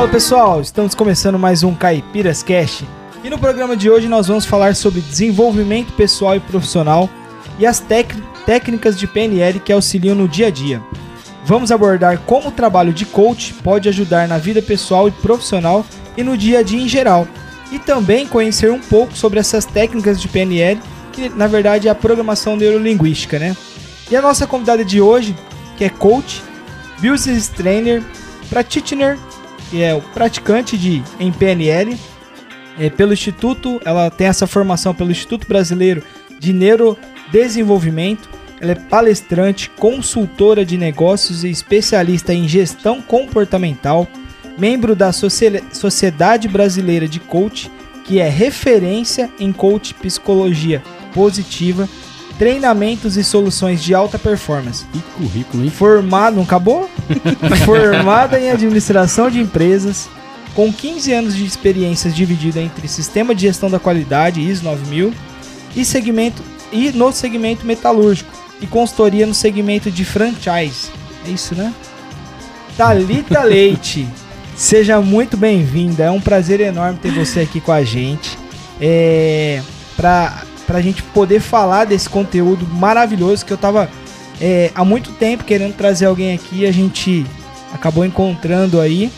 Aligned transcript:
Fala 0.00 0.12
pessoal, 0.12 0.62
estamos 0.62 0.94
começando 0.94 1.38
mais 1.38 1.62
um 1.62 1.74
Caipiras 1.74 2.42
Cast 2.42 2.88
e 3.22 3.28
no 3.28 3.38
programa 3.38 3.76
de 3.76 3.90
hoje 3.90 4.08
nós 4.08 4.28
vamos 4.28 4.46
falar 4.46 4.74
sobre 4.74 5.02
desenvolvimento 5.02 5.92
pessoal 5.92 6.34
e 6.34 6.40
profissional 6.40 7.06
e 7.58 7.66
as 7.66 7.84
técnicas 8.46 8.98
de 8.98 9.06
PNL 9.06 9.60
que 9.60 9.70
auxiliam 9.70 10.14
no 10.14 10.26
dia 10.26 10.46
a 10.46 10.50
dia. 10.50 10.82
Vamos 11.44 11.70
abordar 11.70 12.18
como 12.20 12.48
o 12.48 12.50
trabalho 12.50 12.94
de 12.94 13.04
coach 13.04 13.52
pode 13.62 13.90
ajudar 13.90 14.26
na 14.26 14.38
vida 14.38 14.62
pessoal 14.62 15.06
e 15.06 15.10
profissional 15.10 15.84
e 16.16 16.22
no 16.22 16.34
dia 16.34 16.60
a 16.60 16.62
dia 16.62 16.80
em 16.80 16.88
geral, 16.88 17.28
e 17.70 17.78
também 17.78 18.26
conhecer 18.26 18.70
um 18.70 18.80
pouco 18.80 19.14
sobre 19.14 19.38
essas 19.38 19.66
técnicas 19.66 20.18
de 20.18 20.28
PNL, 20.28 20.80
que 21.12 21.28
na 21.28 21.46
verdade 21.46 21.88
é 21.88 21.90
a 21.90 21.94
programação 21.94 22.56
neurolinguística, 22.56 23.38
né? 23.38 23.54
E 24.10 24.16
a 24.16 24.22
nossa 24.22 24.46
convidada 24.46 24.82
de 24.82 24.98
hoje, 24.98 25.36
que 25.76 25.84
é 25.84 25.90
coach, 25.90 26.42
business 27.02 27.48
trainer, 27.48 28.02
practitioner 28.48 29.18
que 29.70 29.82
é 29.82 29.94
o 29.94 30.00
praticante 30.00 30.76
de 30.76 31.02
em 31.18 31.30
PNL, 31.30 31.96
é, 32.78 32.90
pelo 32.90 33.12
Instituto, 33.12 33.80
ela 33.84 34.10
tem 34.10 34.26
essa 34.26 34.46
formação 34.46 34.94
pelo 34.94 35.10
Instituto 35.10 35.46
Brasileiro 35.46 36.02
de 36.38 36.52
Neurodesenvolvimento. 36.52 38.28
Ela 38.60 38.72
é 38.72 38.74
palestrante, 38.74 39.70
consultora 39.70 40.64
de 40.64 40.76
negócios 40.76 41.44
e 41.44 41.50
especialista 41.50 42.34
em 42.34 42.48
gestão 42.48 43.00
comportamental, 43.00 44.06
membro 44.58 44.96
da 44.96 45.12
Sociedade 45.12 46.48
Brasileira 46.48 47.06
de 47.06 47.20
Coach, 47.20 47.70
que 48.04 48.18
é 48.18 48.28
referência 48.28 49.30
em 49.38 49.52
coach 49.52 49.94
psicologia 49.94 50.82
positiva 51.14 51.88
treinamentos 52.40 53.18
e 53.18 53.22
soluções 53.22 53.82
de 53.82 53.94
alta 53.94 54.18
performance. 54.18 54.86
Que 54.90 54.98
currículo, 55.18 55.62
hein? 55.62 55.68
Formado, 55.68 56.36
não 56.36 56.42
acabou? 56.42 56.88
Formada 57.66 58.40
em 58.40 58.50
administração 58.50 59.30
de 59.30 59.38
empresas, 59.38 60.08
com 60.54 60.72
15 60.72 61.12
anos 61.12 61.36
de 61.36 61.44
experiências 61.44 62.16
dividida 62.16 62.58
entre 62.58 62.88
sistema 62.88 63.34
de 63.34 63.42
gestão 63.42 63.70
da 63.70 63.78
qualidade 63.78 64.40
ISO 64.40 64.64
9000 64.64 65.12
e 65.76 65.84
segmento 65.84 66.42
e 66.72 66.90
no 66.92 67.12
segmento 67.12 67.66
metalúrgico 67.66 68.32
e 68.58 68.66
consultoria 68.66 69.26
no 69.26 69.34
segmento 69.34 69.90
de 69.90 70.06
franchise. 70.06 70.88
É 71.26 71.30
isso, 71.30 71.54
né? 71.54 71.74
Talita 72.74 73.42
Leite, 73.42 74.08
seja 74.56 74.98
muito 74.98 75.36
bem-vinda. 75.36 76.04
É 76.04 76.10
um 76.10 76.22
prazer 76.22 76.58
enorme 76.60 76.98
ter 77.02 77.12
você 77.12 77.40
aqui 77.40 77.60
com 77.60 77.72
a 77.72 77.84
gente. 77.84 78.38
É, 78.80 79.60
para 79.94 80.44
pra 80.70 80.80
gente 80.80 81.02
poder 81.02 81.40
falar 81.40 81.84
desse 81.84 82.08
conteúdo 82.08 82.64
maravilhoso 82.64 83.44
que 83.44 83.52
eu 83.52 83.58
tava 83.58 83.90
é, 84.40 84.70
há 84.72 84.84
muito 84.84 85.10
tempo 85.10 85.42
querendo 85.42 85.74
trazer 85.74 86.06
alguém 86.06 86.32
aqui, 86.32 86.64
a 86.64 86.70
gente 86.70 87.26
acabou 87.72 88.04
encontrando 88.04 88.80
aí. 88.80 89.10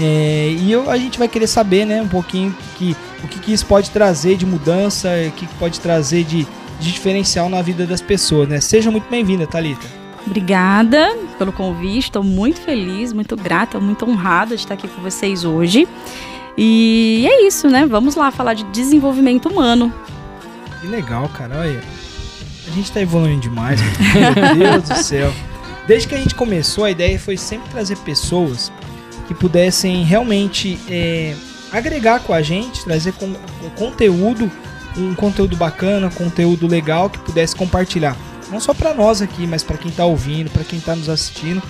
É, 0.00 0.56
e 0.58 0.72
eu, 0.72 0.88
a 0.88 0.96
gente 0.96 1.18
vai 1.18 1.28
querer 1.28 1.48
saber, 1.48 1.84
né, 1.84 2.00
um 2.00 2.08
pouquinho 2.08 2.56
que, 2.78 2.96
o 3.22 3.28
que, 3.28 3.38
que 3.40 3.52
isso 3.52 3.66
pode 3.66 3.90
trazer 3.90 4.38
de 4.38 4.46
mudança, 4.46 5.10
o 5.28 5.32
que, 5.32 5.46
que 5.46 5.54
pode 5.56 5.78
trazer 5.80 6.24
de, 6.24 6.46
de 6.80 6.92
diferencial 6.92 7.50
na 7.50 7.60
vida 7.60 7.86
das 7.86 8.00
pessoas, 8.00 8.48
né? 8.48 8.58
Seja 8.58 8.90
muito 8.90 9.06
bem-vinda, 9.10 9.46
Talita. 9.46 9.86
Obrigada 10.26 11.14
pelo 11.38 11.52
convite, 11.52 12.04
estou 12.04 12.22
muito 12.22 12.58
feliz, 12.58 13.12
muito 13.12 13.36
grata, 13.36 13.78
muito 13.78 14.08
honrada 14.08 14.56
de 14.56 14.62
estar 14.62 14.72
aqui 14.72 14.88
com 14.88 15.02
vocês 15.02 15.44
hoje. 15.44 15.86
E 16.56 17.28
é 17.30 17.46
isso, 17.46 17.68
né? 17.68 17.84
Vamos 17.84 18.14
lá 18.14 18.30
falar 18.30 18.54
de 18.54 18.64
desenvolvimento 18.64 19.46
humano. 19.46 19.92
Que 20.80 20.86
legal, 20.86 21.28
cara. 21.28 21.58
Olha, 21.58 21.80
a 22.66 22.70
gente 22.70 22.90
tá 22.90 23.00
evoluindo 23.00 23.42
demais. 23.42 23.80
Meu 23.80 24.80
Deus 24.80 24.88
do 24.88 24.96
céu. 25.02 25.32
Desde 25.86 26.08
que 26.08 26.14
a 26.14 26.18
gente 26.18 26.34
começou, 26.34 26.84
a 26.84 26.90
ideia 26.90 27.18
foi 27.18 27.36
sempre 27.36 27.68
trazer 27.70 27.96
pessoas 27.98 28.72
que 29.26 29.34
pudessem 29.34 30.04
realmente 30.04 30.78
é, 30.88 31.34
agregar 31.72 32.20
com 32.20 32.32
a 32.32 32.42
gente, 32.42 32.84
trazer 32.84 33.12
com, 33.12 33.34
conteúdo, 33.76 34.50
um 34.96 35.14
conteúdo 35.14 35.56
bacana, 35.56 36.10
conteúdo 36.10 36.66
legal 36.66 37.10
que 37.10 37.18
pudesse 37.18 37.54
compartilhar. 37.54 38.16
Não 38.50 38.58
só 38.58 38.74
para 38.74 38.94
nós 38.94 39.22
aqui, 39.22 39.46
mas 39.46 39.62
para 39.62 39.78
quem 39.78 39.90
tá 39.90 40.04
ouvindo, 40.04 40.50
para 40.50 40.64
quem 40.64 40.80
tá 40.80 40.96
nos 40.96 41.08
assistindo. 41.08 41.62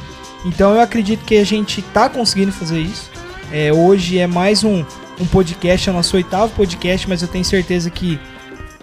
Então 0.44 0.74
eu 0.74 0.80
acredito 0.80 1.24
que 1.24 1.36
a 1.36 1.44
gente 1.44 1.82
tá 1.82 2.08
conseguindo 2.08 2.52
fazer 2.52 2.80
isso. 2.80 3.10
É, 3.52 3.72
hoje 3.72 4.18
é 4.18 4.26
mais 4.26 4.64
um, 4.64 4.84
um 5.20 5.26
podcast, 5.26 5.88
é 5.88 5.92
o 5.92 5.96
nosso 5.96 6.16
oitavo 6.16 6.54
podcast, 6.54 7.08
mas 7.08 7.20
eu 7.20 7.28
tenho 7.28 7.44
certeza 7.44 7.90
que 7.90 8.18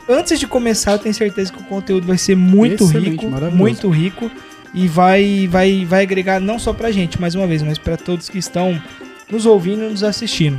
antes 0.07 0.39
de 0.39 0.47
começar, 0.47 0.93
eu 0.93 0.99
tenho 0.99 1.13
certeza 1.13 1.51
que 1.51 1.59
o 1.59 1.63
conteúdo 1.63 2.07
vai 2.07 2.17
ser 2.17 2.35
muito 2.35 2.83
Excelente, 2.83 3.25
rico, 3.25 3.51
muito 3.51 3.89
rico 3.89 4.31
e 4.73 4.87
vai, 4.87 5.47
vai, 5.49 5.85
vai 5.85 6.03
agregar 6.03 6.39
não 6.39 6.59
só 6.59 6.73
pra 6.73 6.91
gente, 6.91 7.19
mais 7.19 7.35
uma 7.35 7.47
vez, 7.47 7.61
mas 7.61 7.77
para 7.77 7.97
todos 7.97 8.29
que 8.29 8.37
estão 8.37 8.81
nos 9.29 9.45
ouvindo 9.45 9.83
e 9.83 9.89
nos 9.89 10.03
assistindo. 10.03 10.57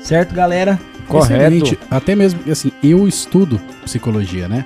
Certo, 0.00 0.34
galera? 0.34 0.78
Correto. 1.06 1.34
Excelente. 1.34 1.78
Até 1.90 2.14
mesmo, 2.14 2.40
assim, 2.50 2.70
eu 2.82 3.08
estudo 3.08 3.60
psicologia, 3.84 4.48
né? 4.48 4.64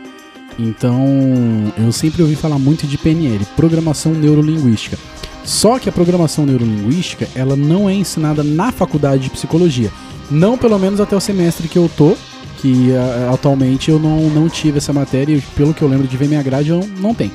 Então, 0.58 1.72
eu 1.78 1.90
sempre 1.92 2.22
ouvi 2.22 2.36
falar 2.36 2.58
muito 2.58 2.86
de 2.86 2.98
PNL, 2.98 3.44
Programação 3.56 4.12
Neurolinguística. 4.12 4.98
Só 5.44 5.78
que 5.78 5.88
a 5.88 5.92
programação 5.92 6.46
neurolinguística, 6.46 7.28
ela 7.34 7.56
não 7.56 7.88
é 7.88 7.94
ensinada 7.94 8.44
na 8.44 8.70
faculdade 8.70 9.24
de 9.24 9.30
psicologia. 9.30 9.90
Não 10.30 10.56
pelo 10.56 10.78
menos 10.78 11.00
até 11.00 11.16
o 11.16 11.20
semestre 11.20 11.68
que 11.68 11.78
eu 11.78 11.90
tô, 11.96 12.16
que 12.62 12.92
uh, 12.92 13.34
atualmente 13.34 13.90
eu 13.90 13.98
não, 13.98 14.30
não 14.30 14.48
tive 14.48 14.78
essa 14.78 14.92
matéria 14.92 15.34
e 15.34 15.40
pelo 15.40 15.74
que 15.74 15.82
eu 15.82 15.88
lembro 15.88 16.06
de 16.06 16.16
ver 16.16 16.28
minha 16.28 16.42
grade, 16.42 16.70
eu 16.70 16.78
não, 16.78 16.86
não 17.08 17.14
tenho. 17.14 17.32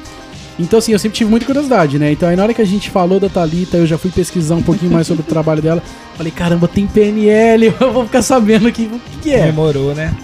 Então, 0.57 0.79
assim, 0.79 0.93
eu 0.93 0.97
sempre 0.97 1.17
tive 1.17 1.29
muita 1.29 1.45
curiosidade, 1.45 1.99
né? 1.99 2.13
Então, 2.13 2.29
aí 2.29 2.35
na 2.35 2.43
hora 2.43 2.53
que 2.53 2.61
a 2.61 2.65
gente 2.65 2.89
falou 2.89 3.19
da 3.19 3.29
Thalita, 3.29 3.77
eu 3.77 3.85
já 3.85 3.97
fui 3.97 4.09
pesquisar 4.09 4.55
um 4.55 4.63
pouquinho 4.63 4.91
mais 4.91 5.05
sobre 5.05 5.21
o 5.21 5.25
trabalho 5.25 5.61
dela. 5.61 5.83
Falei, 6.15 6.31
caramba, 6.31 6.67
tem 6.67 6.87
PNL, 6.87 7.65
eu 7.79 7.93
vou 7.93 8.05
ficar 8.05 8.21
sabendo 8.21 8.67
aqui 8.67 8.89
o 8.91 8.99
que, 8.99 9.17
que 9.17 9.31
é. 9.31 9.45
Demorou, 9.45 9.93
né? 9.93 10.15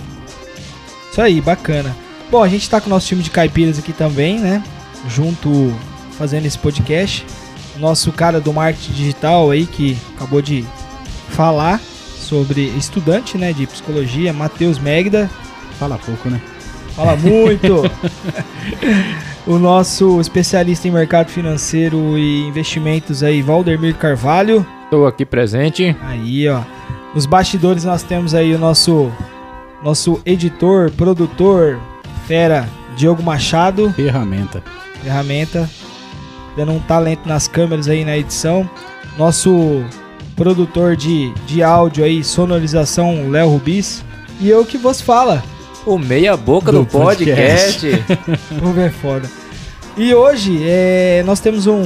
Isso 1.11 1.21
aí, 1.21 1.41
bacana. 1.41 1.95
Bom, 2.31 2.41
a 2.41 2.47
gente 2.47 2.67
tá 2.67 2.81
com 2.81 2.87
o 2.87 2.89
nosso 2.89 3.05
time 3.05 3.21
de 3.21 3.29
caipiras 3.29 3.77
aqui 3.77 3.91
também, 3.91 4.39
né? 4.39 4.63
Junto, 5.07 5.71
fazendo 6.17 6.45
esse 6.45 6.57
podcast. 6.57 7.25
Nosso 7.77 8.11
cara 8.11 8.39
do 8.39 8.53
marketing 8.53 8.93
digital 8.93 9.51
aí, 9.51 9.67
que 9.67 9.97
acabou 10.15 10.41
de 10.41 10.65
falar 11.29 11.79
sobre 12.23 12.61
estudante 12.77 13.37
né, 13.37 13.53
de 13.53 13.67
psicologia, 13.67 14.33
Matheus 14.33 14.79
Megda. 14.79 15.29
Fala 15.77 15.97
pouco, 15.97 16.29
né? 16.29 16.41
Fala 16.95 17.15
muito! 17.15 17.83
o 19.45 19.59
nosso 19.59 20.21
especialista 20.21 20.87
em 20.87 20.91
mercado 20.91 21.29
financeiro 21.29 22.17
e 22.17 22.47
investimentos 22.47 23.23
aí, 23.23 23.41
Valdemir 23.41 23.95
Carvalho. 23.95 24.65
Estou 24.85 25.05
aqui 25.05 25.25
presente. 25.25 25.95
Aí, 26.01 26.47
ó. 26.47 26.61
Nos 27.13 27.25
bastidores 27.25 27.83
nós 27.83 28.01
temos 28.03 28.33
aí 28.33 28.55
o 28.55 28.59
nosso 28.59 29.11
nosso 29.83 30.21
editor, 30.25 30.89
produtor, 30.91 31.77
fera, 32.25 32.67
Diogo 32.95 33.21
Machado. 33.21 33.91
Ferramenta. 33.91 34.63
Ferramenta. 35.01 35.69
Dando 36.55 36.71
um 36.71 36.79
talento 36.79 37.27
nas 37.27 37.47
câmeras 37.47 37.87
aí 37.89 38.05
na 38.05 38.17
edição. 38.17 38.69
Nosso 39.17 39.83
produtor 40.35 40.95
de, 40.95 41.33
de 41.45 41.63
áudio 41.63 42.03
aí, 42.03 42.23
sonorização 42.23 43.29
Léo 43.29 43.49
Rubis. 43.49 44.03
E 44.39 44.49
eu 44.49 44.65
que 44.65 44.77
vos 44.77 45.01
fala. 45.01 45.43
O 45.85 45.97
meia 45.97 46.37
boca 46.37 46.71
do, 46.71 46.79
do 46.79 46.85
podcast. 46.85 47.87
Vamos 48.51 48.75
ver 48.75 48.91
foda. 48.91 49.29
E 49.97 50.13
hoje 50.13 50.61
é, 50.63 51.21
nós 51.25 51.39
temos 51.39 51.67
um, 51.67 51.81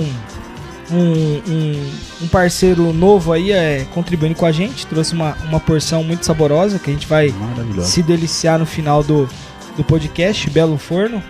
um, 0.92 1.42
um, 1.48 1.92
um, 2.22 2.28
parceiro 2.28 2.94
novo 2.94 3.34
aí 3.34 3.52
é, 3.52 3.86
contribuindo 3.94 4.36
com 4.36 4.46
a 4.46 4.52
gente. 4.52 4.86
Trouxe 4.86 5.14
uma, 5.14 5.36
uma 5.46 5.60
porção 5.60 6.04
muito 6.04 6.26
saborosa 6.26 6.80
que 6.80 6.90
a 6.90 6.94
gente 6.94 7.08
vai 7.08 7.34
se 7.82 8.04
deliciar 8.04 8.60
no 8.60 8.66
final 8.66 9.04
do, 9.04 9.28
do 9.76 9.84
podcast. 9.84 10.50
Belo 10.50 10.78
Forno, 10.78 11.22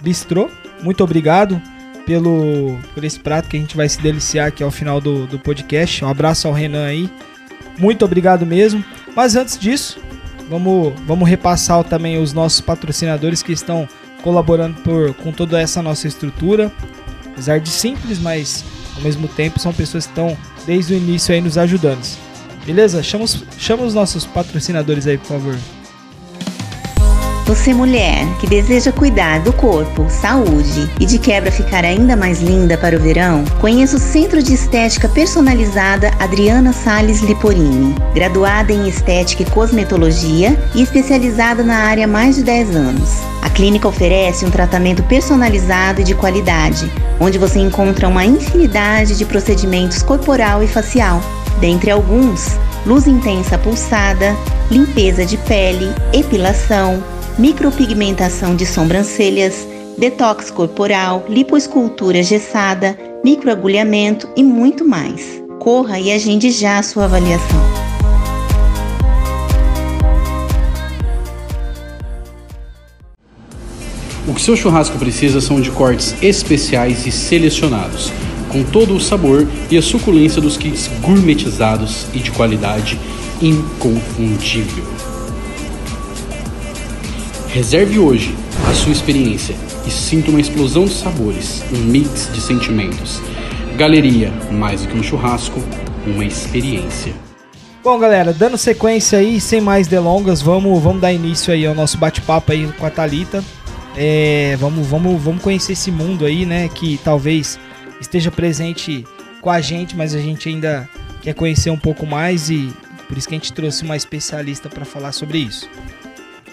Bistrô. 0.00 0.50
Muito 0.82 1.04
obrigado 1.04 1.60
pelo 2.06 2.78
por 2.94 3.04
esse 3.04 3.18
prato 3.18 3.48
que 3.48 3.56
a 3.56 3.60
gente 3.60 3.76
vai 3.76 3.88
se 3.88 4.00
deliciar 4.00 4.48
aqui 4.48 4.62
ao 4.62 4.70
final 4.70 5.00
do, 5.00 5.26
do 5.26 5.38
podcast. 5.38 6.04
Um 6.04 6.08
abraço 6.08 6.46
ao 6.46 6.54
Renan 6.54 6.86
aí. 6.86 7.10
Muito 7.78 8.04
obrigado 8.04 8.46
mesmo. 8.46 8.84
Mas 9.14 9.36
antes 9.36 9.58
disso, 9.58 9.98
vamos, 10.48 10.92
vamos 11.06 11.28
repassar 11.28 11.82
também 11.84 12.18
os 12.18 12.32
nossos 12.32 12.60
patrocinadores 12.60 13.42
que 13.42 13.52
estão 13.52 13.88
colaborando 14.22 14.80
por, 14.80 15.14
com 15.14 15.32
toda 15.32 15.60
essa 15.60 15.82
nossa 15.82 16.06
estrutura. 16.08 16.70
Apesar 17.32 17.58
de 17.58 17.68
simples, 17.68 18.18
mas 18.18 18.64
ao 18.96 19.02
mesmo 19.02 19.26
tempo 19.28 19.58
são 19.58 19.72
pessoas 19.72 20.06
que 20.06 20.12
estão 20.12 20.36
desde 20.66 20.94
o 20.94 20.96
início 20.96 21.34
aí 21.34 21.40
nos 21.40 21.58
ajudando. 21.58 22.04
Beleza? 22.64 23.02
Chama 23.02 23.24
os, 23.24 23.44
chama 23.58 23.84
os 23.84 23.94
nossos 23.94 24.24
patrocinadores 24.24 25.06
aí, 25.06 25.18
por 25.18 25.26
favor. 25.26 25.58
Você, 27.46 27.74
mulher, 27.74 28.26
que 28.40 28.46
deseja 28.46 28.90
cuidar 28.90 29.40
do 29.40 29.52
corpo, 29.52 30.06
saúde 30.08 30.90
e 30.98 31.04
de 31.04 31.18
quebra 31.18 31.52
ficar 31.52 31.84
ainda 31.84 32.16
mais 32.16 32.40
linda 32.40 32.78
para 32.78 32.96
o 32.96 32.98
verão, 32.98 33.44
conheça 33.60 33.96
o 33.96 34.00
Centro 34.00 34.42
de 34.42 34.54
Estética 34.54 35.10
Personalizada 35.10 36.10
Adriana 36.18 36.72
Sales 36.72 37.20
Liporini. 37.20 37.94
Graduada 38.14 38.72
em 38.72 38.88
Estética 38.88 39.42
e 39.42 39.50
Cosmetologia 39.50 40.58
e 40.74 40.80
especializada 40.80 41.62
na 41.62 41.76
área 41.76 42.06
há 42.06 42.08
mais 42.08 42.36
de 42.36 42.42
10 42.42 42.76
anos. 42.76 43.10
A 43.42 43.50
clínica 43.50 43.88
oferece 43.88 44.46
um 44.46 44.50
tratamento 44.50 45.02
personalizado 45.02 46.00
e 46.00 46.04
de 46.04 46.14
qualidade, 46.14 46.90
onde 47.20 47.36
você 47.36 47.58
encontra 47.58 48.08
uma 48.08 48.24
infinidade 48.24 49.18
de 49.18 49.24
procedimentos 49.26 50.02
corporal 50.02 50.62
e 50.62 50.66
facial 50.66 51.20
Dentre 51.60 51.90
alguns, 51.90 52.58
luz 52.84 53.06
intensa 53.06 53.56
pulsada, 53.56 54.36
limpeza 54.70 55.24
de 55.24 55.36
pele, 55.36 55.90
epilação, 56.12 57.02
micropigmentação 57.38 58.54
de 58.54 58.64
sobrancelhas, 58.64 59.66
detox 59.98 60.50
corporal, 60.50 61.24
lipoescultura 61.28 62.22
gessada, 62.22 62.96
microagulhamento 63.24 64.28
e 64.36 64.42
muito 64.42 64.84
mais. 64.84 65.42
Corra 65.58 65.98
e 65.98 66.12
agende 66.12 66.50
já 66.50 66.78
a 66.78 66.82
sua 66.82 67.04
avaliação. 67.04 67.60
O 74.26 74.32
que 74.32 74.40
seu 74.40 74.56
churrasco 74.56 74.98
precisa 74.98 75.40
são 75.40 75.60
de 75.60 75.70
cortes 75.70 76.14
especiais 76.22 77.06
e 77.06 77.12
selecionados, 77.12 78.10
com 78.48 78.62
todo 78.64 78.94
o 78.94 79.00
sabor 79.00 79.46
e 79.70 79.76
a 79.76 79.82
suculência 79.82 80.40
dos 80.40 80.56
kits 80.56 80.88
gourmetizados 81.02 82.06
e 82.14 82.18
de 82.20 82.30
qualidade 82.30 82.98
inconfundível. 83.42 85.13
Reserve 87.54 88.00
hoje 88.00 88.34
a 88.68 88.74
sua 88.74 88.90
experiência 88.90 89.54
e 89.86 89.90
sinta 89.90 90.28
uma 90.28 90.40
explosão 90.40 90.86
de 90.86 90.94
sabores, 90.94 91.62
um 91.72 91.84
mix 91.84 92.28
de 92.32 92.40
sentimentos. 92.40 93.22
Galeria, 93.76 94.32
mais 94.50 94.82
do 94.82 94.88
que 94.88 94.98
um 94.98 95.02
churrasco, 95.04 95.60
uma 96.04 96.24
experiência. 96.24 97.14
Bom, 97.80 97.96
galera, 97.96 98.32
dando 98.32 98.58
sequência 98.58 99.20
aí, 99.20 99.40
sem 99.40 99.60
mais 99.60 99.86
delongas, 99.86 100.42
vamos, 100.42 100.82
vamos 100.82 101.00
dar 101.00 101.12
início 101.12 101.54
aí 101.54 101.64
ao 101.64 101.76
nosso 101.76 101.96
bate-papo 101.96 102.50
aí 102.50 102.66
com 102.72 102.86
a 102.86 102.90
Thalita. 102.90 103.44
É, 103.96 104.56
vamos, 104.58 104.84
vamos, 104.88 105.22
vamos 105.22 105.40
conhecer 105.40 105.74
esse 105.74 105.92
mundo 105.92 106.26
aí, 106.26 106.44
né? 106.44 106.68
Que 106.68 106.98
talvez 107.04 107.56
esteja 108.00 108.32
presente 108.32 109.04
com 109.40 109.48
a 109.48 109.60
gente, 109.60 109.96
mas 109.96 110.12
a 110.12 110.18
gente 110.18 110.48
ainda 110.48 110.88
quer 111.22 111.34
conhecer 111.34 111.70
um 111.70 111.78
pouco 111.78 112.04
mais 112.04 112.50
e 112.50 112.72
por 113.06 113.16
isso 113.16 113.28
que 113.28 113.34
a 113.36 113.38
gente 113.38 113.52
trouxe 113.52 113.84
uma 113.84 113.96
especialista 113.96 114.68
para 114.68 114.84
falar 114.84 115.12
sobre 115.12 115.38
isso. 115.38 115.70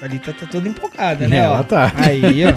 A 0.01 0.06
Thalita 0.07 0.33
tá 0.33 0.48
toda 0.48 0.68
empolgada, 0.68 1.27
né? 1.27 1.38
Ela 1.38 1.59
ó? 1.59 1.63
tá. 1.63 1.92
Aí, 1.95 2.44
ó. 2.45 2.50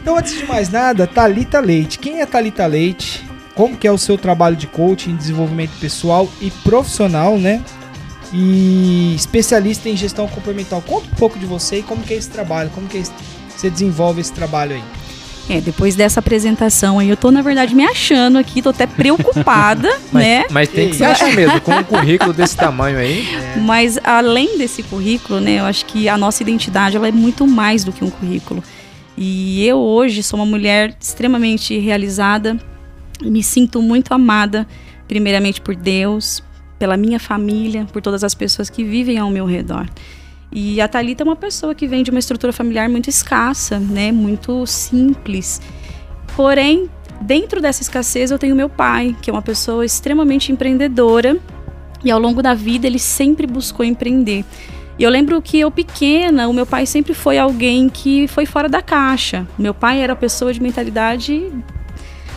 então, 0.00 0.16
antes 0.16 0.38
de 0.38 0.46
mais 0.46 0.70
nada, 0.70 1.06
Thalita 1.06 1.60
Leite. 1.60 1.98
Quem 1.98 2.20
é 2.22 2.26
Thalita 2.26 2.66
Leite? 2.66 3.28
Como 3.54 3.76
que 3.76 3.86
é 3.86 3.92
o 3.92 3.98
seu 3.98 4.16
trabalho 4.16 4.56
de 4.56 4.66
coaching, 4.66 5.16
desenvolvimento 5.16 5.72
pessoal 5.80 6.28
e 6.40 6.50
profissional, 6.50 7.36
né? 7.38 7.62
E 8.32 9.14
especialista 9.16 9.88
em 9.88 9.96
gestão 9.96 10.26
comportamental. 10.28 10.80
Conta 10.82 11.06
um 11.08 11.14
pouco 11.16 11.38
de 11.38 11.44
você 11.46 11.78
e 11.78 11.82
como 11.82 12.02
que 12.02 12.14
é 12.14 12.16
esse 12.16 12.30
trabalho, 12.30 12.70
como 12.70 12.86
que 12.86 12.96
é 12.98 13.00
esse- 13.00 13.12
você 13.54 13.68
desenvolve 13.68 14.20
esse 14.20 14.32
trabalho 14.32 14.76
aí. 14.76 14.84
É, 15.48 15.62
depois 15.62 15.96
dessa 15.96 16.20
apresentação 16.20 16.98
aí, 16.98 17.08
eu 17.08 17.16
tô, 17.16 17.30
na 17.30 17.40
verdade, 17.40 17.74
me 17.74 17.82
achando 17.82 18.36
aqui, 18.36 18.60
tô 18.60 18.68
até 18.68 18.86
preocupada, 18.86 19.88
Mas, 20.12 20.22
né? 20.22 20.44
mas 20.50 20.68
tem 20.68 20.90
que 20.90 20.96
se 20.96 21.04
achar 21.04 21.32
mesmo, 21.34 21.58
com 21.62 21.72
um 21.72 21.82
currículo 21.82 22.34
desse 22.34 22.54
tamanho 22.54 22.98
aí. 22.98 23.26
Mas 23.64 23.98
além 24.04 24.58
desse 24.58 24.82
currículo, 24.82 25.40
né, 25.40 25.60
eu 25.60 25.64
acho 25.64 25.86
que 25.86 26.06
a 26.06 26.18
nossa 26.18 26.42
identidade 26.42 26.96
ela 26.96 27.08
é 27.08 27.12
muito 27.12 27.46
mais 27.46 27.82
do 27.82 27.92
que 27.92 28.04
um 28.04 28.10
currículo. 28.10 28.62
E 29.16 29.66
eu 29.66 29.78
hoje 29.78 30.22
sou 30.22 30.38
uma 30.38 30.46
mulher 30.46 30.94
extremamente 31.00 31.78
realizada, 31.78 32.58
me 33.22 33.42
sinto 33.42 33.80
muito 33.80 34.12
amada, 34.12 34.66
primeiramente 35.08 35.60
por 35.60 35.74
Deus, 35.74 36.42
pela 36.78 36.96
minha 36.96 37.18
família, 37.18 37.86
por 37.92 38.02
todas 38.02 38.22
as 38.22 38.34
pessoas 38.34 38.68
que 38.68 38.84
vivem 38.84 39.18
ao 39.18 39.30
meu 39.30 39.46
redor. 39.46 39.88
E 40.50 40.80
a 40.80 40.88
Thalita 40.88 41.22
é 41.22 41.24
uma 41.24 41.36
pessoa 41.36 41.74
que 41.74 41.86
vem 41.86 42.02
de 42.02 42.10
uma 42.10 42.18
estrutura 42.18 42.52
familiar 42.52 42.88
muito 42.88 43.08
escassa, 43.10 43.78
né, 43.78 44.10
muito 44.10 44.66
simples. 44.66 45.60
Porém, 46.34 46.88
dentro 47.20 47.60
dessa 47.60 47.82
escassez 47.82 48.30
eu 48.30 48.38
tenho 48.38 48.56
meu 48.56 48.68
pai, 48.68 49.14
que 49.20 49.28
é 49.28 49.32
uma 49.32 49.42
pessoa 49.42 49.84
extremamente 49.84 50.50
empreendedora, 50.50 51.36
e 52.02 52.10
ao 52.10 52.18
longo 52.18 52.42
da 52.42 52.54
vida 52.54 52.86
ele 52.86 52.98
sempre 52.98 53.46
buscou 53.46 53.84
empreender. 53.84 54.44
E 54.98 55.02
eu 55.02 55.10
lembro 55.10 55.40
que 55.40 55.60
eu 55.60 55.70
pequena, 55.70 56.48
o 56.48 56.52
meu 56.52 56.66
pai 56.66 56.86
sempre 56.86 57.14
foi 57.14 57.38
alguém 57.38 57.88
que 57.88 58.26
foi 58.26 58.46
fora 58.46 58.68
da 58.68 58.82
caixa. 58.82 59.46
Meu 59.56 59.72
pai 59.72 60.00
era 60.00 60.16
pessoa 60.16 60.52
de 60.52 60.60
mentalidade 60.60 61.52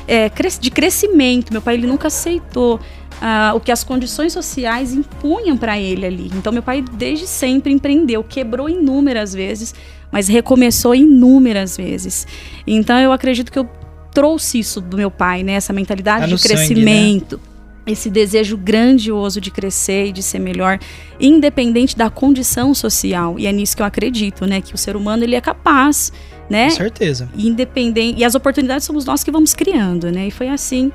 é, 0.08 0.30
de 0.60 0.70
crescimento. 0.70 1.52
Meu 1.52 1.62
pai 1.62 1.74
ele 1.74 1.88
nunca 1.88 2.08
aceitou 2.08 2.80
ah, 3.22 3.54
o 3.56 3.60
que 3.60 3.72
as 3.72 3.84
condições 3.84 4.34
sociais 4.34 4.94
impunham 4.94 5.56
para 5.56 5.80
ele 5.80 6.06
ali. 6.06 6.32
Então 6.36 6.52
meu 6.52 6.64
pai 6.64 6.84
desde 6.94 7.28
sempre 7.28 7.72
empreendeu, 7.72 8.24
quebrou 8.24 8.68
inúmeras 8.68 9.32
vezes, 9.34 9.76
mas 10.12 10.28
recomeçou 10.28 10.96
inúmeras 10.96 11.78
vezes. 11.78 12.26
Então 12.66 12.98
eu 12.98 13.12
acredito 13.12 13.52
que 13.52 13.60
eu 13.60 13.70
trouxe 14.12 14.60
isso 14.60 14.82
do 14.82 14.98
meu 14.98 15.12
pai, 15.12 15.44
né? 15.44 15.54
Essa 15.54 15.72
mentalidade 15.72 16.22
Tá 16.22 16.26
de 16.26 16.32
no 16.32 16.38
sangue, 16.38 16.56
né? 16.56 16.66
crescimento. 16.66 17.40
Esse 17.86 18.10
desejo 18.10 18.58
grandioso 18.58 19.42
de 19.42 19.50
crescer 19.50 20.08
e 20.08 20.12
de 20.12 20.22
ser 20.22 20.38
melhor, 20.38 20.80
independente 21.20 21.98
da 21.98 22.10
condição 22.10 22.76
social. 22.76 23.40
E 23.40 23.48
é 23.48 23.52
nisso 23.52 23.76
que 23.76 23.82
eu 23.82 23.86
acredito, 23.86 24.46
né? 24.46 24.62
Que 24.62 24.76
o 24.76 24.78
ser 24.78 24.96
humano 24.96 25.24
ele 25.24 25.36
é 25.36 25.42
capaz, 25.42 26.12
né? 26.50 26.70
Com 26.70 26.76
certeza. 26.76 27.30
independente 27.36 28.20
e 28.20 28.24
as 28.24 28.36
oportunidades 28.36 28.86
somos 28.86 29.06
nós 29.06 29.24
que 29.24 29.32
vamos 29.32 29.54
criando, 29.54 30.12
né? 30.12 30.28
E 30.28 30.32
foi 30.32 30.50
assim 30.50 30.92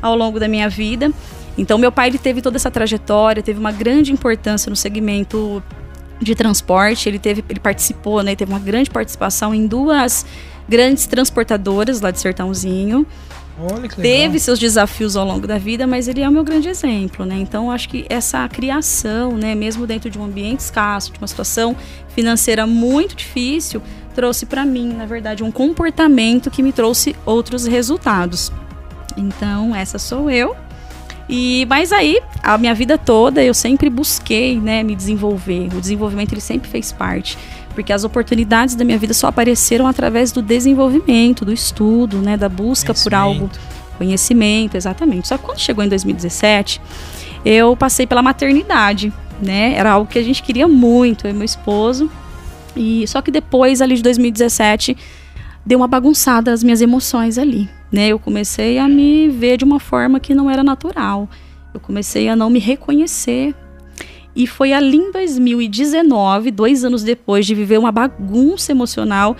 ao 0.00 0.16
longo 0.16 0.40
da 0.40 0.48
minha 0.48 0.68
vida. 0.68 1.12
Então 1.58 1.78
meu 1.78 1.92
pai 1.92 2.08
ele 2.08 2.18
teve 2.18 2.40
toda 2.40 2.56
essa 2.56 2.70
trajetória, 2.70 3.42
teve 3.42 3.58
uma 3.58 3.72
grande 3.72 4.12
importância 4.12 4.70
no 4.70 4.76
segmento 4.76 5.62
de 6.20 6.34
transporte, 6.34 7.08
ele 7.08 7.18
teve 7.18 7.44
ele 7.48 7.60
participou, 7.60 8.22
né, 8.22 8.36
teve 8.36 8.52
uma 8.52 8.60
grande 8.60 8.90
participação 8.90 9.54
em 9.54 9.66
duas 9.66 10.24
grandes 10.68 11.06
transportadoras 11.06 12.00
lá 12.00 12.10
de 12.10 12.20
Sertãozinho. 12.20 13.06
Olha 13.62 13.88
que 13.88 14.00
legal. 14.00 14.20
Teve 14.20 14.38
seus 14.38 14.58
desafios 14.58 15.16
ao 15.16 15.26
longo 15.26 15.46
da 15.46 15.58
vida, 15.58 15.86
mas 15.86 16.08
ele 16.08 16.22
é 16.22 16.28
o 16.28 16.32
meu 16.32 16.42
grande 16.42 16.68
exemplo, 16.68 17.26
né? 17.26 17.36
Então, 17.36 17.70
acho 17.70 17.90
que 17.90 18.06
essa 18.08 18.48
criação, 18.48 19.36
né, 19.36 19.54
mesmo 19.54 19.86
dentro 19.86 20.08
de 20.08 20.18
um 20.18 20.24
ambiente 20.24 20.60
escasso, 20.60 21.12
de 21.12 21.18
uma 21.18 21.26
situação 21.26 21.76
financeira 22.08 22.66
muito 22.66 23.14
difícil, 23.14 23.82
trouxe 24.14 24.46
para 24.46 24.64
mim, 24.64 24.94
na 24.94 25.04
verdade, 25.04 25.42
um 25.42 25.50
comportamento 25.50 26.50
que 26.50 26.62
me 26.62 26.72
trouxe 26.72 27.14
outros 27.26 27.66
resultados. 27.66 28.50
Então, 29.16 29.74
essa 29.74 29.98
sou 29.98 30.30
eu. 30.30 30.56
E 31.32 31.64
mas 31.66 31.92
aí, 31.92 32.20
a 32.42 32.58
minha 32.58 32.74
vida 32.74 32.98
toda 32.98 33.40
eu 33.40 33.54
sempre 33.54 33.88
busquei, 33.88 34.58
né, 34.58 34.82
me 34.82 34.96
desenvolver. 34.96 35.68
O 35.72 35.80
desenvolvimento 35.80 36.32
ele 36.32 36.40
sempre 36.40 36.68
fez 36.68 36.90
parte, 36.90 37.38
porque 37.72 37.92
as 37.92 38.02
oportunidades 38.02 38.74
da 38.74 38.84
minha 38.84 38.98
vida 38.98 39.14
só 39.14 39.28
apareceram 39.28 39.86
através 39.86 40.32
do 40.32 40.42
desenvolvimento, 40.42 41.44
do 41.44 41.52
estudo, 41.52 42.18
né, 42.18 42.36
da 42.36 42.48
busca 42.48 42.92
por 42.92 43.14
algo 43.14 43.48
Conhecimento. 43.96 44.76
Exatamente. 44.78 45.28
Só 45.28 45.36
que 45.36 45.44
quando 45.44 45.58
chegou 45.58 45.84
em 45.84 45.88
2017, 45.88 46.80
eu 47.44 47.76
passei 47.76 48.06
pela 48.06 48.22
maternidade, 48.22 49.12
né? 49.42 49.74
Era 49.74 49.92
algo 49.92 50.10
que 50.10 50.18
a 50.18 50.22
gente 50.22 50.42
queria 50.42 50.66
muito, 50.66 51.26
eu 51.26 51.30
e 51.32 51.34
meu 51.34 51.44
esposo. 51.44 52.10
E 52.74 53.06
só 53.06 53.20
que 53.20 53.30
depois 53.30 53.82
ali 53.82 53.96
de 53.96 54.02
2017 54.02 54.96
deu 55.64 55.78
uma 55.78 55.86
bagunçada 55.88 56.52
as 56.52 56.62
minhas 56.62 56.80
emoções 56.80 57.38
ali, 57.38 57.68
né? 57.92 58.08
Eu 58.08 58.18
comecei 58.18 58.78
a 58.78 58.88
me 58.88 59.28
ver 59.28 59.56
de 59.56 59.64
uma 59.64 59.78
forma 59.80 60.18
que 60.20 60.34
não 60.34 60.50
era 60.50 60.62
natural. 60.64 61.28
Eu 61.72 61.80
comecei 61.80 62.28
a 62.28 62.34
não 62.36 62.50
me 62.50 62.58
reconhecer. 62.58 63.54
E 64.34 64.46
foi 64.46 64.72
ali 64.72 64.96
em 64.96 65.10
2019, 65.12 66.50
dois 66.50 66.84
anos 66.84 67.02
depois 67.02 67.44
de 67.46 67.54
viver 67.54 67.78
uma 67.78 67.90
bagunça 67.92 68.70
emocional, 68.72 69.36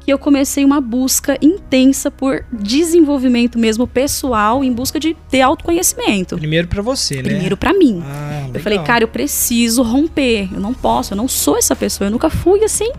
que 0.00 0.12
eu 0.12 0.18
comecei 0.18 0.64
uma 0.64 0.82
busca 0.82 1.38
intensa 1.40 2.10
por 2.10 2.44
desenvolvimento 2.52 3.58
mesmo 3.58 3.86
pessoal, 3.86 4.62
em 4.62 4.70
busca 4.70 5.00
de 5.00 5.16
ter 5.30 5.40
autoconhecimento. 5.40 6.36
Primeiro 6.36 6.68
pra 6.68 6.82
você, 6.82 7.16
né? 7.16 7.22
Primeiro 7.22 7.56
pra 7.56 7.72
mim. 7.72 8.02
Ah, 8.04 8.48
Eu 8.52 8.60
falei, 8.60 8.78
cara, 8.80 9.02
eu 9.04 9.08
preciso 9.08 9.82
romper. 9.82 10.50
Eu 10.52 10.60
não 10.60 10.74
posso, 10.74 11.14
eu 11.14 11.16
não 11.16 11.26
sou 11.26 11.56
essa 11.56 11.74
pessoa, 11.74 12.08
eu 12.08 12.10
nunca 12.12 12.28
fui 12.28 12.62
assim. 12.64 12.92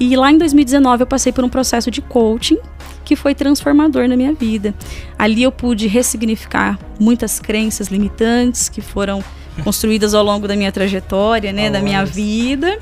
E 0.00 0.16
lá 0.16 0.32
em 0.32 0.38
2019 0.38 1.02
eu 1.02 1.06
passei 1.06 1.30
por 1.30 1.44
um 1.44 1.48
processo 1.48 1.90
de 1.90 2.00
coaching 2.00 2.56
que 3.04 3.14
foi 3.14 3.34
transformador 3.34 4.08
na 4.08 4.16
minha 4.16 4.32
vida. 4.32 4.74
Ali 5.18 5.42
eu 5.42 5.52
pude 5.52 5.86
ressignificar 5.86 6.78
muitas 6.98 7.38
crenças 7.38 7.88
limitantes 7.88 8.70
que 8.70 8.80
foram 8.80 9.22
construídas 9.62 10.14
ao 10.14 10.24
longo 10.24 10.48
da 10.48 10.56
minha 10.56 10.72
trajetória, 10.72 11.52
né, 11.52 11.68
da 11.68 11.82
minha 11.82 12.02
vida. 12.02 12.78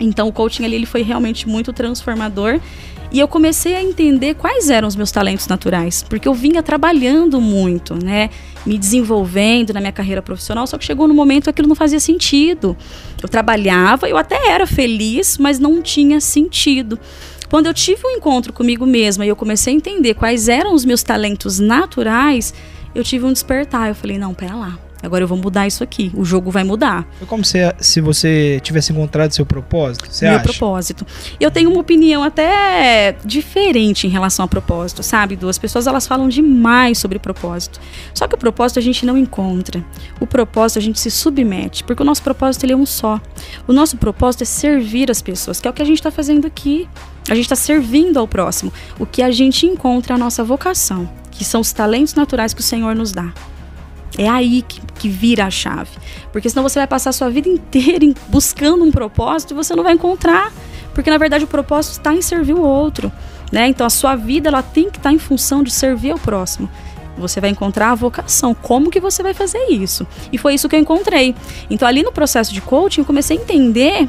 Então 0.00 0.28
o 0.28 0.32
coaching 0.32 0.64
ali 0.64 0.76
ele 0.76 0.86
foi 0.86 1.02
realmente 1.02 1.46
muito 1.46 1.74
transformador. 1.74 2.58
E 3.10 3.20
eu 3.20 3.28
comecei 3.28 3.74
a 3.74 3.82
entender 3.82 4.34
quais 4.34 4.68
eram 4.68 4.88
os 4.88 4.96
meus 4.96 5.10
talentos 5.10 5.46
naturais, 5.46 6.02
porque 6.02 6.26
eu 6.26 6.34
vinha 6.34 6.62
trabalhando 6.62 7.40
muito, 7.40 7.94
né, 7.94 8.30
me 8.64 8.76
desenvolvendo 8.76 9.72
na 9.72 9.80
minha 9.80 9.92
carreira 9.92 10.20
profissional, 10.20 10.66
só 10.66 10.76
que 10.76 10.84
chegou 10.84 11.06
no 11.06 11.14
momento 11.14 11.44
que 11.44 11.50
aquilo 11.50 11.68
não 11.68 11.76
fazia 11.76 12.00
sentido. 12.00 12.76
Eu 13.22 13.28
trabalhava, 13.28 14.08
eu 14.08 14.16
até 14.16 14.50
era 14.50 14.66
feliz, 14.66 15.38
mas 15.38 15.58
não 15.58 15.80
tinha 15.80 16.20
sentido. 16.20 16.98
Quando 17.48 17.66
eu 17.66 17.74
tive 17.74 18.04
um 18.04 18.10
encontro 18.10 18.52
comigo 18.52 18.84
mesma 18.84 19.24
e 19.24 19.28
eu 19.28 19.36
comecei 19.36 19.72
a 19.72 19.76
entender 19.76 20.14
quais 20.14 20.48
eram 20.48 20.74
os 20.74 20.84
meus 20.84 21.02
talentos 21.02 21.60
naturais, 21.60 22.52
eu 22.94 23.04
tive 23.04 23.24
um 23.24 23.32
despertar. 23.32 23.88
Eu 23.88 23.94
falei, 23.94 24.18
não, 24.18 24.34
pera 24.34 24.56
lá. 24.56 24.85
Agora 25.06 25.22
eu 25.24 25.28
vou 25.28 25.38
mudar 25.38 25.66
isso 25.66 25.82
aqui. 25.82 26.10
O 26.14 26.24
jogo 26.24 26.50
vai 26.50 26.64
mudar. 26.64 27.06
Foi 27.18 27.26
como 27.26 27.44
se, 27.44 27.58
se 27.78 28.00
você 28.00 28.60
tivesse 28.62 28.92
encontrado 28.92 29.32
seu 29.32 29.46
propósito, 29.46 30.06
você 30.10 30.26
meu 30.26 30.34
acha? 30.34 30.44
propósito. 30.44 31.06
Eu 31.38 31.50
tenho 31.50 31.70
uma 31.70 31.80
opinião 31.80 32.22
até 32.22 33.16
diferente 33.24 34.06
em 34.06 34.10
relação 34.10 34.44
a 34.44 34.48
propósito, 34.48 35.02
sabe? 35.02 35.36
Duas 35.36 35.58
pessoas 35.58 35.86
elas 35.86 36.06
falam 36.06 36.28
demais 36.28 36.98
sobre 36.98 37.18
propósito. 37.18 37.80
Só 38.12 38.26
que 38.26 38.34
o 38.34 38.38
propósito 38.38 38.78
a 38.78 38.82
gente 38.82 39.06
não 39.06 39.16
encontra. 39.16 39.84
O 40.20 40.26
propósito 40.26 40.78
a 40.78 40.82
gente 40.82 40.98
se 40.98 41.10
submete, 41.10 41.84
porque 41.84 42.02
o 42.02 42.06
nosso 42.06 42.22
propósito 42.22 42.64
ele 42.64 42.72
é 42.72 42.76
um 42.76 42.86
só. 42.86 43.20
O 43.66 43.72
nosso 43.72 43.96
propósito 43.96 44.42
é 44.42 44.44
servir 44.44 45.10
as 45.10 45.22
pessoas, 45.22 45.60
que 45.60 45.68
é 45.68 45.70
o 45.70 45.74
que 45.74 45.82
a 45.82 45.86
gente 45.86 45.98
está 45.98 46.10
fazendo 46.10 46.46
aqui. 46.46 46.88
A 47.28 47.34
gente 47.34 47.44
está 47.44 47.56
servindo 47.56 48.18
ao 48.18 48.28
próximo. 48.28 48.72
O 48.98 49.06
que 49.06 49.22
a 49.22 49.30
gente 49.30 49.66
encontra 49.66 50.14
é 50.14 50.16
a 50.16 50.18
nossa 50.18 50.44
vocação, 50.44 51.08
que 51.30 51.44
são 51.44 51.60
os 51.60 51.72
talentos 51.72 52.14
naturais 52.14 52.54
que 52.54 52.60
o 52.60 52.64
Senhor 52.64 52.94
nos 52.94 53.12
dá. 53.12 53.32
É 54.18 54.28
aí 54.28 54.62
que, 54.62 54.80
que 54.98 55.08
vira 55.08 55.46
a 55.46 55.50
chave. 55.50 55.90
Porque 56.32 56.48
senão 56.48 56.62
você 56.62 56.78
vai 56.78 56.86
passar 56.86 57.10
a 57.10 57.12
sua 57.12 57.28
vida 57.28 57.48
inteira 57.48 58.06
buscando 58.28 58.84
um 58.84 58.90
propósito 58.90 59.52
e 59.52 59.54
você 59.54 59.74
não 59.74 59.82
vai 59.82 59.94
encontrar. 59.94 60.52
Porque 60.94 61.10
na 61.10 61.18
verdade 61.18 61.44
o 61.44 61.48
propósito 61.48 61.92
está 61.92 62.14
em 62.14 62.22
servir 62.22 62.54
o 62.54 62.62
outro. 62.62 63.12
Né? 63.52 63.68
Então 63.68 63.86
a 63.86 63.90
sua 63.90 64.16
vida 64.16 64.48
ela 64.48 64.62
tem 64.62 64.90
que 64.90 64.96
estar 64.96 65.12
em 65.12 65.18
função 65.18 65.62
de 65.62 65.70
servir 65.70 66.12
ao 66.12 66.18
próximo. 66.18 66.68
Você 67.18 67.40
vai 67.40 67.50
encontrar 67.50 67.90
a 67.90 67.94
vocação. 67.94 68.54
Como 68.54 68.90
que 68.90 69.00
você 69.00 69.22
vai 69.22 69.32
fazer 69.32 69.66
isso? 69.70 70.06
E 70.32 70.38
foi 70.38 70.54
isso 70.54 70.68
que 70.68 70.76
eu 70.76 70.80
encontrei. 70.80 71.34
Então 71.70 71.86
ali 71.86 72.02
no 72.02 72.12
processo 72.12 72.52
de 72.52 72.60
coaching 72.60 73.00
eu 73.00 73.04
comecei 73.04 73.38
a 73.38 73.40
entender 73.40 74.08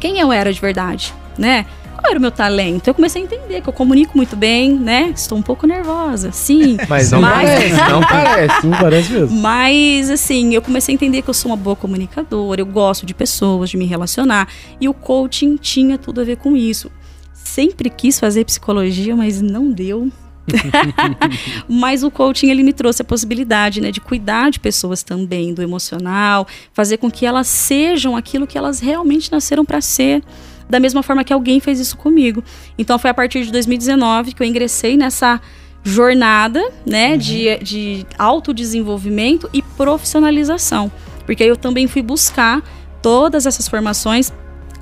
quem 0.00 0.18
eu 0.18 0.32
era 0.32 0.52
de 0.52 0.60
verdade, 0.60 1.14
né? 1.38 1.66
Qual 1.94 2.10
era 2.10 2.18
o 2.18 2.20
meu 2.22 2.30
talento? 2.30 2.88
Eu 2.88 2.94
comecei 2.94 3.22
a 3.22 3.24
entender 3.24 3.60
que 3.62 3.68
eu 3.68 3.72
comunico 3.72 4.16
muito 4.16 4.36
bem, 4.36 4.74
né? 4.74 5.12
Estou 5.14 5.38
um 5.38 5.42
pouco 5.42 5.66
nervosa, 5.66 6.32
sim. 6.32 6.76
Mas 6.88 7.10
não 7.10 7.20
Mas- 7.20 7.48
parece, 7.48 7.90
não 7.90 8.00
parece. 8.06 8.66
Não 8.66 8.78
parece 8.78 9.12
mesmo. 9.12 9.40
Mas, 9.40 10.10
assim, 10.10 10.54
eu 10.54 10.60
comecei 10.62 10.92
a 10.92 10.96
entender 10.96 11.22
que 11.22 11.30
eu 11.30 11.34
sou 11.34 11.50
uma 11.50 11.56
boa 11.56 11.76
comunicadora, 11.76 12.60
eu 12.60 12.66
gosto 12.66 13.06
de 13.06 13.14
pessoas, 13.14 13.70
de 13.70 13.76
me 13.76 13.86
relacionar. 13.86 14.48
E 14.80 14.88
o 14.88 14.94
coaching 14.94 15.56
tinha 15.56 15.96
tudo 15.96 16.20
a 16.20 16.24
ver 16.24 16.36
com 16.36 16.56
isso. 16.56 16.90
Sempre 17.32 17.88
quis 17.88 18.18
fazer 18.18 18.44
psicologia, 18.44 19.14
mas 19.14 19.40
não 19.40 19.70
deu. 19.70 20.10
mas 21.68 22.02
o 22.02 22.10
coaching 22.10 22.50
ele 22.50 22.62
me 22.62 22.72
trouxe 22.72 23.02
a 23.02 23.04
possibilidade, 23.04 23.80
né, 23.80 23.90
de 23.90 24.00
cuidar 24.00 24.50
de 24.50 24.60
pessoas 24.60 25.02
também 25.02 25.54
do 25.54 25.62
emocional, 25.62 26.46
fazer 26.72 26.98
com 26.98 27.10
que 27.10 27.24
elas 27.24 27.46
sejam 27.46 28.14
aquilo 28.16 28.46
que 28.46 28.58
elas 28.58 28.78
realmente 28.80 29.32
nasceram 29.32 29.64
para 29.64 29.80
ser, 29.80 30.22
da 30.68 30.80
mesma 30.80 31.02
forma 31.02 31.24
que 31.24 31.32
alguém 31.32 31.60
fez 31.60 31.78
isso 31.78 31.96
comigo. 31.96 32.42
Então 32.78 32.98
foi 32.98 33.10
a 33.10 33.14
partir 33.14 33.44
de 33.44 33.52
2019 33.52 34.32
que 34.32 34.42
eu 34.42 34.46
ingressei 34.46 34.96
nessa 34.96 35.40
jornada, 35.82 36.62
né, 36.86 37.16
de, 37.16 37.58
de 37.58 38.06
autodesenvolvimento 38.18 39.50
e 39.52 39.60
profissionalização, 39.60 40.90
porque 41.26 41.42
aí 41.42 41.48
eu 41.48 41.56
também 41.56 41.86
fui 41.86 42.00
buscar 42.00 42.62
todas 43.02 43.44
essas 43.44 43.68
formações 43.68 44.32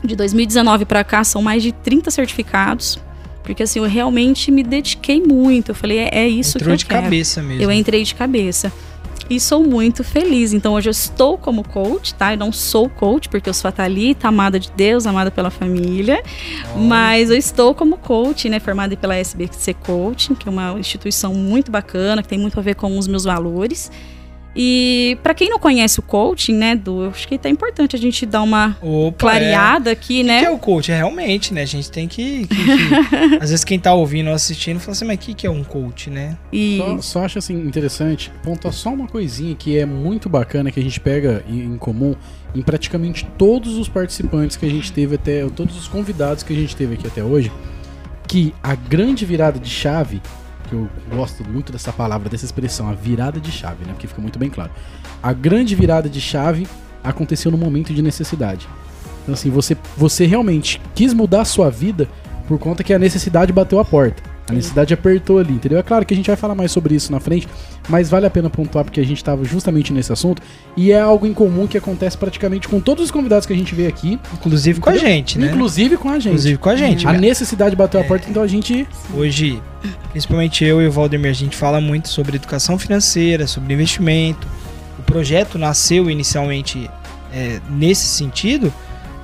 de 0.05 0.15
2019 0.17 0.85
para 0.85 1.03
cá 1.05 1.25
são 1.25 1.43
mais 1.43 1.63
de 1.63 1.73
30 1.73 2.11
certificados. 2.11 2.99
Porque 3.43 3.65
assim, 3.65 3.81
eu 3.81 3.87
realmente 3.87 4.51
me 4.53 4.63
dediquei 4.63 5.21
muito. 5.21 5.71
Eu 5.71 5.75
falei, 5.75 5.99
é, 5.99 6.09
é 6.13 6.29
isso 6.29 6.59
Entrou 6.59 6.77
que 6.77 6.79
de 6.79 6.85
eu 6.85 6.89
quero. 6.89 7.03
cabeça 7.03 7.43
mesmo. 7.43 7.63
Eu 7.63 7.73
entrei 7.73 8.05
de 8.05 8.15
cabeça. 8.15 8.73
E 9.29 9.41
sou 9.41 9.63
muito 9.63 10.05
feliz. 10.05 10.53
Então 10.53 10.75
hoje 10.75 10.89
eu 10.89 10.93
estou 10.93 11.39
como 11.39 11.63
coach, 11.65 12.15
tá? 12.15 12.35
Eu 12.35 12.39
não 12.39 12.53
sou 12.53 12.89
coach, 12.89 13.29
porque 13.29 13.49
eu 13.49 13.55
sou 13.55 13.69
a 13.69 13.73
Thalita, 13.73 14.29
amada 14.29 14.59
de 14.59 14.71
Deus, 14.73 15.07
amada 15.07 15.31
pela 15.31 15.51
família. 15.51 16.23
Mas 16.77 17.31
eu 17.31 17.37
estou 17.37 17.75
como 17.75 17.97
coach, 17.97 18.49
né? 18.49 18.61
Formada 18.61 18.97
pela 18.97 19.17
SBC 19.17 19.75
Coaching, 19.75 20.35
que 20.35 20.49
é 20.49 20.51
uma 20.51 20.79
instituição 20.79 21.35
muito 21.35 21.71
bacana, 21.71 22.23
que 22.23 22.29
tem 22.29 22.39
muito 22.39 22.59
a 22.59 22.63
ver 22.63 22.75
com 22.75 22.99
os 22.99 23.09
meus 23.09 23.25
valores. 23.25 23.91
E 24.55 25.17
para 25.23 25.33
quem 25.35 25.49
não 25.49 25.59
conhece 25.59 25.99
o 25.99 26.03
coaching, 26.03 26.53
né, 26.55 26.75
Du, 26.77 27.05
eu 27.05 27.11
acho 27.11 27.27
que 27.27 27.39
tá 27.39 27.49
importante 27.49 27.97
a 27.97 27.99
gente 27.99 28.27
dar 28.27 28.43
uma 28.43 28.77
Opa, 28.83 29.19
clareada 29.19 29.91
aqui, 29.91 30.21
é. 30.21 30.23
O 30.23 30.27
né? 30.27 30.39
que 30.41 30.47
é 30.47 30.51
o 30.51 30.59
coach? 30.59 30.93
É 30.93 30.97
realmente, 30.97 31.55
né? 31.55 31.63
A 31.63 31.67
gente 31.67 31.91
tem 31.91 32.07
que. 32.07 32.47
que- 32.47 32.55
que- 32.55 33.35
às 33.41 33.51
vezes 33.51 33.65
quem 33.65 33.79
tá 33.79 33.95
ouvindo 33.95 34.29
ou 34.29 34.35
assistindo 34.35 34.79
fala 34.79 34.93
assim, 34.93 35.05
mas 35.07 35.17
o 35.17 35.19
que, 35.21 35.33
que 35.35 35.47
é 35.47 35.51
um 35.51 35.65
coach, 35.65 36.11
né? 36.11 36.37
E 36.53 36.79
Só, 36.79 37.01
só 37.01 37.25
acho 37.25 37.39
assim 37.39 37.55
interessante, 37.67 38.31
pontuar 38.43 38.75
só 38.75 38.91
uma 38.91 39.07
coisinha 39.09 39.55
que 39.55 39.79
é 39.79 39.87
muito 39.87 40.29
bacana 40.29 40.71
que 40.71 40.79
a 40.79 40.83
gente 40.83 41.01
pega 41.01 41.43
em, 41.49 41.61
em 41.61 41.79
comum 41.79 42.15
em 42.55 42.61
praticamente 42.61 43.25
todos 43.39 43.79
os 43.79 43.89
participantes 43.89 44.59
que 44.59 44.67
a 44.67 44.71
gente 44.71 44.93
teve 44.93 45.15
até, 45.15 45.47
todos 45.49 45.77
os 45.79 45.89
convidados 45.89 46.43
que 46.43 46.53
a 46.53 46.57
gente 46.57 46.77
teve 46.77 46.95
aqui 46.95 47.07
até 47.07 47.25
hoje, 47.25 47.51
que 48.29 48.55
a 48.63 48.75
grande 48.75 49.25
virada 49.25 49.59
de 49.59 49.71
chave, 49.71 50.21
que 50.73 50.77
eu 50.77 50.89
gosto 51.15 51.45
muito 51.45 51.71
dessa 51.71 51.93
palavra, 51.93 52.31
dessa 52.31 52.47
expressão, 52.47 52.89
a 52.89 52.95
virada 52.95 53.39
de 53.39 53.53
chave, 53.53 53.85
né? 53.85 53.93
Porque 53.93 54.07
fica 54.07 54.23
muito 54.23 54.39
bem 54.39 54.49
claro. 54.49 54.71
A 55.23 55.33
grande 55.33 55.75
virada 55.75 56.09
de 56.09 56.21
chave 56.21 56.67
aconteceu 57.05 57.51
no 57.51 57.59
momento 57.59 57.93
de 57.93 58.01
necessidade. 58.01 58.67
Então 59.23 59.35
assim, 59.35 59.51
você, 59.51 59.77
você 59.97 60.25
realmente 60.25 60.81
quis 60.95 61.13
mudar 61.13 61.43
a 61.43 61.45
sua 61.45 61.71
vida 61.71 62.09
por 62.49 62.59
conta 62.59 62.83
que 62.83 62.93
a 62.93 62.99
necessidade 62.99 63.53
bateu 63.53 63.79
a 63.79 63.85
porta. 63.85 64.23
A 64.49 64.53
necessidade 64.53 64.93
apertou 64.93 65.39
ali, 65.39 65.53
entendeu? 65.53 65.79
É 65.79 65.83
claro 65.83 66.05
que 66.05 66.13
a 66.13 66.17
gente 66.17 66.27
vai 66.27 66.37
falar 66.37 66.55
mais 66.55 66.73
sobre 66.73 66.95
isso 66.95 67.13
na 67.13 67.21
frente, 67.21 67.49
mas 67.89 68.11
vale 68.11 68.27
a 68.27 68.31
pena 68.31 68.51
pontuar 68.51 68.85
porque 68.85 69.01
a 69.01 69.05
gente 69.05 69.19
estava 69.19 69.45
justamente 69.45 69.93
nesse 69.93 70.13
assunto 70.13 70.43
e 70.77 70.91
é 70.91 71.01
algo 71.01 71.27
em 71.27 71.33
comum 71.33 71.67
que 71.67 71.79
acontece 71.79 72.19
praticamente 72.19 72.67
com 72.69 72.81
todos 72.81 73.05
os 73.05 73.11
convidados 73.11 73.47
que 73.47 73.53
a 73.53 73.57
gente 73.57 73.75
vê 73.75 73.87
aqui, 73.87 74.19
Inclusive 74.35 74.81
com 74.81 74.91
a 74.91 74.95
Entendeu? 74.95 75.11
gente, 75.11 75.39
né? 75.39 75.47
inclusive 75.47 75.97
com 75.97 76.09
a 76.09 76.15
gente. 76.15 76.27
Inclusive 76.27 76.59
com 76.59 76.69
a 76.69 76.77
gente. 76.77 77.07
A 77.07 77.13
necessidade 77.13 77.77
bateu 77.77 78.01
a 78.01 78.05
porta, 78.05 78.29
então 78.29 78.43
a 78.43 78.47
gente 78.47 78.87
Hoje, 79.15 79.63
principalmente 80.11 80.65
eu 80.65 80.83
e 80.83 80.89
o 80.89 80.93
Valdemir, 80.93 81.31
a 81.31 81.35
gente 81.35 81.57
fala 81.57 81.81
muito 81.81 82.09
sobre 82.09 82.37
educação 82.37 82.79
financeira, 82.79 83.47
sobre 83.47 83.73
investimento. 83.73 84.47
O 84.99 85.03
projeto 85.03 85.57
nasceu 85.57 86.11
inicialmente 86.11 86.91
é, 87.33 87.61
nesse 87.71 88.07
sentido, 88.07 88.73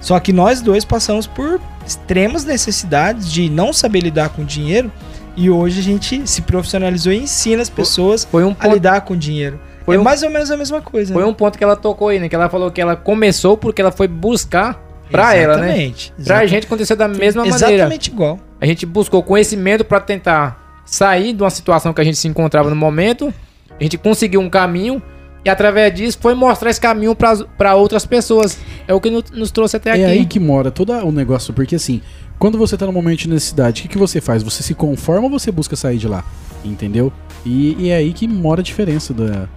só 0.00 0.18
que 0.20 0.32
nós 0.32 0.60
dois 0.60 0.84
passamos 0.84 1.26
por 1.26 1.60
extremas 1.86 2.44
necessidades 2.44 3.30
de 3.32 3.48
não 3.48 3.72
saber 3.72 4.00
lidar 4.00 4.28
com 4.30 4.44
dinheiro 4.44 4.90
e 5.36 5.48
hoje 5.50 5.80
a 5.80 5.82
gente 5.82 6.26
se 6.28 6.42
profissionalizou 6.42 7.12
e 7.12 7.18
ensina 7.18 7.62
as 7.62 7.70
pessoas 7.70 8.24
Foi 8.24 8.44
um 8.44 8.50
a 8.50 8.54
ponto, 8.54 8.74
lidar 8.74 9.00
com 9.02 9.16
dinheiro. 9.16 9.58
Foi 9.84 9.96
é 9.96 9.98
um- 9.98 10.02
mais 10.02 10.22
ou 10.22 10.30
menos 10.30 10.50
a 10.50 10.56
mesma 10.56 10.80
coisa. 10.82 11.12
foi 11.12 11.22
né? 11.22 11.28
um 11.28 11.32
ponto 11.34 11.56
que 11.56 11.64
ela 11.64 11.76
tocou 11.76 12.08
aí, 12.08 12.18
né? 12.18 12.28
Que 12.28 12.34
ela 12.34 12.48
falou 12.48 12.70
que 12.70 12.80
ela 12.80 12.94
começou 12.96 13.56
porque 13.56 13.80
ela 13.80 13.90
foi 13.92 14.06
buscar 14.08 14.78
pra 15.10 15.34
ela, 15.34 15.56
né? 15.56 15.68
Exatamente. 15.68 16.12
Pra 16.12 16.22
exatamente. 16.22 16.50
gente 16.50 16.66
aconteceu 16.66 16.96
da 16.96 17.08
mesma 17.08 17.42
maneira. 17.44 17.74
Exatamente 17.74 18.08
igual. 18.10 18.38
A 18.60 18.66
gente 18.66 18.84
buscou 18.84 19.22
conhecimento 19.22 19.84
pra 19.84 20.00
tentar 20.00 20.82
sair 20.84 21.32
de 21.32 21.42
uma 21.42 21.50
situação 21.50 21.92
que 21.94 22.00
a 22.00 22.04
gente 22.04 22.18
se 22.18 22.28
encontrava 22.28 22.68
no 22.68 22.76
momento. 22.76 23.32
A 23.78 23.82
gente 23.82 23.96
conseguiu 23.96 24.40
um 24.40 24.50
caminho 24.50 25.00
e 25.44 25.48
através 25.50 25.94
disso 25.94 26.18
foi 26.20 26.34
mostrar 26.34 26.70
esse 26.70 26.80
caminho 26.80 27.14
para 27.14 27.74
outras 27.74 28.04
pessoas. 28.04 28.58
É 28.86 28.94
o 28.94 29.00
que 29.00 29.10
no- 29.10 29.24
nos 29.32 29.50
trouxe 29.50 29.76
até 29.76 29.92
aqui. 29.92 30.02
É 30.02 30.06
aí 30.06 30.26
que 30.26 30.38
mora 30.40 30.70
todo 30.70 30.92
o 30.92 31.12
negócio, 31.12 31.52
porque 31.54 31.76
assim, 31.76 32.00
quando 32.38 32.56
você 32.58 32.76
tá 32.76 32.86
num 32.86 32.92
momento 32.92 33.20
de 33.20 33.28
necessidade, 33.28 33.80
o 33.80 33.82
que, 33.82 33.88
que 33.88 33.98
você 33.98 34.20
faz? 34.20 34.42
Você 34.42 34.62
se 34.62 34.74
conforma 34.74 35.24
ou 35.24 35.30
você 35.30 35.50
busca 35.50 35.74
sair 35.76 35.98
de 35.98 36.08
lá? 36.08 36.24
Entendeu? 36.64 37.12
E, 37.46 37.76
e 37.78 37.90
é 37.90 37.96
aí 37.96 38.12
que 38.12 38.26
mora 38.28 38.60
a 38.60 38.64
diferença 38.64 39.14
da, 39.14 39.48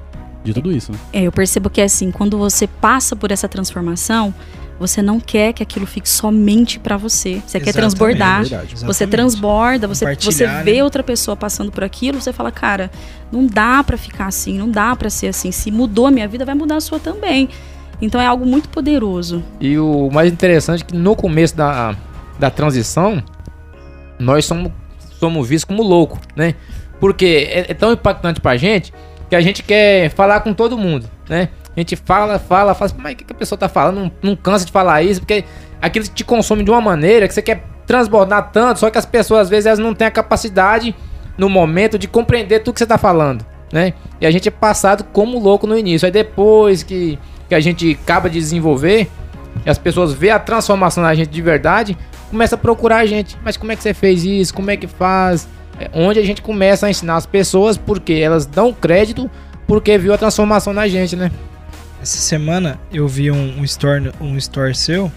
de 0.44 0.54
tudo 0.54 0.72
isso, 0.72 0.92
né? 0.92 0.98
É, 1.14 1.24
eu 1.24 1.32
percebo 1.32 1.70
que 1.70 1.82
é 1.82 1.84
assim, 1.86 2.12
quando 2.12 2.38
você 2.38 2.68
passa 2.68 3.16
por 3.16 3.32
essa 3.32 3.48
transformação, 3.48 4.34
você 4.82 5.02
não 5.02 5.20
quer 5.20 5.54
que 5.54 5.62
aquilo 5.62 5.86
fique 5.86 6.10
somente 6.10 6.80
pra 6.80 6.98
você. 6.98 7.36
Você 7.46 7.60
quer 7.60 7.70
Exatamente, 7.70 7.74
transbordar. 7.74 8.40
é 8.40 8.44
verdade. 8.44 8.76
Você 8.84 9.06
transborda, 9.06 9.88
você, 9.88 10.16
você 10.16 10.48
vê 10.64 10.74
né? 10.78 10.84
outra 10.84 11.04
pessoa 11.04 11.38
passando 11.38 11.72
por 11.72 11.84
aquilo, 11.84 12.20
você 12.20 12.34
fala, 12.34 12.52
cara, 12.52 12.90
não 13.32 13.46
dá 13.46 13.84
pra 13.84 13.96
ficar 13.96 14.26
assim, 14.26 14.58
não 14.58 14.70
dá 14.70 14.96
pra 14.96 15.10
ser 15.10 15.28
assim. 15.28 15.52
Se 15.52 15.70
mudou 15.70 16.08
a 16.08 16.12
minha 16.12 16.28
vida, 16.28 16.44
vai 16.44 16.56
mudar 16.56 16.78
a 16.78 16.82
sua 16.82 17.00
também. 17.00 17.48
Então 18.02 18.20
é 18.20 18.26
algo 18.26 18.44
muito 18.44 18.70
poderoso. 18.70 19.44
E 19.60 19.78
o 19.78 20.10
mais 20.12 20.34
interessante 20.34 20.82
é 20.82 20.86
que 20.88 20.96
no 20.96 21.16
começo 21.16 21.56
da, 21.56 21.96
da 22.40 22.50
transição, 22.50 23.24
nós 24.18 24.46
somos, 24.46 24.72
somos 25.20 25.48
vistos 25.48 25.66
como 25.66 25.84
louco, 25.84 26.20
né? 26.36 26.56
Porque 27.00 27.48
é, 27.52 27.72
é 27.72 27.74
tão 27.76 27.94
impactante 27.94 28.42
pra 28.42 28.58
gente 28.58 28.92
que 29.30 29.36
a 29.36 29.42
gente 29.42 29.62
quer 29.62 30.10
falar 30.10 30.42
com 30.42 30.54
todo 30.56 30.76
mundo, 30.76 31.08
né? 31.30 31.50
A 31.76 31.80
gente 31.80 31.96
fala, 31.96 32.38
fala, 32.38 32.74
fala, 32.74 32.92
mas 32.98 33.14
o 33.14 33.16
que, 33.16 33.24
que 33.24 33.34
a 33.34 33.36
pessoa 33.36 33.58
tá 33.58 33.70
falando? 33.70 34.02
Não, 34.02 34.12
não 34.22 34.36
cansa 34.36 34.66
de 34.66 34.72
falar 34.72 35.04
isso, 35.04 35.22
porque 35.22 35.46
aquilo 35.82 36.06
te 36.06 36.24
consome 36.24 36.64
de 36.64 36.72
uma 36.72 36.82
maneira 36.82 37.28
que 37.28 37.34
você 37.34 37.42
quer 37.42 37.64
transbordar 37.88 38.52
tanto, 38.52 38.80
só 38.80 38.90
que 38.90 38.98
as 38.98 39.06
pessoas 39.06 39.42
às 39.42 39.50
vezes 39.50 39.66
elas 39.66 39.80
não 39.80 39.94
têm 39.94 40.08
a 40.08 40.12
capacidade 40.12 40.96
no 41.38 41.50
momento 41.50 41.98
de 41.98 42.08
compreender 42.08 42.60
tudo 42.60 42.74
que 42.74 42.80
você 42.80 42.86
tá 42.86 42.98
falando, 42.98 43.46
né? 43.72 43.94
E 44.20 44.26
a 44.26 44.32
gente 44.32 44.48
é 44.48 44.52
passado 44.52 45.04
como 45.14 45.40
louco 45.40 45.66
no 45.66 45.78
início. 45.78 46.06
Aí 46.06 46.12
depois 46.12 46.84
que, 46.84 47.18
que 47.48 47.56
a 47.56 47.60
gente 47.60 47.98
acaba 48.02 48.30
de 48.30 48.38
desenvolver, 48.38 49.10
e 49.66 49.70
as 49.70 49.78
pessoas 49.78 50.14
vê 50.14 50.30
a 50.30 50.40
transformação 50.40 51.04
na 51.04 51.16
gente 51.16 51.30
de 51.30 51.42
verdade, 51.42 51.98
começa 52.30 52.56
a 52.56 52.58
procurar 52.58 52.98
a 52.98 53.06
gente. 53.06 53.38
Mas 53.44 53.58
como 53.58 53.72
é 53.72 53.76
que 53.76 53.84
você 53.84 53.94
fez 53.94 54.24
isso? 54.24 54.54
Como 54.54 54.70
é 54.70 54.78
que 54.78 54.88
faz? 54.88 55.48
É 55.80 55.90
onde 55.94 56.20
a 56.20 56.24
gente 56.24 56.42
começa 56.42 56.86
a 56.86 56.90
ensinar 56.90 57.16
as 57.16 57.26
pessoas, 57.26 57.78
porque 57.78 58.14
elas 58.14 58.46
dão 58.46 58.74
crédito 58.74 59.30
porque 59.68 59.98
viu 59.98 60.14
a 60.14 60.18
transformação 60.18 60.74
na 60.74 60.88
gente, 60.88 61.16
né? 61.16 61.32
Essa 62.02 62.18
semana 62.18 62.80
eu 62.92 63.08
vi 63.08 63.30
um, 63.32 63.60
um, 63.60 63.64
story, 63.64 64.12
um 64.20 64.36
story 64.38 64.74
seu 64.76 65.12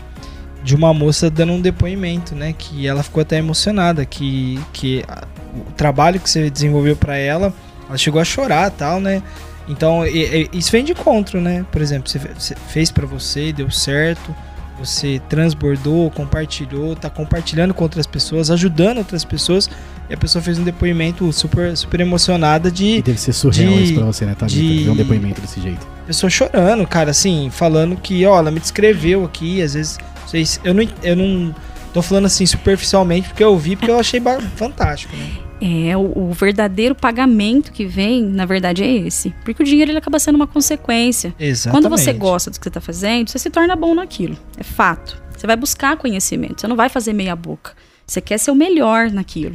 de 0.62 0.74
uma 0.74 0.92
moça 0.94 1.30
dando 1.30 1.52
um 1.52 1.60
depoimento, 1.60 2.34
né? 2.34 2.54
Que 2.56 2.86
ela 2.86 3.02
ficou 3.02 3.20
até 3.20 3.36
emocionada, 3.38 4.04
que, 4.04 4.58
que 4.72 5.04
a- 5.08 5.24
o 5.54 5.72
trabalho 5.72 6.18
que 6.20 6.28
você 6.28 6.50
desenvolveu 6.50 6.96
pra 6.96 7.16
ela, 7.16 7.52
ela 7.88 7.96
chegou 7.98 8.20
a 8.20 8.24
chorar 8.24 8.70
tal, 8.70 9.00
né? 9.00 9.22
Então, 9.68 10.06
e- 10.06 10.48
e- 10.52 10.58
isso 10.58 10.70
vem 10.72 10.84
de 10.84 10.92
encontro, 10.92 11.40
né? 11.40 11.64
Por 11.70 11.80
exemplo, 11.80 12.08
você 12.08 12.18
você 12.18 12.54
fez 12.68 12.90
pra 12.90 13.06
você, 13.06 13.52
deu 13.52 13.70
certo, 13.70 14.34
você 14.78 15.20
transbordou, 15.28 16.10
compartilhou, 16.10 16.96
tá 16.96 17.08
compartilhando 17.08 17.72
com 17.72 17.84
outras 17.84 18.06
pessoas, 18.06 18.50
ajudando 18.50 18.98
outras 18.98 19.24
pessoas, 19.24 19.70
e 20.08 20.14
a 20.14 20.16
pessoa 20.16 20.42
fez 20.42 20.58
um 20.58 20.64
depoimento 20.64 21.32
super, 21.32 21.76
super 21.76 22.00
emocionada 22.00 22.68
E 22.68 22.72
de 22.72 23.02
deve 23.02 23.18
ser 23.20 23.32
surreal 23.32 23.72
de- 23.74 23.84
isso 23.84 23.94
pra 23.94 24.04
você, 24.04 24.24
né, 24.26 24.34
Thalita? 24.34 24.58
de- 24.60 24.84
Ver 24.84 24.90
um 24.90 24.96
depoimento 24.96 25.40
desse 25.40 25.60
jeito. 25.60 25.86
pessoa 26.06 26.28
chorando, 26.30 26.86
cara, 26.86 27.10
assim, 27.10 27.48
falando 27.50 27.96
que, 27.96 28.24
ó, 28.26 28.38
ela 28.38 28.50
me 28.50 28.60
descreveu 28.60 29.24
aqui, 29.24 29.62
às 29.62 29.74
vezes, 29.74 29.98
vocês, 30.26 30.60
eu 30.64 30.74
não, 30.74 30.86
eu 31.02 31.16
não 31.16 31.54
tô 31.92 32.02
falando 32.02 32.26
assim 32.26 32.44
superficialmente 32.44 33.28
porque 33.28 33.42
eu 33.44 33.50
ouvi, 33.50 33.76
porque 33.76 33.90
eu 33.90 33.98
achei 33.98 34.20
fantástico, 34.56 35.14
né? 35.16 35.30
É, 35.62 35.96
o, 35.96 36.12
o 36.28 36.32
verdadeiro 36.32 36.94
pagamento 36.94 37.72
que 37.72 37.86
vem, 37.86 38.22
na 38.22 38.44
verdade, 38.44 38.82
é 38.82 38.92
esse. 38.92 39.30
Porque 39.44 39.62
o 39.62 39.64
dinheiro 39.64 39.90
ele 39.92 39.96
acaba 39.98 40.18
sendo 40.18 40.34
uma 40.34 40.46
consequência. 40.46 41.34
Exatamente. 41.40 41.82
Quando 41.88 41.90
você 41.96 42.12
gosta 42.12 42.50
do 42.50 42.58
que 42.58 42.64
você 42.64 42.68
está 42.68 42.80
fazendo, 42.82 43.30
você 43.30 43.38
se 43.38 43.48
torna 43.48 43.74
bom 43.74 43.94
naquilo. 43.94 44.36
É 44.58 44.62
fato. 44.62 45.22
Você 45.34 45.46
vai 45.46 45.56
buscar 45.56 45.96
conhecimento. 45.96 46.60
Você 46.60 46.66
não 46.66 46.76
vai 46.76 46.90
fazer 46.90 47.14
meia 47.14 47.34
boca. 47.34 47.72
Você 48.06 48.20
quer 48.20 48.36
ser 48.36 48.50
o 48.50 48.54
melhor 48.54 49.10
naquilo. 49.10 49.54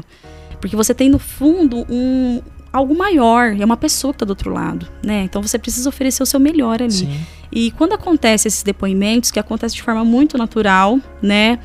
Porque 0.62 0.76
você 0.76 0.94
tem 0.94 1.10
no 1.10 1.20
fundo 1.20 1.86
um 1.90 2.42
algo 2.72 2.96
maior. 2.98 3.56
É 3.60 3.66
uma 3.66 3.78
pessoa 3.78 4.14
que 4.14 4.18
está 4.18 4.26
do 4.26 4.30
outro 4.32 4.52
lado, 4.54 4.88
né? 5.04 5.24
Então 5.24 5.42
você 5.42 5.58
precisa 5.58 5.90
oferecer 5.90 6.22
o 6.22 6.26
seu 6.26 6.40
melhor 6.40 6.82
ali. 6.82 6.92
Sim. 6.92 7.20
E 7.52 7.72
quando 7.72 7.94
acontece 7.94 8.48
esses 8.48 8.62
depoimentos, 8.62 9.32
que 9.32 9.40
acontece 9.40 9.74
de 9.76 9.82
forma 9.82 10.04
muito 10.06 10.38
natural, 10.38 11.00
né? 11.22 11.60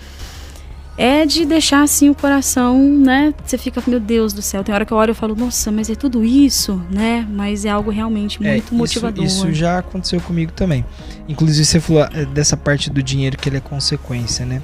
É 0.96 1.26
de 1.26 1.44
deixar 1.44 1.82
assim 1.82 2.08
o 2.08 2.14
coração, 2.14 2.78
né? 2.78 3.34
Você 3.44 3.58
fica, 3.58 3.82
meu 3.84 3.98
Deus 3.98 4.32
do 4.32 4.40
céu. 4.40 4.62
Tem 4.62 4.72
hora 4.72 4.86
que 4.86 4.92
eu 4.92 4.96
olho 4.96 5.10
e 5.10 5.14
falo, 5.14 5.34
nossa, 5.34 5.72
mas 5.72 5.90
é 5.90 5.96
tudo 5.96 6.24
isso, 6.24 6.80
né? 6.88 7.26
Mas 7.28 7.64
é 7.64 7.70
algo 7.70 7.90
realmente 7.90 8.38
É, 8.46 8.52
muito 8.52 8.66
isso- 8.66 8.74
motivador. 8.76 9.24
Isso, 9.24 9.52
já 9.52 9.78
aconteceu 9.80 10.20
comigo 10.20 10.52
também. 10.52 10.84
Inclusive, 11.28 11.64
você 11.64 11.80
falou 11.80 12.04
é, 12.04 12.24
dessa 12.26 12.56
parte 12.56 12.90
do 12.90 13.02
dinheiro 13.02 13.36
que 13.36 13.48
ele 13.48 13.56
é 13.56 13.60
consequência, 13.60 14.46
né? 14.46 14.62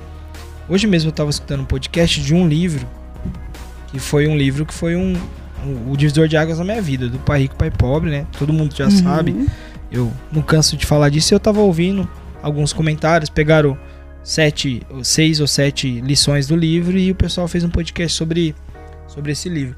Hoje 0.69 0.87
mesmo 0.87 1.09
eu 1.09 1.11
estava 1.11 1.29
escutando 1.31 1.63
um 1.63 1.65
podcast 1.65 2.21
de 2.21 2.33
um 2.33 2.47
livro, 2.47 2.87
que 3.91 3.99
foi 3.99 4.27
um 4.29 4.37
livro 4.37 4.65
que 4.67 4.75
foi 4.75 4.97
um, 4.97 5.15
um- 5.67 5.91
o 5.93 5.97
divisor 5.97 6.29
de 6.29 6.37
águas 6.37 6.59
na 6.59 6.65
minha 6.65 6.81
vida, 6.83 7.09
do 7.09 7.19
Pai 7.19 7.41
Rico, 7.43 7.57
Pai 7.57 7.71
Pobre, 7.71 8.11
né? 8.11 8.27
Todo 8.39 8.53
mundo 8.53 8.75
já 8.75 8.85
Uhum. 8.85 8.91
sabe. 8.91 9.49
Eu 9.91 10.13
não 10.31 10.43
canso 10.43 10.77
de 10.77 10.87
falar 10.87 11.09
disso. 11.09 11.35
Eu 11.35 11.41
tava 11.41 11.61
ouvindo 11.61 12.09
alguns 12.43 12.73
comentários, 12.73 13.29
pegaram 13.29 13.77
sete, 14.23 14.83
ou 14.91 15.03
seis 15.03 15.41
ou 15.41 15.47
sete 15.47 16.01
lições 16.01 16.47
do 16.47 16.55
livro 16.57 16.97
e 16.97 17.11
o 17.11 17.15
pessoal 17.15 17.49
fez 17.49 17.65
um 17.65 17.71
podcast 17.71 18.17
sobre, 18.17 18.55
sobre 19.09 19.33
esse 19.33 19.49
livro. 19.49 19.75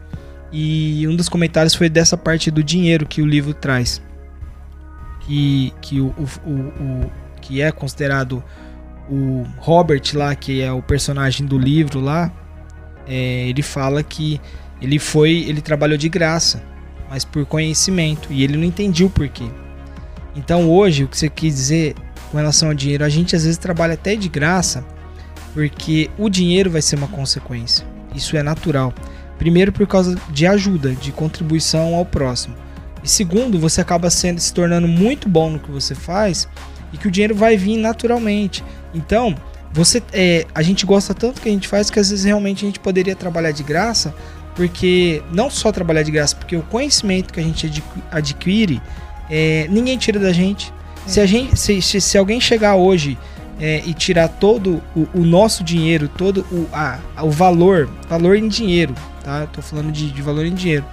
E 0.52 1.06
um 1.08 1.16
dos 1.16 1.28
comentários 1.30 1.74
foi 1.74 1.88
dessa 1.88 2.16
parte 2.16 2.50
do 2.50 2.62
dinheiro 2.62 3.06
que 3.06 3.22
o 3.22 3.26
livro 3.26 3.54
traz. 3.54 4.02
Que, 5.20 5.72
que, 5.80 6.00
o, 6.00 6.06
o- 6.44 6.50
o- 6.50 7.10
que 7.40 7.60
é 7.62 7.70
considerado 7.72 8.42
o 9.08 9.44
Robert 9.58 10.02
lá, 10.14 10.34
que 10.34 10.60
é 10.60 10.70
o 10.72 10.82
personagem 10.82 11.46
do 11.46 11.58
livro 11.58 12.00
lá, 12.00 12.30
é, 13.06 13.48
ele 13.48 13.62
fala 13.62 14.02
que 14.02 14.40
ele 14.80 14.98
foi, 14.98 15.44
ele 15.48 15.60
trabalhou 15.60 15.96
de 15.96 16.08
graça, 16.08 16.62
mas 17.08 17.24
por 17.24 17.44
conhecimento, 17.46 18.32
e 18.32 18.42
ele 18.42 18.56
não 18.56 18.64
entendia 18.64 19.06
o 19.06 19.10
porquê. 19.10 19.48
Então 20.34 20.70
hoje, 20.70 21.04
o 21.04 21.08
que 21.08 21.16
você 21.16 21.28
quis 21.28 21.54
dizer 21.54 21.94
com 22.30 22.38
relação 22.38 22.68
ao 22.68 22.74
dinheiro, 22.74 23.04
a 23.04 23.08
gente 23.08 23.36
às 23.36 23.44
vezes 23.44 23.58
trabalha 23.58 23.94
até 23.94 24.16
de 24.16 24.28
graça, 24.28 24.84
porque 25.52 26.10
o 26.18 26.28
dinheiro 26.28 26.70
vai 26.70 26.80
ser 26.80 26.96
uma 26.96 27.08
consequência. 27.08 27.86
Isso 28.14 28.36
é 28.36 28.42
natural. 28.42 28.92
Primeiro 29.38 29.72
por 29.72 29.86
causa 29.86 30.18
de 30.30 30.46
ajuda, 30.46 30.94
de 30.94 31.12
contribuição 31.12 31.94
ao 31.94 32.06
próximo. 32.06 32.54
E 33.02 33.08
segundo, 33.08 33.58
você 33.58 33.80
acaba 33.80 34.08
sendo 34.08 34.40
se 34.40 34.54
tornando 34.54 34.86
muito 34.86 35.28
bom 35.28 35.50
no 35.50 35.58
que 35.58 35.70
você 35.70 35.94
faz 35.94 36.48
e 36.92 36.96
que 36.96 37.08
o 37.08 37.10
dinheiro 37.10 37.34
vai 37.34 37.56
vir 37.56 37.76
naturalmente. 37.76 38.64
Então, 38.94 39.34
você 39.72 40.02
é, 40.12 40.46
a 40.54 40.62
gente 40.62 40.84
gosta 40.84 41.14
tanto 41.14 41.40
que 41.40 41.48
a 41.48 41.52
gente 41.52 41.66
faz 41.66 41.90
que 41.90 41.98
às 41.98 42.10
vezes 42.10 42.24
realmente 42.24 42.64
a 42.64 42.68
gente 42.68 42.78
poderia 42.80 43.16
trabalhar 43.16 43.52
de 43.52 43.62
graça, 43.62 44.14
porque 44.54 45.22
não 45.32 45.48
só 45.48 45.72
trabalhar 45.72 46.02
de 46.02 46.10
graça, 46.10 46.36
porque 46.36 46.54
o 46.56 46.62
conhecimento 46.62 47.32
que 47.32 47.40
a 47.40 47.42
gente 47.42 47.66
adqui- 47.66 48.02
adquire, 48.10 48.82
é, 49.30 49.66
ninguém 49.70 49.96
tira 49.96 50.20
da 50.20 50.32
gente. 50.32 50.72
Se, 51.06 51.20
a 51.20 51.26
gente 51.26 51.58
se, 51.58 51.80
se, 51.80 52.00
se 52.00 52.18
alguém 52.18 52.40
chegar 52.40 52.76
hoje 52.76 53.18
é, 53.58 53.82
e 53.86 53.94
tirar 53.94 54.28
todo 54.28 54.82
o, 54.94 55.08
o 55.14 55.20
nosso 55.24 55.64
dinheiro, 55.64 56.08
todo 56.08 56.46
o, 56.52 56.68
a, 56.72 56.98
o 57.22 57.30
valor, 57.30 57.88
valor 58.08 58.36
em 58.36 58.48
dinheiro, 58.48 58.94
tá? 59.24 59.40
Eu 59.40 59.46
tô 59.48 59.62
falando 59.62 59.90
de, 59.90 60.10
de 60.10 60.22
valor 60.22 60.44
em 60.44 60.54
dinheiro. 60.54 60.84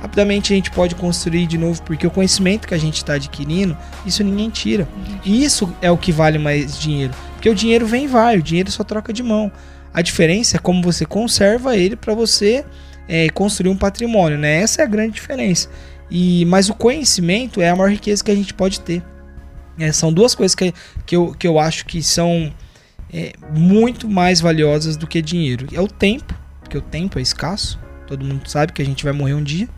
Rapidamente 0.00 0.52
a 0.52 0.56
gente 0.56 0.70
pode 0.70 0.94
construir 0.94 1.46
de 1.46 1.58
novo, 1.58 1.82
porque 1.82 2.06
o 2.06 2.10
conhecimento 2.10 2.68
que 2.68 2.74
a 2.74 2.78
gente 2.78 2.98
está 2.98 3.14
adquirindo, 3.14 3.76
isso 4.06 4.22
ninguém 4.22 4.48
tira. 4.48 4.88
E 5.24 5.44
isso 5.44 5.74
é 5.82 5.90
o 5.90 5.96
que 5.96 6.12
vale 6.12 6.38
mais 6.38 6.78
dinheiro. 6.78 7.12
Porque 7.34 7.48
o 7.48 7.54
dinheiro 7.54 7.86
vem 7.86 8.04
e 8.04 8.08
vai, 8.08 8.38
o 8.38 8.42
dinheiro 8.42 8.70
só 8.70 8.84
troca 8.84 9.12
de 9.12 9.22
mão. 9.22 9.50
A 9.92 10.02
diferença 10.02 10.56
é 10.56 10.60
como 10.60 10.82
você 10.82 11.04
conserva 11.04 11.76
ele 11.76 11.96
para 11.96 12.14
você 12.14 12.64
é, 13.08 13.28
construir 13.30 13.70
um 13.70 13.76
patrimônio, 13.76 14.38
né? 14.38 14.60
Essa 14.60 14.82
é 14.82 14.84
a 14.84 14.88
grande 14.88 15.14
diferença. 15.14 15.68
E, 16.10 16.44
mas 16.44 16.68
o 16.68 16.74
conhecimento 16.74 17.60
é 17.60 17.70
a 17.70 17.76
maior 17.76 17.90
riqueza 17.90 18.22
que 18.22 18.30
a 18.30 18.34
gente 18.34 18.54
pode 18.54 18.80
ter. 18.80 19.02
É, 19.78 19.90
são 19.92 20.12
duas 20.12 20.34
coisas 20.34 20.54
que, 20.54 20.72
que, 21.06 21.16
eu, 21.16 21.34
que 21.38 21.46
eu 21.46 21.58
acho 21.58 21.86
que 21.86 22.02
são 22.02 22.52
é, 23.12 23.32
muito 23.54 24.08
mais 24.08 24.40
valiosas 24.40 24.96
do 24.96 25.06
que 25.06 25.20
dinheiro. 25.22 25.66
É 25.72 25.80
o 25.80 25.88
tempo, 25.88 26.34
porque 26.60 26.76
o 26.76 26.82
tempo 26.82 27.18
é 27.18 27.22
escasso. 27.22 27.78
Todo 28.06 28.24
mundo 28.24 28.48
sabe 28.48 28.72
que 28.72 28.82
a 28.82 28.84
gente 28.84 29.04
vai 29.04 29.12
morrer 29.12 29.34
um 29.34 29.42
dia. 29.42 29.68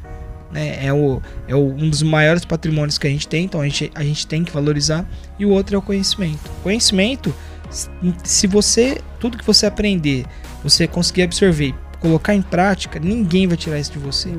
Né? 0.51 0.85
É, 0.85 0.93
o, 0.93 1.21
é 1.47 1.55
o, 1.55 1.61
um 1.61 1.89
dos 1.89 2.03
maiores 2.03 2.45
patrimônios 2.45 2.99
que 2.99 3.07
a 3.07 3.11
gente 3.11 3.29
tem, 3.29 3.45
então 3.45 3.61
a 3.61 3.65
gente, 3.65 3.91
a 3.95 4.03
gente 4.03 4.27
tem 4.27 4.43
que 4.45 4.53
valorizar. 4.53 5.07
E 5.39 5.47
o 5.47 5.51
outro 5.51 5.77
é 5.77 5.79
o 5.79 5.83
conhecimento. 5.83 6.51
Conhecimento, 6.63 7.35
se 8.25 8.47
você, 8.47 9.01
tudo 9.19 9.39
que 9.39 9.47
você 9.47 9.67
aprender, 9.67 10.27
você 10.63 10.87
conseguir 10.87 11.23
absorver, 11.23 11.75
colocar 12.01 12.35
em 12.35 12.43
prática, 12.43 12.99
ninguém 12.99 13.47
vai 13.47 13.57
tirar 13.57 13.79
isso 13.79 13.93
de 13.93 13.99
você. 13.99 14.31
É. 14.31 14.33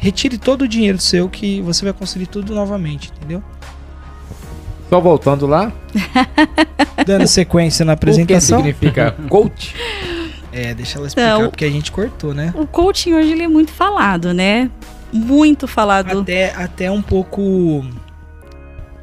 Retire 0.00 0.38
todo 0.38 0.62
o 0.62 0.68
dinheiro 0.68 0.98
seu 0.98 1.28
que 1.28 1.60
você 1.62 1.84
vai 1.84 1.92
conseguir 1.92 2.26
tudo 2.26 2.54
novamente, 2.54 3.12
entendeu? 3.16 3.42
Só 4.88 5.00
voltando 5.00 5.46
lá, 5.46 5.70
Dando 7.06 7.26
sequência 7.26 7.84
na 7.84 7.92
o 7.92 7.96
que 7.96 8.04
apresentação. 8.04 8.58
significa 8.58 9.12
coach? 9.28 9.74
É, 10.52 10.74
deixa 10.74 10.98
ela 10.98 11.06
explicar, 11.06 11.36
Então, 11.36 11.50
porque 11.50 11.64
a 11.64 11.70
gente 11.70 11.92
cortou, 11.92 12.32
né? 12.32 12.52
O 12.54 12.66
coaching 12.66 13.14
hoje 13.14 13.32
ele 13.32 13.42
é 13.42 13.48
muito 13.48 13.70
falado, 13.70 14.32
né? 14.32 14.70
Muito 15.12 15.66
falado. 15.66 16.20
Até, 16.20 16.52
até 16.54 16.90
um 16.90 17.00
pouco. 17.02 17.84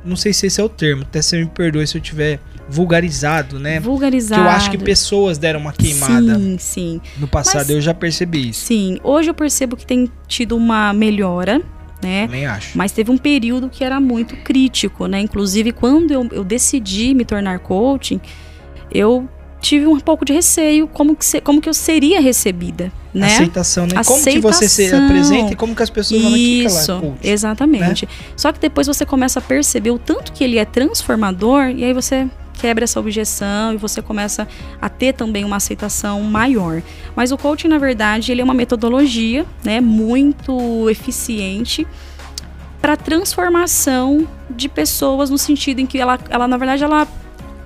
Não 0.04 0.16
sei 0.16 0.34
se 0.34 0.46
esse 0.48 0.62
é 0.62 0.64
o 0.64 0.70
termo, 0.70 1.02
até 1.02 1.20
você 1.22 1.40
me 1.40 1.48
perdoe 1.48 1.88
se 1.88 1.98
eu 1.98 2.02
tiver 2.02 2.40
vulgarizado, 2.70 3.60
né? 3.60 3.76
Que 3.76 3.80
Vulgarizado. 3.82 4.42
eu 4.44 4.50
acho 4.50 4.70
que 4.72 4.78
pessoas 4.78 5.38
deram 5.38 5.60
uma 5.60 5.74
queimada 5.74 6.36
Sim, 6.36 6.58
sim. 6.60 7.02
no 7.18 7.28
passado, 7.28 7.58
Mas- 7.68 7.70
eu 7.72 7.82
já 7.82 7.94
percebi 7.94 8.50
isso. 8.50 8.66
Sim. 8.66 9.00
Hoje 9.04 9.30
eu 9.30 9.34
percebo 9.34 9.76
que 9.76 9.86
tem 9.86 10.12
tido 10.28 10.56
uma 10.56 10.94
melhora, 10.94 11.60
né? 12.04 12.26
Também 12.28 12.46
acho. 12.46 12.78
Mas 12.78 12.92
teve 12.92 13.10
um 13.12 13.18
período 13.18 13.68
que 13.70 13.84
era 13.84 14.00
muito 14.00 14.36
crítico, 14.38 15.08
né? 15.08 15.20
Inclusive, 15.20 15.72
quando 15.72 16.12
eu, 16.12 16.28
eu 16.32 16.44
decidi 16.44 17.14
me 17.16 17.26
tornar 17.26 17.60
coaching, 17.60 18.20
eu 18.92 19.28
tive 19.60 19.88
um 19.88 20.00
pouco 20.00 20.24
de 20.24 20.34
receio 20.34 20.88
como 20.88 21.16
que, 21.16 21.26
se- 21.26 21.42
como 21.42 21.60
que 21.60 21.68
eu 21.70 21.74
seria 21.74 22.22
recebida, 22.22 22.92
né? 23.16 23.28
Aceitação, 23.28 23.88
né? 23.88 24.04
Como 24.04 24.24
que 24.24 24.40
você 24.40 24.68
se 24.68 24.84
Aceitação. 24.84 25.06
apresenta 25.06 25.54
e 25.54 25.56
como 25.56 25.74
que 25.74 25.82
as 25.82 25.90
pessoas 25.90 26.22
vão 26.22 26.32
aqui 26.32 26.66
Isso, 26.66 27.00
coach. 27.00 27.18
exatamente. 27.24 28.08
Só 28.36 28.52
que 28.52 28.60
depois 28.60 28.86
você 28.88 29.06
começa 29.06 29.40
a 29.40 29.42
perceber 29.42 29.92
o 29.92 29.98
tanto 29.98 30.34
que 30.34 30.44
ele 30.44 30.58
é 30.58 30.66
transformador 30.66 31.70
e 31.70 31.84
aí 31.84 31.94
você 31.94 32.28
quebra 32.54 32.84
essa 32.84 33.00
objeção 33.00 33.74
e 33.74 33.78
você 33.78 34.02
começa 34.02 34.48
a 34.82 34.90
ter 34.90 35.14
também 35.14 35.44
uma 35.46 35.58
aceitação 35.58 36.22
maior. 36.22 36.82
Mas 37.16 37.32
o 37.32 37.38
coaching, 37.38 37.68
na 37.68 37.78
verdade, 37.78 38.32
ele 38.32 38.42
é 38.42 38.44
uma 38.44 38.54
metodologia, 38.54 39.46
né, 39.64 39.80
muito 39.82 40.90
eficiente 40.90 41.88
para 42.82 42.96
transformação 42.96 44.28
de 44.50 44.70
pessoas 44.70 45.30
no 45.30 45.38
sentido 45.38 45.80
em 45.80 45.86
que 45.86 45.98
ela, 45.98 46.20
ela 46.30 46.48
na 46.48 46.58
verdade, 46.58 46.84
ela 46.84 47.08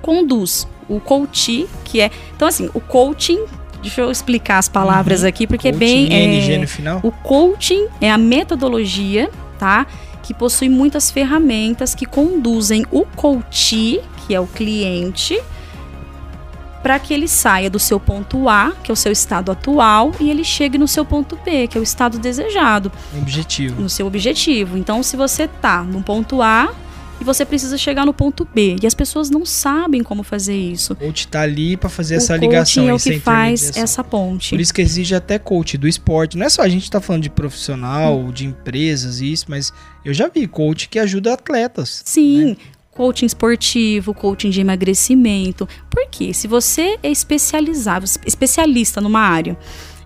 conduz 0.02 0.68
o 0.88 1.00
coach, 1.00 1.68
que 1.84 2.02
é, 2.02 2.10
então 2.36 2.48
assim, 2.48 2.70
o 2.74 2.80
coaching, 2.80 3.46
deixa 3.82 4.02
eu 4.02 4.12
explicar 4.12 4.58
as 4.58 4.68
palavras 4.70 5.22
Uhum. 5.22 5.28
aqui 5.30 5.48
porque 5.48 5.70
é 5.70 5.72
Coaching, 5.72 6.10
bem 6.10 6.38
ING 6.38 6.54
é, 6.54 6.58
no 6.58 6.68
final. 6.68 7.00
o 7.04 7.12
coaching 7.12 7.88
é 8.02 8.12
a 8.12 8.18
metodologia, 8.18 9.30
tá? 9.58 9.86
Que 10.24 10.34
possui 10.34 10.70
muitas 10.70 11.10
ferramentas 11.10 11.96
que 11.96 12.06
conduzem 12.06 12.86
o 12.92 13.06
coach, 13.06 14.00
que 14.28 14.36
é 14.36 14.40
o 14.40 14.46
cliente, 14.48 15.42
para 16.84 16.98
que 16.98 17.14
ele 17.14 17.28
saia 17.28 17.70
do 17.70 17.78
seu 17.80 18.00
ponto 18.00 18.48
A, 18.48 18.72
que 18.84 18.90
é 18.90 18.94
o 18.94 18.96
seu 18.96 19.12
estado 19.12 19.52
atual, 19.52 20.12
e 20.20 20.30
ele 20.30 20.44
chegue 20.46 20.78
no 20.78 20.88
seu 20.88 21.04
ponto 21.04 21.38
B, 21.44 21.68
que 21.68 21.78
é 21.78 21.82
o 21.82 21.84
estado 21.84 22.18
desejado, 22.18 22.90
Objetivo. 23.18 23.82
no 23.82 23.90
seu 23.90 24.08
objetivo. 24.08 24.78
Então, 24.78 25.04
se 25.04 25.18
você 25.18 25.48
tá 25.48 25.84
no 25.84 26.02
ponto 26.02 26.42
A 26.42 26.70
e 27.20 27.24
você 27.24 27.46
precisa 27.46 27.78
chegar 27.78 28.06
no 28.06 28.14
ponto 28.14 28.48
B. 28.54 28.78
E 28.82 28.88
as 28.88 28.94
pessoas 28.94 29.30
não 29.30 29.46
sabem 29.46 30.02
como 30.04 30.24
fazer 30.24 30.56
isso. 30.56 30.94
O 30.94 30.96
coach 30.96 31.28
tá 31.28 31.42
ali 31.42 31.76
para 31.76 31.90
fazer 31.90 32.16
o 32.16 32.18
essa 32.18 32.36
ligação. 32.38 32.88
é 32.88 32.94
o 32.94 32.98
que 32.98 33.20
faz 33.20 33.76
essa 33.76 34.04
ponte. 34.04 34.52
Por 34.52 34.60
isso 34.60 34.74
que 34.74 34.82
exige 34.82 35.14
até 35.16 35.38
coach 35.38 35.78
do 35.78 35.88
esporte. 35.88 36.38
Não 36.38 36.46
é 36.46 36.50
só 36.50 36.62
a 36.62 36.70
gente 36.70 36.90
tá 36.90 37.02
falando 37.02 37.24
de 37.24 37.30
profissional, 37.30 38.32
de 38.32 38.46
empresas 38.46 39.22
e 39.22 39.32
isso, 39.32 39.46
mas 39.50 39.74
eu 40.06 40.14
já 40.14 40.28
vi 40.28 40.48
coach 40.48 40.88
que 40.88 40.98
ajuda 40.98 41.34
atletas. 41.34 42.02
Sim, 42.06 42.56
coaching 42.92 43.26
esportivo, 43.26 44.14
coaching 44.14 44.50
de 44.50 44.62
emagrecimento. 44.62 45.68
Porque 45.90 46.34
se 46.34 46.48
você 46.48 46.98
é 47.04 47.10
especializado, 47.10 48.06
especialista 48.26 49.02
numa 49.02 49.22
área 49.22 49.58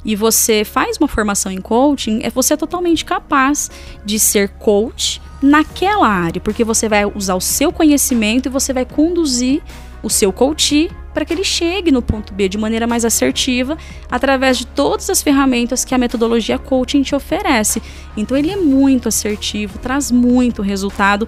e 0.05 0.15
você 0.15 0.63
faz 0.63 0.97
uma 0.97 1.07
formação 1.07 1.51
em 1.51 1.61
coaching, 1.61 2.21
é 2.23 2.29
você 2.29 2.53
é 2.53 2.57
totalmente 2.57 3.05
capaz 3.05 3.71
de 4.05 4.19
ser 4.19 4.49
coach 4.49 5.21
naquela 5.43 6.07
área, 6.07 6.39
porque 6.39 6.63
você 6.63 6.87
vai 6.87 7.05
usar 7.05 7.35
o 7.35 7.41
seu 7.41 7.71
conhecimento 7.71 8.47
e 8.47 8.49
você 8.49 8.71
vai 8.71 8.85
conduzir 8.85 9.61
o 10.01 10.09
seu 10.09 10.31
coach 10.31 10.89
para 11.13 11.25
que 11.25 11.33
ele 11.33 11.43
chegue 11.43 11.91
no 11.91 12.01
ponto 12.01 12.33
B 12.33 12.47
de 12.47 12.57
maneira 12.57 12.87
mais 12.87 13.05
assertiva, 13.05 13.77
através 14.09 14.57
de 14.57 14.65
todas 14.65 15.09
as 15.09 15.21
ferramentas 15.21 15.83
que 15.83 15.93
a 15.93 15.97
metodologia 15.97 16.57
coaching 16.57 17.03
te 17.03 17.13
oferece. 17.13 17.81
Então 18.15 18.35
ele 18.35 18.51
é 18.51 18.55
muito 18.55 19.09
assertivo, 19.09 19.77
traz 19.77 20.09
muito 20.09 20.61
resultado. 20.61 21.27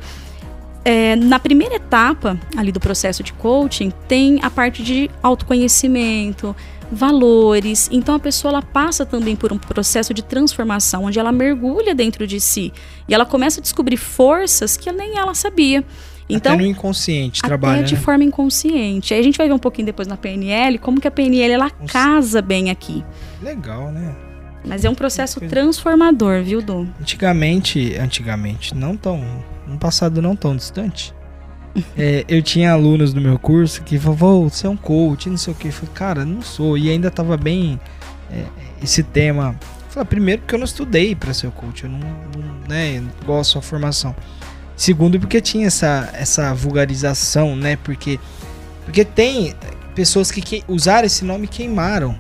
É, 0.84 1.16
na 1.16 1.38
primeira 1.38 1.76
etapa 1.76 2.40
ali 2.56 2.72
do 2.72 2.80
processo 2.80 3.22
de 3.22 3.34
coaching 3.34 3.92
tem 4.08 4.40
a 4.42 4.50
parte 4.50 4.82
de 4.82 5.10
autoconhecimento, 5.22 6.56
valores. 6.92 7.90
Então 7.92 8.16
a 8.16 8.20
pessoa 8.20 8.52
ela 8.52 8.62
passa 8.62 9.06
também 9.06 9.36
por 9.36 9.52
um 9.52 9.58
processo 9.58 10.14
de 10.14 10.24
transformação, 10.24 11.06
onde 11.06 11.20
ela 11.20 11.32
mergulha 11.32 11.94
dentro 11.94 12.26
de 12.28 12.40
si 12.40 12.72
e 13.08 13.14
ela 13.14 13.26
começa 13.26 13.60
a 13.60 13.64
descobrir 13.64 13.98
forças 13.98 14.78
que 14.78 14.92
nem 14.92 15.18
ela 15.18 15.34
sabia. 15.34 15.84
Então, 16.28 16.54
até 16.54 16.64
no 16.64 16.68
inconsciente 16.68 17.40
até 17.42 17.48
trabalha. 17.48 17.84
de 17.84 17.94
né? 17.94 18.02
forma 18.02 18.24
inconsciente. 18.24 19.14
Aí 19.14 19.20
a 19.20 19.24
gente 19.24 19.38
vai 19.38 19.48
ver 19.48 19.54
um 19.54 19.60
pouquinho 19.60 19.86
depois 19.86 20.08
na 20.08 20.18
PNL 20.18 20.80
como 20.80 21.00
que 21.00 21.08
a 21.08 21.12
PNL 21.12 21.54
ela 21.54 21.70
casa 21.70 22.42
bem 22.42 22.72
aqui. 22.72 23.04
Legal, 23.42 23.92
né? 23.92 24.16
Mas 24.68 24.84
é 24.84 24.90
um 24.90 24.96
processo 24.96 25.40
transformador, 25.42 26.42
viu, 26.42 26.62
Dom? 26.62 26.88
Antigamente, 27.00 27.96
antigamente, 27.98 28.74
não 28.74 28.98
tão, 28.98 29.24
um 29.68 29.78
passado 29.78 30.22
não 30.24 30.36
tão 30.36 30.56
distante, 30.56 31.14
é, 31.98 32.24
eu 32.28 32.42
tinha 32.42 32.72
alunos 32.72 33.14
do 33.14 33.20
meu 33.20 33.38
curso 33.38 33.82
que 33.84 33.98
falavam, 34.00 34.44
"Vô, 34.44 34.50
você 34.50 34.68
é 34.68 34.70
um 34.70 34.78
coach, 34.78 35.30
não 35.30 35.38
sei 35.38 35.54
o 35.54 35.56
que. 35.56 35.68
Eu 35.68 35.74
falei, 35.74 35.92
cara, 35.94 36.26
não 36.26 36.42
sou. 36.42 36.78
E 36.78 36.90
ainda 36.90 37.12
tava 37.12 37.36
bem 37.38 37.80
é, 38.32 38.46
esse 38.82 39.04
tema. 39.04 39.56
Eu 39.62 39.92
falei, 39.92 40.08
primeiro 40.08 40.42
porque 40.42 40.56
eu 40.56 40.60
não 40.60 40.66
estudei 40.66 41.16
para 41.16 41.34
ser 41.34 41.52
coach, 41.52 41.84
eu 41.84 41.90
não, 41.90 42.00
não 42.00 42.68
né, 42.68 43.04
gosto 43.26 43.56
da 43.56 43.62
formação. 43.62 44.16
Segundo, 44.76 45.20
porque 45.20 45.40
tinha 45.40 45.68
essa, 45.68 46.10
essa 46.14 46.54
vulgarização, 46.54 47.56
né? 47.56 47.78
Porque, 47.78 48.20
porque 48.84 49.06
tem 49.06 49.56
pessoas 49.94 50.32
que, 50.32 50.42
que 50.42 50.64
usaram 50.68 51.06
esse 51.06 51.24
nome 51.24 51.48
queimaram, 51.48 52.18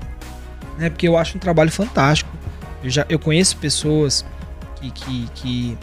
né? 0.78 0.89
Porque 0.89 1.08
eu 1.08 1.18
acho 1.18 1.36
um 1.38 1.39
trabalho 1.39 1.72
fantástico. 1.72 2.30
Eu, 2.82 2.89
já, 2.89 3.06
eu 3.10 3.20
conheço 3.20 3.58
pessoas 3.58 4.26
que, 4.80 4.89
que, 4.91 5.30
que, 5.36 5.78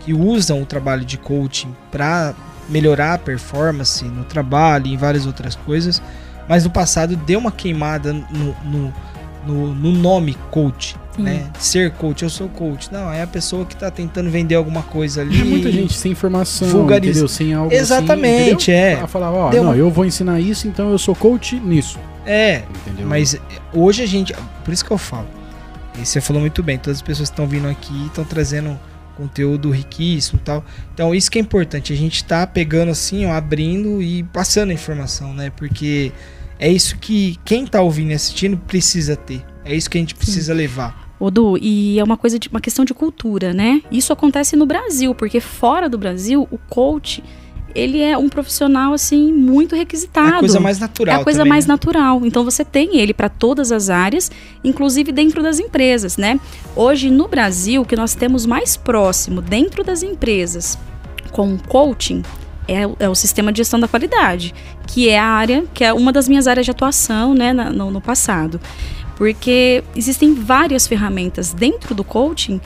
que 0.00 0.12
usam 0.12 0.60
o 0.60 0.66
trabalho 0.66 1.04
de 1.04 1.16
coaching 1.16 1.74
para 1.90 2.34
melhorar 2.68 3.14
a 3.14 3.18
performance 3.18 4.04
no 4.04 4.24
trabalho 4.24 4.86
e 4.86 4.94
em 4.94 4.96
várias 4.96 5.26
outras 5.26 5.54
coisas, 5.54 6.02
mas 6.48 6.64
no 6.64 6.70
passado 6.70 7.16
deu 7.16 7.38
uma 7.38 7.50
queimada 7.52 8.12
no, 8.12 8.56
no, 8.64 8.94
no, 9.46 9.74
no 9.74 9.92
nome 9.92 10.36
coach, 10.50 10.96
Sim. 11.16 11.22
né? 11.22 11.46
Ser 11.58 11.90
coach, 11.92 12.22
eu 12.22 12.30
sou 12.30 12.48
coach. 12.48 12.92
Não, 12.92 13.10
é 13.12 13.22
a 13.22 13.26
pessoa 13.26 13.64
que 13.64 13.76
tá 13.76 13.90
tentando 13.90 14.30
vender 14.30 14.54
alguma 14.54 14.82
coisa 14.82 15.20
ali. 15.22 15.40
E 15.40 15.44
muita 15.44 15.70
gente 15.72 15.94
sem 15.94 16.12
informação, 16.12 16.90
entendeu? 16.90 17.28
Sem 17.28 17.54
algo 17.54 17.72
Exatamente, 17.72 18.70
assim, 18.70 18.80
é. 18.80 18.92
Ela 18.94 19.06
falava, 19.06 19.36
ó, 19.36 19.50
Deu 19.50 19.62
não, 19.62 19.70
uma- 19.70 19.76
eu 19.76 19.90
vou 19.90 20.04
ensinar 20.04 20.40
isso, 20.40 20.66
então 20.68 20.90
eu 20.90 20.98
sou 20.98 21.14
coach 21.14 21.56
nisso, 21.58 21.98
É, 22.26 22.62
entendeu? 22.86 23.06
Mas 23.06 23.36
hoje 23.72 24.02
a 24.02 24.06
gente. 24.06 24.34
Por 24.64 24.72
isso 24.74 24.84
que 24.84 24.90
eu 24.90 24.98
falo. 24.98 25.26
E 26.00 26.04
você 26.06 26.20
falou 26.20 26.40
muito 26.40 26.62
bem, 26.62 26.78
todas 26.78 26.98
as 26.98 27.02
pessoas 27.02 27.28
que 27.28 27.32
estão 27.32 27.46
vindo 27.46 27.66
aqui 27.66 28.06
estão 28.06 28.24
trazendo 28.24 28.78
conteúdo 29.18 29.70
riquíssimo 29.70 30.38
e 30.40 30.44
tal. 30.44 30.64
Então 30.94 31.14
isso 31.14 31.30
que 31.30 31.38
é 31.38 31.42
importante, 31.42 31.92
a 31.92 31.96
gente 31.96 32.24
tá 32.24 32.46
pegando 32.46 32.90
assim, 32.90 33.26
ó, 33.26 33.32
abrindo 33.32 34.00
e 34.00 34.22
passando 34.22 34.70
a 34.70 34.74
informação, 34.74 35.34
né? 35.34 35.50
Porque 35.50 36.12
é 36.58 36.70
isso 36.70 36.96
que 36.96 37.36
quem 37.44 37.66
tá 37.66 37.82
ouvindo 37.82 38.12
e 38.12 38.14
assistindo 38.14 38.56
precisa 38.56 39.16
ter. 39.16 39.44
É 39.64 39.74
isso 39.74 39.90
que 39.90 39.98
a 39.98 40.00
gente 40.00 40.14
precisa 40.14 40.54
levar. 40.54 41.08
Odu, 41.20 41.58
e 41.60 41.98
é 41.98 42.04
uma 42.04 42.16
coisa 42.16 42.38
de 42.38 42.48
uma 42.48 42.60
questão 42.60 42.84
de 42.84 42.94
cultura, 42.94 43.52
né? 43.52 43.82
Isso 43.90 44.12
acontece 44.12 44.54
no 44.54 44.64
Brasil, 44.64 45.14
porque 45.14 45.40
fora 45.40 45.88
do 45.88 45.98
Brasil, 45.98 46.46
o 46.48 46.56
coach, 46.56 47.22
ele 47.78 48.00
é 48.00 48.16
um 48.18 48.28
profissional 48.28 48.92
assim 48.92 49.32
muito 49.32 49.74
É 49.74 49.78
requisitado. 49.78 50.36
a 50.36 50.38
coisa 50.40 50.60
mais 50.60 50.78
natural. 50.78 51.18
É 51.18 51.20
a 51.20 51.24
coisa 51.24 51.38
também, 51.40 51.50
mais 51.50 51.66
né? 51.66 51.72
natural. 51.72 52.20
Então 52.26 52.44
você 52.44 52.64
tem 52.64 52.98
ele 52.98 53.14
para 53.14 53.28
todas 53.28 53.70
as 53.72 53.88
áreas, 53.90 54.30
inclusive 54.64 55.12
dentro 55.12 55.42
das 55.42 55.58
empresas, 55.58 56.16
né? 56.16 56.38
Hoje 56.76 57.10
no 57.10 57.28
Brasil, 57.28 57.82
o 57.82 57.84
que 57.84 57.96
nós 57.96 58.14
temos 58.14 58.44
mais 58.46 58.76
próximo 58.76 59.40
dentro 59.40 59.82
das 59.84 60.02
empresas 60.02 60.78
com 61.32 61.54
o 61.54 61.58
coaching 61.68 62.22
é, 62.66 62.86
o- 62.86 62.96
é 63.00 63.08
o 63.08 63.14
sistema 63.14 63.50
de 63.50 63.58
gestão 63.58 63.80
da 63.80 63.88
qualidade, 63.88 64.54
que 64.86 65.08
é 65.08 65.18
a 65.18 65.24
área, 65.24 65.64
que 65.72 65.82
é 65.82 65.92
uma 65.92 66.12
das 66.12 66.28
minhas 66.28 66.46
áreas 66.46 66.66
de 66.66 66.70
atuação, 66.70 67.32
né, 67.32 67.50
na- 67.52 67.70
no, 67.70 67.90
no 67.90 68.00
passado. 68.00 68.60
Porque 69.16 69.82
existem 69.96 70.34
várias 70.34 70.86
ferramentas 70.86 71.52
dentro 71.52 71.94
do 71.94 72.04
coaching 72.04 72.60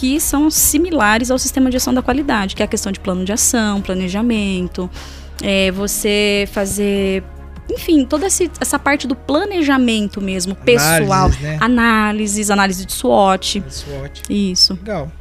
que 0.00 0.18
são 0.18 0.50
similares 0.50 1.30
ao 1.30 1.38
sistema 1.38 1.68
de 1.68 1.74
gestão 1.74 1.92
da 1.92 2.00
qualidade, 2.00 2.56
que 2.56 2.62
é 2.62 2.64
a 2.64 2.68
questão 2.68 2.90
de 2.90 2.98
plano 2.98 3.22
de 3.22 3.32
ação, 3.32 3.82
planejamento, 3.82 4.88
é, 5.42 5.70
você 5.70 6.48
fazer, 6.52 7.22
enfim, 7.70 8.06
toda 8.06 8.26
esse- 8.26 8.50
essa 8.58 8.78
parte 8.78 9.06
do 9.06 9.14
planejamento 9.14 10.18
mesmo, 10.18 10.54
pessoal, 10.54 11.26
Análises, 11.26 11.40
né? 11.42 11.58
análises, 11.60 12.50
análise 12.50 12.86
de 12.86 12.92
SWOT, 12.94 13.62
SWOT. 13.68 14.22
isso. 14.30 14.72
Legal. 14.74 15.12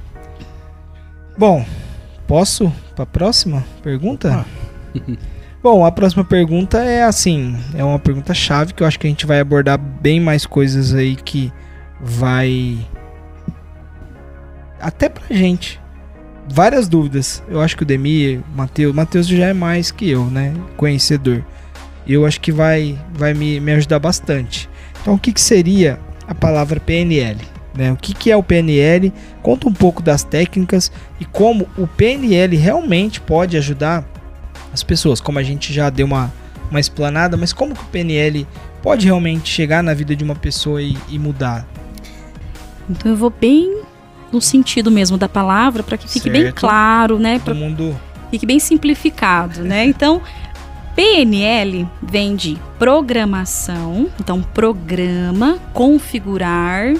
Bom, 1.37 1.65
posso 2.25 2.71
para 2.95 3.03
a 3.03 3.07
próxima 3.07 3.65
pergunta? 3.83 4.45
Bom, 5.61 5.85
a 5.85 5.91
próxima 5.91 6.23
pergunta 6.23 6.77
é 6.77 7.03
assim, 7.03 7.57
é 7.75 7.83
uma 7.83 7.99
pergunta 7.99 8.33
chave 8.33 8.73
que 8.73 8.81
eu 8.81 8.87
acho 8.87 8.97
que 8.97 9.07
a 9.07 9.09
gente 9.09 9.25
vai 9.25 9.41
abordar 9.41 9.77
bem 9.77 10.21
mais 10.21 10.45
coisas 10.45 10.93
aí 10.93 11.17
que 11.17 11.51
vai 11.99 12.77
até 14.79 15.09
pra 15.09 15.23
gente. 15.35 15.79
Várias 16.51 16.87
dúvidas. 16.87 17.43
Eu 17.47 17.61
acho 17.61 17.77
que 17.77 17.83
o 17.83 17.85
Demir, 17.85 18.39
o 18.39 18.57
Matheus, 18.57 18.95
Matheus 18.95 19.27
já 19.27 19.47
é 19.47 19.53
mais 19.53 19.91
que 19.91 20.09
eu, 20.09 20.25
né? 20.25 20.53
Conhecedor. 20.75 21.43
Eu 22.07 22.25
acho 22.25 22.41
que 22.41 22.51
vai 22.51 22.97
vai 23.13 23.33
me, 23.33 23.59
me 23.59 23.71
ajudar 23.73 23.99
bastante. 23.99 24.69
Então, 25.01 25.13
o 25.13 25.19
que, 25.19 25.31
que 25.31 25.41
seria 25.41 25.99
a 26.27 26.33
palavra 26.33 26.79
PNL? 26.79 27.39
Né? 27.75 27.91
O 27.91 27.95
que, 27.95 28.13
que 28.13 28.31
é 28.31 28.35
o 28.35 28.43
PNL? 28.43 29.13
Conta 29.41 29.67
um 29.67 29.73
pouco 29.73 30.01
das 30.01 30.23
técnicas 30.23 30.91
e 31.19 31.25
como 31.25 31.67
o 31.77 31.87
PNL 31.87 32.55
realmente 32.57 33.21
pode 33.21 33.55
ajudar 33.57 34.03
as 34.73 34.83
pessoas. 34.83 35.21
Como 35.21 35.39
a 35.39 35.43
gente 35.43 35.71
já 35.71 35.89
deu 35.89 36.05
uma, 36.05 36.33
uma 36.69 36.79
explanada, 36.79 37.37
mas 37.37 37.53
como 37.53 37.75
que 37.75 37.83
o 37.83 37.87
PNL 37.87 38.47
pode 38.81 39.05
realmente 39.05 39.49
chegar 39.49 39.83
na 39.83 39.93
vida 39.93 40.15
de 40.15 40.23
uma 40.23 40.35
pessoa 40.35 40.81
e, 40.81 40.97
e 41.09 41.19
mudar? 41.19 41.65
Então 42.89 43.11
eu 43.11 43.17
vou 43.17 43.29
bem 43.29 43.83
no 44.31 44.41
sentido 44.41 44.89
mesmo 44.91 45.17
da 45.17 45.27
palavra 45.29 45.83
para 45.83 45.97
que 45.97 46.07
fique 46.07 46.29
bem 46.29 46.43
Certo. 46.43 46.59
claro, 46.59 47.19
né? 47.19 47.39
Pra 47.39 47.53
Todo 47.53 47.63
mundo 47.63 47.99
fique 48.29 48.45
bem 48.45 48.59
simplificado, 48.59 49.63
né? 49.63 49.85
Então, 49.85 50.21
PNL 50.95 51.87
vem 52.01 52.35
de 52.35 52.57
programação, 52.77 54.07
então 54.19 54.41
programa, 54.41 55.57
configurar, 55.73 56.93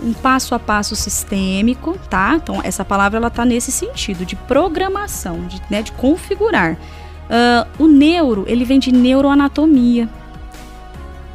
um 0.00 0.12
passo 0.12 0.54
a 0.54 0.58
passo 0.58 0.94
sistêmico, 0.94 1.98
tá? 2.10 2.34
Então 2.36 2.60
essa 2.62 2.84
palavra 2.84 3.18
ela 3.18 3.30
tá 3.30 3.44
nesse 3.44 3.72
sentido 3.72 4.24
de 4.24 4.36
programação, 4.36 5.46
de, 5.46 5.60
né, 5.70 5.82
de 5.82 5.92
configurar. 5.92 6.76
Ah, 7.30 7.66
o 7.78 7.86
neuro 7.86 8.44
ele 8.48 8.64
vem 8.64 8.78
de 8.78 8.92
neuroanatomia, 8.92 10.08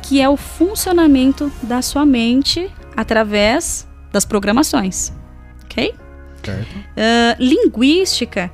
que 0.02 0.22
é 0.22 0.28
o 0.28 0.38
funcionamento 0.38 1.52
da 1.62 1.82
sua 1.82 2.06
mente 2.06 2.70
através 2.96 3.88
das 4.12 4.26
programações, 4.26 5.12
ok? 5.74 5.94
Certo. 6.44 6.76
Ah, 6.96 7.36
linguística 7.40 8.52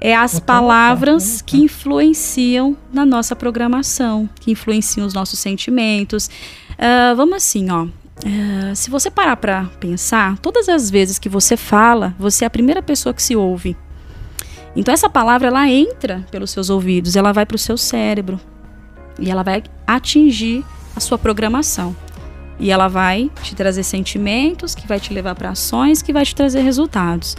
é 0.00 0.14
as 0.14 0.36
Opa, 0.36 0.46
palavras 0.46 1.36
opa. 1.36 1.44
que 1.46 1.58
influenciam 1.58 2.76
na 2.92 3.04
nossa 3.04 3.34
programação, 3.34 4.28
que 4.40 4.52
influenciam 4.52 5.06
os 5.06 5.14
nossos 5.14 5.38
sentimentos. 5.38 6.30
Ah, 6.78 7.14
vamos 7.16 7.36
assim, 7.36 7.70
ó. 7.70 7.86
Ah, 8.24 8.74
se 8.74 8.90
você 8.90 9.10
parar 9.10 9.36
para 9.36 9.64
pensar, 9.80 10.38
todas 10.38 10.68
as 10.68 10.90
vezes 10.90 11.18
que 11.18 11.28
você 11.28 11.56
fala, 11.56 12.14
você 12.18 12.44
é 12.44 12.46
a 12.46 12.50
primeira 12.50 12.82
pessoa 12.82 13.14
que 13.14 13.22
se 13.22 13.34
ouve. 13.34 13.76
Então 14.76 14.92
essa 14.94 15.08
palavra 15.10 15.48
ela 15.48 15.68
entra 15.68 16.24
pelos 16.30 16.50
seus 16.50 16.70
ouvidos, 16.70 17.16
ela 17.16 17.32
vai 17.32 17.44
para 17.44 17.56
o 17.56 17.58
seu 17.58 17.76
cérebro 17.76 18.38
e 19.18 19.30
ela 19.30 19.42
vai 19.42 19.62
atingir 19.86 20.64
a 20.94 21.00
sua 21.00 21.18
programação. 21.18 21.96
E 22.58 22.70
ela 22.70 22.88
vai 22.88 23.30
te 23.42 23.54
trazer 23.54 23.82
sentimentos, 23.82 24.74
que 24.74 24.86
vai 24.86 24.98
te 24.98 25.12
levar 25.12 25.34
para 25.34 25.50
ações, 25.50 26.02
que 26.02 26.12
vai 26.12 26.24
te 26.24 26.34
trazer 26.34 26.60
resultados. 26.60 27.36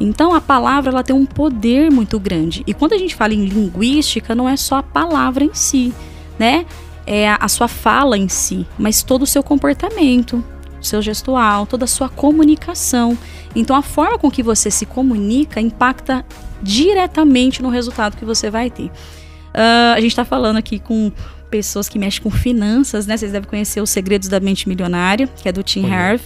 Então 0.00 0.34
a 0.34 0.40
palavra 0.40 0.90
ela 0.90 1.04
tem 1.04 1.14
um 1.14 1.26
poder 1.26 1.90
muito 1.90 2.18
grande. 2.18 2.64
E 2.66 2.74
quando 2.74 2.92
a 2.94 2.98
gente 2.98 3.14
fala 3.14 3.34
em 3.34 3.44
linguística, 3.44 4.34
não 4.34 4.48
é 4.48 4.56
só 4.56 4.76
a 4.76 4.82
palavra 4.82 5.44
em 5.44 5.54
si, 5.54 5.94
né? 6.38 6.66
É 7.06 7.28
a, 7.28 7.38
a 7.40 7.48
sua 7.48 7.68
fala 7.68 8.16
em 8.16 8.28
si, 8.28 8.66
mas 8.78 9.02
todo 9.02 9.22
o 9.22 9.26
seu 9.26 9.42
comportamento, 9.42 10.42
seu 10.80 11.02
gestual, 11.02 11.66
toda 11.66 11.84
a 11.84 11.88
sua 11.88 12.08
comunicação. 12.08 13.16
Então 13.54 13.76
a 13.76 13.82
forma 13.82 14.18
com 14.18 14.30
que 14.30 14.42
você 14.42 14.70
se 14.70 14.86
comunica 14.86 15.60
impacta 15.60 16.24
diretamente 16.62 17.62
no 17.62 17.68
resultado 17.68 18.16
que 18.16 18.24
você 18.24 18.50
vai 18.50 18.70
ter. 18.70 18.86
Uh, 18.86 19.94
a 19.94 20.00
gente 20.00 20.12
está 20.12 20.24
falando 20.24 20.56
aqui 20.56 20.78
com 20.78 21.12
pessoas 21.52 21.86
que 21.86 21.98
mexem 21.98 22.22
com 22.22 22.30
finanças, 22.30 23.06
né? 23.06 23.14
Vocês 23.14 23.30
devem 23.30 23.48
conhecer 23.48 23.82
Os 23.82 23.90
Segredos 23.90 24.26
da 24.26 24.40
Mente 24.40 24.66
Milionária, 24.66 25.28
que 25.28 25.46
é 25.46 25.52
do 25.52 25.62
Tim 25.62 25.84
Harv. 25.88 26.22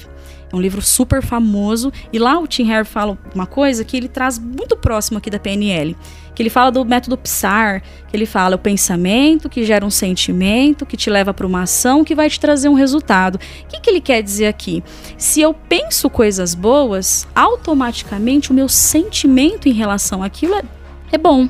É 0.52 0.54
um 0.54 0.60
livro 0.60 0.80
super 0.80 1.20
famoso. 1.20 1.92
E 2.12 2.18
lá 2.20 2.38
o 2.38 2.46
Tim 2.46 2.70
Harv 2.70 2.86
fala 2.86 3.18
uma 3.34 3.44
coisa 3.46 3.84
que 3.84 3.96
ele 3.96 4.06
traz 4.06 4.38
muito 4.38 4.76
próximo 4.76 5.18
aqui 5.18 5.28
da 5.28 5.40
PNL. 5.40 5.96
Que 6.32 6.42
ele 6.42 6.50
fala 6.50 6.70
do 6.70 6.84
método 6.84 7.18
PSAR, 7.18 7.82
que 8.06 8.16
ele 8.16 8.24
fala 8.24 8.54
o 8.54 8.58
pensamento 8.58 9.48
que 9.48 9.64
gera 9.64 9.84
um 9.84 9.90
sentimento, 9.90 10.86
que 10.86 10.96
te 10.96 11.10
leva 11.10 11.34
para 11.34 11.46
uma 11.46 11.62
ação, 11.62 12.04
que 12.04 12.14
vai 12.14 12.30
te 12.30 12.38
trazer 12.38 12.68
um 12.68 12.74
resultado. 12.74 13.34
O 13.34 13.66
que, 13.66 13.80
que 13.80 13.90
ele 13.90 14.00
quer 14.00 14.22
dizer 14.22 14.46
aqui? 14.46 14.84
Se 15.18 15.40
eu 15.40 15.52
penso 15.52 16.08
coisas 16.08 16.54
boas, 16.54 17.26
automaticamente 17.34 18.52
o 18.52 18.54
meu 18.54 18.68
sentimento 18.68 19.68
em 19.68 19.72
relação 19.72 20.22
àquilo 20.22 20.54
é, 20.54 20.62
é 21.10 21.18
bom 21.18 21.48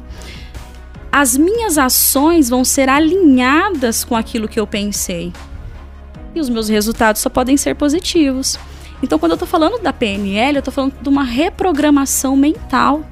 as 1.11 1.37
minhas 1.37 1.79
ações 1.79 2.49
vão 2.49 2.65
ser 2.65 2.89
alinhadas 2.89 4.05
com 4.05 4.15
aquilo 4.15 4.49
que 4.49 4.59
eu 4.59 4.67
pensei. 4.67 5.33
E 6.35 6.41
os 6.41 6.49
meus 6.49 6.69
resultados 6.69 7.23
só 7.23 7.31
podem 7.31 7.57
ser 7.57 7.75
positivos. 7.75 8.59
Então, 9.03 9.19
quando 9.19 9.33
eu 9.33 9.37
estou 9.37 9.49
falando 9.49 9.81
da 9.81 9.93
PNL, 9.93 10.57
eu 10.57 10.59
estou 10.59 10.73
falando 10.73 10.95
de 11.01 11.09
uma 11.09 11.25
reprogramação 11.25 12.37
mental. 12.37 13.03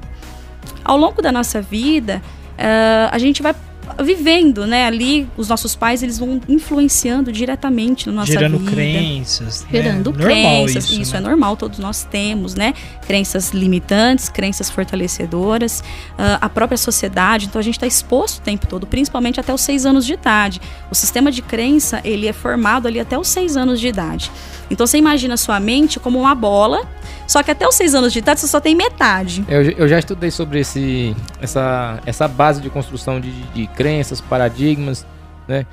Ao 0.84 0.96
longo 0.96 1.22
da 1.22 1.32
nossa 1.32 1.62
vida, 1.62 2.22
uh, 2.52 3.08
a 3.10 3.18
gente 3.18 3.42
vai 3.42 3.54
vivendo, 4.02 4.66
né? 4.66 4.86
Ali, 4.86 5.28
os 5.36 5.48
nossos 5.48 5.74
pais, 5.74 6.02
eles 6.02 6.18
vão 6.18 6.40
influenciando 6.48 7.30
diretamente 7.32 8.06
na 8.06 8.12
nossa 8.12 8.32
Gerando 8.32 8.58
vida. 8.58 8.72
crenças. 8.72 9.66
Gerando 9.70 10.12
né? 10.12 10.18
Normal 10.18 10.64
crenças. 10.64 10.84
isso, 10.84 11.00
Isso, 11.02 11.12
né? 11.12 11.18
é 11.18 11.22
normal, 11.22 11.56
todos 11.56 11.78
nós 11.78 12.04
temos, 12.04 12.54
né? 12.54 12.74
Crenças 13.06 13.50
limitantes, 13.50 14.28
crenças 14.28 14.70
fortalecedoras, 14.70 15.82
ah, 16.18 16.38
a 16.40 16.48
própria 16.48 16.78
sociedade. 16.78 17.46
Então 17.46 17.58
a 17.60 17.62
gente 17.62 17.74
está 17.74 17.86
exposto 17.86 18.38
o 18.38 18.42
tempo 18.42 18.66
todo, 18.66 18.86
principalmente 18.86 19.40
até 19.40 19.52
os 19.52 19.60
seis 19.60 19.86
anos 19.86 20.04
de 20.06 20.14
idade. 20.14 20.60
O 20.90 20.94
sistema 20.94 21.30
de 21.30 21.42
crença, 21.42 22.00
ele 22.04 22.26
é 22.26 22.32
formado 22.32 22.86
ali 22.88 23.00
até 23.00 23.18
os 23.18 23.28
seis 23.28 23.56
anos 23.56 23.80
de 23.80 23.88
idade. 23.88 24.30
Então 24.74 24.86
você 24.86 24.98
imagina 24.98 25.34
a 25.34 25.36
sua 25.36 25.58
mente 25.60 25.98
como 26.00 26.18
uma 26.18 26.34
bola, 26.34 26.86
só 27.26 27.42
que 27.42 27.50
até 27.50 27.66
os 27.66 27.74
seis 27.74 27.94
anos 27.94 28.12
de 28.12 28.18
idade 28.18 28.40
você 28.40 28.48
só 28.48 28.60
tem 28.60 28.74
metade. 28.74 29.44
Eu, 29.48 29.62
eu 29.62 29.88
já 29.88 29.98
estudei 29.98 30.30
sobre 30.30 30.60
esse, 30.60 31.14
essa, 31.40 32.00
essa 32.04 32.26
base 32.28 32.60
de 32.60 32.68
construção 32.68 33.20
de, 33.20 33.30
de 33.54 33.66
crenças, 33.68 34.20
paradigmas, 34.20 35.06
né? 35.48 35.64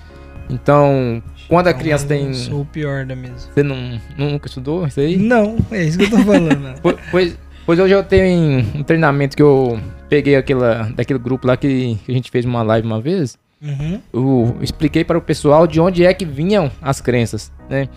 Então, 0.49 1.21
quando 1.47 1.67
a 1.67 1.73
criança 1.73 2.03
Eu 2.05 2.07
tem. 2.09 2.33
sou 2.33 2.61
o 2.61 2.65
pior 2.65 3.05
da 3.05 3.15
mesa. 3.15 3.49
Você 3.53 3.63
não, 3.63 3.99
nunca 4.17 4.47
estudou 4.47 4.85
isso 4.85 4.99
aí? 4.99 5.17
Não, 5.17 5.57
é 5.71 5.83
isso 5.83 5.97
que 5.97 6.05
eu 6.05 6.09
tô 6.09 6.17
falando. 6.19 6.79
Po- 6.81 6.97
Pois, 7.09 7.37
pois 7.65 7.79
hoje 7.79 7.93
eu 7.93 8.03
tenho 8.03 8.65
um 8.75 8.83
treinamento 8.83 9.35
que 9.35 9.41
eu 9.43 9.79
peguei 10.09 10.35
aquela, 10.35 10.91
daquele 10.95 11.19
grupo 11.19 11.47
lá 11.47 11.55
que, 11.57 11.97
que 12.05 12.11
a 12.11 12.13
gente 12.13 12.29
fez 12.29 12.45
uma 12.45 12.61
live 12.63 12.85
uma 12.85 12.99
vez. 13.01 13.37
Uhum. 13.61 14.01
Eu 14.11 14.57
expliquei 14.61 15.03
para 15.05 15.17
o 15.17 15.21
pessoal 15.21 15.65
de 15.67 15.79
onde 15.79 16.03
é 16.05 16.13
que 16.13 16.25
vinham 16.25 16.69
as 16.81 16.99
crenças, 16.99 17.51
né? 17.69 17.87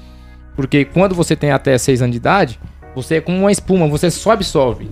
Porque 0.57 0.85
quando 0.85 1.15
você 1.15 1.35
tem 1.35 1.51
até 1.51 1.77
6 1.77 2.03
anos 2.03 2.13
de 2.13 2.19
idade, 2.19 2.61
você 2.95 3.17
é 3.17 3.21
como 3.21 3.39
uma 3.39 3.53
espuma, 3.53 3.89
você 3.89 4.11
só 4.11 4.33
absorve. 4.33 4.89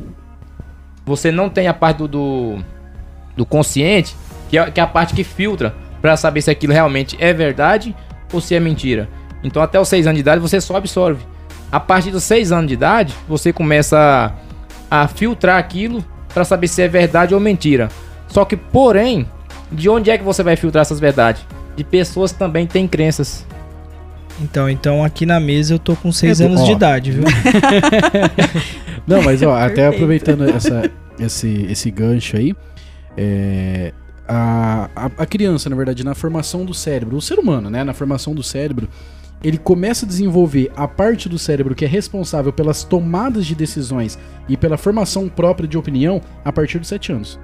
Você 1.04 1.30
não 1.30 1.48
tem 1.48 1.68
a 1.68 1.74
parte 1.74 1.98
do, 1.98 2.08
do, 2.08 2.58
do 3.36 3.46
consciente, 3.46 4.16
que 4.48 4.58
é, 4.58 4.70
que 4.70 4.80
é 4.80 4.82
a 4.82 4.86
parte 4.86 5.14
que 5.14 5.24
filtra 5.24 5.74
para 6.00 6.16
saber 6.16 6.42
se 6.42 6.50
aquilo 6.50 6.72
realmente 6.72 7.16
é 7.20 7.32
verdade 7.32 7.94
ou 8.32 8.40
se 8.40 8.54
é 8.54 8.60
mentira. 8.60 9.08
Então 9.42 9.62
até 9.62 9.80
os 9.80 9.88
6 9.88 10.06
anos 10.06 10.16
de 10.16 10.20
idade 10.20 10.40
você 10.40 10.60
só 10.60 10.76
absorve. 10.76 11.24
A 11.70 11.80
partir 11.80 12.10
dos 12.10 12.24
6 12.24 12.52
anos 12.52 12.68
de 12.68 12.74
idade, 12.74 13.14
você 13.26 13.52
começa 13.52 14.34
a, 14.90 15.04
a 15.04 15.08
filtrar 15.08 15.56
aquilo 15.56 16.04
para 16.34 16.44
saber 16.44 16.68
se 16.68 16.82
é 16.82 16.88
verdade 16.88 17.34
ou 17.34 17.40
mentira. 17.40 17.88
Só 18.28 18.44
que, 18.44 18.56
porém, 18.56 19.26
de 19.70 19.88
onde 19.88 20.10
é 20.10 20.18
que 20.18 20.24
você 20.24 20.42
vai 20.42 20.56
filtrar 20.56 20.82
essas 20.82 21.00
verdades? 21.00 21.42
De 21.76 21.84
pessoas 21.84 22.32
que 22.32 22.38
também 22.38 22.66
têm 22.66 22.86
crenças. 22.86 23.46
Então, 24.42 24.68
então 24.68 25.04
aqui 25.04 25.24
na 25.24 25.38
mesa 25.38 25.74
eu 25.74 25.78
tô 25.78 25.94
com 25.94 26.10
seis 26.10 26.40
É, 26.40 26.44
anos 26.46 26.60
ó. 26.60 26.64
de 26.64 26.72
idade, 26.72 27.12
viu? 27.12 27.24
Não, 29.06 29.22
mas 29.22 29.42
ó, 29.42 29.54
até 29.54 29.68
Perfeito. 29.74 29.94
aproveitando 29.94 30.44
essa, 30.48 30.90
esse, 31.18 31.66
esse 31.70 31.90
gancho 31.90 32.36
aí, 32.36 32.54
é, 33.16 33.92
a, 34.28 34.88
a, 34.94 35.06
a 35.18 35.26
criança, 35.26 35.68
na 35.68 35.76
verdade, 35.76 36.04
na 36.04 36.14
formação 36.14 36.64
do 36.64 36.72
cérebro, 36.74 37.16
o 37.16 37.20
ser 37.22 37.38
humano, 37.38 37.68
né, 37.70 37.84
na 37.84 37.92
formação 37.92 38.34
do 38.34 38.42
cérebro, 38.42 38.88
ele 39.42 39.58
começa 39.58 40.06
a 40.06 40.08
desenvolver 40.08 40.70
a 40.76 40.86
parte 40.86 41.28
do 41.28 41.38
cérebro 41.38 41.74
que 41.74 41.84
é 41.84 41.88
responsável 41.88 42.52
pelas 42.52 42.84
tomadas 42.84 43.44
de 43.44 43.54
decisões 43.56 44.16
e 44.48 44.56
pela 44.56 44.76
formação 44.76 45.28
própria 45.28 45.68
de 45.68 45.76
opinião 45.76 46.20
a 46.44 46.52
partir 46.52 46.78
dos 46.78 46.88
7 46.88 47.12
anos. 47.12 47.40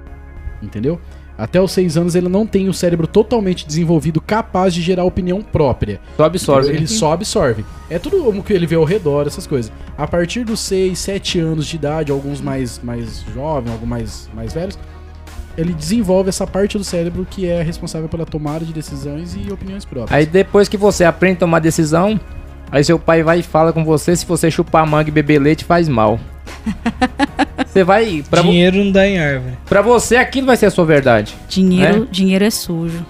Entendeu? 0.61 0.99
Até 1.39 1.61
os 1.61 1.71
6 1.71 1.95
anos 1.95 2.15
ele 2.15 2.27
não 2.27 2.45
tem 2.45 2.67
o 2.67 2.73
cérebro 2.73 3.07
totalmente 3.07 3.65
desenvolvido 3.65 4.19
capaz 4.19 4.73
de 4.73 4.81
gerar 4.81 5.05
opinião 5.05 5.41
própria. 5.41 6.01
Só 6.17 6.25
absorve. 6.25 6.69
Ele 6.69 6.85
só 6.85 7.13
absorve. 7.13 7.63
É 7.89 7.97
tudo 7.97 8.27
o 8.27 8.43
que 8.43 8.51
ele 8.51 8.67
vê 8.67 8.75
ao 8.75 8.83
redor, 8.83 9.25
essas 9.25 9.47
coisas. 9.47 9.71
A 9.97 10.05
partir 10.05 10.43
dos 10.43 10.59
6, 10.59 10.99
7 10.99 11.39
anos 11.39 11.65
de 11.65 11.77
idade, 11.77 12.11
alguns 12.11 12.41
mais, 12.41 12.81
mais 12.83 13.23
jovens, 13.33 13.71
alguns 13.71 13.87
mais, 13.87 14.29
mais 14.33 14.53
velhos, 14.53 14.77
ele 15.57 15.73
desenvolve 15.73 16.27
essa 16.27 16.45
parte 16.45 16.77
do 16.77 16.83
cérebro 16.83 17.25
que 17.29 17.47
é 17.47 17.61
responsável 17.61 18.09
pela 18.09 18.25
tomada 18.25 18.65
de 18.65 18.73
decisões 18.73 19.33
e 19.33 19.49
opiniões 19.49 19.85
próprias. 19.85 20.11
Aí 20.11 20.25
depois 20.25 20.67
que 20.67 20.75
você 20.75 21.05
aprende 21.05 21.37
a 21.37 21.39
tomar 21.39 21.59
decisão, 21.59 22.19
aí 22.69 22.83
seu 22.83 22.99
pai 22.99 23.23
vai 23.23 23.39
e 23.39 23.43
fala 23.43 23.71
com 23.71 23.85
você 23.85 24.13
se 24.13 24.25
você 24.25 24.51
chupar 24.51 24.85
manga 24.85 25.07
e 25.07 25.11
beber 25.11 25.39
leite 25.39 25.63
faz 25.63 25.87
mal. 25.87 26.19
Você 27.65 27.83
vai. 27.83 28.23
Pra, 28.29 28.41
Dinheiro 28.41 28.83
não 28.83 28.91
dá 28.91 29.07
em 29.07 29.19
árvore. 29.19 29.57
pra 29.67 29.81
você 29.81 30.15
aquilo 30.15 30.47
vai 30.47 30.57
ser 30.57 30.67
a 30.67 30.71
sua 30.71 30.85
verdade. 30.85 31.35
Dinheiro, 31.47 32.07
dinheiro 32.11 32.45
é 32.45 32.49
sujo. 32.49 33.05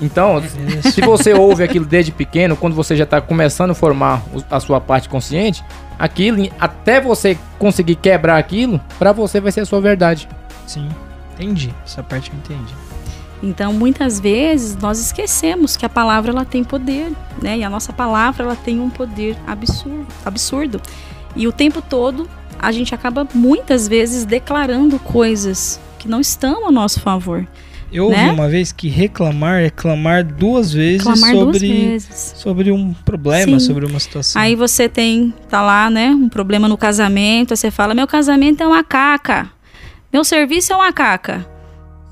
Então, 0.00 0.42
se 0.82 1.00
você 1.00 1.32
ouve 1.32 1.64
aquilo 1.64 1.86
desde 1.86 2.12
pequeno, 2.12 2.56
quando 2.56 2.74
você 2.74 2.94
já 2.94 3.06
tá 3.06 3.20
começando 3.20 3.70
a 3.70 3.74
formar 3.74 4.22
a 4.50 4.60
sua 4.60 4.80
parte 4.80 5.08
consciente, 5.08 5.64
aquilo, 5.98 6.46
até 6.60 7.00
você 7.00 7.38
conseguir 7.58 7.94
quebrar 7.96 8.36
aquilo, 8.36 8.80
pra 8.98 9.12
você 9.12 9.40
vai 9.40 9.50
ser 9.50 9.60
a 9.60 9.64
sua 9.64 9.80
verdade. 9.80 10.28
Sim, 10.66 10.88
entendi. 11.34 11.74
Essa 11.84 12.02
parte 12.02 12.30
eu 12.30 12.36
entendi. 12.36 12.74
Então, 13.42 13.72
muitas 13.72 14.20
vezes 14.20 14.76
nós 14.76 15.00
esquecemos 15.00 15.76
que 15.76 15.84
a 15.84 15.88
palavra 15.88 16.30
ela 16.30 16.44
tem 16.44 16.62
poder, 16.62 17.10
né? 17.42 17.58
E 17.58 17.64
a 17.64 17.70
nossa 17.70 17.92
palavra 17.92 18.44
ela 18.44 18.56
tem 18.56 18.78
um 18.78 18.90
poder 18.90 19.36
absurdo, 19.46 20.06
absurdo. 20.24 20.80
E 21.34 21.48
o 21.48 21.52
tempo 21.52 21.82
todo 21.82 22.28
a 22.62 22.70
gente 22.72 22.94
acaba 22.94 23.26
muitas 23.34 23.88
vezes 23.88 24.24
declarando 24.24 24.98
coisas 24.98 25.80
que 25.98 26.08
não 26.08 26.20
estão 26.20 26.66
a 26.68 26.72
nosso 26.72 27.00
favor. 27.00 27.46
Eu 27.92 28.04
ouvi 28.06 28.16
Né? 28.16 28.30
uma 28.32 28.48
vez 28.48 28.72
que 28.72 28.88
reclamar 28.88 29.60
é 29.62 29.68
clamar 29.68 30.24
duas 30.24 30.72
vezes 30.72 31.02
Clamar 31.02 31.32
duas 31.32 31.56
sobre, 31.58 31.68
vezes. 31.88 32.32
sobre 32.36 32.72
um 32.72 32.94
problema, 32.94 33.60
Sim. 33.60 33.66
sobre 33.66 33.84
uma 33.84 34.00
situação. 34.00 34.40
Aí 34.40 34.54
você 34.54 34.88
tem, 34.88 35.34
tá 35.50 35.60
lá, 35.60 35.90
né, 35.90 36.08
um 36.08 36.28
problema 36.28 36.66
no 36.68 36.78
casamento, 36.78 37.52
aí 37.52 37.56
você 37.56 37.70
fala: 37.70 37.94
"Meu 37.94 38.06
casamento 38.06 38.62
é 38.62 38.66
uma 38.66 38.82
caca. 38.82 39.50
Meu 40.10 40.24
serviço 40.24 40.72
é 40.72 40.76
uma 40.76 40.90
caca". 40.92 41.46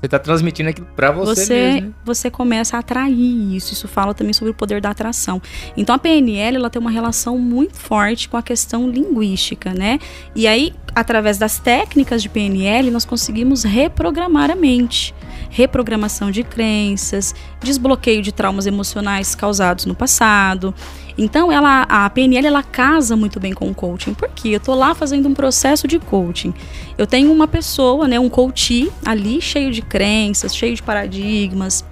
Você 0.01 0.07
tá 0.07 0.17
transmitindo 0.17 0.67
aquilo 0.67 0.87
pra 0.95 1.11
você, 1.11 1.45
você, 1.45 1.53
mesmo. 1.53 1.87
né? 1.89 1.93
você 2.03 2.31
começa 2.31 2.75
a 2.75 2.79
atrair 2.79 3.55
isso. 3.55 3.71
Isso 3.71 3.87
fala 3.87 4.15
também 4.15 4.33
sobre 4.33 4.49
o 4.49 4.53
poder 4.53 4.81
da 4.81 4.89
atração. 4.89 5.39
Então 5.77 5.93
a 5.93 5.99
PNL 5.99 6.57
ela 6.57 6.71
tem 6.71 6.81
uma 6.81 6.89
relação 6.89 7.37
muito 7.37 7.77
forte 7.77 8.27
com 8.27 8.35
a 8.35 8.41
questão 8.41 8.89
linguística, 8.89 9.75
né? 9.75 9.99
E 10.35 10.47
aí, 10.47 10.73
através 10.95 11.37
das 11.37 11.59
técnicas 11.59 12.23
de 12.23 12.29
PNL, 12.29 12.89
nós 12.89 13.05
conseguimos 13.05 13.63
reprogramar 13.63 14.49
a 14.49 14.55
mente. 14.55 15.13
Reprogramação 15.51 16.31
de 16.31 16.43
crenças, 16.43 17.35
desbloqueio 17.61 18.23
de 18.23 18.31
traumas 18.31 18.65
emocionais 18.65 19.35
causados 19.35 19.85
no 19.85 19.93
passado. 19.93 20.73
Então, 21.21 21.51
ela, 21.51 21.83
a 21.83 22.09
PNL 22.09 22.47
ela 22.47 22.63
casa 22.63 23.15
muito 23.15 23.39
bem 23.39 23.53
com 23.53 23.69
o 23.69 23.75
coaching. 23.75 24.15
Por 24.15 24.27
quê? 24.29 24.49
Eu 24.49 24.59
tô 24.59 24.73
lá 24.73 24.95
fazendo 24.95 25.29
um 25.29 25.35
processo 25.35 25.87
de 25.87 25.99
coaching. 25.99 26.51
Eu 26.97 27.05
tenho 27.05 27.31
uma 27.31 27.47
pessoa, 27.47 28.07
né, 28.07 28.19
um 28.19 28.27
coach 28.27 28.91
ali 29.05 29.39
cheio 29.39 29.71
de 29.71 29.83
crenças, 29.83 30.55
cheio 30.55 30.75
de 30.75 30.81
paradigmas, 30.81 31.85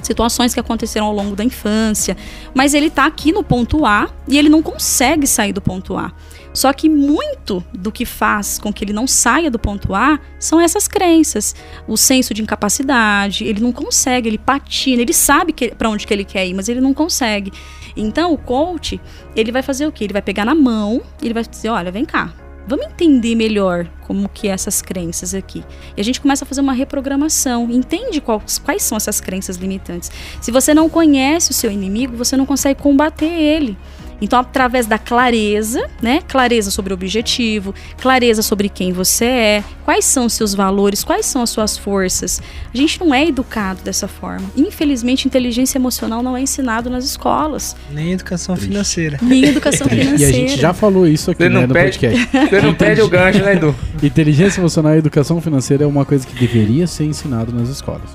situações 0.00 0.54
que 0.54 0.60
aconteceram 0.60 1.06
ao 1.06 1.12
longo 1.12 1.34
da 1.34 1.42
infância, 1.42 2.16
mas 2.54 2.72
ele 2.72 2.88
tá 2.88 3.04
aqui 3.04 3.32
no 3.32 3.42
ponto 3.42 3.84
A 3.84 4.08
e 4.28 4.38
ele 4.38 4.48
não 4.48 4.62
consegue 4.62 5.26
sair 5.26 5.52
do 5.52 5.60
ponto 5.60 5.96
A. 5.96 6.12
Só 6.58 6.72
que 6.72 6.88
muito 6.88 7.64
do 7.72 7.92
que 7.92 8.04
faz 8.04 8.58
com 8.58 8.72
que 8.72 8.84
ele 8.84 8.92
não 8.92 9.06
saia 9.06 9.48
do 9.48 9.60
ponto 9.60 9.94
A 9.94 10.18
são 10.40 10.60
essas 10.60 10.88
crenças, 10.88 11.54
o 11.86 11.96
senso 11.96 12.34
de 12.34 12.42
incapacidade, 12.42 13.44
ele 13.44 13.60
não 13.60 13.70
consegue, 13.70 14.28
ele 14.28 14.38
patina, 14.38 15.00
ele 15.00 15.12
sabe 15.12 15.54
para 15.78 15.88
onde 15.88 16.04
que 16.04 16.12
ele 16.12 16.24
quer 16.24 16.44
ir, 16.48 16.54
mas 16.54 16.68
ele 16.68 16.80
não 16.80 16.92
consegue. 16.92 17.52
Então 17.96 18.32
o 18.32 18.36
coach, 18.36 19.00
ele 19.36 19.52
vai 19.52 19.62
fazer 19.62 19.86
o 19.86 19.92
quê? 19.92 20.02
Ele 20.02 20.12
vai 20.12 20.20
pegar 20.20 20.44
na 20.44 20.52
mão, 20.52 21.00
ele 21.22 21.32
vai 21.32 21.44
dizer, 21.44 21.68
olha, 21.68 21.92
vem 21.92 22.04
cá, 22.04 22.34
Vamos 22.66 22.84
entender 22.84 23.34
melhor 23.34 23.88
como 24.06 24.28
que 24.28 24.46
é 24.46 24.50
essas 24.50 24.82
crenças 24.82 25.32
aqui. 25.32 25.64
E 25.96 26.00
a 26.02 26.04
gente 26.04 26.20
começa 26.20 26.44
a 26.44 26.46
fazer 26.46 26.60
uma 26.60 26.74
reprogramação, 26.74 27.70
entende 27.70 28.20
quais, 28.20 28.58
quais 28.58 28.82
são 28.82 28.94
essas 28.94 29.22
crenças 29.22 29.56
limitantes. 29.56 30.10
Se 30.38 30.50
você 30.50 30.74
não 30.74 30.86
conhece 30.86 31.50
o 31.50 31.54
seu 31.54 31.70
inimigo, 31.70 32.14
você 32.14 32.36
não 32.36 32.44
consegue 32.44 32.78
combater 32.82 33.24
ele. 33.24 33.74
Então, 34.20 34.38
através 34.38 34.86
da 34.86 34.98
clareza, 34.98 35.88
né? 36.02 36.20
Clareza 36.26 36.70
sobre 36.70 36.92
o 36.92 36.94
objetivo, 36.94 37.74
clareza 38.00 38.42
sobre 38.42 38.68
quem 38.68 38.92
você 38.92 39.24
é, 39.24 39.64
quais 39.84 40.04
são 40.04 40.26
os 40.26 40.32
seus 40.32 40.54
valores, 40.54 41.04
quais 41.04 41.26
são 41.26 41.42
as 41.42 41.50
suas 41.50 41.78
forças. 41.78 42.40
A 42.72 42.76
gente 42.76 42.98
não 43.00 43.14
é 43.14 43.26
educado 43.26 43.80
dessa 43.82 44.08
forma. 44.08 44.46
Infelizmente, 44.56 45.26
inteligência 45.26 45.78
emocional 45.78 46.22
não 46.22 46.36
é 46.36 46.40
ensinado 46.42 46.90
nas 46.90 47.04
escolas. 47.04 47.76
Nem 47.90 48.12
educação 48.12 48.54
Triste. 48.54 48.70
financeira. 48.70 49.18
Nem 49.22 49.44
educação 49.48 49.86
E 49.86 49.90
financeira. 49.90 50.28
a 50.28 50.32
gente 50.32 50.60
já 50.60 50.72
falou 50.74 51.06
isso 51.06 51.30
aqui 51.30 51.48
né, 51.48 51.66
no 51.66 51.72
perde- 51.72 51.98
podcast. 51.98 52.28
Você 52.50 52.60
não 52.60 52.74
perde 52.74 53.00
o 53.02 53.08
gancho, 53.08 53.38
né, 53.42 53.52
Edu? 53.54 53.74
Inteligência 54.02 54.60
emocional 54.60 54.94
e 54.94 54.98
educação 54.98 55.40
financeira 55.40 55.84
é 55.84 55.86
uma 55.86 56.04
coisa 56.04 56.26
que 56.26 56.34
deveria 56.38 56.86
ser 56.86 57.04
ensinado 57.04 57.52
nas 57.52 57.68
escolas. 57.68 58.10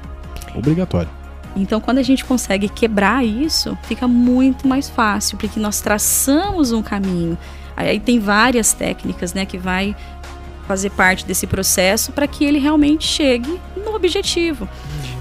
Obrigatório. 0.56 1.10
Então, 1.56 1.80
quando 1.80 2.00
a 2.00 2.04
gente 2.04 2.26
consegue 2.26 2.68
quebrar 2.68 3.24
isso, 3.24 3.78
fica 3.84 4.08
muito 4.08 4.68
mais 4.68 4.90
fácil, 4.90 5.38
porque 5.38 5.60
nós 5.60 5.82
traçamos 5.82 6.72
um 6.72 6.82
caminho. 6.82 7.38
Aí 7.76 8.00
tem 8.00 8.20
várias 8.20 8.74
técnicas, 8.74 9.34
né, 9.34 9.46
que 9.46 9.58
vai 9.58 9.96
fazer 10.68 10.90
parte 10.92 11.26
desse 11.26 11.46
processo 11.46 12.12
para 12.12 12.26
que 12.26 12.44
ele 12.44 12.58
realmente 12.58 13.06
chegue 13.06 13.60
no 13.76 13.94
objetivo. 13.94 14.68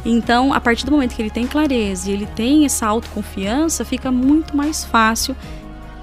Então, 0.05 0.53
a 0.53 0.61
partir 0.61 0.85
do 0.85 0.93
momento 0.93 1.15
que 1.15 1.23
ele 1.23 1.31
tem 1.31 1.47
clareza 1.47 2.11
e 2.11 2.13
ele 2.13 2.27
tem 2.27 2.65
essa 2.65 2.87
autoconfiança, 2.87 3.85
fica 3.85 4.11
muito 4.11 4.57
mais 4.57 4.85
fácil 4.85 5.37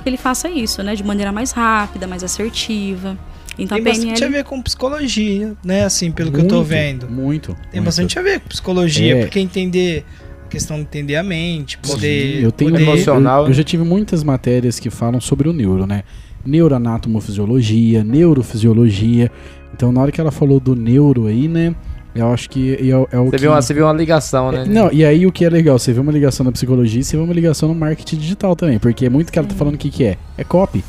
que 0.02 0.08
ele 0.08 0.18
faça 0.18 0.50
isso, 0.50 0.82
né, 0.84 0.96
de 0.96 1.04
maneira 1.04 1.32
mais 1.32 1.52
rápida, 1.52 2.08
mais 2.08 2.24
assertiva. 2.24 3.18
Então, 3.60 3.78
Tem 3.78 3.86
a 3.86 3.90
bastante 3.90 4.12
a 4.12 4.28
PNL 4.28 4.32
ver 4.32 4.44
com 4.46 4.62
psicologia, 4.62 5.54
né? 5.64 5.84
Assim, 5.84 6.12
pelo 6.12 6.32
que 6.32 6.40
eu 6.40 6.48
tô 6.48 6.56
Muito, 6.56 6.68
vendo. 6.70 7.10
Muito. 7.10 7.54
Tem 7.54 7.66
muito. 7.74 7.86
bastante 7.86 8.18
a 8.18 8.22
ver 8.22 8.40
com 8.40 8.48
psicologia, 8.50 9.18
É. 9.18 9.22
porque 9.22 9.40
entender 9.40 10.06
a 10.46 10.48
questão 10.50 10.78
de 10.78 10.84
entender 10.84 11.16
a 11.16 11.24
mente, 11.24 11.78
poder. 11.78 12.38
Sim, 12.38 12.44
eu 12.44 12.52
tenho 12.52 12.72
poder- 12.72 12.84
emocional, 12.84 13.44
eu, 13.44 13.48
eu 13.50 13.54
já 13.54 13.64
tive 13.64 13.84
muitas 13.84 14.24
matérias 14.24 14.80
que 14.80 14.90
falam 14.90 15.20
sobre 15.22 15.48
o 15.50 15.54
neuro, 15.54 15.86
né? 15.86 16.04
Neuroanatomofisiologia, 16.46 18.04
neurofisiologia. 18.04 19.32
Então, 19.74 19.92
na 19.92 20.02
hora 20.02 20.12
que 20.12 20.20
ela 20.20 20.32
falou 20.32 20.60
do 20.60 20.76
neuro 20.76 21.28
aí, 21.28 21.48
né? 21.48 21.76
Eu 22.16 22.34
acho 22.34 22.50
que 22.50 22.74
é, 22.74 22.88
é 23.16 23.20
o 23.20 23.26
Você 23.26 23.32
que... 23.32 23.38
viu, 23.38 23.52
uma, 23.52 23.62
você 23.62 23.74
viu 23.74 23.86
uma 23.86 23.94
ligação, 23.94 24.52
né? 24.52 24.66
Não, 24.66 24.92
e 24.92 25.06
aí 25.06 25.26
o 25.28 25.32
que 25.32 25.46
é 25.46 25.50
legal, 25.50 25.78
você 25.78 25.94
vê 25.94 26.00
uma 26.00 26.12
ligação 26.12 26.44
na 26.44 26.52
psicologia 26.52 27.00
e 27.00 27.04
você 27.04 27.16
vê 27.16 27.22
uma 27.24 27.34
ligação 27.34 27.70
no 27.70 27.76
marketing 27.76 28.18
digital 28.18 28.56
também, 28.56 28.80
porque 28.80 29.06
é 29.06 29.10
muito 29.10 29.32
que 29.32 29.38
ela 29.38 29.48
tá 29.48 29.54
falando 29.54 29.76
o 29.76 29.78
que 29.78 29.90
que 29.92 30.04
é. 30.04 30.18
É 30.38 30.44
copy, 30.44 30.84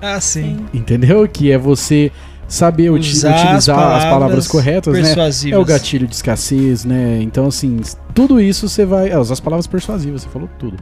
Ah, 0.00 0.20
sim. 0.20 0.66
entendeu? 0.72 1.26
Que 1.28 1.50
é 1.50 1.58
você 1.58 2.10
saber 2.46 2.90
uti- 2.90 3.12
Usar 3.12 3.34
as 3.34 3.40
utilizar 3.42 3.76
as 3.78 3.84
palavras, 3.84 4.04
palavras 4.04 4.48
corretas, 4.48 4.94
né? 4.94 5.02
Persuasivas. 5.02 5.58
É 5.58 5.60
o 5.60 5.64
gatilho 5.64 6.06
de 6.06 6.14
escassez, 6.14 6.84
né? 6.84 7.18
Então, 7.20 7.46
assim, 7.46 7.80
tudo 8.14 8.40
isso 8.40 8.68
você 8.68 8.86
vai. 8.86 9.10
É, 9.10 9.18
usar 9.18 9.34
as 9.34 9.40
palavras 9.40 9.66
persuasivas, 9.66 10.22
você 10.22 10.28
falou 10.28 10.48
tudo. 10.58 10.76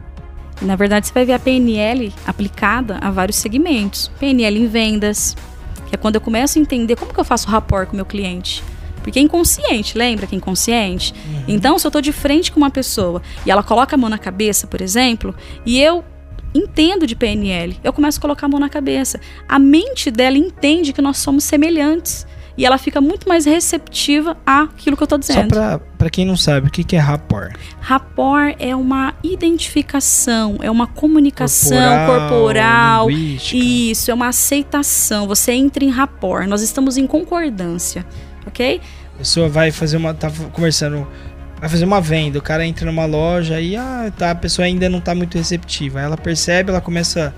Na 0.61 0.75
verdade, 0.75 1.07
você 1.07 1.13
vai 1.13 1.25
ver 1.25 1.33
a 1.33 1.39
PNL 1.39 2.11
aplicada 2.25 2.97
a 3.01 3.11
vários 3.11 3.37
segmentos. 3.37 4.09
PNL 4.19 4.59
em 4.59 4.67
vendas, 4.67 5.35
que 5.87 5.93
é 5.95 5.97
quando 5.97 6.15
eu 6.15 6.21
começo 6.21 6.57
a 6.57 6.61
entender 6.61 6.95
como 6.95 7.13
que 7.13 7.19
eu 7.19 7.25
faço 7.25 7.47
rapport 7.47 7.87
com 7.87 7.93
o 7.93 7.95
meu 7.97 8.05
cliente. 8.05 8.63
Porque 9.03 9.19
é 9.19 9.21
inconsciente, 9.21 9.97
lembra 9.97 10.25
que 10.27 10.35
é 10.35 10.37
inconsciente? 10.37 11.13
Então, 11.47 11.77
se 11.79 11.85
eu 11.87 11.91
tô 11.91 12.01
de 12.01 12.11
frente 12.11 12.51
com 12.51 12.59
uma 12.59 12.69
pessoa 12.71 13.21
e 13.45 13.51
ela 13.51 13.63
coloca 13.63 13.95
a 13.95 13.97
mão 13.97 14.09
na 14.09 14.17
cabeça, 14.17 14.67
por 14.67 14.81
exemplo, 14.81 15.33
e 15.65 15.79
eu 15.79 16.03
entendo 16.57 17.05
de 17.07 17.15
PNL, 17.15 17.77
eu 17.83 17.93
começo 17.93 18.17
a 18.19 18.21
colocar 18.21 18.45
a 18.47 18.49
mão 18.49 18.59
na 18.59 18.69
cabeça. 18.69 19.19
A 19.47 19.59
mente 19.59 20.09
dela 20.11 20.37
entende 20.37 20.91
que 20.93 21.01
nós 21.01 21.17
somos 21.17 21.43
semelhantes. 21.43 22.25
E 22.57 22.65
ela 22.65 22.79
fica 22.79 22.99
muito 22.99 23.29
mais 23.29 23.45
receptiva 23.45 24.35
àquilo 24.43 24.97
que 24.97 25.03
eu 25.03 25.07
tô 25.07 25.13
Só 25.17 25.19
dizendo. 25.19 25.49
pra, 25.49 25.77
pra 25.77 26.09
quem 26.09 26.25
não 26.25 26.35
sabe, 26.35 26.69
o 26.69 26.71
que, 26.71 26.83
que 26.83 26.95
é 26.95 26.99
rapport? 26.99 27.55
Rapport 27.79 28.55
é 28.57 28.75
uma 28.75 29.13
identificação, 29.23 30.57
é 30.61 30.71
uma 30.71 30.87
comunicação 30.87 31.77
corporal. 32.07 33.09
linguística. 33.09 33.57
Isso, 33.63 34.09
é 34.09 34.13
uma 34.13 34.29
aceitação. 34.29 35.27
Você 35.27 35.51
entra 35.51 35.83
em 35.83 35.89
rapport. 35.89 36.47
Nós 36.47 36.63
estamos 36.63 36.97
em 36.97 37.05
concordância, 37.05 38.03
ok? 38.47 38.81
A 39.13 39.17
pessoa 39.19 39.47
vai 39.47 39.71
fazer 39.71 39.97
uma. 39.97 40.13
Tá 40.15 40.31
conversando. 40.51 41.07
Vai 41.59 41.69
fazer 41.69 41.85
uma 41.85 41.99
venda. 41.99 42.37
O 42.37 42.41
cara 42.41 42.65
entra 42.65 42.85
numa 42.85 43.05
loja 43.05 43.59
e 43.59 43.75
ah, 43.75 44.11
tá, 44.15 44.31
a 44.31 44.35
pessoa 44.35 44.65
ainda 44.65 44.87
não 44.89 45.01
tá 45.01 45.15
muito 45.15 45.37
receptiva. 45.37 45.99
Aí 45.99 46.05
ela 46.05 46.17
percebe, 46.17 46.69
ela 46.69 46.79
começa. 46.79 47.33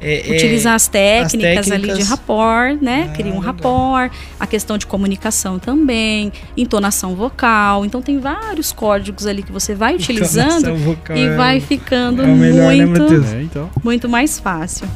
é, 0.00 0.28
é, 0.28 0.36
Utilizar 0.36 0.74
as 0.74 0.86
técnicas, 0.86 1.70
ali 1.70 1.82
de 1.82 1.88
técnicas. 1.88 2.08
rapport, 2.08 2.80
né? 2.80 3.08
Ah, 3.10 3.12
Cria 3.12 3.32
um 3.32 3.40
legal. 3.40 3.52
rapport. 3.52 4.12
A 4.38 4.46
questão 4.46 4.78
de 4.78 4.86
comunicação 4.86 5.58
também, 5.58 6.32
entonação 6.56 7.16
vocal. 7.16 7.84
Então 7.84 8.00
tem 8.00 8.20
vários 8.20 8.72
códigos 8.72 9.26
ali 9.26 9.42
que 9.42 9.50
você 9.50 9.74
vai 9.74 9.96
utilizando 9.96 10.76
vocal 10.76 11.16
e 11.16 11.24
é 11.24 11.36
vai 11.36 11.58
ficando 11.58 12.22
é 12.22 12.26
o 12.26 12.36
melhor, 12.36 12.72
né, 12.74 12.86
muito? 12.86 13.34
É, 13.34 13.42
então. 13.42 13.68
muito 13.82 14.08
mais 14.08 14.38
fácil. 14.38 14.86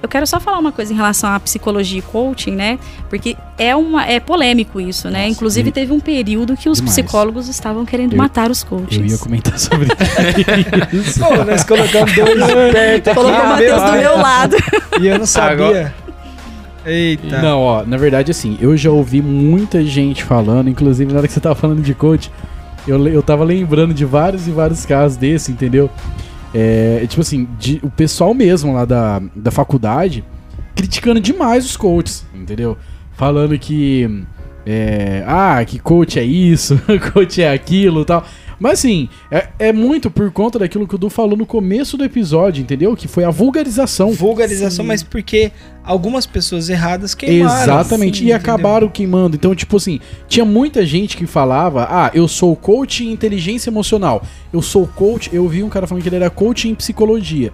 Eu 0.00 0.08
quero 0.08 0.24
só 0.28 0.38
falar 0.38 0.58
uma 0.60 0.70
coisa 0.70 0.92
em 0.92 0.96
relação 0.96 1.28
à 1.28 1.40
psicologia 1.40 1.98
e 1.98 2.02
coaching, 2.02 2.52
né? 2.52 2.78
Porque 3.10 3.36
é 3.58 3.74
uma 3.74 4.06
é 4.06 4.20
polêmico 4.20 4.80
isso, 4.80 5.10
né? 5.10 5.22
Nossa, 5.22 5.30
Inclusive 5.32 5.68
e- 5.70 5.72
teve 5.72 5.92
um 5.92 5.98
período 5.98 6.56
que 6.56 6.68
os 6.68 6.78
demais. 6.78 6.94
psicólogos 6.94 7.48
estavam 7.48 7.84
querendo 7.84 8.12
Eu- 8.12 8.18
matar 8.18 8.48
os 8.48 8.62
Eu 8.62 8.68
coaches. 8.68 9.12
ia 9.12 9.18
comentar 9.18 9.58
sobre 9.58 9.88
isso. 10.92 11.18
Pô, 11.18 11.44
nós 11.44 11.64
colocamos 11.64 12.12
dois 12.14 12.52
perto. 12.72 13.12
Colocou 13.14 13.40
o 13.40 13.48
Matheus 13.48 13.82
do 13.82 13.92
meu 13.92 14.16
lado. 14.18 14.56
E 15.00 15.06
eu 15.08 15.18
não 15.18 15.26
sabia. 15.26 15.92
Eita. 16.86 17.42
Não, 17.42 17.60
ó, 17.60 17.82
na 17.84 17.96
verdade, 17.96 18.30
assim, 18.30 18.56
eu 18.60 18.76
já 18.76 18.90
ouvi 18.90 19.20
muita 19.20 19.84
gente 19.84 20.22
falando, 20.22 20.70
inclusive 20.70 21.12
na 21.12 21.18
hora 21.18 21.26
que 21.26 21.34
você 21.34 21.40
tava 21.40 21.54
falando 21.56 21.82
de 21.82 21.92
coach, 21.92 22.30
eu, 22.86 23.04
eu 23.08 23.22
tava 23.22 23.42
lembrando 23.44 23.92
de 23.92 24.04
vários 24.04 24.46
e 24.46 24.50
vários 24.52 24.86
casos 24.86 25.16
desse, 25.18 25.50
entendeu? 25.52 25.90
É, 26.54 27.04
tipo 27.08 27.20
assim, 27.20 27.46
de- 27.58 27.80
o 27.82 27.90
pessoal 27.90 28.32
mesmo 28.32 28.72
lá 28.72 28.84
da, 28.84 29.20
da 29.36 29.50
faculdade 29.50 30.24
criticando 30.74 31.20
demais 31.20 31.64
os 31.64 31.76
coaches, 31.76 32.24
entendeu? 32.34 32.76
Falando 33.12 33.58
que. 33.58 34.24
é, 34.64 35.24
ah, 35.26 35.62
que 35.64 35.78
coach 35.78 36.18
é 36.18 36.24
isso, 36.24 36.80
coach 37.12 37.42
é 37.42 37.52
aquilo 37.52 38.04
tal. 38.04 38.24
Mas 38.58 38.80
assim, 38.80 39.08
é, 39.30 39.48
é 39.58 39.72
muito 39.72 40.10
por 40.10 40.30
conta 40.32 40.58
daquilo 40.58 40.86
que 40.86 40.94
o 40.94 40.98
Du 40.98 41.08
falou 41.08 41.36
no 41.36 41.46
começo 41.46 41.96
do 41.96 42.04
episódio, 42.04 42.60
entendeu? 42.62 42.96
Que 42.96 43.06
foi 43.06 43.24
a 43.24 43.30
vulgarização. 43.30 44.10
Vulgarização, 44.12 44.84
Sim. 44.84 44.88
mas 44.88 45.02
porque 45.02 45.52
algumas 45.84 46.26
pessoas 46.26 46.68
erradas 46.68 47.14
queimaram. 47.14 47.62
Exatamente, 47.62 48.18
Sim, 48.18 48.24
e 48.24 48.28
entendeu? 48.30 48.36
acabaram 48.36 48.88
queimando. 48.88 49.36
Então, 49.36 49.54
tipo 49.54 49.76
assim, 49.76 50.00
tinha 50.26 50.44
muita 50.44 50.84
gente 50.84 51.16
que 51.16 51.26
falava: 51.26 51.86
Ah, 51.88 52.10
eu 52.12 52.26
sou 52.26 52.54
coach 52.56 53.04
em 53.04 53.12
inteligência 53.12 53.70
emocional. 53.70 54.22
Eu 54.52 54.60
sou 54.60 54.86
coach. 54.86 55.30
Eu 55.32 55.46
vi 55.48 55.62
um 55.62 55.68
cara 55.68 55.86
falando 55.86 56.02
que 56.02 56.08
ele 56.08 56.16
era 56.16 56.30
coach 56.30 56.68
em 56.68 56.74
psicologia. 56.74 57.52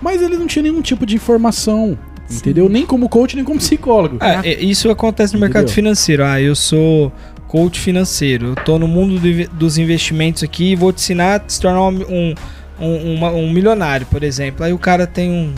Mas 0.00 0.22
ele 0.22 0.36
não 0.36 0.46
tinha 0.46 0.62
nenhum 0.62 0.82
tipo 0.82 1.06
de 1.06 1.16
informação, 1.16 1.98
entendeu? 2.30 2.68
Nem 2.68 2.84
como 2.84 3.08
coach, 3.08 3.36
nem 3.36 3.44
como 3.44 3.58
psicólogo. 3.58 4.18
Ah, 4.20 4.46
é, 4.46 4.62
isso 4.62 4.90
acontece 4.90 5.32
no 5.34 5.40
mercado 5.40 5.62
Entendeu? 5.62 5.74
financeiro. 5.74 6.24
Ah, 6.24 6.40
eu 6.40 6.54
sou 6.54 7.10
coach 7.48 7.78
financeiro. 7.78 8.48
Eu 8.48 8.54
tô 8.56 8.78
no 8.78 8.88
mundo 8.88 9.18
do 9.18 9.48
dos 9.56 9.78
investimentos 9.78 10.42
aqui 10.42 10.72
e 10.72 10.76
vou 10.76 10.92
te 10.92 10.96
ensinar 10.96 11.40
a 11.40 11.48
se 11.48 11.60
tornar 11.60 11.82
um, 11.82 12.34
um, 12.80 13.24
um, 13.24 13.50
milionário, 13.50 14.06
por 14.06 14.22
exemplo. 14.22 14.64
Aí 14.64 14.72
o 14.72 14.78
cara 14.78 15.06
tem 15.06 15.30
um. 15.30 15.54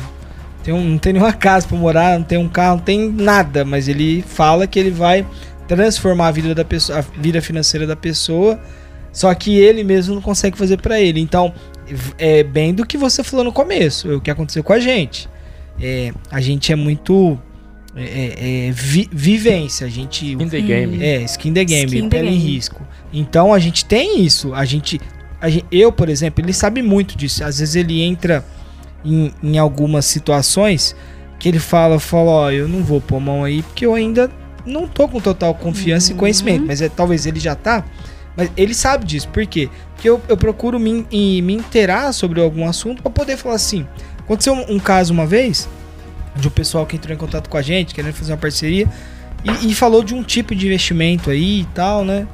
Tem 0.62 0.74
um, 0.74 0.82
não 0.82 0.98
tem 0.98 1.12
nenhuma 1.12 1.32
casa 1.32 1.66
pra 1.66 1.76
morar, 1.76 2.18
não 2.18 2.24
tem 2.24 2.38
um 2.38 2.48
carro, 2.48 2.76
não 2.76 2.84
tem 2.84 3.08
nada, 3.08 3.64
mas 3.64 3.86
ele 3.86 4.22
fala 4.22 4.66
que 4.66 4.78
ele 4.78 4.90
vai 4.90 5.24
transformar 5.68 6.28
a 6.28 6.30
vida 6.32 6.54
da 6.54 6.64
pessoa, 6.64 6.98
a 6.98 7.02
vida 7.02 7.40
financeira 7.40 7.86
da 7.86 7.94
pessoa, 7.94 8.60
só 9.12 9.32
que 9.34 9.56
ele 9.56 9.84
mesmo 9.84 10.16
não 10.16 10.22
consegue 10.22 10.58
fazer 10.58 10.78
pra 10.78 11.00
ele. 11.00 11.20
Então, 11.20 11.54
é 12.18 12.42
bem 12.42 12.74
do 12.74 12.84
que 12.84 12.98
você 12.98 13.22
falou 13.22 13.44
no 13.44 13.52
começo, 13.52 14.10
é 14.10 14.14
o 14.16 14.20
que 14.20 14.30
aconteceu 14.30 14.64
com 14.64 14.72
a 14.72 14.80
gente. 14.80 15.28
É, 15.80 16.12
a 16.30 16.40
gente 16.40 16.72
é 16.72 16.76
muito 16.76 17.38
é, 17.96 18.02
é, 18.02 18.68
é, 18.68 18.70
vi- 18.72 19.08
vivência, 19.10 19.86
a 19.86 19.90
gente 19.90 20.32
In 20.32 20.48
the 20.48 20.60
game. 20.60 21.02
é, 21.02 21.22
skin 21.22 21.52
the 21.54 21.64
game, 21.64 21.86
Skin 21.86 22.08
the 22.08 22.16
pele 22.16 22.28
em 22.28 22.38
risco. 22.38 22.86
Então 23.12 23.52
a 23.54 23.58
gente 23.58 23.84
tem 23.84 24.20
isso. 24.22 24.52
A 24.54 24.64
gente, 24.64 25.00
a 25.40 25.48
gente- 25.48 25.64
eu, 25.72 25.90
por 25.90 26.08
exemplo, 26.08 26.44
ele 26.44 26.52
sabe 26.52 26.82
muito 26.82 27.16
disso. 27.16 27.42
Às 27.42 27.58
vezes 27.58 27.74
ele 27.74 28.02
entra 28.02 28.44
em, 29.04 29.32
em 29.42 29.58
algumas 29.58 30.04
situações 30.04 30.94
que 31.38 31.48
ele 31.48 31.58
fala, 31.58 31.98
fala, 31.98 32.30
ó, 32.30 32.50
eu 32.50 32.68
não 32.68 32.82
vou 32.82 33.00
pôr 33.00 33.20
mão 33.20 33.44
aí 33.44 33.62
porque 33.62 33.86
eu 33.86 33.94
ainda 33.94 34.30
não 34.66 34.86
tô 34.86 35.06
com 35.08 35.20
total 35.20 35.54
confiança 35.54 36.10
e 36.10 36.12
Uhum. 36.12 36.18
conhecimento. 36.18 36.64
Mas 36.66 36.82
é, 36.82 36.88
talvez 36.88 37.24
ele 37.26 37.40
já 37.40 37.54
tá. 37.54 37.84
Mas 38.36 38.50
ele 38.56 38.74
sabe 38.74 39.06
disso. 39.06 39.28
Por 39.28 39.46
quê? 39.46 39.70
Porque 39.94 40.08
eu, 40.08 40.20
eu 40.28 40.36
procuro 40.36 40.78
me, 40.78 41.06
em- 41.10 41.40
me 41.40 41.54
inteirar 41.54 42.12
sobre 42.12 42.42
algum 42.42 42.68
assunto 42.68 43.00
para 43.02 43.10
poder 43.10 43.36
falar 43.38 43.54
assim. 43.54 43.86
Aconteceu 44.18 44.52
um, 44.52 44.74
um 44.74 44.78
caso 44.78 45.14
uma 45.14 45.24
vez 45.24 45.66
de 46.36 46.48
um 46.48 46.50
pessoal 46.50 46.86
que 46.86 46.96
entrou 46.96 47.14
em 47.14 47.18
contato 47.18 47.48
com 47.48 47.56
a 47.56 47.62
gente, 47.62 47.94
querendo 47.94 48.14
fazer 48.14 48.32
uma 48.32 48.38
parceria, 48.38 48.88
e, 49.44 49.70
e 49.70 49.74
falou 49.74 50.02
de 50.02 50.14
um 50.14 50.22
tipo 50.22 50.54
de 50.54 50.66
investimento 50.66 51.30
aí 51.30 51.60
e 51.60 51.64
tal, 51.66 52.04
né? 52.04 52.26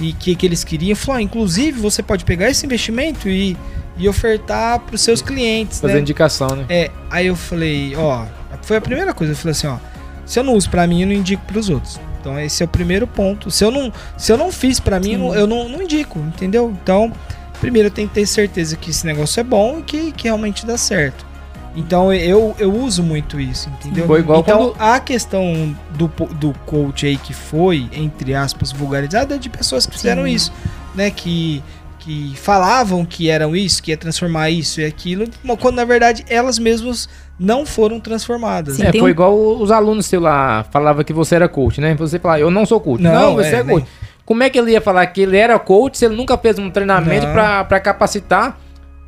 E 0.00 0.12
que, 0.12 0.34
que 0.34 0.46
eles 0.46 0.64
queriam. 0.64 0.96
Falou, 0.96 1.18
ah, 1.18 1.22
inclusive, 1.22 1.78
você 1.78 2.02
pode 2.02 2.24
pegar 2.24 2.48
esse 2.50 2.64
investimento 2.64 3.28
e, 3.28 3.56
e 3.96 4.08
ofertar 4.08 4.80
para 4.80 4.94
os 4.94 5.00
seus 5.00 5.20
clientes, 5.20 5.80
Fazer 5.80 5.94
né? 5.94 6.00
indicação, 6.00 6.48
né? 6.48 6.64
É, 6.68 6.90
aí 7.10 7.26
eu 7.26 7.36
falei, 7.36 7.94
ó, 7.96 8.24
foi 8.62 8.76
a 8.76 8.80
primeira 8.80 9.12
coisa, 9.12 9.32
eu 9.32 9.36
falei 9.36 9.52
assim, 9.52 9.66
ó, 9.66 9.76
Se 10.24 10.38
eu 10.38 10.44
não 10.44 10.54
uso 10.54 10.70
pra 10.70 10.86
mim, 10.86 11.02
eu 11.02 11.06
não 11.06 11.14
indico 11.14 11.44
pros 11.46 11.68
outros. 11.68 12.00
Então 12.20 12.38
esse 12.38 12.62
é 12.62 12.66
o 12.66 12.68
primeiro 12.68 13.06
ponto. 13.06 13.50
Se 13.50 13.64
eu 13.64 13.70
não, 13.70 13.92
se 14.16 14.32
eu 14.32 14.38
não 14.38 14.52
fiz 14.52 14.78
pra 14.78 15.00
mim, 15.00 15.12
eu 15.12 15.18
não, 15.18 15.34
eu 15.34 15.46
não, 15.46 15.68
não 15.68 15.82
indico, 15.82 16.18
entendeu? 16.20 16.74
Então, 16.82 17.12
primeiro 17.60 17.88
eu 17.88 17.92
tenho 17.92 18.08
que 18.08 18.14
ter 18.14 18.26
certeza 18.26 18.76
que 18.76 18.90
esse 18.90 19.04
negócio 19.04 19.40
é 19.40 19.42
bom 19.42 19.80
e 19.80 19.82
que, 19.82 20.12
que 20.12 20.24
realmente 20.24 20.64
dá 20.64 20.78
certo. 20.78 21.31
Então 21.74 22.12
eu, 22.12 22.54
eu 22.58 22.70
uso 22.74 23.02
muito 23.02 23.40
isso, 23.40 23.68
entendeu? 23.70 24.06
Foi 24.06 24.20
igual 24.20 24.40
então 24.40 24.72
quando- 24.72 24.76
a 24.78 25.00
questão 25.00 25.74
do, 25.96 26.06
do 26.34 26.52
coach 26.66 27.06
aí 27.06 27.16
que 27.16 27.32
foi, 27.32 27.88
entre 27.92 28.34
aspas, 28.34 28.70
vulgarizada 28.72 29.36
é 29.36 29.38
de 29.38 29.48
pessoas 29.48 29.86
que 29.86 29.92
fizeram 29.94 30.24
Sim. 30.24 30.30
isso, 30.32 30.52
né? 30.94 31.10
Que, 31.10 31.62
que 31.98 32.34
falavam 32.36 33.04
que 33.06 33.30
eram 33.30 33.56
isso, 33.56 33.82
que 33.82 33.90
ia 33.90 33.96
transformar 33.96 34.50
isso 34.50 34.80
e 34.80 34.84
aquilo, 34.84 35.24
quando 35.60 35.76
na 35.76 35.84
verdade 35.84 36.24
elas 36.28 36.58
mesmas 36.58 37.08
não 37.38 37.64
foram 37.64 37.98
transformadas. 37.98 38.76
Sim. 38.76 38.82
né? 38.82 38.88
É, 38.90 38.92
foi 38.92 39.02
um- 39.02 39.08
igual 39.08 39.34
os 39.34 39.70
alunos 39.70 40.04
seu 40.04 40.20
lá 40.20 40.64
falavam 40.70 41.02
que 41.02 41.12
você 41.12 41.36
era 41.36 41.48
coach, 41.48 41.80
né? 41.80 41.94
Você 41.94 42.18
falava, 42.18 42.40
eu 42.40 42.50
não 42.50 42.66
sou 42.66 42.80
coach. 42.80 43.00
Não, 43.02 43.12
Não, 43.12 43.34
você 43.36 43.56
é, 43.56 43.60
é, 43.60 43.64
coach. 43.64 43.86
Como 44.26 44.42
é 44.42 44.50
que 44.50 44.58
ele 44.58 44.72
ia 44.72 44.80
falar 44.80 45.06
que 45.06 45.22
ele 45.22 45.36
era 45.38 45.58
coach 45.58 45.96
se 45.96 46.04
ele 46.04 46.16
nunca 46.16 46.36
fez 46.36 46.58
um 46.58 46.70
treinamento 46.70 47.26
pra 47.28 47.80
capacitar, 47.80 48.58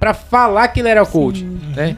pra 0.01 0.15
falar 0.15 0.69
que 0.69 0.81
ele 0.81 0.89
era 0.89 1.05
coach, 1.05 1.41
Sim. 1.41 1.59
né? 1.77 1.97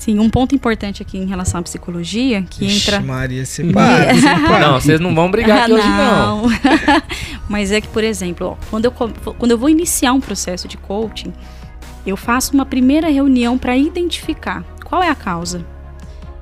Sim, 0.00 0.18
um 0.18 0.30
ponto 0.30 0.54
importante 0.54 1.02
aqui 1.02 1.18
em 1.18 1.26
relação 1.26 1.60
à 1.60 1.62
psicologia, 1.62 2.40
que 2.48 2.64
Ixi, 2.64 2.88
entra. 2.88 3.00
Maria, 3.02 3.44
separa, 3.44 4.14
separa. 4.14 4.58
Não, 4.66 4.80
vocês 4.80 4.98
não 4.98 5.14
vão 5.14 5.30
brigar 5.30 5.64
aqui 5.64 5.74
hoje 5.74 5.86
não. 5.86 6.44
Mas 7.46 7.70
é 7.70 7.82
que, 7.82 7.88
por 7.88 8.02
exemplo, 8.02 8.46
ó, 8.46 8.66
quando, 8.70 8.86
eu, 8.86 8.92
quando 8.92 9.50
eu 9.50 9.58
vou 9.58 9.68
iniciar 9.68 10.14
um 10.14 10.20
processo 10.20 10.66
de 10.66 10.78
coaching, 10.78 11.34
eu 12.06 12.16
faço 12.16 12.54
uma 12.54 12.64
primeira 12.64 13.10
reunião 13.10 13.58
para 13.58 13.76
identificar 13.76 14.64
qual 14.86 15.02
é 15.02 15.10
a 15.10 15.14
causa. 15.14 15.66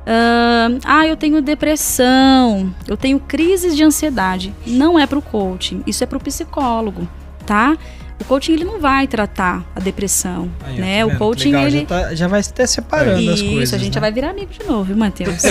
Ahn, 0.06 0.78
ah, 0.84 1.04
eu 1.04 1.16
tenho 1.16 1.42
depressão, 1.42 2.72
eu 2.86 2.96
tenho 2.96 3.18
crises 3.18 3.74
de 3.74 3.82
ansiedade. 3.82 4.54
Não 4.68 4.96
é 4.96 5.04
para 5.04 5.18
o 5.18 5.22
coaching, 5.22 5.82
isso 5.84 6.04
é 6.04 6.06
para 6.06 6.16
o 6.16 6.22
psicólogo, 6.22 7.09
tá? 7.44 7.76
O 8.20 8.24
coaching 8.24 8.52
ele 8.52 8.64
não 8.64 8.80
vai 8.80 9.06
tratar 9.06 9.64
a 9.74 9.80
depressão, 9.80 10.50
Aí, 10.64 10.78
né? 10.78 11.06
tá 11.06 11.14
o 11.14 11.18
coaching 11.18 11.52
Legal, 11.52 11.66
ele 11.66 11.80
já, 11.80 11.86
tá- 11.86 12.14
já 12.14 12.28
vai 12.28 12.40
até 12.40 12.66
separando 12.66 13.30
as 13.30 13.38
isso, 13.40 13.50
coisas. 13.52 13.74
a 13.74 13.78
gente 13.78 13.88
né? 13.88 13.94
já 13.94 14.00
vai 14.00 14.12
virar 14.12 14.30
amigo 14.30 14.52
de 14.52 14.64
novo, 14.66 14.84
viu, 14.84 14.96
Matheus? 14.96 15.42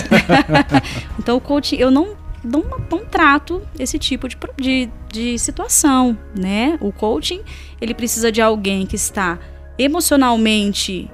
então, 1.18 1.38
o 1.38 1.42
coaching, 1.42 1.78
eu 1.78 1.90
não, 1.90 2.10
não, 2.44 2.64
não 2.92 3.06
trato 3.06 3.62
esse 3.80 3.98
tipo 3.98 4.28
de, 4.28 4.38
de, 4.58 4.90
de 5.12 5.40
situação, 5.40 6.18
né? 6.38 6.78
O 6.82 6.92
coaching, 6.92 7.42
ele 7.80 7.94
precisa 7.94 8.32
de 8.32 8.42
alguém 8.42 8.86
que 8.86 8.96
está 8.96 9.40
emocionalmente 9.80 11.10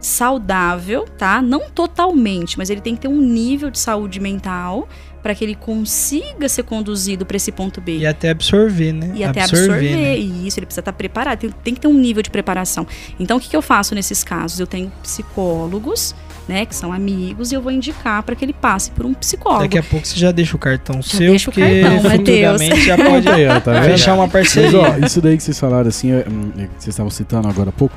saudável, 0.00 1.04
tá? 1.16 1.42
Não 1.42 1.68
totalmente, 1.70 2.56
mas 2.56 2.70
ele 2.70 2.80
tem 2.80 2.94
que 2.94 3.00
ter 3.02 3.08
um 3.08 3.20
nível 3.20 3.70
de 3.70 3.78
saúde 3.78 4.20
mental 4.20 4.88
para 5.28 5.34
que 5.34 5.44
ele 5.44 5.54
consiga 5.54 6.48
ser 6.48 6.62
conduzido 6.62 7.26
para 7.26 7.36
esse 7.36 7.52
ponto 7.52 7.82
B 7.82 7.98
E 7.98 8.06
até 8.06 8.30
absorver, 8.30 8.94
né? 8.94 9.12
e 9.14 9.22
até 9.22 9.42
absorver. 9.42 9.94
né? 9.94 10.18
E 10.18 10.46
isso, 10.46 10.58
ele 10.58 10.64
precisa 10.64 10.80
estar 10.80 10.92
preparado. 10.94 11.40
Tem, 11.40 11.50
tem 11.50 11.74
que 11.74 11.80
ter 11.82 11.86
um 11.86 11.92
nível 11.92 12.22
de 12.22 12.30
preparação. 12.30 12.86
Então, 13.20 13.36
o 13.36 13.40
que, 13.40 13.50
que 13.50 13.54
eu 13.54 13.60
faço 13.60 13.94
nesses 13.94 14.24
casos? 14.24 14.58
Eu 14.58 14.66
tenho 14.66 14.90
psicólogos, 15.02 16.14
né, 16.48 16.64
que 16.64 16.74
são 16.74 16.94
amigos, 16.94 17.52
e 17.52 17.56
eu 17.56 17.60
vou 17.60 17.70
indicar 17.70 18.22
para 18.22 18.34
que 18.34 18.42
ele 18.42 18.54
passe 18.54 18.90
por 18.90 19.04
um 19.04 19.12
psicólogo. 19.12 19.64
Daqui 19.64 19.76
a 19.76 19.82
pouco 19.82 20.06
você 20.06 20.18
já 20.18 20.32
deixa 20.32 20.56
o 20.56 20.58
cartão 20.58 21.02
seu, 21.02 21.18
deixa 21.28 21.50
o 21.50 21.52
porque 21.52 21.82
cartão, 21.82 22.10
futuramente 22.10 22.86
já 22.86 22.96
pode 22.96 23.28
Aí, 23.28 23.48
ó, 23.48 23.60
tá 23.60 23.82
fechar 23.82 24.14
uma 24.14 24.22
Mas 24.22 24.32
parceria. 24.32 24.78
ó, 24.78 24.96
isso 25.04 25.20
daí 25.20 25.36
que 25.36 25.42
vocês 25.42 25.60
falaram 25.60 25.88
assim, 25.90 26.10
é, 26.10 26.24
hum, 26.26 26.52
é, 26.56 26.62
que 26.62 26.70
vocês 26.78 26.88
estavam 26.88 27.10
citando 27.10 27.48
agora 27.48 27.68
há 27.68 27.72
pouco. 27.72 27.94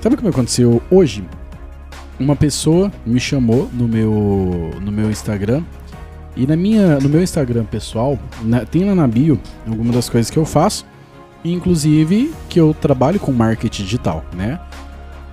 Sabe 0.00 0.16
o 0.16 0.18
que 0.18 0.24
me 0.24 0.30
aconteceu 0.30 0.82
hoje? 0.90 1.22
Uma 2.18 2.34
pessoa 2.34 2.90
me 3.06 3.20
chamou 3.20 3.70
no 3.72 3.86
meu, 3.86 4.72
no 4.82 4.90
meu 4.90 5.08
Instagram. 5.12 5.62
E 6.36 6.46
na 6.46 6.56
minha, 6.56 6.98
no 7.00 7.08
meu 7.08 7.22
Instagram 7.22 7.64
pessoal, 7.64 8.18
na- 8.42 8.64
tem 8.64 8.84
lá 8.84 8.94
na 8.94 9.06
bio 9.06 9.40
algumas 9.66 9.94
das 9.94 10.08
coisas 10.08 10.30
que 10.30 10.38
eu 10.38 10.44
faço. 10.44 10.86
Inclusive 11.44 12.32
que 12.48 12.60
eu 12.60 12.74
trabalho 12.78 13.18
com 13.18 13.32
marketing 13.32 13.82
digital, 13.84 14.24
né? 14.34 14.60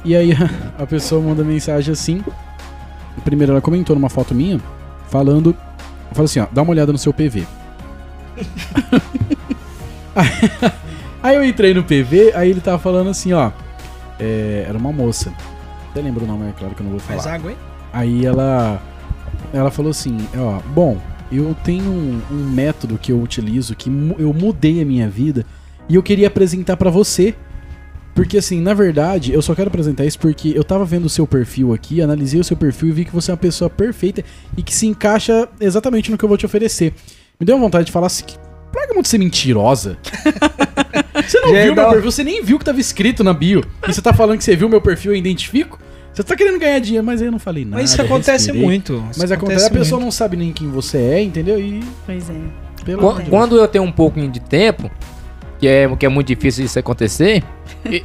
E 0.06 0.16
aí 0.16 0.32
a 0.78 0.86
pessoa 0.86 1.22
manda 1.22 1.44
mensagem 1.44 1.92
assim. 1.92 2.24
Primeiro 3.24 3.52
ela 3.52 3.62
comentou 3.62 3.96
numa 3.96 4.10
foto 4.10 4.34
minha, 4.34 4.60
falando. 5.10 5.56
Fala 6.14 6.26
assim, 6.26 6.40
ó, 6.40 6.48
dá 6.52 6.62
uma 6.62 6.72
olhada 6.72 6.92
no 6.92 6.98
seu 6.98 7.14
PV. 7.14 7.46
Aí 11.22 11.36
eu 11.36 11.44
entrei 11.44 11.74
no 11.74 11.84
PV, 11.84 12.32
aí 12.36 12.50
ele 12.52 12.62
tava 12.62 12.80
falando 12.80 13.10
assim, 13.10 13.34
ó. 13.34 13.52
é, 14.20 14.66
era 14.68 14.78
uma 14.78 14.92
moça. 14.94 15.34
Até 15.92 16.02
lembro 16.02 16.24
o 16.24 16.28
nome, 16.28 16.48
é 16.50 16.54
claro 16.58 16.74
que 16.74 16.82
eu 16.82 16.86
não 16.86 16.92
vou 16.92 17.00
falar. 17.00 17.22
Faz 17.22 17.34
água, 17.36 17.52
hein? 17.52 17.58
Aí 17.92 18.26
ela 18.26 18.82
ela 19.54 19.72
falou 19.72 19.92
assim, 19.92 20.18
ó, 20.38 20.60
bom, 20.74 20.98
eu 21.32 21.56
tenho 21.64 21.84
um, 21.90 22.22
um 22.32 22.44
método 22.50 22.98
que 22.98 23.12
eu 23.12 23.22
utilizo 23.22 23.76
que 23.76 23.90
mu- 23.90 24.16
eu 24.18 24.34
mudei 24.34 24.82
a 24.82 24.86
minha 24.86 25.10
vida 25.10 25.46
e 25.90 25.96
eu 25.96 26.04
queria 26.04 26.28
apresentar 26.28 26.78
pra 26.78 26.90
você. 26.90 27.34
Porque 28.16 28.38
assim, 28.40 28.60
na 28.60 28.74
verdade, 28.74 29.32
eu 29.32 29.42
só 29.44 29.54
quero 29.54 29.68
apresentar 29.68 30.04
isso 30.04 30.18
porque 30.18 30.52
eu 30.56 30.64
tava 30.64 30.84
vendo 30.84 31.06
o 31.06 31.10
seu 31.10 31.28
perfil 31.28 31.72
aqui, 31.74 32.02
analisei 32.02 32.40
o 32.40 32.44
seu 32.44 32.58
perfil 32.58 32.90
e 32.90 32.92
vi 32.92 33.06
que 33.06 33.14
você 33.14 33.30
é 33.30 33.34
uma 33.34 33.38
pessoa 33.38 33.70
perfeita 33.70 34.24
e 34.58 34.64
que 34.64 34.74
se 34.74 34.88
encaixa 34.88 35.48
exatamente 35.62 36.10
no 36.10 36.18
que 36.18 36.26
eu 36.26 36.30
vou 36.30 36.38
te 36.38 36.46
oferecer. 36.46 36.94
Me 37.40 37.46
deu 37.46 37.60
vontade 37.60 37.86
de 37.86 37.92
falar 37.92 38.08
assim, 38.08 38.24
que 38.26 38.36
praga 38.72 38.94
muito 38.96 39.08
ser 39.08 39.20
mentirosa. 39.20 39.98
Você 41.28 41.40
não 41.42 41.54
Já 41.54 41.64
viu 41.64 41.76
dá 41.76 41.82
meu 41.84 41.92
perfil, 41.94 42.12
você 42.12 42.24
nem 42.24 42.44
viu 42.44 42.60
que 42.60 42.66
tava 42.66 42.80
escrito 42.80 43.24
na 43.24 43.34
bio. 43.34 43.64
E 43.88 43.94
você 43.94 44.02
tá 44.02 44.14
falando 44.14 44.38
que 44.38 44.44
você 44.44 44.56
viu 44.56 44.70
meu 44.70 44.80
perfil 44.80 45.12
e 45.12 45.16
eu 45.16 45.20
identifico? 45.20 45.80
Você 46.18 46.24
tá 46.24 46.36
querendo 46.36 46.58
ganhar 46.60 46.80
dinheiro, 46.80 47.06
mas 47.06 47.22
eu 47.22 47.32
não 47.32 47.38
falei 47.40 47.64
nada. 47.64 47.78
Mas 47.82 47.92
isso 47.92 48.02
acontece 48.02 48.46
respirei. 48.48 48.62
muito. 48.64 48.94
isso 49.12 49.20
Mas 49.20 49.32
acontece, 49.32 49.68
a 49.68 49.70
pessoa 49.70 50.00
muito. 50.00 50.06
não 50.06 50.12
sabe 50.12 50.36
nem 50.36 50.52
quem 50.52 50.68
você 50.68 50.98
é, 50.98 51.22
entendeu? 51.22 51.60
E 51.60 51.80
Pois 52.08 52.28
é. 52.30 52.34
pelo 52.84 52.98
Qu- 53.00 53.06
amor 53.06 53.14
de 53.18 53.18
Deus. 53.24 53.30
Quando 53.30 53.58
eu 53.58 53.68
tenho 53.68 53.84
um 53.84 53.92
pouquinho 53.92 54.30
de 54.32 54.40
tempo, 54.40 54.90
que 55.60 55.68
é, 55.68 55.88
que 55.96 56.06
é 56.08 56.10
muito 56.10 56.26
difícil 56.28 56.66
isso 56.66 56.80
acontecer, 56.80 57.44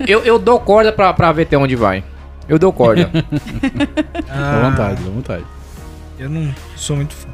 eu, 0.07 0.21
eu 0.25 0.39
dou 0.39 0.61
corda 0.61 0.93
pra, 0.93 1.13
pra 1.15 1.33
ver 1.33 1.43
até 1.45 1.57
onde 1.57 1.75
vai. 1.75 2.05
Eu 2.49 2.59
dou 2.59 2.71
corda. 2.73 3.11
Ah, 4.29 4.61
Dá 4.63 4.69
vontade, 4.71 5.03
dá 5.05 5.11
vontade. 5.11 5.45
Eu 6.19 6.29
não 6.29 6.55
sou 6.77 6.97
muito 6.97 7.15
fã. 7.15 7.29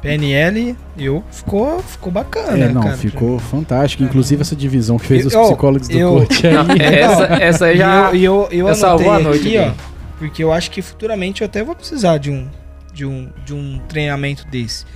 PNL, 0.00 0.76
eu 0.98 1.24
ficou, 1.30 1.78
ficou 1.80 2.12
bacana, 2.12 2.64
É, 2.66 2.68
não, 2.68 2.82
cara. 2.82 2.96
ficou 2.96 3.38
fantástico. 3.38 4.02
Inclusive 4.02 4.42
essa 4.42 4.54
divisão 4.54 4.98
que 4.98 5.06
fez 5.06 5.22
Eu- 5.22 5.40
os 5.40 5.48
psicólogos 5.48 5.88
do 5.88 5.98
eu- 5.98 6.12
coach 6.16 6.44
aí. 6.46 6.52
Não, 6.52 6.66
essa, 6.78 7.24
essa 7.42 7.64
aí 7.66 7.78
já. 7.78 8.12
E 8.12 8.22
eu, 8.24 8.46
eu, 8.50 8.58
eu 8.60 8.68
já 8.68 8.74
salvou 8.74 9.10
anotei 9.12 9.26
a 9.26 9.28
noite 9.30 9.56
aqui, 9.58 9.70
ó. 9.80 9.93
Porque 10.28 10.42
eu 10.42 10.52
acho 10.52 10.70
que 10.70 10.80
futuramente 10.80 11.42
eu 11.42 11.46
até 11.46 11.62
vou 11.62 11.74
precisar 11.74 12.18
de 12.18 12.30
um, 12.30 12.48
de 12.92 13.04
um, 13.04 13.30
de 13.44 13.54
um 13.54 13.78
treinamento 13.88 14.46
desse. 14.48 14.86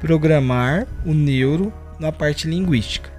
Programar 0.00 0.86
o 1.04 1.14
neuro 1.14 1.72
na 1.98 2.12
parte 2.12 2.48
linguística. 2.48 3.10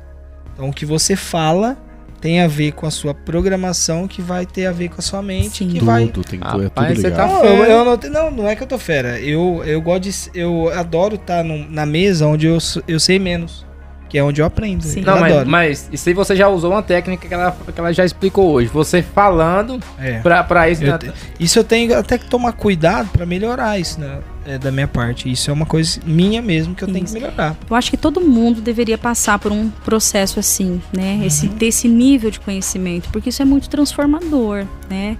Então, 0.54 0.70
o 0.70 0.74
que 0.74 0.86
você 0.86 1.16
fala 1.16 1.78
tem 2.20 2.41
a 2.41 2.48
ver 2.48 2.72
com 2.72 2.86
a 2.86 2.91
sua 2.91 3.14
programação, 3.14 4.08
que 4.08 4.22
vai 4.22 4.45
ter 4.45 4.66
a 4.66 4.72
ver 4.72 4.89
com 4.89 4.95
a 4.98 5.02
sua 5.02 5.22
mente, 5.22 5.60
Sim. 5.60 5.70
que 5.70 5.84
vai... 5.84 6.08
Tudo, 6.08 6.24
tem 6.28 6.39
tudo, 6.39 6.64
é 6.66 6.70
tudo 6.70 6.88
você 6.88 6.93
ligado. 7.10 7.16
tá- 7.16 7.28
Não, 7.28 7.45
eu, 7.45 7.64
eu 7.66 7.82
anotei- 7.82 8.10
não, 8.10 8.32
não 8.32 8.48
é 8.48 8.56
que 8.56 8.64
eu 8.64 8.68
tô 8.68 8.78
fera. 8.78 9.20
Eu, 9.20 9.62
eu 9.66 9.80
gosto 9.82 10.02
de. 10.02 10.14
Eu 10.34 10.72
adoro 10.74 11.16
estar 11.16 11.43
na 11.43 11.86
mesa 11.86 12.26
onde 12.28 12.48
eu, 12.48 12.58
eu 12.88 13.00
sei 13.00 13.20
menos. 13.20 13.66
Que 14.10 14.18
é 14.18 14.24
onde 14.24 14.41
eu 14.41 14.45
aprendo. 14.45 14.84
Sim. 14.84 15.01
Eu 15.01 15.05
Não, 15.05 15.20
mas, 15.20 15.32
adoro. 15.34 15.49
mas 15.49 15.89
isso 15.91 16.08
aí 16.08 16.16
você 16.16 16.36
já 16.36 16.47
usou 16.47 16.72
uma 16.72 16.82
técnica 16.82 17.28
que 17.28 17.34
ela, 17.34 17.51
que 17.74 17.80
ela 17.80 17.91
já 17.93 18.05
explicou 18.05 18.51
hoje. 18.51 18.70
Você 18.70 19.01
falando 19.01 19.80
É. 19.99 20.20
pra, 20.20 20.43
pra 20.43 20.70
isso. 20.70 20.84
Eu 20.84 20.91
né? 20.93 20.97
te- 20.97 21.12
Isso 21.39 21.60
eu 21.60 21.64
tenho 21.64 21.97
até 21.97 22.18
que 22.18 22.26
tomar 22.30 22.53
cuidado 22.53 23.10
pra 23.10 23.26
melhorar 23.26 23.78
isso, 23.80 23.99
né? 23.99 24.20
É, 24.45 24.58
da 24.58 24.72
minha 24.72 24.88
parte. 24.88 25.30
Isso 25.30 25.49
é 25.49 25.53
uma 25.53 25.66
coisa 25.66 25.99
minha 26.05 26.41
mesmo 26.41 26.74
que 26.74 26.82
eu 26.84 26.88
tenho 26.88 26.99
que 27.01 27.10
Isso. 27.10 27.14
melhorar. 27.20 27.58
Eu 27.70 27.76
acho 27.76 27.89
que 27.91 27.97
todo 27.97 28.22
mundo 28.22 28.62
deveria 28.62 28.97
passar 28.97 29.38
por 29.39 29.51
um 29.51 29.70
processo 29.84 30.39
assim, 30.39 30.82
né? 30.95 31.20
Esse, 31.26 31.49
ter 31.49 31.66
esse 31.66 31.89
nível 31.89 32.32
de 32.32 32.39
conhecimento, 32.39 33.10
porque 33.12 33.28
isso 33.28 33.41
é 33.41 33.45
muito 33.45 33.68
transformador, 33.70 34.64
né? 34.89 35.18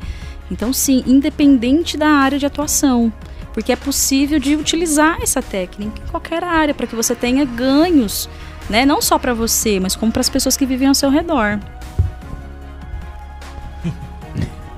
Então, 0.50 0.72
sim, 0.72 1.04
independente 1.06 1.98
da 1.98 2.08
área 2.08 2.40
de 2.40 2.46
atuação, 2.46 3.12
porque 3.54 3.70
é 3.74 3.76
possível 3.76 4.40
de 4.40 4.56
utilizar 4.56 5.18
essa 5.22 5.42
técnica 5.42 6.00
em 6.02 6.10
qualquer 6.10 6.42
área 6.42 6.74
para 6.74 6.88
que 6.88 6.96
você 6.96 7.14
tenha 7.14 7.44
ganhos, 7.44 8.30
né? 8.70 8.86
Não 8.86 9.02
só 9.02 9.18
para 9.18 9.34
você, 9.34 9.80
mas 9.80 9.96
como 9.96 10.12
para 10.12 10.22
as 10.22 10.30
pessoas 10.30 10.58
que 10.58 10.66
vivem 10.66 10.88
ao 10.88 10.96
seu 10.96 11.10
redor. 11.10 11.60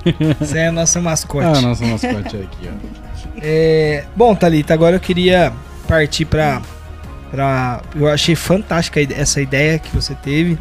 Essa 0.41 0.57
é 0.57 0.67
a 0.67 0.71
nossa 0.71 1.01
mascote. 1.01 1.45
Ah, 1.45 1.61
nossa 1.61 1.85
mascote 1.85 2.37
aqui, 2.37 2.69
ó. 2.69 2.99
É, 3.41 4.03
bom, 4.17 4.35
Thalita, 4.35 4.73
agora 4.73 4.97
eu 4.97 4.99
queria 4.99 5.53
partir 5.87 6.25
pra, 6.25 6.61
pra. 7.31 7.81
Eu 7.95 8.09
achei 8.09 8.35
fantástica 8.35 8.99
a 8.99 9.03
essa 9.13 9.41
ideia 9.41 9.79
que 9.79 9.95
você 9.95 10.13
teve. 10.13 10.57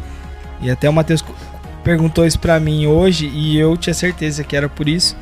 E 0.61 0.71
até 0.71 0.89
o 0.89 0.93
Matheus 0.93 1.23
perguntou 1.83 2.25
isso 2.25 2.39
pra 2.39 2.57
mim 2.57 2.87
hoje. 2.87 3.27
E 3.27 3.57
eu 3.57 3.75
tinha 3.75 3.93
certeza 3.93 4.45
que 4.45 4.55
era 4.55 4.69
por 4.69 4.87
isso. 4.87 5.17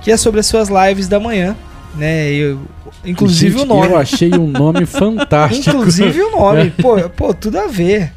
Que 0.00 0.12
é 0.12 0.16
sobre 0.16 0.38
as 0.38 0.46
suas 0.46 0.68
lives 0.68 1.08
da 1.08 1.18
manhã. 1.18 1.56
Né? 1.96 2.30
Eu, 2.30 2.60
inclusive 3.04 3.58
Gente, 3.58 3.64
o 3.64 3.66
nome. 3.66 3.86
Eu 3.92 3.96
achei 3.98 4.32
um 4.34 4.46
nome 4.46 4.84
fantástico. 4.86 5.70
Inclusive 5.76 6.20
o 6.22 6.30
nome. 6.32 6.70
Pô, 6.70 6.96
pô, 7.10 7.32
tudo 7.34 7.58
a 7.58 7.66
ver. 7.66 8.12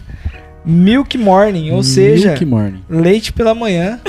Milk 0.66 1.18
Morning, 1.18 1.72
ou 1.72 1.82
seja, 1.82 2.30
Milk 2.30 2.46
Morning. 2.46 2.84
leite 2.90 3.32
pela 3.32 3.56
manhã. 3.56 4.00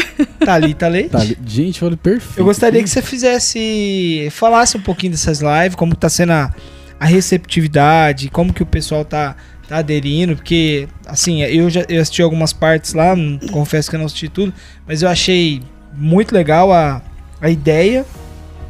Thalita 0.45 0.89
Leite. 0.89 1.11
Tá, 1.11 1.23
li- 1.23 1.39
gente, 1.47 1.79
foi 1.81 1.97
perfeito. 1.97 2.39
Eu 2.39 2.45
gostaria 2.45 2.83
que 2.83 2.91
você 2.91 3.01
fizesse. 3.01 4.29
Falasse 4.33 4.77
um 4.77 4.81
pouquinho 4.81 5.12
dessas 5.12 5.41
lives, 5.41 5.77
como 5.77 5.95
tá 5.95 6.09
sendo 6.09 6.33
a, 6.33 6.53
a 6.99 7.07
receptividade, 7.07 8.29
como 8.31 8.53
que 8.53 8.62
o 8.62 8.66
pessoal 8.66 9.05
tá, 9.05 9.37
tá 9.68 9.79
aderindo, 9.79 10.35
porque, 10.37 10.89
assim, 11.07 11.43
eu 11.43 11.71
já 11.71 11.85
eu 11.89 12.01
assisti 12.03 12.21
algumas 12.21 12.53
partes 12.53 12.93
lá, 12.95 13.14
não- 13.16 13.39
confesso 13.51 13.89
que 13.89 13.97
eu 13.97 13.99
não 13.99 14.07
assisti 14.07 14.29
tudo, 14.29 14.53
mas 14.87 15.03
eu 15.03 15.09
achei 15.09 15.62
muito 15.97 16.33
legal 16.35 16.73
a, 16.73 17.01
a 17.41 17.49
ideia, 17.49 18.05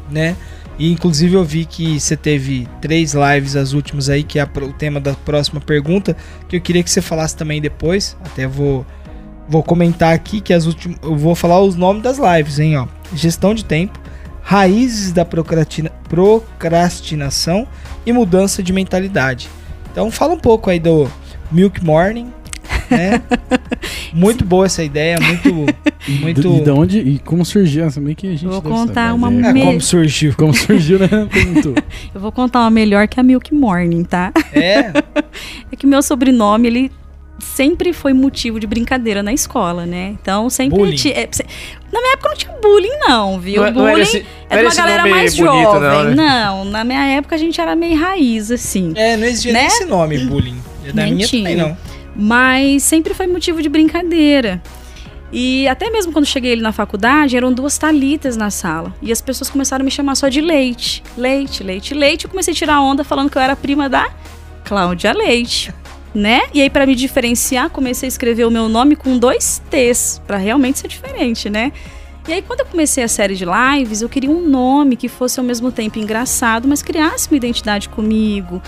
né? 0.09 0.35
E 0.79 0.91
inclusive 0.91 1.35
eu 1.35 1.43
vi 1.43 1.65
que 1.65 1.99
você 1.99 2.15
teve 2.17 2.67
três 2.79 3.13
lives, 3.13 3.55
as 3.55 3.73
últimas 3.73 4.09
aí, 4.09 4.23
que 4.23 4.39
é 4.39 4.43
o 4.43 4.73
tema 4.73 4.99
da 4.99 5.13
próxima 5.13 5.59
pergunta, 5.61 6.15
que 6.47 6.55
eu 6.55 6.61
queria 6.61 6.81
que 6.81 6.89
você 6.89 7.01
falasse 7.01 7.35
também 7.35 7.61
depois, 7.61 8.17
até 8.25 8.47
vou 8.47 8.85
vou 9.47 9.61
comentar 9.61 10.13
aqui 10.13 10.39
que 10.39 10.53
as 10.53 10.65
últimas 10.65 10.97
eu 11.03 11.15
vou 11.15 11.35
falar 11.35 11.59
os 11.59 11.75
nomes 11.75 12.01
das 12.01 12.17
lives, 12.17 12.57
hein, 12.57 12.77
ó. 12.77 12.87
Gestão 13.13 13.53
de 13.53 13.65
tempo, 13.65 13.99
raízes 14.41 15.11
da 15.11 15.25
procrastina- 15.25 15.91
procrastinação 16.07 17.67
e 18.05 18.13
mudança 18.13 18.63
de 18.63 18.71
mentalidade. 18.71 19.49
Então 19.91 20.09
fala 20.09 20.33
um 20.33 20.39
pouco 20.39 20.69
aí 20.69 20.79
do 20.79 21.11
Milk 21.51 21.83
Morning, 21.83 22.31
né? 22.91 23.21
muito 24.13 24.43
boa 24.45 24.65
essa 24.65 24.83
ideia, 24.83 25.17
muito 25.19 25.65
E, 26.07 26.11
muito 26.13 26.41
e 26.57 26.61
da 26.61 26.73
onde 26.73 26.99
e 26.99 27.19
como 27.19 27.43
surgiu 27.45 27.85
essa 27.85 27.99
meio 27.99 28.15
que 28.15 28.27
a 28.27 28.31
gente 28.31 28.45
Vou 28.45 28.61
contar 28.61 29.09
saber, 29.09 29.13
uma 29.13 29.27
é, 29.49 29.53
me- 29.53 29.61
como 29.63 29.81
surgiu. 29.81 30.33
como 30.35 30.53
surgiu, 30.53 30.99
né? 30.99 31.07
Eu 32.13 32.21
vou 32.21 32.31
contar 32.31 32.59
uma 32.61 32.69
melhor 32.69 33.07
que 33.07 33.19
a 33.19 33.23
Milk 33.23 33.53
Morning, 33.53 34.03
tá? 34.03 34.31
É, 34.53 34.91
É 35.71 35.75
que 35.77 35.87
meu 35.87 36.01
sobrenome, 36.01 36.67
ele 36.67 36.91
sempre 37.39 37.91
foi 37.91 38.13
motivo 38.13 38.59
de 38.59 38.67
brincadeira 38.67 39.23
na 39.23 39.33
escola, 39.33 39.85
né? 39.85 40.15
Então 40.21 40.47
sempre 40.49 40.77
Bullying. 40.77 40.95
ti- 40.95 41.11
é, 41.11 41.27
se- 41.31 41.43
Na 41.91 41.99
minha 41.99 42.13
época 42.13 42.29
não 42.29 42.35
tinha 42.37 42.53
bullying, 42.61 42.99
não, 43.07 43.39
viu? 43.39 43.61
Não, 43.61 43.65
é- 43.67 43.71
não 43.71 43.77
bullying 43.81 43.91
era 43.93 44.01
esse, 44.03 44.17
é 44.17 44.21
de 44.21 44.25
era 44.49 44.67
uma 44.67 44.75
galera 44.75 45.05
mais 45.07 45.35
bonito, 45.35 45.63
jovem. 45.63 45.81
não, 45.81 46.03
né? 46.03 46.15
Não, 46.15 46.65
na 46.65 46.83
minha 46.83 47.03
época 47.17 47.35
a 47.35 47.37
gente 47.39 47.59
era 47.59 47.75
meio 47.75 47.97
raiz, 47.99 48.51
assim. 48.51 48.93
é, 48.95 49.17
não 49.17 49.25
existia 49.25 49.53
Né? 49.53 49.59
nem 49.59 49.67
esse 49.67 49.85
nome, 49.85 50.17
bullying. 50.25 50.57
Da 50.93 51.03
Nem 51.03 51.13
minha 51.15 51.27
tinha. 51.27 51.43
também 51.49 51.57
não. 51.57 51.77
Mas 52.15 52.83
sempre 52.83 53.13
foi 53.13 53.27
motivo 53.27 53.61
de 53.61 53.69
brincadeira. 53.69 54.61
E 55.31 55.67
até 55.67 55.89
mesmo 55.89 56.11
quando 56.11 56.25
cheguei 56.25 56.51
ali 56.53 56.61
na 56.61 56.73
faculdade, 56.73 57.37
eram 57.37 57.53
duas 57.53 57.77
talitas 57.77 58.35
na 58.35 58.49
sala. 58.49 58.93
E 59.01 59.11
as 59.11 59.21
pessoas 59.21 59.49
começaram 59.49 59.83
a 59.83 59.85
me 59.85 59.91
chamar 59.91 60.15
só 60.15 60.27
de 60.27 60.41
Leite. 60.41 61.01
Leite, 61.17 61.63
Leite, 61.63 61.93
Leite. 61.93 62.25
Eu 62.25 62.29
comecei 62.29 62.53
a 62.53 62.55
tirar 62.55 62.81
onda 62.81 63.03
falando 63.03 63.29
que 63.29 63.37
eu 63.37 63.41
era 63.41 63.55
prima 63.55 63.87
da 63.87 64.09
Cláudia 64.65 65.13
Leite. 65.13 65.73
Né? 66.13 66.41
E 66.53 66.61
aí, 66.61 66.69
pra 66.69 66.85
me 66.85 66.93
diferenciar, 66.93 67.69
comecei 67.69 68.07
a 68.07 68.09
escrever 68.09 68.43
o 68.45 68.51
meu 68.51 68.67
nome 68.67 68.97
com 68.97 69.17
dois 69.17 69.61
T's, 69.69 70.21
pra 70.27 70.35
realmente 70.35 70.79
ser 70.79 70.89
diferente, 70.89 71.49
né? 71.49 71.71
E 72.27 72.33
aí, 72.33 72.41
quando 72.41 72.59
eu 72.59 72.65
comecei 72.65 73.01
a 73.01 73.07
série 73.07 73.33
de 73.33 73.45
lives, 73.45 74.01
eu 74.01 74.09
queria 74.09 74.29
um 74.29 74.45
nome 74.45 74.97
que 74.97 75.07
fosse 75.07 75.39
ao 75.39 75.45
mesmo 75.45 75.71
tempo 75.71 75.97
engraçado, 75.97 76.67
mas 76.67 76.81
criasse 76.83 77.29
uma 77.29 77.37
identidade 77.37 77.87
comigo, 77.87 78.61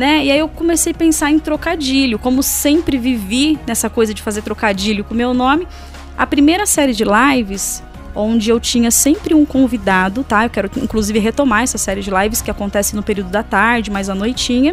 né? 0.00 0.24
E 0.24 0.30
aí 0.30 0.38
eu 0.38 0.48
comecei 0.48 0.92
a 0.92 0.94
pensar 0.94 1.30
em 1.30 1.38
trocadilho, 1.38 2.18
como 2.18 2.42
sempre 2.42 2.96
vivi 2.96 3.58
nessa 3.66 3.90
coisa 3.90 4.14
de 4.14 4.22
fazer 4.22 4.40
trocadilho 4.40 5.04
com 5.04 5.12
o 5.12 5.16
meu 5.16 5.34
nome. 5.34 5.68
A 6.16 6.26
primeira 6.26 6.64
série 6.64 6.94
de 6.94 7.04
lives, 7.04 7.82
onde 8.14 8.48
eu 8.48 8.58
tinha 8.58 8.90
sempre 8.90 9.34
um 9.34 9.44
convidado, 9.44 10.24
tá? 10.24 10.44
Eu 10.44 10.50
quero 10.50 10.70
inclusive 10.78 11.18
retomar 11.18 11.64
essa 11.64 11.76
série 11.76 12.00
de 12.00 12.10
lives 12.10 12.40
que 12.40 12.50
acontece 12.50 12.96
no 12.96 13.02
período 13.02 13.28
da 13.28 13.42
tarde, 13.42 13.90
mais 13.90 14.08
à 14.08 14.14
noitinha, 14.14 14.72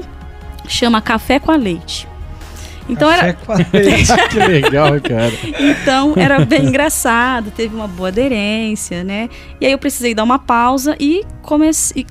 chama 0.66 1.02
Café 1.02 1.40
com 1.40 1.52
a 1.52 1.58
Leite. 1.58 2.08
Então 2.88 3.12
era, 3.12 3.34
Café 3.34 3.46
com 3.46 3.52
a 3.52 3.80
leite. 3.82 4.14
que 4.32 4.40
legal, 4.40 5.02
cara. 5.02 5.34
então 5.60 6.14
era 6.16 6.46
bem 6.46 6.64
engraçado, 6.68 7.52
teve 7.52 7.76
uma 7.76 7.86
boa 7.88 8.08
aderência, 8.08 9.04
né? 9.04 9.28
E 9.60 9.66
aí 9.66 9.74
eu 9.74 9.78
precisei 9.78 10.16
dar 10.16 10.24
uma 10.24 10.40
pausa 10.40 10.96
e 10.98 11.26
comecei 11.42 12.06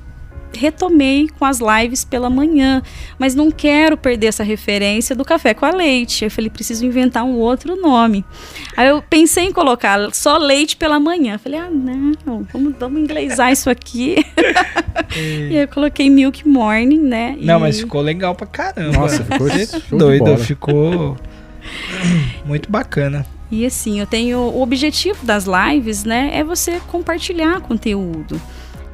retomei 0.57 1.29
com 1.37 1.45
as 1.45 1.59
lives 1.59 2.03
pela 2.03 2.29
manhã, 2.29 2.81
mas 3.17 3.35
não 3.35 3.49
quero 3.51 3.95
perder 3.95 4.27
essa 4.27 4.43
referência 4.43 5.15
do 5.15 5.23
café 5.23 5.53
com 5.53 5.65
a 5.65 5.71
leite. 5.71 6.25
Eu 6.25 6.31
falei, 6.31 6.49
preciso 6.49 6.85
inventar 6.85 7.23
um 7.23 7.35
outro 7.35 7.75
nome. 7.75 8.25
Aí 8.75 8.87
eu 8.87 9.01
pensei 9.01 9.45
em 9.45 9.51
colocar 9.53 10.13
só 10.13 10.37
leite 10.37 10.75
pela 10.75 10.99
manhã. 10.99 11.33
Eu 11.35 11.39
falei, 11.39 11.59
ah, 11.59 11.69
não, 11.69 12.13
vamos, 12.51 12.75
vamos 12.79 13.01
inglesar 13.01 13.51
isso 13.51 13.69
aqui. 13.69 14.17
e 15.15 15.55
aí 15.55 15.61
eu 15.63 15.67
coloquei 15.67 16.09
Milk 16.09 16.47
Morning, 16.47 16.99
né? 17.01 17.35
Não, 17.39 17.57
E- 17.57 17.61
mas 17.61 17.79
ficou 17.79 18.01
legal 18.01 18.35
pra 18.35 18.47
caramba. 18.47 18.97
Nossa, 18.97 19.23
ficou 19.23 19.49
de 19.49 19.67
doido, 19.97 20.37
ficou 20.37 21.17
muito 22.45 22.69
bacana. 22.71 23.25
E 23.49 23.65
assim, 23.65 23.99
eu 23.99 24.05
tenho 24.05 24.39
o 24.39 24.61
objetivo 24.61 25.25
das 25.25 25.45
lives, 25.45 26.03
né, 26.03 26.31
é 26.33 26.43
você 26.43 26.81
compartilhar 26.87 27.61
conteúdo. 27.61 28.41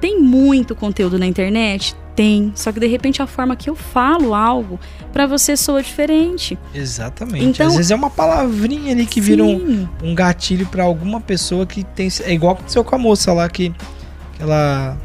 Tem 0.04 0.20
muito 0.20 0.76
conteúdo 0.76 1.18
na 1.18 1.26
internet? 1.26 1.96
Tem, 2.14 2.52
só 2.56 2.74
que 2.74 2.80
de 2.82 2.88
repente 2.88 3.22
a 3.22 3.26
forma 3.26 3.56
que 3.56 3.70
eu 3.70 3.76
falo 3.76 4.34
algo 4.36 4.78
pra 5.14 5.26
você 5.26 5.56
soa 5.56 5.82
diferente. 5.82 6.60
Exatamente. 6.76 7.46
Então- 7.46 7.68
Às 7.68 7.78
vezes 7.78 7.90
é 7.90 7.96
uma 7.96 8.10
palavrinha 8.10 8.92
ali 8.92 9.06
que 9.06 9.22
vira 9.22 9.42
um, 9.46 9.58
Sim. 9.66 9.90
um 10.04 10.14
gatilho 10.14 10.66
pra 10.66 10.84
alguma 10.84 11.22
pessoa 11.22 11.66
que 11.66 11.86
tem. 11.86 12.10
É 12.26 12.34
igual 12.34 12.52
aconteceu 12.56 12.84
com 12.84 12.94
a 12.94 12.98
moça 12.98 13.32
lá 13.32 13.48
que, 13.48 13.70
que 14.34 14.44
ela. 14.44 14.98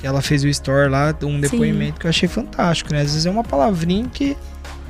Que 0.00 0.06
ela 0.06 0.22
fez 0.22 0.42
o 0.44 0.48
store 0.48 0.88
lá, 0.88 1.14
um 1.24 1.38
depoimento 1.38 2.00
que 2.00 2.06
eu 2.06 2.08
achei 2.08 2.26
fantástico, 2.28 2.90
né? 2.90 3.00
Às 3.02 3.08
vezes 3.12 3.26
é 3.26 3.30
uma 3.30 3.44
palavrinha 3.44 4.08
que. 4.10 4.34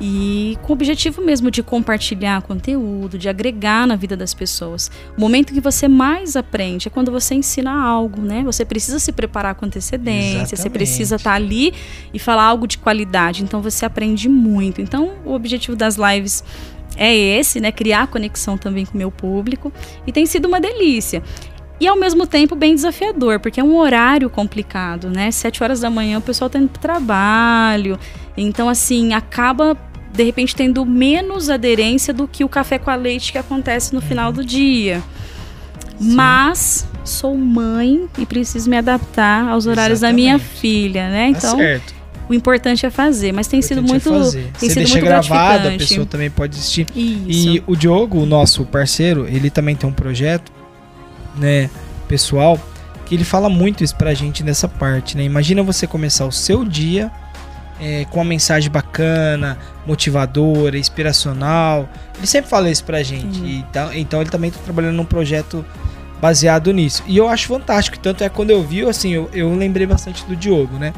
E 0.00 0.56
com 0.62 0.72
o 0.72 0.74
objetivo 0.74 1.22
mesmo 1.22 1.50
de 1.50 1.62
compartilhar 1.62 2.42
conteúdo, 2.42 3.18
de 3.18 3.28
agregar 3.28 3.86
na 3.86 3.96
vida 3.96 4.16
das 4.16 4.32
pessoas. 4.32 4.90
O 5.16 5.20
momento 5.20 5.52
que 5.52 5.60
você 5.60 5.88
mais 5.88 6.36
aprende 6.36 6.86
é 6.86 6.90
quando 6.90 7.10
você 7.10 7.34
ensina 7.34 7.72
algo, 7.72 8.22
né? 8.22 8.42
Você 8.44 8.64
precisa 8.64 9.00
se 9.00 9.10
preparar 9.10 9.56
com 9.56 9.66
antecedência, 9.66 10.46
você 10.46 10.54
Exatamente. 10.54 10.72
precisa 10.72 11.16
estar 11.16 11.34
ali 11.34 11.74
e 12.14 12.18
falar 12.18 12.44
algo 12.44 12.66
de 12.68 12.78
qualidade. 12.78 13.42
Então 13.42 13.60
você 13.60 13.84
aprende 13.84 14.28
muito. 14.28 14.80
Então 14.80 15.14
o 15.24 15.32
objetivo 15.32 15.76
das 15.76 15.96
lives 15.96 16.44
é 16.96 17.14
esse, 17.14 17.60
né? 17.60 17.72
Criar 17.72 18.06
conexão 18.06 18.56
também 18.56 18.86
com 18.86 18.94
o 18.94 18.98
meu 18.98 19.10
público. 19.10 19.72
E 20.06 20.12
tem 20.12 20.26
sido 20.26 20.46
uma 20.46 20.60
delícia. 20.60 21.22
E 21.80 21.86
ao 21.86 21.96
mesmo 21.96 22.26
tempo 22.26 22.56
bem 22.56 22.74
desafiador, 22.74 23.38
porque 23.38 23.60
é 23.60 23.64
um 23.64 23.76
horário 23.76 24.28
complicado, 24.28 25.08
né? 25.08 25.30
Sete 25.30 25.62
horas 25.62 25.80
da 25.80 25.88
manhã 25.88 26.18
o 26.18 26.20
pessoal 26.20 26.50
tá 26.50 26.58
indo 26.58 26.68
pro 26.68 26.80
trabalho. 26.80 27.98
Então, 28.36 28.68
assim, 28.68 29.14
acaba 29.14 29.76
de 30.12 30.22
repente 30.24 30.54
tendo 30.56 30.84
menos 30.84 31.48
aderência 31.50 32.12
do 32.14 32.26
que 32.26 32.42
o 32.44 32.48
café 32.48 32.78
com 32.78 32.90
a 32.90 32.94
leite 32.94 33.32
que 33.32 33.38
acontece 33.38 33.94
no 33.94 34.00
final 34.00 34.32
do 34.32 34.44
dia. 34.44 35.02
Mas 36.00 36.86
sou 37.04 37.36
mãe 37.36 38.08
e 38.18 38.26
preciso 38.26 38.68
me 38.70 38.76
adaptar 38.76 39.48
aos 39.48 39.66
horários 39.66 40.00
da 40.00 40.12
minha 40.12 40.34
Exatamente. 40.34 40.60
filha, 40.60 41.08
né? 41.10 41.32
Tá 41.32 41.38
Então, 41.38 41.56
certo. 41.56 41.94
o 42.28 42.34
importante 42.34 42.84
é 42.86 42.90
fazer, 42.90 43.32
mas 43.32 43.46
tem 43.48 43.60
sido 43.62 43.78
é 43.78 43.82
muito 43.82 44.08
fazer. 44.10 44.50
tem 44.58 44.68
Você 44.68 44.68
sido 44.68 44.74
deixa 44.78 44.92
muito 44.94 45.04
gravado, 45.06 45.68
a 45.68 45.72
pessoa 45.72 46.06
também 46.06 46.30
pode 46.30 46.56
assistir. 46.56 46.86
Isso. 46.94 47.48
E 47.48 47.62
o 47.66 47.74
Diogo, 47.74 48.18
o 48.20 48.26
nosso 48.26 48.64
parceiro, 48.64 49.26
ele 49.26 49.50
também 49.50 49.74
tem 49.74 49.88
um 49.88 49.92
projeto, 49.92 50.52
né, 51.36 51.68
pessoal, 52.06 52.60
que 53.06 53.14
ele 53.14 53.24
fala 53.24 53.48
muito 53.48 53.82
isso 53.82 53.96
pra 53.96 54.12
gente 54.14 54.44
nessa 54.44 54.68
parte, 54.68 55.16
né? 55.16 55.24
Imagina 55.24 55.62
você 55.62 55.86
começar 55.86 56.26
o 56.26 56.32
seu 56.32 56.64
dia 56.64 57.10
é, 57.80 58.04
com 58.06 58.18
uma 58.18 58.24
mensagem 58.24 58.70
bacana, 58.70 59.58
motivadora, 59.86 60.76
inspiracional. 60.78 61.88
Ele 62.16 62.26
sempre 62.26 62.50
fala 62.50 62.70
isso 62.70 62.84
pra 62.84 63.02
gente. 63.02 63.40
E 63.40 63.58
então, 63.58 63.92
então 63.94 64.20
ele 64.20 64.30
também 64.30 64.50
tá 64.50 64.58
trabalhando 64.64 64.94
num 64.96 65.04
projeto 65.04 65.64
baseado 66.20 66.72
nisso. 66.72 67.02
E 67.06 67.16
eu 67.16 67.28
acho 67.28 67.46
fantástico. 67.46 67.98
Tanto 67.98 68.24
é 68.24 68.28
quando 68.28 68.50
eu 68.50 68.62
vi, 68.62 68.82
assim, 68.82 69.10
eu, 69.12 69.30
eu 69.32 69.54
lembrei 69.54 69.86
bastante 69.86 70.24
do 70.24 70.34
Diogo, 70.34 70.76
né? 70.78 70.92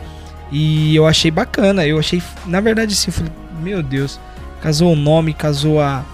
E 0.50 0.94
eu 0.96 1.06
achei 1.06 1.30
bacana. 1.30 1.86
Eu 1.86 1.98
achei, 1.98 2.22
na 2.46 2.60
verdade, 2.60 2.92
assim, 2.94 3.08
eu 3.08 3.12
falei, 3.12 3.32
meu 3.62 3.82
Deus, 3.82 4.18
casou 4.62 4.92
o 4.92 4.96
nome, 4.96 5.34
casou 5.34 5.80
a, 5.80 6.04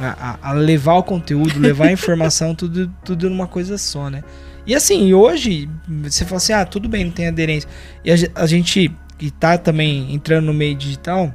a, 0.00 0.36
a- 0.42 0.52
levar 0.52 0.94
o 0.94 1.02
conteúdo, 1.02 1.58
levar 1.58 1.86
a 1.86 1.92
informação, 1.92 2.54
tudo, 2.54 2.92
tudo 3.04 3.30
numa 3.30 3.46
coisa 3.46 3.78
só, 3.78 4.10
né? 4.10 4.22
E 4.66 4.74
assim, 4.74 5.14
hoje, 5.14 5.68
você 6.02 6.24
fala 6.24 6.38
assim, 6.38 6.52
ah, 6.52 6.64
tudo 6.66 6.88
bem, 6.88 7.04
não 7.04 7.12
tem 7.12 7.28
aderência. 7.28 7.68
E 8.04 8.10
a, 8.10 8.16
a 8.34 8.46
gente 8.46 8.90
que 9.18 9.30
tá 9.30 9.56
também 9.56 10.12
entrando 10.14 10.46
no 10.46 10.54
meio 10.54 10.74
digital, 10.74 11.34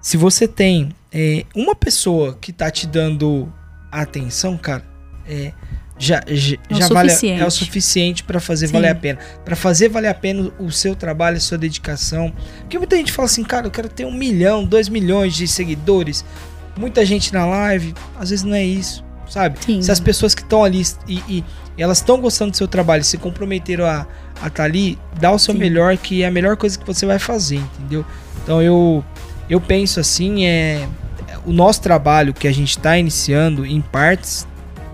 se 0.00 0.16
você 0.16 0.46
tem 0.48 0.90
é, 1.12 1.44
uma 1.54 1.74
pessoa 1.74 2.36
que 2.40 2.52
tá 2.52 2.70
te 2.70 2.86
dando 2.86 3.52
atenção, 3.90 4.56
cara, 4.56 4.84
é, 5.26 5.52
já, 5.98 6.22
já, 6.26 6.56
É 6.70 6.74
já 6.74 6.88
vale, 6.88 7.12
é 7.12 7.44
o 7.44 7.50
suficiente 7.50 8.24
para 8.24 8.40
fazer 8.40 8.68
Sim. 8.68 8.72
valer 8.72 8.88
a 8.88 8.94
pena. 8.94 9.18
Para 9.44 9.54
fazer 9.54 9.88
valer 9.90 10.08
a 10.08 10.14
pena 10.14 10.50
o 10.58 10.70
seu 10.70 10.96
trabalho, 10.96 11.36
a 11.36 11.40
sua 11.40 11.58
dedicação. 11.58 12.32
Porque 12.60 12.78
muita 12.78 12.96
gente 12.96 13.12
fala 13.12 13.26
assim, 13.26 13.44
cara, 13.44 13.66
eu 13.66 13.70
quero 13.70 13.88
ter 13.88 14.06
um 14.06 14.12
milhão, 14.12 14.64
dois 14.64 14.88
milhões 14.88 15.34
de 15.34 15.46
seguidores, 15.46 16.24
muita 16.76 17.04
gente 17.04 17.32
na 17.34 17.44
live, 17.44 17.94
às 18.18 18.30
vezes 18.30 18.44
não 18.44 18.54
é 18.54 18.64
isso, 18.64 19.04
sabe? 19.30 19.58
Sim. 19.64 19.80
Se 19.80 19.90
as 19.90 20.00
pessoas 20.00 20.34
que 20.34 20.42
estão 20.42 20.62
ali 20.62 20.82
e, 21.08 21.22
e- 21.28 21.44
elas 21.78 21.98
estão 21.98 22.20
gostando 22.20 22.50
do 22.50 22.56
seu 22.56 22.68
trabalho, 22.68 23.02
se 23.02 23.16
comprometeram 23.16 23.86
a 23.86 24.06
estar 24.34 24.50
tá 24.50 24.64
ali, 24.64 24.98
dá 25.18 25.30
o 25.32 25.38
seu 25.38 25.54
Sim. 25.54 25.60
melhor, 25.60 25.96
que 25.96 26.22
é 26.22 26.26
a 26.26 26.30
melhor 26.30 26.56
coisa 26.56 26.78
que 26.78 26.86
você 26.86 27.06
vai 27.06 27.18
fazer, 27.18 27.56
entendeu? 27.56 28.04
Então 28.42 28.60
eu, 28.60 29.02
eu 29.48 29.60
penso 29.60 29.98
assim, 29.98 30.44
é 30.44 30.86
o 31.46 31.52
nosso 31.52 31.80
trabalho 31.80 32.34
que 32.34 32.46
a 32.46 32.52
gente 32.52 32.70
está 32.70 32.98
iniciando 32.98 33.64
em 33.64 33.80
partes, 33.80 34.46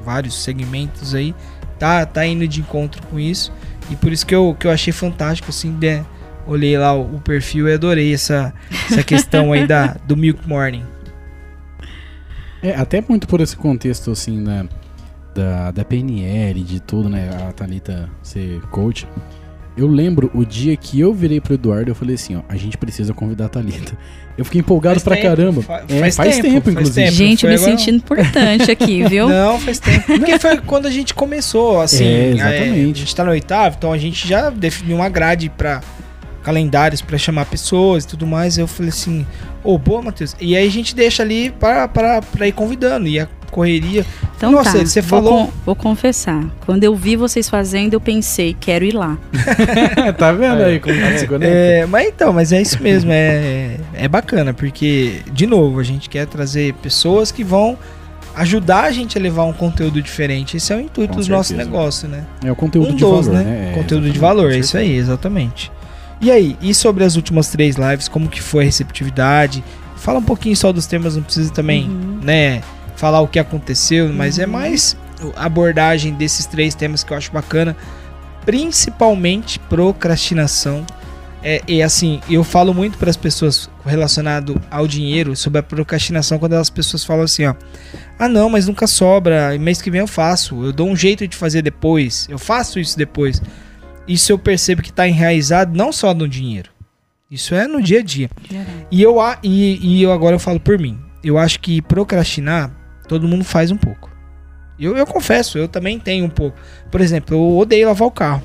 vários 0.05 0.43
segmentos 0.45 1.15
aí, 1.15 1.35
tá, 1.79 2.07
tá 2.07 2.25
indo 2.25 2.47
de 2.47 2.61
encontro 2.61 3.03
com 3.09 3.19
isso. 3.19 3.53
E 3.91 3.97
por 3.97 4.13
isso 4.13 4.27
que 4.27 4.35
eu, 4.35 4.57
que 4.59 4.67
eu 4.67 4.71
achei 4.71 4.93
fantástico, 4.93 5.51
assim, 5.51 5.73
de, 5.73 6.03
olhei 6.47 6.77
lá 6.79 6.95
o, 6.95 7.17
o 7.17 7.21
perfil 7.21 7.69
e 7.69 7.75
adorei 7.75 8.13
essa, 8.13 8.53
essa 8.91 9.03
questão 9.03 9.53
aí 9.53 9.67
da, 9.67 9.97
do 10.07 10.17
Milk 10.17 10.47
Morning. 10.49 10.85
É, 12.63 12.75
até 12.75 13.03
muito 13.07 13.27
por 13.29 13.41
esse 13.41 13.57
contexto, 13.57 14.11
assim, 14.11 14.43
da, 14.43 14.67
da, 15.35 15.71
da 15.71 15.85
PNL, 15.85 16.63
de 16.63 16.81
tudo, 16.81 17.09
né? 17.09 17.31
A 17.49 17.53
Thalita 17.53 18.09
ser 18.23 18.61
coach. 18.71 19.07
Eu 19.77 19.87
lembro 19.87 20.31
o 20.33 20.43
dia 20.43 20.75
que 20.75 20.99
eu 20.99 21.13
virei 21.13 21.39
pro 21.39 21.53
Eduardo, 21.53 21.91
eu 21.91 21.95
falei 21.95 22.15
assim, 22.15 22.35
ó, 22.37 22.41
a 22.49 22.57
gente 22.57 22.79
precisa 22.79 23.13
convidar 23.13 23.45
a 23.45 23.49
Thalita. 23.51 23.93
Eu 24.39 24.43
fiquei 24.45 24.61
empolgado 24.63 24.95
Faz 24.99 25.05
pra 25.05 25.17
tempo, 25.17 25.29
caramba. 25.29 25.63
fa- 25.63 25.83
É, 25.87 25.99
faz 26.01 26.17
faz, 26.17 26.37
tempo, 26.37 26.49
tempo, 26.49 26.61
faz 26.63 26.75
inclusive. 26.77 27.07
tempo. 27.07 27.17
Gente, 27.17 27.45
eu 27.45 27.51
me 27.51 27.57
agora? 27.57 27.71
sentindo 27.77 27.97
importante 27.99 28.71
aqui, 28.71 29.03
viu? 29.09 29.29
Não, 29.29 29.61
faz 29.61 29.79
tempo. 29.79 30.07
Porque 30.07 30.39
foi 30.39 30.57
quando 30.63 30.87
a 30.87 30.91
gente 30.91 31.13
começou, 31.13 31.81
assim. 31.83 32.05
É, 32.05 32.31
exatamente. 32.33 32.81
a 32.97 32.99
gente 33.05 33.15
tá 33.17 33.25
no 33.25 33.31
oitavo, 33.33 33.77
então 33.79 33.93
a 33.93 33.99
gente 33.99 34.27
já 34.27 34.49
definiu 34.49 34.97
uma 34.97 35.11
grade 35.11 35.51
pra 35.51 35.83
calendários 36.47 37.03
pra 37.03 37.19
chamar 37.19 37.47
pessoas 37.47 38.05
e 38.05 38.07
tudo 38.09 38.25
mais. 38.25 38.57
Eu 38.57 38.69
falei 38.69 38.91
assim, 38.91 39.27
ô, 39.65 39.77
boa, 39.77 40.01
Matheus. 40.01 40.37
E 40.41 40.57
aí 40.57 40.65
a 40.67 40.71
gente 40.71 40.95
deixa 40.95 41.25
ali 41.25 41.51
pra 41.51 42.47
ir 42.47 42.53
convidando. 42.53 43.09
E 43.09 43.19
a 43.19 43.27
correria. 43.51 44.05
Então 44.37 44.53
Nossa, 44.53 44.79
tá, 44.79 44.85
você 44.87 45.01
vou, 45.01 45.09
falou- 45.23 45.47
con- 45.47 45.53
vou 45.65 45.75
confessar. 45.75 46.45
Quando 46.65 46.85
eu 46.85 46.95
vi 46.95 47.17
vocês 47.17 47.49
fazendo, 47.49 47.95
eu 47.95 48.01
pensei, 48.01 48.55
quero 48.59 48.85
ir 48.85 48.95
lá. 48.95 49.19
tá 50.19 50.31
vendo 50.33 50.63
aí 50.63 50.79
como 50.79 50.95
tá 51.01 51.19
se 51.19 51.27
conecta? 51.27 51.55
É, 51.57 51.87
mas 51.87 52.07
então, 52.07 52.33
mas 52.33 52.53
é 52.53 52.61
isso 52.63 52.81
mesmo. 52.83 53.11
É, 53.13 53.77
é 53.95 54.07
bacana, 54.09 54.55
porque, 54.55 55.21
de 55.33 55.47
novo, 55.47 55.81
a 55.81 55.85
gente 55.85 56.09
quer 56.09 56.27
trazer 56.27 56.75
pessoas 56.75 57.33
que 57.33 57.43
vão 57.43 57.77
ajudar 58.37 58.85
a 58.85 58.93
gente 58.93 59.17
a 59.17 59.21
levar 59.21 59.45
um 59.45 59.53
conteúdo 59.53 60.03
diferente. 60.03 60.59
Esse 60.59 60.73
é 60.73 60.77
o 60.77 60.81
intuito 60.81 61.15
Com 61.15 61.19
dos 61.19 61.29
nossos 61.29 61.49
certeza. 61.49 61.71
negócios, 61.71 62.11
né? 62.11 62.25
É 62.45 62.53
o 62.53 62.57
conteúdo 62.57 62.91
um 62.93 62.95
de 62.95 63.01
dos, 63.03 63.27
valor, 63.27 63.39
né? 63.39 63.45
né? 63.45 63.71
É, 63.73 63.75
Conteúdo 63.75 64.11
de 64.11 64.19
valor, 64.19 64.53
é 64.53 64.59
isso 64.59 64.77
aí, 64.77 64.95
exatamente. 64.97 65.73
E 66.21 66.31
aí, 66.31 66.57
e 66.63 66.73
sobre 66.75 67.05
as 67.05 67.17
últimas 67.17 67.49
três 67.49 67.77
lives, 67.77 68.09
como 68.09 68.29
que 68.29 68.41
foi 68.41 68.63
a 68.63 68.67
receptividade? 68.67 69.63
Fala 69.97 70.19
um 70.19 70.23
pouquinho 70.23 70.57
só 70.57 70.73
dos 70.73 70.87
temas, 70.87 71.17
não 71.17 71.23
precisa 71.23 71.53
também, 71.53 71.85
Uhum. 71.89 72.21
né, 72.23 72.63
falar 72.97 73.21
o 73.21 73.29
que 73.29 73.39
aconteceu, 73.39 74.11
mas 74.13 74.39
é 74.39 74.47
mais 74.47 74.97
a 75.37 75.45
abordagem 75.45 76.15
desses 76.15 76.47
três 76.47 76.75
temas 76.75 77.03
que 77.05 77.13
eu 77.13 77.17
acho 77.17 77.31
bacana, 77.33 77.77
principalmente 78.45 79.59
procrastinação. 79.59 80.85
É, 81.43 81.61
e 81.69 81.83
assim, 81.83 82.21
eu 82.29 82.43
falo 82.43 82.73
muito 82.75 82.97
para 82.99 83.11
as 83.11 83.17
pessoas 83.17 83.69
relacionado 83.85 84.61
ao 84.71 84.87
dinheiro 84.89 85.37
sobre 85.37 85.61
a 85.61 85.63
procrastinação 85.63 86.39
quando 86.39 86.55
as 86.55 86.71
pessoas 86.71 87.05
falam 87.05 87.25
assim, 87.25 87.45
ó: 87.45 87.55
"Ah, 88.19 88.29
não, 88.29 88.49
mas 88.49 88.67
nunca 88.67 88.87
sobra, 88.87 89.57
mês 89.59 89.81
que 89.83 89.91
vem 89.91 90.01
eu 90.01 90.07
faço, 90.09 90.65
eu 90.65 90.73
dou 90.73 90.89
um 90.89 90.97
jeito 90.97 91.27
de 91.29 91.37
fazer 91.37 91.63
depois, 91.63 92.27
eu 92.31 92.39
faço 92.39 92.81
isso 92.81 92.97
depois". 92.97 93.41
Isso 94.07 94.31
eu 94.33 94.39
percebo 94.39 94.83
que 94.83 94.91
está 94.91 95.07
enraizado 95.09 95.77
não 95.77 95.93
só 95.93 96.15
no 96.15 96.29
dinheiro. 96.29 96.71
Isso 97.31 97.55
é 97.55 97.67
no 97.67 97.83
dia 97.83 98.01
a 98.01 98.03
dia. 98.03 98.31
E 98.91 99.03
eu, 99.03 99.21
a- 99.21 99.39
e, 99.43 99.79
e 99.99 100.03
eu 100.03 100.13
agora 100.13 100.37
eu 100.37 100.41
falo 100.41 100.61
por 100.61 100.79
mim. 100.79 100.99
Eu 101.25 101.39
acho 101.39 101.59
que 101.59 101.83
procrastinar, 101.83 102.71
todo 103.09 103.27
mundo 103.27 103.45
faz 103.45 103.71
um 103.73 103.77
pouco. 103.77 104.09
Eu, 104.79 104.97
eu 104.97 105.07
confesso, 105.07 105.59
eu 105.59 105.67
também 105.67 105.99
tenho 105.99 106.25
um 106.25 106.29
pouco. 106.29 106.57
Por 106.91 107.01
exemplo, 107.01 107.35
eu 107.35 107.57
odeio 107.59 107.89
lavar 107.89 108.07
o 108.07 108.11
carro. 108.11 108.43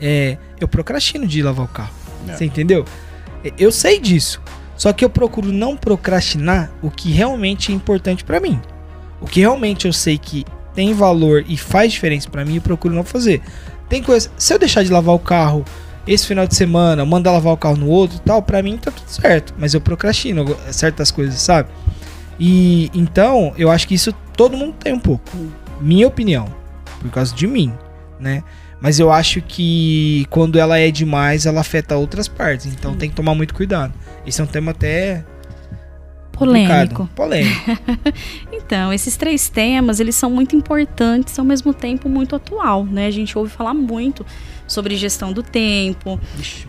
É, 0.00 0.36
eu 0.60 0.68
procrastino 0.68 1.26
de 1.26 1.42
lavar 1.42 1.64
o 1.64 1.68
carro. 1.68 1.94
É. 2.28 2.34
Você 2.34 2.44
entendeu? 2.44 2.84
É, 3.44 3.52
Eu 3.58 3.72
sei 3.72 3.98
disso. 3.98 4.40
Só 4.76 4.92
que 4.92 5.04
eu 5.04 5.10
procuro 5.10 5.50
não 5.50 5.76
procrastinar 5.76 6.70
o 6.82 6.90
que 6.90 7.10
realmente 7.10 7.72
é 7.72 7.74
importante 7.74 8.22
pra 8.22 8.38
mim. 8.38 8.60
O 9.20 9.26
que 9.26 9.40
realmente 9.40 9.86
eu 9.86 9.92
sei 9.92 10.16
que 10.18 10.44
tem 10.74 10.92
valor 10.94 11.44
e 11.48 11.56
faz 11.56 11.92
diferença 11.92 12.30
pra 12.30 12.44
mim, 12.44 12.56
eu 12.56 12.62
procuro 12.62 12.94
não 12.94 13.02
fazer. 13.02 13.40
Tem 13.88 14.02
coisa. 14.02 14.30
Se 14.36 14.52
eu 14.52 14.58
deixar 14.58 14.82
de 14.82 14.92
lavar 14.92 15.14
o 15.14 15.18
carro 15.18 15.64
esse 16.06 16.26
final 16.26 16.46
de 16.46 16.54
semana, 16.54 17.04
mandar 17.04 17.32
lavar 17.32 17.52
o 17.52 17.56
carro 17.56 17.76
no 17.76 17.88
outro 17.88 18.16
e 18.16 18.20
tal, 18.20 18.42
pra 18.42 18.62
mim 18.62 18.76
tá 18.76 18.90
tudo 18.90 19.08
certo. 19.08 19.54
Mas 19.58 19.74
eu 19.74 19.80
procrastino 19.80 20.56
certas 20.70 21.10
coisas, 21.10 21.40
sabe? 21.40 21.68
E 22.38 22.90
então, 22.94 23.52
eu 23.56 23.70
acho 23.70 23.86
que 23.86 23.94
isso 23.94 24.12
todo 24.36 24.56
mundo 24.56 24.74
tem 24.78 24.92
um 24.92 25.00
pouco. 25.00 25.30
Minha 25.80 26.06
opinião. 26.06 26.46
Por 27.00 27.10
causa 27.10 27.34
de 27.34 27.46
mim, 27.46 27.72
né? 28.18 28.42
Mas 28.80 28.98
eu 28.98 29.10
acho 29.12 29.40
que 29.42 30.26
quando 30.30 30.58
ela 30.58 30.78
é 30.78 30.90
demais, 30.90 31.46
ela 31.46 31.60
afeta 31.60 31.96
outras 31.96 32.28
partes. 32.28 32.66
Então 32.66 32.94
tem 32.94 33.10
que 33.10 33.16
tomar 33.16 33.34
muito 33.34 33.54
cuidado. 33.54 33.92
Esse 34.26 34.40
é 34.40 34.44
um 34.44 34.46
tema 34.46 34.70
até 34.70 35.24
Polêmico. 36.38 37.08
complicado. 37.08 37.10
Polêmico. 37.14 37.78
Então, 38.52 38.92
esses 38.92 39.16
três 39.16 39.48
temas, 39.48 39.98
eles 39.98 40.14
são 40.14 40.30
muito 40.30 40.54
importantes 40.54 41.34
e 41.36 41.40
ao 41.40 41.46
mesmo 41.46 41.72
tempo 41.72 42.06
muito 42.06 42.36
atual, 42.36 42.84
né? 42.84 43.06
A 43.06 43.10
gente 43.10 43.36
ouve 43.38 43.50
falar 43.50 43.72
muito 43.72 44.26
sobre 44.66 44.94
gestão 44.94 45.32
do 45.32 45.42
tempo, 45.42 46.20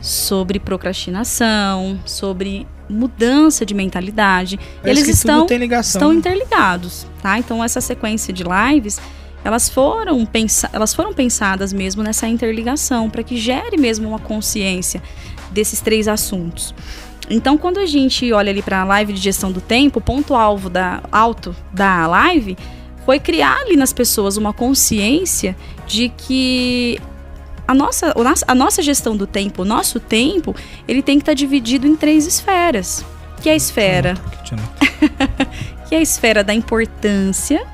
sobre 0.01 0.59
procrastinação, 0.59 1.99
sobre 2.05 2.65
mudança 2.89 3.65
de 3.65 3.74
mentalidade. 3.74 4.57
Eles 4.84 5.07
estão 5.09 5.45
estão 5.97 6.13
interligados, 6.13 7.05
tá? 7.22 7.38
Então 7.38 7.61
essa 7.61 7.82
sequência 7.82 8.34
de 8.34 8.43
lives, 8.43 8.99
elas 9.43 9.70
foram, 9.70 10.28
elas 10.72 10.93
foram 10.93 11.13
pensadas 11.13 11.74
mesmo 11.74 12.01
nessa 12.01 12.28
interligação 12.28 13.09
para 13.09 13.24
que 13.24 13.38
gere 13.38 13.78
mesmo 13.78 14.07
uma 14.07 14.20
consciência 14.20 15.03
desses 15.51 15.82
três 15.82 16.07
assuntos. 16.07 16.74
Então, 17.30 17.57
quando 17.57 17.80
a 17.80 17.86
gente 17.86 18.32
olha 18.32 18.51
ali 18.51 18.61
para 18.61 18.82
a 18.82 18.84
live 18.84 19.13
de 19.13 19.20
gestão 19.20 19.51
do 19.51 19.61
tempo, 19.61 19.99
o 19.99 20.01
ponto 20.01 20.36
alvo 20.36 20.70
da 20.70 21.01
alto 21.11 21.55
da 21.72 22.05
live 22.07 22.57
foi 23.05 23.20
criar 23.20 23.57
ali 23.61 23.76
nas 23.76 23.91
pessoas 23.91 24.38
uma 24.38 24.53
consciência 24.53 25.55
de 25.88 26.09
que 26.09 26.99
a 27.67 27.74
nossa, 27.74 28.13
a 28.47 28.55
nossa 28.55 28.82
gestão 28.82 29.15
do 29.15 29.28
tempo, 29.28 29.61
o 29.61 29.65
nosso 29.65 29.99
tempo, 29.99 30.55
ele 30.88 31.01
tem 31.01 31.17
que 31.17 31.22
estar 31.22 31.34
dividido 31.34 31.88
em 31.88 31.95
três 31.95 32.26
esferas. 32.26 33.05
Que 33.41 33.47
é 33.47 33.53
a 33.53 33.55
esfera 33.55 34.15
que 35.88 35.95
é 35.95 35.97
a 35.97 36.01
esfera 36.01 36.43
da 36.43 36.53
importância, 36.53 37.65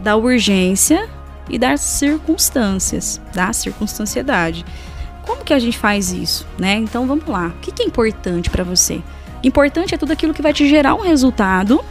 da 0.00 0.16
urgência 0.16 1.08
e 1.48 1.58
das 1.58 1.80
circunstâncias, 1.80 3.20
da 3.32 3.52
circunstanciedade. 3.52 4.64
Como 5.28 5.44
que 5.44 5.52
a 5.52 5.58
gente 5.58 5.76
faz 5.76 6.10
isso, 6.10 6.46
né? 6.58 6.76
Então 6.76 7.06
vamos 7.06 7.26
lá. 7.26 7.48
O 7.48 7.60
que 7.60 7.82
é 7.82 7.84
importante 7.84 8.48
para 8.48 8.64
você? 8.64 9.02
Importante 9.44 9.94
é 9.94 9.98
tudo 9.98 10.10
aquilo 10.10 10.32
que 10.32 10.40
vai 10.40 10.54
te 10.54 10.66
gerar 10.66 10.94
um 10.94 11.02
resultado 11.02 11.84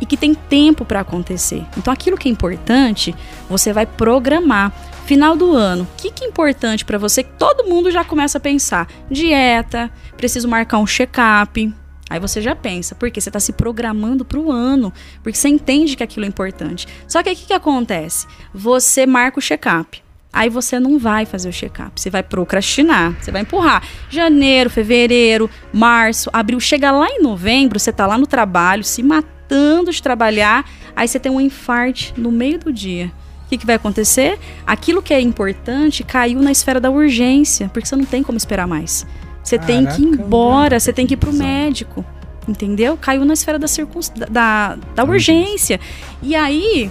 e 0.00 0.06
que 0.06 0.16
tem 0.16 0.32
tempo 0.32 0.84
para 0.84 1.00
acontecer. 1.00 1.66
Então 1.76 1.92
aquilo 1.92 2.16
que 2.16 2.28
é 2.28 2.30
importante, 2.30 3.12
você 3.48 3.72
vai 3.72 3.84
programar. 3.84 4.72
Final 5.06 5.36
do 5.36 5.54
ano, 5.54 5.82
o 5.82 5.96
que, 6.00 6.10
que 6.10 6.24
é 6.24 6.28
importante 6.28 6.84
para 6.84 6.96
você? 6.96 7.24
Todo 7.24 7.68
mundo 7.68 7.90
já 7.90 8.04
começa 8.04 8.38
a 8.38 8.40
pensar: 8.40 8.86
dieta, 9.10 9.90
preciso 10.16 10.46
marcar 10.46 10.78
um 10.78 10.86
check-up, 10.86 11.74
Aí 12.08 12.20
você 12.20 12.40
já 12.40 12.54
pensa, 12.54 12.94
porque 12.94 13.20
você 13.20 13.28
está 13.28 13.40
se 13.40 13.52
programando 13.52 14.24
para 14.24 14.38
o 14.38 14.52
ano, 14.52 14.92
porque 15.22 15.36
você 15.36 15.48
entende 15.48 15.96
que 15.96 16.02
aquilo 16.02 16.24
é 16.24 16.28
importante. 16.28 16.86
Só 17.08 17.22
que 17.22 17.32
o 17.32 17.34
que, 17.34 17.46
que 17.46 17.52
acontece? 17.52 18.26
Você 18.54 19.04
marca 19.04 19.38
o 19.38 19.42
check-up. 19.42 20.04
Aí 20.34 20.50
você 20.50 20.80
não 20.80 20.98
vai 20.98 21.24
fazer 21.24 21.48
o 21.48 21.52
check-up, 21.52 21.92
você 21.94 22.10
vai 22.10 22.24
procrastinar, 22.24 23.14
você 23.20 23.30
vai 23.30 23.42
empurrar. 23.42 23.84
Janeiro, 24.10 24.68
fevereiro, 24.68 25.48
março, 25.72 26.28
abril, 26.32 26.58
chega 26.58 26.90
lá 26.90 27.06
em 27.08 27.22
novembro, 27.22 27.78
você 27.78 27.92
tá 27.92 28.04
lá 28.04 28.18
no 28.18 28.26
trabalho, 28.26 28.82
se 28.82 29.00
matando 29.00 29.92
de 29.92 30.02
trabalhar, 30.02 30.68
aí 30.96 31.06
você 31.06 31.20
tem 31.20 31.30
um 31.30 31.40
infarte 31.40 32.12
no 32.16 32.32
meio 32.32 32.58
do 32.58 32.72
dia. 32.72 33.12
O 33.46 33.48
que, 33.48 33.58
que 33.58 33.64
vai 33.64 33.76
acontecer? 33.76 34.36
Aquilo 34.66 35.00
que 35.00 35.14
é 35.14 35.20
importante 35.20 36.02
caiu 36.02 36.40
na 36.42 36.50
esfera 36.50 36.80
da 36.80 36.90
urgência, 36.90 37.70
porque 37.72 37.86
você 37.86 37.94
não 37.94 38.04
tem 38.04 38.22
como 38.22 38.36
esperar 38.36 38.66
mais. 38.66 39.06
Você 39.44 39.56
tem 39.56 39.86
que 39.86 40.02
ir 40.02 40.06
Caraca, 40.06 40.22
embora, 40.24 40.80
você 40.80 40.92
tem 40.92 41.06
que 41.06 41.14
ir 41.14 41.18
pro 41.18 41.32
médico. 41.32 42.04
Entendeu? 42.48 42.96
Caiu 42.96 43.24
na 43.24 43.34
esfera 43.34 43.58
da, 43.58 43.68
circunst... 43.68 44.12
da, 44.30 44.76
da 44.94 45.04
urgência. 45.04 45.78
E 46.22 46.34
aí, 46.34 46.90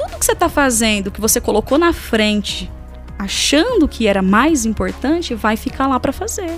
tudo 0.00 0.18
que 0.18 0.24
você 0.24 0.34
tá 0.34 0.48
fazendo, 0.48 1.10
que 1.10 1.20
você 1.20 1.40
colocou 1.40 1.76
na 1.78 1.92
frente, 1.92 2.70
achando 3.18 3.86
que 3.86 4.06
era 4.06 4.22
mais 4.22 4.64
importante, 4.64 5.34
vai 5.34 5.56
ficar 5.56 5.86
lá 5.86 6.00
para 6.00 6.12
fazer. 6.12 6.52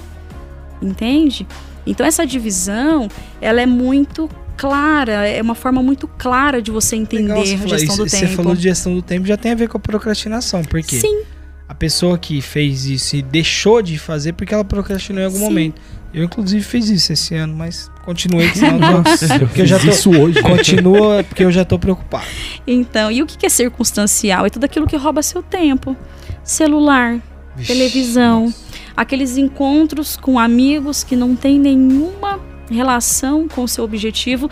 Entende? 0.80 1.46
Então 1.86 2.06
essa 2.06 2.24
divisão, 2.24 3.08
ela 3.40 3.60
é 3.60 3.66
muito 3.66 4.28
clara, 4.56 5.26
é 5.28 5.42
uma 5.42 5.54
forma 5.56 5.82
muito 5.82 6.06
clara 6.06 6.62
de 6.62 6.70
você 6.70 6.94
entender 6.94 7.32
Legal 7.32 7.44
você 7.44 7.54
a 7.54 7.78
gestão 7.78 7.96
do 7.96 8.08
Você 8.08 8.20
tempo. 8.20 8.36
falou 8.36 8.54
de 8.54 8.62
gestão 8.62 8.94
do 8.94 9.02
tempo, 9.02 9.26
já 9.26 9.36
tem 9.36 9.52
a 9.52 9.54
ver 9.56 9.68
com 9.68 9.76
a 9.76 9.80
procrastinação. 9.80 10.62
Por 10.62 10.82
quê? 10.82 11.00
Sim, 11.00 11.22
A 11.68 11.74
pessoa 11.74 12.18
que 12.18 12.40
fez 12.40 12.84
isso 12.86 13.16
e 13.16 13.22
deixou 13.22 13.80
de 13.80 13.98
fazer 13.98 14.34
porque 14.34 14.52
ela 14.52 14.64
procrastinou 14.64 15.22
em 15.22 15.24
algum 15.26 15.38
Sim. 15.38 15.44
momento. 15.44 15.80
Eu, 16.12 16.24
inclusive, 16.24 16.62
fiz 16.62 16.90
isso 16.90 17.12
esse 17.12 17.34
ano, 17.34 17.54
mas 17.56 17.90
continuei, 18.04 18.50
que 18.50 18.58
senão 18.58 18.78
Nossa, 18.78 19.34
eu 19.36 19.46
porque 19.48 19.62
eu 19.62 19.66
já 19.66 19.78
tô, 19.78 19.88
isso 19.88 20.10
hoje. 20.10 20.42
continua, 20.42 21.24
porque 21.24 21.42
eu 21.42 21.50
já 21.50 21.64
tô 21.64 21.78
preocupado. 21.78 22.26
então, 22.66 23.10
e 23.10 23.22
o 23.22 23.26
que 23.26 23.46
é 23.46 23.48
circunstancial? 23.48 24.44
É 24.44 24.50
tudo 24.50 24.64
aquilo 24.64 24.86
que 24.86 24.96
rouba 24.96 25.22
seu 25.22 25.42
tempo. 25.42 25.96
Celular, 26.44 27.18
Vixe, 27.56 27.72
televisão, 27.72 28.52
aqueles 28.94 29.38
encontros 29.38 30.16
com 30.16 30.38
amigos 30.38 31.02
que 31.02 31.16
não 31.16 31.34
têm 31.34 31.58
nenhuma 31.58 32.38
relação 32.70 33.48
com 33.48 33.64
o 33.64 33.68
seu 33.68 33.82
objetivo. 33.84 34.50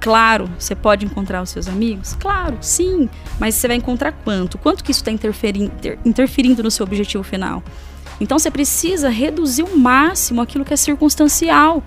Claro, 0.00 0.48
você 0.58 0.74
pode 0.74 1.04
encontrar 1.04 1.42
os 1.42 1.50
seus 1.50 1.68
amigos? 1.68 2.16
Claro, 2.20 2.56
sim. 2.60 3.08
Mas 3.38 3.56
você 3.56 3.68
vai 3.68 3.76
encontrar 3.76 4.12
quanto? 4.12 4.56
Quanto 4.56 4.84
que 4.84 4.90
isso 4.90 5.00
está 5.00 5.10
interferindo, 5.10 6.62
no 6.62 6.70
seu 6.70 6.84
objetivo 6.84 7.22
final? 7.24 7.62
Então 8.20 8.38
você 8.38 8.50
precisa 8.50 9.08
reduzir 9.08 9.62
o 9.62 9.76
máximo 9.76 10.40
aquilo 10.40 10.64
que 10.64 10.72
é 10.72 10.76
circunstancial 10.76 11.82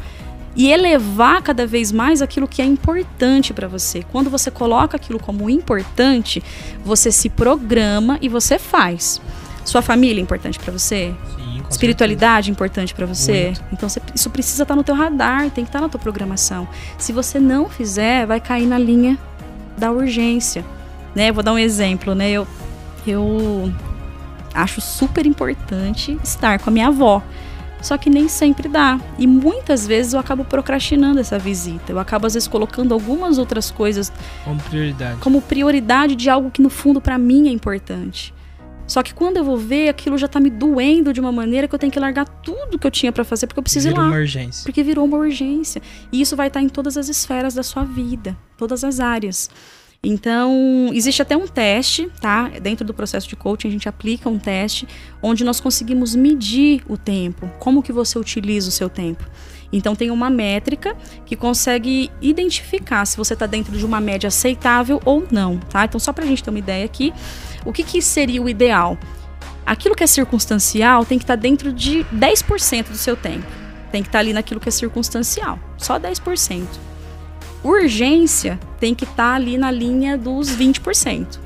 e 0.55 0.69
elevar 0.69 1.41
cada 1.41 1.65
vez 1.65 1.91
mais 1.91 2.21
aquilo 2.21 2.47
que 2.47 2.61
é 2.61 2.65
importante 2.65 3.53
para 3.53 3.67
você. 3.67 4.03
Quando 4.11 4.29
você 4.29 4.51
coloca 4.51 4.97
aquilo 4.97 5.19
como 5.19 5.49
importante, 5.49 6.43
você 6.83 7.11
se 7.11 7.29
programa 7.29 8.17
e 8.21 8.27
você 8.27 8.59
faz. 8.59 9.21
Sua 9.63 9.81
família 9.81 10.19
é 10.19 10.23
importante 10.23 10.59
para 10.59 10.71
você? 10.73 11.13
Espiritualidade 11.71 12.49
é 12.49 12.51
importante 12.51 12.93
para 12.93 13.05
você? 13.05 13.45
Muito. 13.45 13.63
Então 13.73 13.89
você- 13.89 14.01
isso 14.13 14.29
precisa 14.29 14.63
estar 14.63 14.75
no 14.75 14.83
teu 14.83 14.95
radar, 14.95 15.49
tem 15.49 15.63
que 15.63 15.69
estar 15.69 15.81
na 15.81 15.89
tua 15.89 15.99
programação. 15.99 16.67
Se 16.97 17.11
você 17.11 17.39
não 17.39 17.69
fizer, 17.69 18.25
vai 18.25 18.39
cair 18.39 18.65
na 18.67 18.77
linha 18.77 19.17
da 19.77 19.91
urgência, 19.91 20.63
né? 21.15 21.29
Eu 21.29 21.33
Vou 21.33 21.43
dar 21.43 21.53
um 21.53 21.57
exemplo, 21.59 22.13
né? 22.13 22.29
Eu 22.31 22.47
eu 23.07 23.71
acho 24.53 24.79
super 24.81 25.25
importante 25.25 26.19
estar 26.23 26.59
com 26.59 26.69
a 26.69 26.73
minha 26.73 26.87
avó. 26.87 27.21
Só 27.81 27.97
que 27.97 28.11
nem 28.11 28.27
sempre 28.27 28.69
dá. 28.69 28.99
E 29.17 29.25
muitas 29.25 29.87
vezes 29.87 30.13
eu 30.13 30.19
acabo 30.19 30.43
procrastinando 30.45 31.19
essa 31.19 31.39
visita. 31.39 31.91
Eu 31.91 31.97
acabo, 31.97 32.27
às 32.27 32.35
vezes, 32.35 32.47
colocando 32.47 32.93
algumas 32.93 33.39
outras 33.39 33.71
coisas. 33.71 34.13
Como 34.45 34.59
prioridade. 34.61 35.17
como 35.19 35.41
prioridade 35.41 36.15
de 36.15 36.29
algo 36.29 36.51
que 36.51 36.61
no 36.61 36.69
fundo 36.69 37.01
para 37.01 37.17
mim 37.17 37.47
é 37.47 37.51
importante. 37.51 38.31
Só 38.91 39.01
que 39.01 39.13
quando 39.13 39.37
eu 39.37 39.43
vou 39.45 39.55
ver, 39.55 39.87
aquilo 39.87 40.17
já 40.17 40.27
tá 40.27 40.37
me 40.37 40.49
doendo 40.49 41.13
de 41.13 41.21
uma 41.21 41.31
maneira 41.31 41.65
que 41.65 41.73
eu 41.73 41.79
tenho 41.79 41.89
que 41.89 41.97
largar 41.97 42.27
tudo 42.27 42.77
que 42.77 42.85
eu 42.85 42.91
tinha 42.91 43.09
para 43.09 43.23
fazer 43.23 43.47
porque 43.47 43.57
eu 43.57 43.63
preciso 43.63 43.87
ir 43.87 43.91
Vira 43.91 44.01
lá. 44.01 44.07
uma 44.09 44.17
urgência. 44.17 44.63
Porque 44.65 44.83
virou 44.83 45.05
uma 45.05 45.15
urgência. 45.15 45.81
E 46.11 46.19
isso 46.19 46.35
vai 46.35 46.47
estar 46.47 46.61
em 46.61 46.67
todas 46.67 46.97
as 46.97 47.07
esferas 47.07 47.53
da 47.53 47.63
sua 47.63 47.85
vida, 47.85 48.37
todas 48.57 48.83
as 48.83 48.99
áreas. 48.99 49.49
Então, 50.03 50.89
existe 50.91 51.21
até 51.21 51.37
um 51.37 51.47
teste, 51.47 52.09
tá? 52.19 52.49
Dentro 52.61 52.83
do 52.83 52.93
processo 52.93 53.29
de 53.29 53.35
coaching, 53.37 53.69
a 53.69 53.71
gente 53.71 53.87
aplica 53.87 54.27
um 54.27 54.37
teste 54.37 54.85
onde 55.21 55.45
nós 55.45 55.61
conseguimos 55.61 56.13
medir 56.13 56.83
o 56.85 56.97
tempo, 56.97 57.49
como 57.59 57.81
que 57.81 57.93
você 57.93 58.19
utiliza 58.19 58.67
o 58.67 58.71
seu 58.73 58.89
tempo. 58.89 59.23
Então, 59.71 59.95
tem 59.95 60.11
uma 60.11 60.29
métrica 60.29 60.97
que 61.25 61.37
consegue 61.37 62.11
identificar 62.21 63.05
se 63.05 63.15
você 63.15 63.35
está 63.35 63.45
dentro 63.45 63.77
de 63.77 63.85
uma 63.85 64.01
média 64.01 64.27
aceitável 64.27 65.01
ou 65.05 65.25
não, 65.31 65.57
tá? 65.57 65.85
Então, 65.85 65.97
só 65.97 66.11
para 66.11 66.25
a 66.25 66.27
gente 66.27 66.43
ter 66.43 66.49
uma 66.49 66.59
ideia 66.59 66.83
aqui, 66.83 67.13
o 67.65 67.71
que, 67.73 67.83
que 67.83 68.01
seria 68.01 68.41
o 68.41 68.49
ideal? 68.49 68.97
Aquilo 69.65 69.95
que 69.95 70.03
é 70.03 70.07
circunstancial 70.07 71.05
tem 71.05 71.17
que 71.17 71.23
estar 71.23 71.35
dentro 71.35 71.71
de 71.71 72.03
10% 72.13 72.89
do 72.89 72.97
seu 72.97 73.15
tempo. 73.15 73.45
Tem 73.91 74.01
que 74.01 74.09
estar 74.09 74.19
ali 74.19 74.33
naquilo 74.33 74.59
que 74.59 74.69
é 74.69 74.71
circunstancial. 74.71 75.59
Só 75.77 75.99
10%. 75.99 76.63
Urgência 77.63 78.59
tem 78.79 78.95
que 78.95 79.03
estar 79.03 79.35
ali 79.35 79.57
na 79.57 79.69
linha 79.69 80.17
dos 80.17 80.49
20%. 80.49 81.39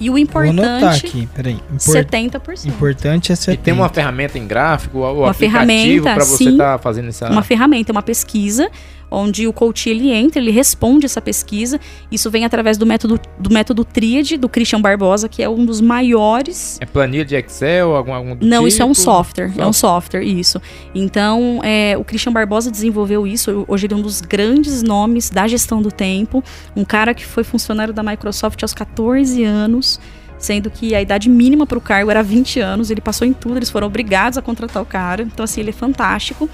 E 0.00 0.08
o 0.08 0.12
Vou 0.12 0.42
anotar 0.42 0.52
importante, 0.52 1.06
aqui, 1.08 1.28
peraí. 1.34 1.54
Impor- 1.72 1.96
70%. 1.96 2.66
Importante 2.68 3.32
é 3.32 3.34
E 3.34 3.36
70. 3.36 3.62
tem 3.64 3.74
uma 3.74 3.88
ferramenta 3.88 4.38
em 4.38 4.46
gráfico, 4.46 4.98
o 4.98 5.00
Uma 5.00 5.30
aplicativo 5.30 5.66
ferramenta, 5.66 6.14
para 6.14 6.24
você 6.24 6.50
estar 6.50 6.78
fazendo 6.78 7.08
essa. 7.08 7.28
Uma 7.28 7.42
ferramenta, 7.42 7.90
uma 7.90 8.02
pesquisa, 8.02 8.70
onde 9.10 9.46
o 9.46 9.52
coach 9.52 9.88
ele 9.88 10.10
entra, 10.10 10.40
ele 10.40 10.50
responde 10.50 11.06
essa 11.06 11.20
pesquisa. 11.20 11.80
Isso 12.10 12.30
vem 12.30 12.44
através 12.44 12.76
do 12.76 12.86
método, 12.86 13.20
do 13.38 13.50
método 13.52 13.84
Tríade, 13.84 14.36
do 14.36 14.48
Christian 14.48 14.80
Barbosa, 14.80 15.28
que 15.28 15.42
é 15.42 15.48
um 15.48 15.64
dos 15.64 15.80
maiores 15.80 16.78
É 16.80 16.86
planilha 16.86 17.24
de 17.24 17.34
Excel, 17.36 17.94
algum, 17.96 18.12
algum 18.12 18.36
Não, 18.40 18.66
isso 18.66 18.82
é 18.82 18.84
um 18.84 18.92
tipo? 18.92 19.04
software. 19.04 19.52
É 19.56 19.66
um 19.66 19.72
software, 19.72 20.22
isso. 20.22 20.60
Então, 20.94 21.60
é, 21.62 21.96
o 21.96 22.04
Christian 22.04 22.32
Barbosa 22.32 22.70
desenvolveu 22.70 23.26
isso. 23.26 23.64
Hoje 23.68 23.86
ele 23.86 23.94
é 23.94 23.96
um 23.96 24.02
dos 24.02 24.20
grandes 24.20 24.82
nomes 24.82 25.30
da 25.30 25.46
gestão 25.46 25.80
do 25.80 25.90
tempo. 25.90 26.42
Um 26.76 26.84
cara 26.84 27.14
que 27.14 27.24
foi 27.24 27.44
funcionário 27.44 27.92
da 27.94 28.02
Microsoft 28.02 28.62
aos 28.62 28.74
14 28.74 29.42
anos, 29.44 30.00
sendo 30.38 30.70
que 30.70 30.94
a 30.94 31.02
idade 31.02 31.28
mínima 31.28 31.66
para 31.66 31.78
o 31.78 31.80
cargo 31.80 32.10
era 32.10 32.22
20 32.22 32.60
anos. 32.60 32.90
Ele 32.90 33.00
passou 33.00 33.26
em 33.26 33.32
tudo, 33.32 33.56
eles 33.56 33.70
foram 33.70 33.86
obrigados 33.86 34.38
a 34.38 34.42
contratar 34.42 34.82
o 34.82 34.86
cara. 34.86 35.22
Então, 35.22 35.44
assim, 35.44 35.60
ele 35.60 35.70
é 35.70 35.72
fantástico. 35.72 36.48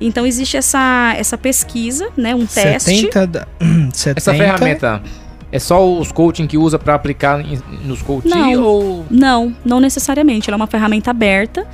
Então, 0.00 0.26
existe 0.26 0.56
essa, 0.56 1.14
essa 1.16 1.36
pesquisa, 1.36 2.08
né? 2.16 2.34
Um 2.34 2.46
teste. 2.46 2.90
70, 3.02 3.26
da- 3.26 3.46
70 3.92 4.18
Essa 4.20 4.34
ferramenta 4.34 5.02
é 5.52 5.58
só 5.58 5.86
os 5.98 6.10
coaching 6.12 6.46
que 6.46 6.56
usa 6.56 6.78
para 6.78 6.94
aplicar 6.94 7.42
nos 7.84 8.00
coaching 8.02 8.28
Não. 8.28 8.62
ou 8.62 9.06
Não, 9.10 9.54
não 9.64 9.80
necessariamente. 9.80 10.48
Ela 10.48 10.54
é 10.54 10.58
uma 10.58 10.66
ferramenta 10.66 11.10
aberta 11.10 11.66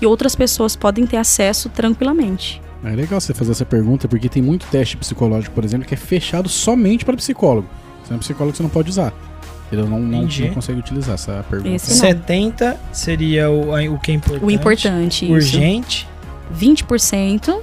e 0.00 0.06
outras 0.06 0.34
pessoas 0.34 0.76
podem 0.76 1.06
ter 1.06 1.16
acesso 1.16 1.68
tranquilamente. 1.68 2.60
É 2.84 2.90
legal 2.90 3.20
você 3.20 3.32
fazer 3.32 3.52
essa 3.52 3.64
pergunta, 3.64 4.08
porque 4.08 4.28
tem 4.28 4.42
muito 4.42 4.66
teste 4.66 4.96
psicológico, 4.96 5.54
por 5.54 5.64
exemplo, 5.64 5.86
que 5.86 5.94
é 5.94 5.96
fechado 5.96 6.48
somente 6.48 7.04
para 7.04 7.16
psicólogo. 7.16 7.68
Você 8.04 8.12
é 8.12 8.16
um 8.16 8.18
psicólogo, 8.18 8.56
você 8.56 8.62
não 8.62 8.70
pode 8.70 8.90
usar. 8.90 9.12
Ele 9.70 9.82
não, 9.82 9.98
não, 10.00 10.22
não 10.22 10.50
consegue 10.52 10.80
utilizar 10.80 11.14
essa 11.14 11.44
pergunta. 11.48 11.74
Esse 11.74 11.90
não. 11.90 11.96
70 11.96 12.78
seria 12.92 13.50
o, 13.50 13.70
o 13.94 13.98
que 14.00 14.10
é 14.10 14.14
importante. 14.14 14.44
O 14.44 14.50
importante, 14.50 15.24
isso. 15.24 15.32
Urgente. 15.32 16.08
20% 16.58 17.56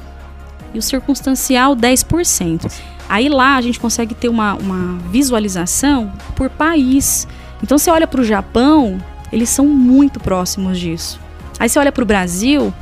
e 0.73 0.79
o 0.79 0.81
circunstancial 0.81 1.75
10%. 1.75 2.71
Aí 3.07 3.27
lá 3.27 3.55
a 3.55 3.61
gente 3.61 3.79
consegue 3.79 4.13
ter 4.13 4.29
uma, 4.29 4.53
uma 4.55 4.97
visualização 5.09 6.11
por 6.35 6.49
país. 6.49 7.27
Então 7.63 7.77
você 7.77 7.89
olha 7.89 8.05
para 8.07 8.21
o 8.21 8.23
Japão, 8.23 8.97
eles 9.31 9.49
são 9.49 9.65
muito 9.65 10.19
próximos 10.19 10.79
disso. 10.79 11.19
Aí 11.59 11.67
você 11.67 11.79
olha 11.79 11.91
para 11.91 12.03
o 12.03 12.05
Brasil, 12.05 12.73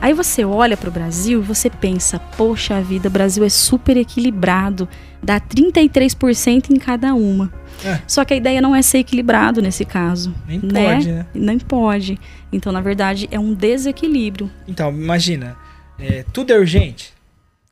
aí 0.00 0.12
você 0.12 0.44
olha 0.44 0.76
para 0.76 0.88
o 0.88 0.92
Brasil 0.92 1.40
e 1.40 1.42
você 1.42 1.70
pensa, 1.70 2.18
poxa 2.36 2.80
vida, 2.80 3.08
o 3.08 3.10
Brasil 3.10 3.44
é 3.44 3.48
super 3.48 3.96
equilibrado, 3.96 4.88
dá 5.22 5.40
33% 5.40 6.70
em 6.70 6.76
cada 6.76 7.14
uma. 7.14 7.52
É. 7.84 8.00
Só 8.06 8.24
que 8.24 8.34
a 8.34 8.36
ideia 8.36 8.60
não 8.60 8.76
é 8.76 8.82
ser 8.82 8.98
equilibrado 8.98 9.62
nesse 9.62 9.84
caso. 9.84 10.34
Nem 10.46 10.60
Né? 10.60 10.94
pode, 10.94 11.12
né? 11.12 11.26
Não 11.34 11.58
pode. 11.58 12.18
Então, 12.52 12.70
na 12.72 12.80
verdade, 12.80 13.28
é 13.30 13.38
um 13.38 13.54
desequilíbrio. 13.54 14.50
Então, 14.68 14.90
imagina. 14.90 15.56
É, 16.02 16.24
tudo 16.32 16.52
é 16.52 16.58
urgente. 16.58 17.12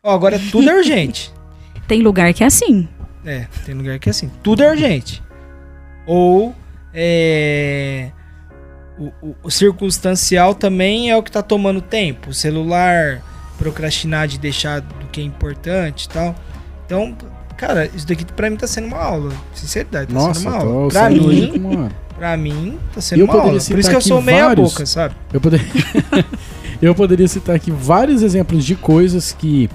Ó, 0.02 0.14
agora 0.14 0.38
tudo 0.50 0.68
é 0.70 0.74
urgente. 0.76 1.32
Tem 1.88 2.00
lugar 2.02 2.32
que 2.32 2.42
é 2.44 2.46
assim. 2.46 2.88
É, 3.24 3.46
tem 3.66 3.74
lugar 3.74 3.98
que 3.98 4.08
é 4.08 4.12
assim. 4.12 4.30
Tudo 4.42 4.62
é 4.62 4.70
urgente. 4.70 5.22
Ou 6.06 6.54
é, 6.94 8.10
o, 8.98 9.06
o- 9.22 9.36
o 9.42 9.50
circunstancial 9.50 10.54
também 10.54 11.10
é 11.10 11.16
o 11.16 11.22
que 11.22 11.30
tá 11.30 11.42
tomando 11.42 11.80
tempo. 11.82 12.30
O 12.30 12.34
celular, 12.34 13.20
procrastinar 13.58 14.26
de 14.28 14.38
deixar 14.38 14.80
do 14.80 15.06
que 15.12 15.20
é 15.20 15.24
importante 15.24 16.04
e 16.04 16.08
tal. 16.08 16.34
Então, 16.86 17.14
cara, 17.56 17.90
isso 17.94 18.06
daqui 18.06 18.24
pra 18.24 18.48
mim 18.48 18.56
tá 18.56 18.66
sendo 18.66 18.86
uma 18.86 18.98
aula. 19.02 19.32
Sinceridade, 19.52 20.06
tá 20.06 20.14
Nossa, 20.14 20.40
sendo 20.40 20.50
uma 20.52 20.60
tô 20.60 20.66
aula. 20.68 20.88
Pra 20.90 21.10
mim, 21.10 21.90
pra 22.16 22.36
mim, 22.36 22.78
tá 22.94 23.00
sendo 23.00 23.18
Eu 23.20 23.24
uma 23.26 23.34
aula. 23.34 23.60
Por 23.60 23.78
isso 23.78 23.90
que 23.90 23.96
eu 23.96 24.00
sou 24.00 24.22
meia 24.22 24.46
vários- 24.46 24.72
boca, 24.72 24.86
sabe? 24.86 25.14
Eu 25.32 25.40
poderia... 25.40 25.66
eu 26.80 26.94
poderia 26.94 27.28
citar 27.28 27.56
aqui 27.56 27.70
vários 27.70 28.22
exemplos 28.22 28.64
de 28.64 28.74
coisas 28.74 29.32
que 29.32 29.68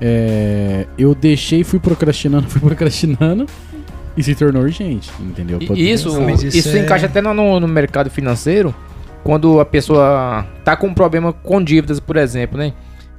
é, 0.00 0.86
eu 0.96 1.14
deixei, 1.14 1.64
fui 1.64 1.78
procrastinando, 1.78 2.48
fui 2.50 2.60
procrastinando 2.60 3.46
e 4.16 4.22
se 4.22 4.34
tornou 4.34 4.62
urgente, 4.62 5.10
entendeu? 5.20 5.58
Isso, 5.74 6.08
isso, 6.30 6.46
isso 6.46 6.76
é- 6.76 6.80
encaixa 6.80 7.06
até 7.06 7.20
no, 7.20 7.32
no- 7.60 7.68
mercado 7.68 8.10
financeiro, 8.10 8.74
quando 9.22 9.60
a 9.60 9.64
pessoa 9.64 10.46
tá 10.64 10.76
com 10.76 10.88
um 10.88 10.94
problema 10.94 11.32
com 11.32 11.62
dívidas, 11.62 12.00
por 12.00 12.16
exemplo, 12.16 12.58
né? 12.58 12.72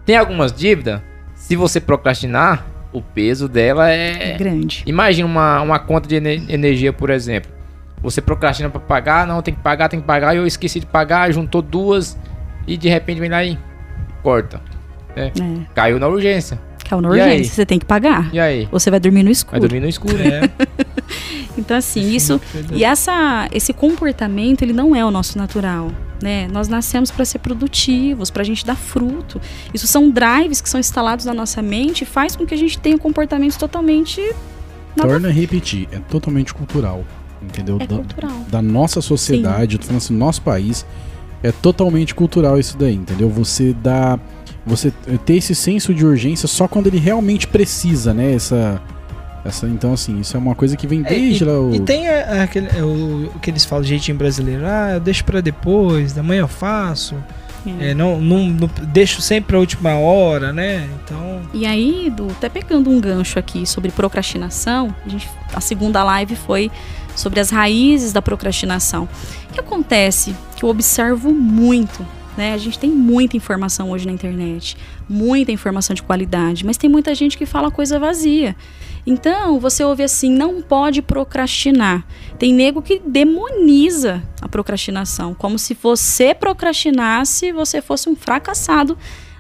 Tem 0.05 0.15
algumas 0.17 0.51
dívidas, 0.51 1.01
se 1.35 1.55
você 1.55 1.79
procrastinar, 1.79 2.65
o 2.91 3.01
peso 3.01 3.47
dela 3.47 3.91
É 3.91 4.31
é. 4.33 4.37
grande. 4.37 4.83
Imagina 4.87 5.27
uma, 5.27 5.61
uma 5.61 5.77
conta 5.77 6.07
de 6.09 6.15
ene- 6.15 6.43
energia, 6.49 6.91
por 6.91 7.11
exemplo. 7.11 7.51
Você 8.01 8.19
procrastina 8.19 8.67
pra 8.69 8.79
pagar, 8.79 9.27
não, 9.27 9.41
tem 9.43 9.53
que 9.53 9.59
pagar, 9.61 9.89
tem 9.89 9.99
que 10.01 10.07
pagar, 10.07 10.33
e 10.33 10.37
eu 10.37 10.47
esqueci 10.47 10.79
de 10.79 10.85
pagar, 10.87 11.31
juntou 11.31 11.61
duas, 11.61 12.17
e 12.68 12.78
de 12.78 12.88
repente 12.89 13.20
vem 13.20 13.30
lá 13.30 13.43
e 13.43 13.57
corta. 14.24 14.62
É. 15.16 15.32
Caiu 15.74 15.99
na 15.99 16.07
urgência. 16.07 16.60
Caiu 16.88 17.01
na 17.01 17.16
E 17.16 17.22
aí? 17.22 17.32
urgência, 17.32 17.53
você 17.55 17.66
tem 17.66 17.78
que 17.80 17.86
pagar. 17.86 18.30
E 18.34 18.39
aí? 18.39 18.68
Você 18.72 18.89
vai 18.89 18.99
dormir 18.99 19.20
no 19.20 19.26
Vai 19.26 19.32
escuro. 19.34 19.60
dormir 19.62 19.80
no 19.80 19.88
escuro. 19.88 20.18
É. 20.22 20.49
Então, 21.57 21.76
assim, 21.76 22.12
isso. 22.16 22.39
E 22.72 22.86
essa, 22.86 23.49
esse 23.51 23.74
comportamento, 23.74 24.62
ele 24.62 24.72
não 24.72 24.95
é 24.95 25.03
o 25.03 25.12
nosso 25.12 25.38
natural. 25.38 25.91
Né? 26.24 26.47
Nós 26.47 26.70
nascemos 26.70 27.12
para 27.12 27.26
ser 27.26 27.39
produtivos, 27.39 28.30
para 28.30 28.43
a 28.43 28.45
gente 28.45 28.66
dar 28.66 28.76
fruto. 28.78 29.41
Isso 29.74 29.86
são 29.88 30.10
drives 30.10 30.62
que 30.62 30.70
são 30.70 30.80
instalados 30.80 31.26
na 31.26 31.34
nossa 31.34 31.62
mente 31.62 32.03
e 32.03 32.05
faz 32.05 32.34
com 32.36 32.45
que 32.45 32.53
a 32.53 32.57
gente 32.57 32.78
tenha 32.80 32.97
comportamentos 32.97 33.57
totalmente. 33.57 34.22
nada- 34.95 35.10
Torna 35.10 35.28
a 35.28 35.32
repetir, 35.32 35.88
é 35.91 35.99
totalmente 35.99 36.53
cultural, 36.53 37.03
entendeu? 37.41 37.76
É 37.82 37.88
Da- 37.88 37.95
cultural. 37.97 38.45
da 38.49 38.62
nossa 38.62 39.01
sociedade, 39.01 39.76
eu 39.76 39.80
tô 39.80 39.88
falando 39.88 40.01
assim, 40.01 40.16
nosso 40.16 40.41
país, 40.41 40.86
é 41.43 41.51
totalmente 41.51 42.13
cultural 42.15 42.59
isso 42.59 42.77
daí, 42.77 42.95
entendeu? 42.95 43.29
Você 43.29 43.73
dá. 43.73 44.19
Você 44.65 44.91
ter 45.25 45.35
esse 45.37 45.55
senso 45.55 45.93
de 45.93 46.05
urgência 46.05 46.47
só 46.47 46.67
quando 46.67 46.87
ele 46.87 46.99
realmente 46.99 47.47
precisa, 47.47 48.13
né? 48.13 48.33
Essa. 48.33 48.79
essa 49.43 49.65
então, 49.67 49.93
assim, 49.93 50.19
isso 50.19 50.35
é 50.35 50.39
uma 50.39 50.53
coisa 50.53 50.75
que 50.77 50.85
vem 50.85 50.99
É, 51.05 51.09
desde 51.09 51.45
lá 51.45 51.59
o. 51.59 51.73
E 51.73 51.79
tem 51.79 52.07
a- 52.07 52.43
aquele, 52.43 52.67
é, 52.77 52.83
o, 52.83 53.31
o 53.35 53.39
que 53.39 53.49
eles 53.49 53.65
falam, 53.65 53.83
jeitinho 53.83 54.17
brasileiro. 54.17 54.63
Ah, 54.65 54.91
eu 54.95 54.99
deixo 54.99 55.23
pra 55.23 55.41
depois, 55.41 56.13
da 56.13 56.21
manhã 56.21 56.41
eu 56.41 56.47
faço. 56.47 57.15
É, 57.80 57.93
não, 57.93 58.20
não, 58.22 58.47
não- 58.47 58.70
deixo 58.88 59.22
sempre 59.22 59.55
a 59.55 59.60
última 59.60 59.95
hora, 59.97 60.53
né? 60.53 60.88
Então, 61.03 61.41
E 61.53 61.66
aí, 61.66 62.10
Du, 62.10 62.28
até 62.32 62.47
pegando 62.49 62.89
um 62.89 62.99
gancho 62.99 63.38
aqui 63.39 63.66
sobre 63.66 63.91
procrastinação, 63.91 64.93
a, 65.05 65.10
gente- 65.10 65.30
a 65.53 65.60
segunda 65.62 66.03
live 66.03 66.36
foi 66.36 66.72
sobre 67.16 67.39
as 67.39 67.49
raízes 67.49 68.14
da 68.14 68.22
procrastinação. 68.22 69.07
O 69.49 69.53
que 69.53 69.60
acontece? 69.60 70.36
Que 70.55 70.64
eu 70.64 70.70
observo 70.70 71.34
muito, 71.34 72.05
né? 72.38 72.53
A 72.53 72.57
gente 72.57 72.80
tem 72.80 72.89
muita 72.89 73.36
informação 73.36 73.89
hoje 73.91 74.05
na 74.05 74.12
internet, 74.14 74.78
muita 75.10 75.51
informação 75.51 75.93
de 75.93 76.01
qualidade, 76.03 76.66
mas 76.66 76.78
tem 76.78 76.89
muita 76.89 77.14
gente 77.14 77.38
que 77.38 77.45
fala 77.45 77.70
coisa 77.70 77.99
vazia. 77.99 78.55
Então, 79.05 79.59
você 79.59 79.83
ouve 79.83 80.03
assim, 80.03 80.29
não 80.29 80.61
pode 80.61 81.01
procrastinar. 81.01 82.05
Tem 82.37 82.53
nego 82.53 82.81
que 82.81 82.99
demoniza 82.99 84.23
a 84.41 84.47
procrastinação, 84.47 85.33
como 85.33 85.57
se 85.57 85.73
você 85.73 86.33
procrastinasse, 86.33 87.51
você 87.51 87.81
fosse 87.81 88.09
um 88.09 88.15
fracassado 88.15 88.97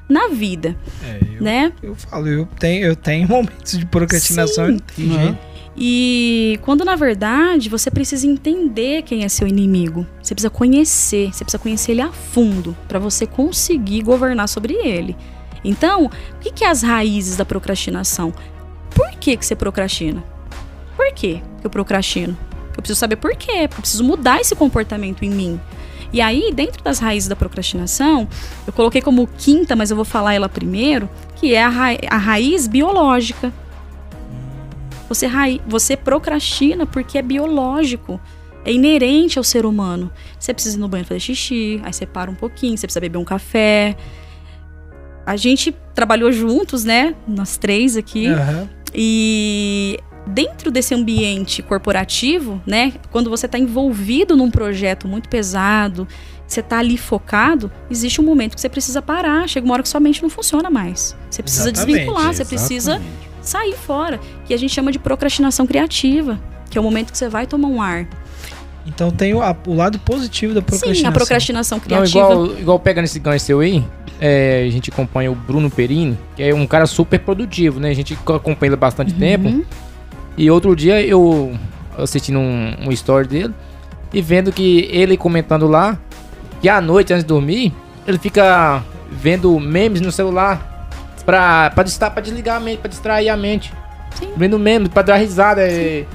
na 0.07 0.27
vida, 0.27 0.75
é, 1.03 1.19
eu, 1.35 1.43
né? 1.43 1.73
eu 1.83 1.93
falo, 1.93 2.27
eu 2.27 2.47
tenho, 2.59 2.83
eu 2.83 2.95
tenho 2.95 3.27
momentos 3.29 3.77
de 3.77 3.85
procrastinação, 3.85 4.75
Sim. 4.95 5.37
E 5.81 6.59
quando 6.63 6.83
na 6.83 6.95
verdade 6.95 7.69
você 7.69 7.89
precisa 7.89 8.27
entender 8.27 9.03
quem 9.03 9.23
é 9.23 9.29
seu 9.29 9.47
inimigo, 9.47 10.05
você 10.21 10.33
precisa 10.33 10.49
conhecer, 10.49 11.31
você 11.31 11.45
precisa 11.45 11.61
conhecer 11.61 11.91
ele 11.93 12.01
a 12.01 12.11
fundo 12.11 12.75
para 12.87 12.99
você 12.99 13.25
conseguir 13.25 14.01
governar 14.01 14.49
sobre 14.49 14.73
ele. 14.73 15.15
Então, 15.63 16.05
o 16.05 16.39
que, 16.39 16.51
que 16.51 16.65
é 16.65 16.69
as 16.69 16.81
raízes 16.81 17.37
da 17.37 17.45
procrastinação? 17.45 18.33
Por 18.93 19.09
que, 19.19 19.37
que 19.37 19.45
você 19.45 19.55
procrastina? 19.55 20.23
Por 20.95 21.13
que 21.13 21.41
eu 21.63 21.69
procrastino? 21.69 22.37
Eu 22.75 22.81
preciso 22.81 22.99
saber 22.99 23.15
por 23.17 23.35
quê, 23.35 23.63
eu 23.63 23.69
preciso 23.69 24.03
mudar 24.03 24.39
esse 24.39 24.55
comportamento 24.55 25.23
em 25.23 25.29
mim. 25.29 25.59
E 26.11 26.21
aí, 26.21 26.51
dentro 26.53 26.83
das 26.83 26.97
raízes 26.99 27.27
da 27.29 27.35
procrastinação, 27.35 28.27
eu 28.65 28.73
coloquei 28.73 29.01
como 29.01 29.27
quinta, 29.37 29.75
mas 29.75 29.91
eu 29.91 29.95
vou 29.95 30.05
falar 30.05 30.33
ela 30.33 30.49
primeiro, 30.49 31.09
que 31.35 31.53
é 31.53 31.63
a, 31.63 31.69
ra 31.69 31.87
a 32.09 32.17
raiz 32.17 32.67
biológica. 32.67 33.53
Você, 35.07 35.25
rai- 35.27 35.61
você 35.67 35.95
procrastina 35.97 36.85
porque 36.85 37.17
é 37.17 37.21
biológico. 37.21 38.19
É 38.65 38.71
inerente 38.71 39.37
ao 39.37 39.43
ser 39.43 39.65
humano. 39.65 40.11
Você 40.39 40.53
precisa 40.53 40.77
ir 40.77 40.79
no 40.79 40.87
banheiro 40.87 41.07
fazer 41.07 41.19
xixi, 41.21 41.79
aí 41.83 41.93
você 41.93 42.05
para 42.05 42.29
um 42.29 42.35
pouquinho, 42.35 42.77
você 42.77 42.85
precisa 42.87 42.99
beber 42.99 43.17
um 43.17 43.23
café. 43.23 43.95
A 45.25 45.35
gente 45.35 45.75
trabalhou 45.93 46.31
juntos, 46.31 46.83
né? 46.83 47.15
Nós 47.27 47.57
três 47.57 47.95
aqui. 47.95 48.27
Aham. 48.27 48.69
E 48.93 49.99
dentro 50.27 50.71
desse 50.71 50.93
ambiente 50.93 51.61
corporativo, 51.61 52.61
né, 52.65 52.93
quando 53.11 53.29
você 53.29 53.45
está 53.45 53.57
envolvido 53.57 54.35
num 54.35 54.51
projeto 54.51 55.07
muito 55.07 55.29
pesado, 55.29 56.07
você 56.47 56.61
está 56.61 56.79
ali 56.79 56.97
focado, 56.97 57.71
existe 57.89 58.19
um 58.19 58.23
momento 58.23 58.55
que 58.55 58.61
você 58.61 58.69
precisa 58.69 59.01
parar. 59.01 59.47
Chega 59.47 59.65
uma 59.65 59.73
hora 59.73 59.83
que 59.83 59.89
sua 59.89 59.99
mente 59.99 60.21
não 60.21 60.29
funciona 60.29 60.69
mais. 60.69 61.15
Você 61.29 61.43
precisa 61.43 61.69
Exatamente, 61.69 61.97
desvincular, 61.97 62.33
você 62.33 62.45
precisa 62.45 62.91
Exatamente. 62.93 63.29
sair 63.41 63.75
fora, 63.75 64.19
que 64.45 64.53
a 64.53 64.57
gente 64.57 64.73
chama 64.73 64.91
de 64.91 64.97
procrastinação 64.97 65.67
criativa, 65.67 66.39
que 66.69 66.77
é 66.77 66.81
o 66.81 66.83
momento 66.83 67.11
que 67.11 67.17
você 67.17 67.29
vai 67.29 67.45
tomar 67.45 67.67
um 67.67 67.81
ar. 67.81 68.07
Então 68.85 69.11
tem 69.11 69.33
o, 69.33 69.41
a- 69.41 69.55
o 69.67 69.75
lado 69.75 69.99
positivo 69.99 70.53
da 70.53 70.61
procrastinação. 70.61 71.01
Sim, 71.01 71.07
a 71.07 71.11
procrastinação 71.11 71.77
Não, 71.77 71.83
criativa. 71.85 72.19
igual, 72.31 72.45
igual 72.59 72.79
pega 72.79 73.01
nesse 73.01 73.19
gancho 73.19 73.45
seu 73.45 73.59
aí, 73.59 73.83
é, 74.19 74.65
a 74.67 74.71
gente 74.71 74.89
acompanha 74.89 75.31
o 75.31 75.35
Bruno 75.35 75.69
Perini, 75.69 76.17
que 76.35 76.43
é 76.43 76.53
um 76.53 76.65
cara 76.65 76.85
super 76.87 77.19
produtivo, 77.19 77.79
né? 77.79 77.89
A 77.89 77.93
gente 77.93 78.13
acompanha 78.25 78.69
ele 78.69 78.73
há 78.75 78.77
bastante 78.77 79.13
tempo. 79.13 79.47
Uhum. 79.47 79.63
E 80.37 80.49
outro 80.49 80.75
dia 80.75 81.01
eu 81.01 81.53
assistindo 81.97 82.39
um, 82.39 82.73
um 82.87 82.91
story 82.91 83.27
dele 83.27 83.53
e 84.13 84.21
vendo 84.21 84.51
que 84.51 84.87
ele 84.91 85.17
comentando 85.17 85.67
lá 85.67 85.97
que 86.61 86.67
à 86.69 86.81
noite, 86.81 87.13
antes 87.13 87.23
de 87.23 87.27
dormir, 87.27 87.73
ele 88.07 88.17
fica 88.17 88.83
vendo 89.11 89.59
memes 89.59 90.01
no 90.01 90.11
celular 90.11 90.87
pra, 91.25 91.69
pra, 91.71 91.83
pra 92.09 92.21
desligar 92.21 92.57
a 92.57 92.59
mente, 92.59 92.79
pra 92.79 92.89
distrair 92.89 93.29
a 93.29 93.37
mente. 93.37 93.71
Sim. 94.15 94.29
Vendo 94.35 94.57
memes, 94.57 94.89
pra 94.89 95.01
dar 95.03 95.15
risada, 95.17 95.61
é, 95.61 96.05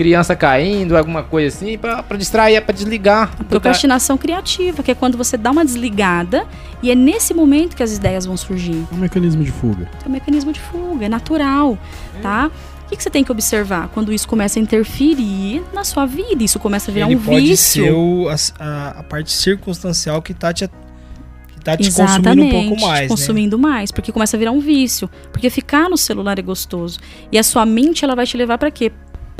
criança 0.00 0.34
caindo, 0.34 0.96
alguma 0.96 1.22
coisa 1.22 1.54
assim, 1.54 1.76
pra, 1.76 2.02
pra 2.02 2.16
distrair, 2.16 2.62
pra 2.62 2.74
desligar. 2.74 3.30
A 3.38 3.44
procrastinação 3.44 4.16
criativa, 4.16 4.82
que 4.82 4.90
é 4.90 4.94
quando 4.94 5.18
você 5.18 5.36
dá 5.36 5.50
uma 5.50 5.62
desligada 5.62 6.46
e 6.82 6.90
é 6.90 6.94
nesse 6.94 7.34
momento 7.34 7.76
que 7.76 7.82
as 7.82 7.94
ideias 7.94 8.24
vão 8.24 8.34
surgir. 8.34 8.82
É 8.90 8.94
um 8.94 8.98
mecanismo 8.98 9.44
de 9.44 9.50
fuga. 9.52 9.86
É 10.02 10.08
um 10.08 10.12
mecanismo 10.12 10.52
de 10.52 10.60
fuga, 10.60 11.04
é 11.04 11.08
natural, 11.08 11.78
tá? 12.22 12.50
O 12.86 12.88
que, 12.88 12.96
que 12.96 13.02
você 13.02 13.10
tem 13.10 13.22
que 13.22 13.30
observar 13.30 13.88
quando 13.94 14.10
isso 14.10 14.26
começa 14.26 14.58
a 14.58 14.62
interferir 14.62 15.62
na 15.72 15.84
sua 15.84 16.06
vida? 16.06 16.42
Isso 16.42 16.58
começa 16.58 16.90
a 16.90 16.94
virar 16.94 17.06
Ele 17.06 17.16
um 17.16 17.20
pode 17.20 17.40
vício. 17.46 17.84
ser 17.84 17.92
o- 17.92 18.28
a, 18.28 18.34
a- 18.58 18.90
a 19.00 19.02
parte 19.02 19.30
circunstancial 19.32 20.20
que 20.22 20.32
tá 20.34 20.52
te, 20.52 20.66
que 20.66 21.60
tá 21.62 21.76
te 21.76 21.92
consumindo 21.92 22.42
um 22.42 22.50
pouco 22.50 22.80
mais, 22.80 23.02
te 23.02 23.08
consumindo 23.08 23.58
mais, 23.58 23.92
porque 23.92 24.10
começa 24.10 24.36
a 24.36 24.38
virar 24.38 24.50
um 24.50 24.60
vício. 24.60 25.08
Porque 25.30 25.50
ficar 25.50 25.88
no 25.90 25.96
celular 25.96 26.38
é 26.38 26.42
gostoso. 26.42 26.98
E 27.30 27.38
a 27.38 27.42
sua 27.42 27.64
mente, 27.66 28.02
ela 28.04 28.16
vai 28.16 28.26
te 28.26 28.36
levar 28.36 28.56
para 28.58 28.70
quê? 28.70 28.90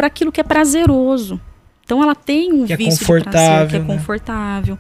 Para 0.01 0.07
aquilo 0.07 0.33
que 0.33 0.41
é 0.41 0.45
prazeroso. 0.45 1.39
Então 1.85 2.03
ela 2.03 2.15
tem 2.15 2.51
um 2.55 2.65
Que 2.65 2.73
é 2.73 2.77
vício 2.77 3.01
de 3.01 3.05
prazer, 3.05 3.23
que 3.23 3.29
confortável, 3.29 3.77
é 3.77 3.83
né? 3.83 3.95
confortável. 3.95 4.79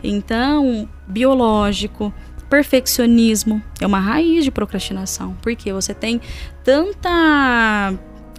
Então, 0.00 0.88
biológico, 1.08 2.14
perfeccionismo 2.48 3.60
é 3.80 3.86
uma 3.88 3.98
raiz 3.98 4.44
de 4.44 4.52
procrastinação. 4.52 5.36
Porque 5.42 5.72
você 5.72 5.92
tem 5.92 6.20
tanta 6.62 7.92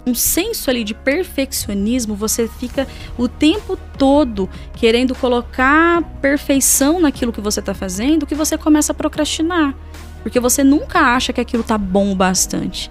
um 0.06 0.14
senso 0.14 0.70
ali 0.70 0.84
de 0.84 0.94
perfeccionismo, 0.94 2.14
você 2.14 2.48
fica 2.48 2.88
o 3.18 3.28
tempo 3.28 3.78
todo 3.98 4.48
querendo 4.72 5.14
colocar 5.14 6.02
perfeição 6.22 6.98
naquilo 6.98 7.30
que 7.30 7.42
você 7.42 7.60
está 7.60 7.74
fazendo, 7.74 8.26
que 8.26 8.34
você 8.34 8.56
começa 8.56 8.92
a 8.92 8.94
procrastinar. 8.94 9.74
Porque 10.22 10.40
você 10.40 10.64
nunca 10.64 10.98
acha 10.98 11.30
que 11.30 11.42
aquilo 11.42 11.62
tá 11.62 11.76
bom 11.76 12.10
o 12.10 12.16
bastante. 12.16 12.90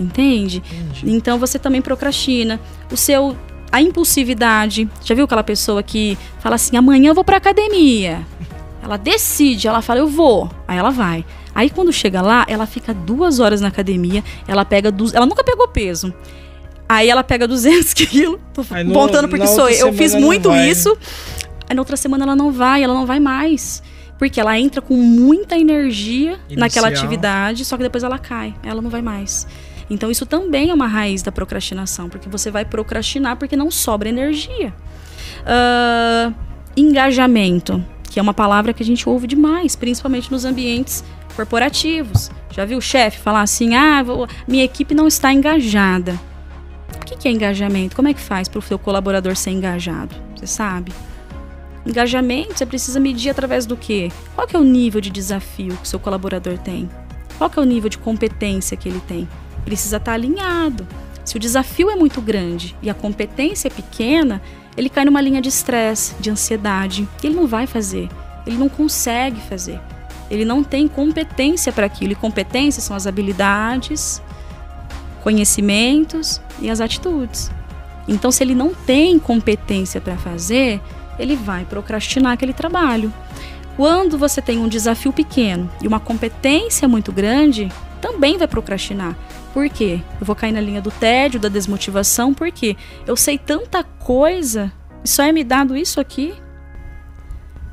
Entende? 0.00 0.62
Entendi. 0.72 1.10
Então 1.14 1.38
você 1.38 1.58
também 1.58 1.80
procrastina. 1.82 2.60
O 2.92 2.96
seu 2.96 3.36
a 3.70 3.80
impulsividade. 3.82 4.88
Já 5.04 5.14
viu 5.14 5.24
aquela 5.24 5.42
pessoa 5.44 5.82
que 5.82 6.16
fala 6.40 6.54
assim: 6.56 6.76
"Amanhã 6.76 7.10
eu 7.10 7.14
vou 7.14 7.24
pra 7.24 7.36
academia". 7.36 8.20
Ela 8.82 8.96
decide, 8.96 9.66
ela 9.68 9.82
fala: 9.82 10.00
"Eu 10.00 10.06
vou". 10.08 10.50
Aí 10.66 10.78
ela 10.78 10.90
vai. 10.90 11.24
Aí 11.54 11.68
quando 11.68 11.92
chega 11.92 12.22
lá, 12.22 12.44
ela 12.48 12.66
fica 12.66 12.94
duas 12.94 13.40
horas 13.40 13.60
na 13.60 13.68
academia, 13.68 14.22
ela 14.46 14.64
pega, 14.64 14.92
du- 14.92 15.10
ela 15.14 15.26
nunca 15.26 15.42
pegou 15.42 15.66
peso. 15.68 16.14
Aí 16.88 17.10
ela 17.10 17.22
pega 17.24 17.46
200 17.48 17.92
quilos, 17.94 18.38
tô 18.54 18.62
no- 18.62 18.84
montando 18.94 19.28
porque 19.28 19.46
sou 19.46 19.68
eu. 19.68 19.88
Eu 19.88 19.92
fiz 19.92 20.14
muito 20.14 20.50
né? 20.50 20.68
isso. 20.70 20.96
Aí 21.68 21.74
na 21.74 21.82
outra 21.82 21.96
semana 21.96 22.24
ela 22.24 22.36
não 22.36 22.50
vai, 22.52 22.82
ela 22.82 22.94
não 22.94 23.04
vai 23.04 23.20
mais. 23.20 23.82
Porque 24.18 24.40
ela 24.40 24.58
entra 24.58 24.80
com 24.80 24.94
muita 24.94 25.56
energia 25.56 26.40
naquela 26.50 26.88
Inicial. 26.88 27.04
atividade, 27.06 27.64
só 27.64 27.76
que 27.76 27.82
depois 27.82 28.02
ela 28.02 28.18
cai, 28.18 28.54
ela 28.64 28.80
não 28.82 28.90
vai 28.90 29.02
mais. 29.02 29.46
Então 29.90 30.10
isso 30.10 30.26
também 30.26 30.70
é 30.70 30.74
uma 30.74 30.86
raiz 30.86 31.22
da 31.22 31.32
procrastinação, 31.32 32.08
porque 32.08 32.28
você 32.28 32.50
vai 32.50 32.64
procrastinar 32.64 33.36
porque 33.36 33.56
não 33.56 33.70
sobra 33.70 34.08
energia. 34.08 34.72
Ah, 35.46 36.32
engajamento, 36.76 37.82
que 38.10 38.18
é 38.18 38.22
uma 38.22 38.34
palavra 38.34 38.72
que 38.72 38.82
a 38.82 38.86
gente 38.86 39.08
ouve 39.08 39.26
demais, 39.26 39.74
principalmente 39.74 40.30
nos 40.30 40.44
ambientes 40.44 41.02
corporativos. 41.34 42.30
Já 42.50 42.64
viu 42.64 42.78
o 42.78 42.82
chefe 42.82 43.18
falar 43.18 43.42
assim: 43.42 43.74
ah, 43.74 44.02
vou- 44.02 44.28
minha 44.46 44.64
equipe 44.64 44.94
não 44.94 45.06
está 45.06 45.32
engajada. 45.32 46.18
O 46.94 47.04
que 47.04 47.16
que 47.16 47.28
é 47.28 47.30
engajamento? 47.30 47.96
Como 47.96 48.08
é 48.08 48.14
que 48.14 48.20
faz 48.20 48.48
para 48.48 48.58
o 48.58 48.62
seu 48.62 48.78
colaborador 48.78 49.34
ser 49.36 49.50
engajado? 49.50 50.14
Você 50.36 50.46
sabe? 50.46 50.92
Engajamento 51.86 52.58
você 52.58 52.66
precisa 52.66 53.00
medir 53.00 53.30
através 53.30 53.64
do 53.64 53.76
quê? 53.76 54.12
Qual 54.34 54.46
que 54.46 54.54
é 54.54 54.58
o 54.58 54.64
nível 54.64 55.00
de 55.00 55.08
desafio 55.08 55.74
que 55.76 55.84
o 55.84 55.86
seu 55.86 55.98
colaborador 55.98 56.58
tem? 56.58 56.88
Qual 57.38 57.48
que 57.48 57.58
é 57.58 57.62
o 57.62 57.64
nível 57.64 57.88
de 57.88 57.96
competência 57.96 58.76
que 58.76 58.88
ele 58.88 59.00
tem? 59.08 59.26
Precisa 59.64 59.98
estar 59.98 60.12
alinhado. 60.12 60.86
Se 61.24 61.36
o 61.36 61.40
desafio 61.40 61.90
é 61.90 61.96
muito 61.96 62.20
grande 62.20 62.74
e 62.82 62.88
a 62.88 62.94
competência 62.94 63.68
é 63.68 63.70
pequena, 63.70 64.40
ele 64.76 64.88
cai 64.88 65.04
numa 65.04 65.20
linha 65.20 65.42
de 65.42 65.48
estresse, 65.48 66.14
de 66.20 66.30
ansiedade. 66.30 67.06
E 67.22 67.26
ele 67.26 67.36
não 67.36 67.46
vai 67.46 67.66
fazer. 67.66 68.08
Ele 68.46 68.56
não 68.56 68.68
consegue 68.68 69.40
fazer. 69.40 69.80
Ele 70.30 70.44
não 70.44 70.64
tem 70.64 70.88
competência 70.88 71.72
para 71.72 71.86
aquilo. 71.86 72.12
E 72.12 72.16
competências 72.16 72.84
são 72.84 72.96
as 72.96 73.06
habilidades, 73.06 74.22
conhecimentos 75.22 76.40
e 76.60 76.70
as 76.70 76.80
atitudes. 76.80 77.50
Então, 78.06 78.30
se 78.30 78.42
ele 78.42 78.54
não 78.54 78.72
tem 78.72 79.18
competência 79.18 80.00
para 80.00 80.16
fazer, 80.16 80.80
ele 81.18 81.36
vai 81.36 81.64
procrastinar 81.64 82.32
aquele 82.32 82.54
trabalho. 82.54 83.12
Quando 83.76 84.16
você 84.16 84.40
tem 84.40 84.58
um 84.58 84.68
desafio 84.68 85.12
pequeno 85.12 85.70
e 85.82 85.86
uma 85.86 86.00
competência 86.00 86.88
muito 86.88 87.12
grande, 87.12 87.70
também 88.00 88.38
vai 88.38 88.48
procrastinar. 88.48 89.16
Por 89.52 89.68
quê? 89.68 90.00
Eu 90.20 90.26
vou 90.26 90.36
cair 90.36 90.52
na 90.52 90.60
linha 90.60 90.80
do 90.80 90.90
tédio, 90.90 91.40
da 91.40 91.48
desmotivação, 91.48 92.32
porque 92.34 92.76
eu 93.06 93.16
sei 93.16 93.38
tanta 93.38 93.82
coisa 93.82 94.70
e 95.04 95.08
só 95.08 95.22
é 95.24 95.32
me 95.32 95.42
dado 95.42 95.76
isso 95.76 95.98
aqui. 96.00 96.34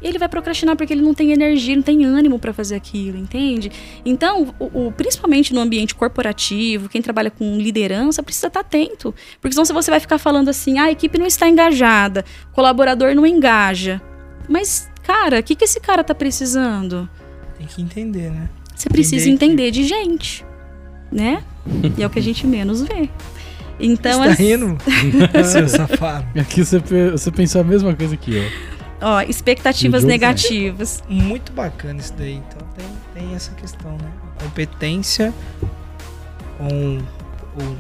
E 0.01 0.07
ele 0.07 0.17
vai 0.19 0.29
procrastinar 0.29 0.75
porque 0.75 0.93
ele 0.93 1.01
não 1.01 1.13
tem 1.13 1.31
energia, 1.31 1.75
não 1.75 1.81
tem 1.83 2.05
ânimo 2.05 2.37
para 2.37 2.53
fazer 2.53 2.75
aquilo, 2.75 3.17
entende? 3.17 3.71
Então, 4.05 4.53
o, 4.59 4.87
o- 4.87 4.91
principalmente 4.91 5.53
no 5.53 5.59
ambiente 5.59 5.95
corporativo, 5.95 6.87
quem 6.89 7.01
trabalha 7.01 7.31
com 7.31 7.57
liderança 7.57 8.21
precisa 8.21 8.47
estar 8.47 8.59
atento. 8.59 9.13
Porque 9.41 9.53
senão 9.53 9.65
você 9.65 9.89
vai 9.91 9.99
ficar 9.99 10.17
falando 10.17 10.49
assim, 10.49 10.77
ah, 10.77 10.85
a 10.85 10.91
equipe 10.91 11.17
não 11.17 11.25
está 11.25 11.47
engajada, 11.49 12.23
o 12.51 12.55
colaborador 12.55 13.15
não 13.15 13.25
engaja. 13.25 14.01
Mas, 14.47 14.89
cara, 15.03 15.39
o 15.39 15.43
que, 15.43 15.55
que 15.55 15.63
esse 15.65 15.79
cara 15.79 16.03
tá 16.03 16.13
precisando? 16.13 17.09
Tem 17.57 17.65
que 17.65 17.81
entender, 17.81 18.29
né? 18.29 18.49
Você 18.75 18.89
precisa 18.89 19.27
Entender 19.29 19.67
entender 19.67 19.71
de 19.71 19.83
gente, 19.85 20.45
né? 21.11 21.41
E 21.97 22.03
é 22.03 22.05
o 22.05 22.09
que 22.09 22.19
a 22.19 22.21
gente 22.21 22.45
menos 22.45 22.81
vê. 22.81 23.09
Então, 23.79 24.19
Você 24.23 24.29
tá 24.29 24.33
rindo? 24.35 24.77
Seu 25.45 25.67
safado. 25.67 26.39
Aqui 26.39 26.63
você, 26.63 26.79
você 27.11 27.31
pensou 27.31 27.61
a 27.61 27.63
mesma 27.63 27.93
coisa 27.93 28.15
que 28.15 28.35
eu. 28.35 28.43
ó, 29.01 29.21
expectativas 29.21 30.03
negativas. 30.03 31.03
Muito 31.09 31.51
bacana 31.51 31.99
isso 31.99 32.13
daí. 32.17 32.35
Então 32.35 32.65
tem, 32.77 32.87
tem 33.23 33.35
essa 33.35 33.51
questão, 33.55 33.91
né? 33.91 34.11
A 34.37 34.43
competência 34.43 35.33
com 36.57 36.99
o 37.61 37.75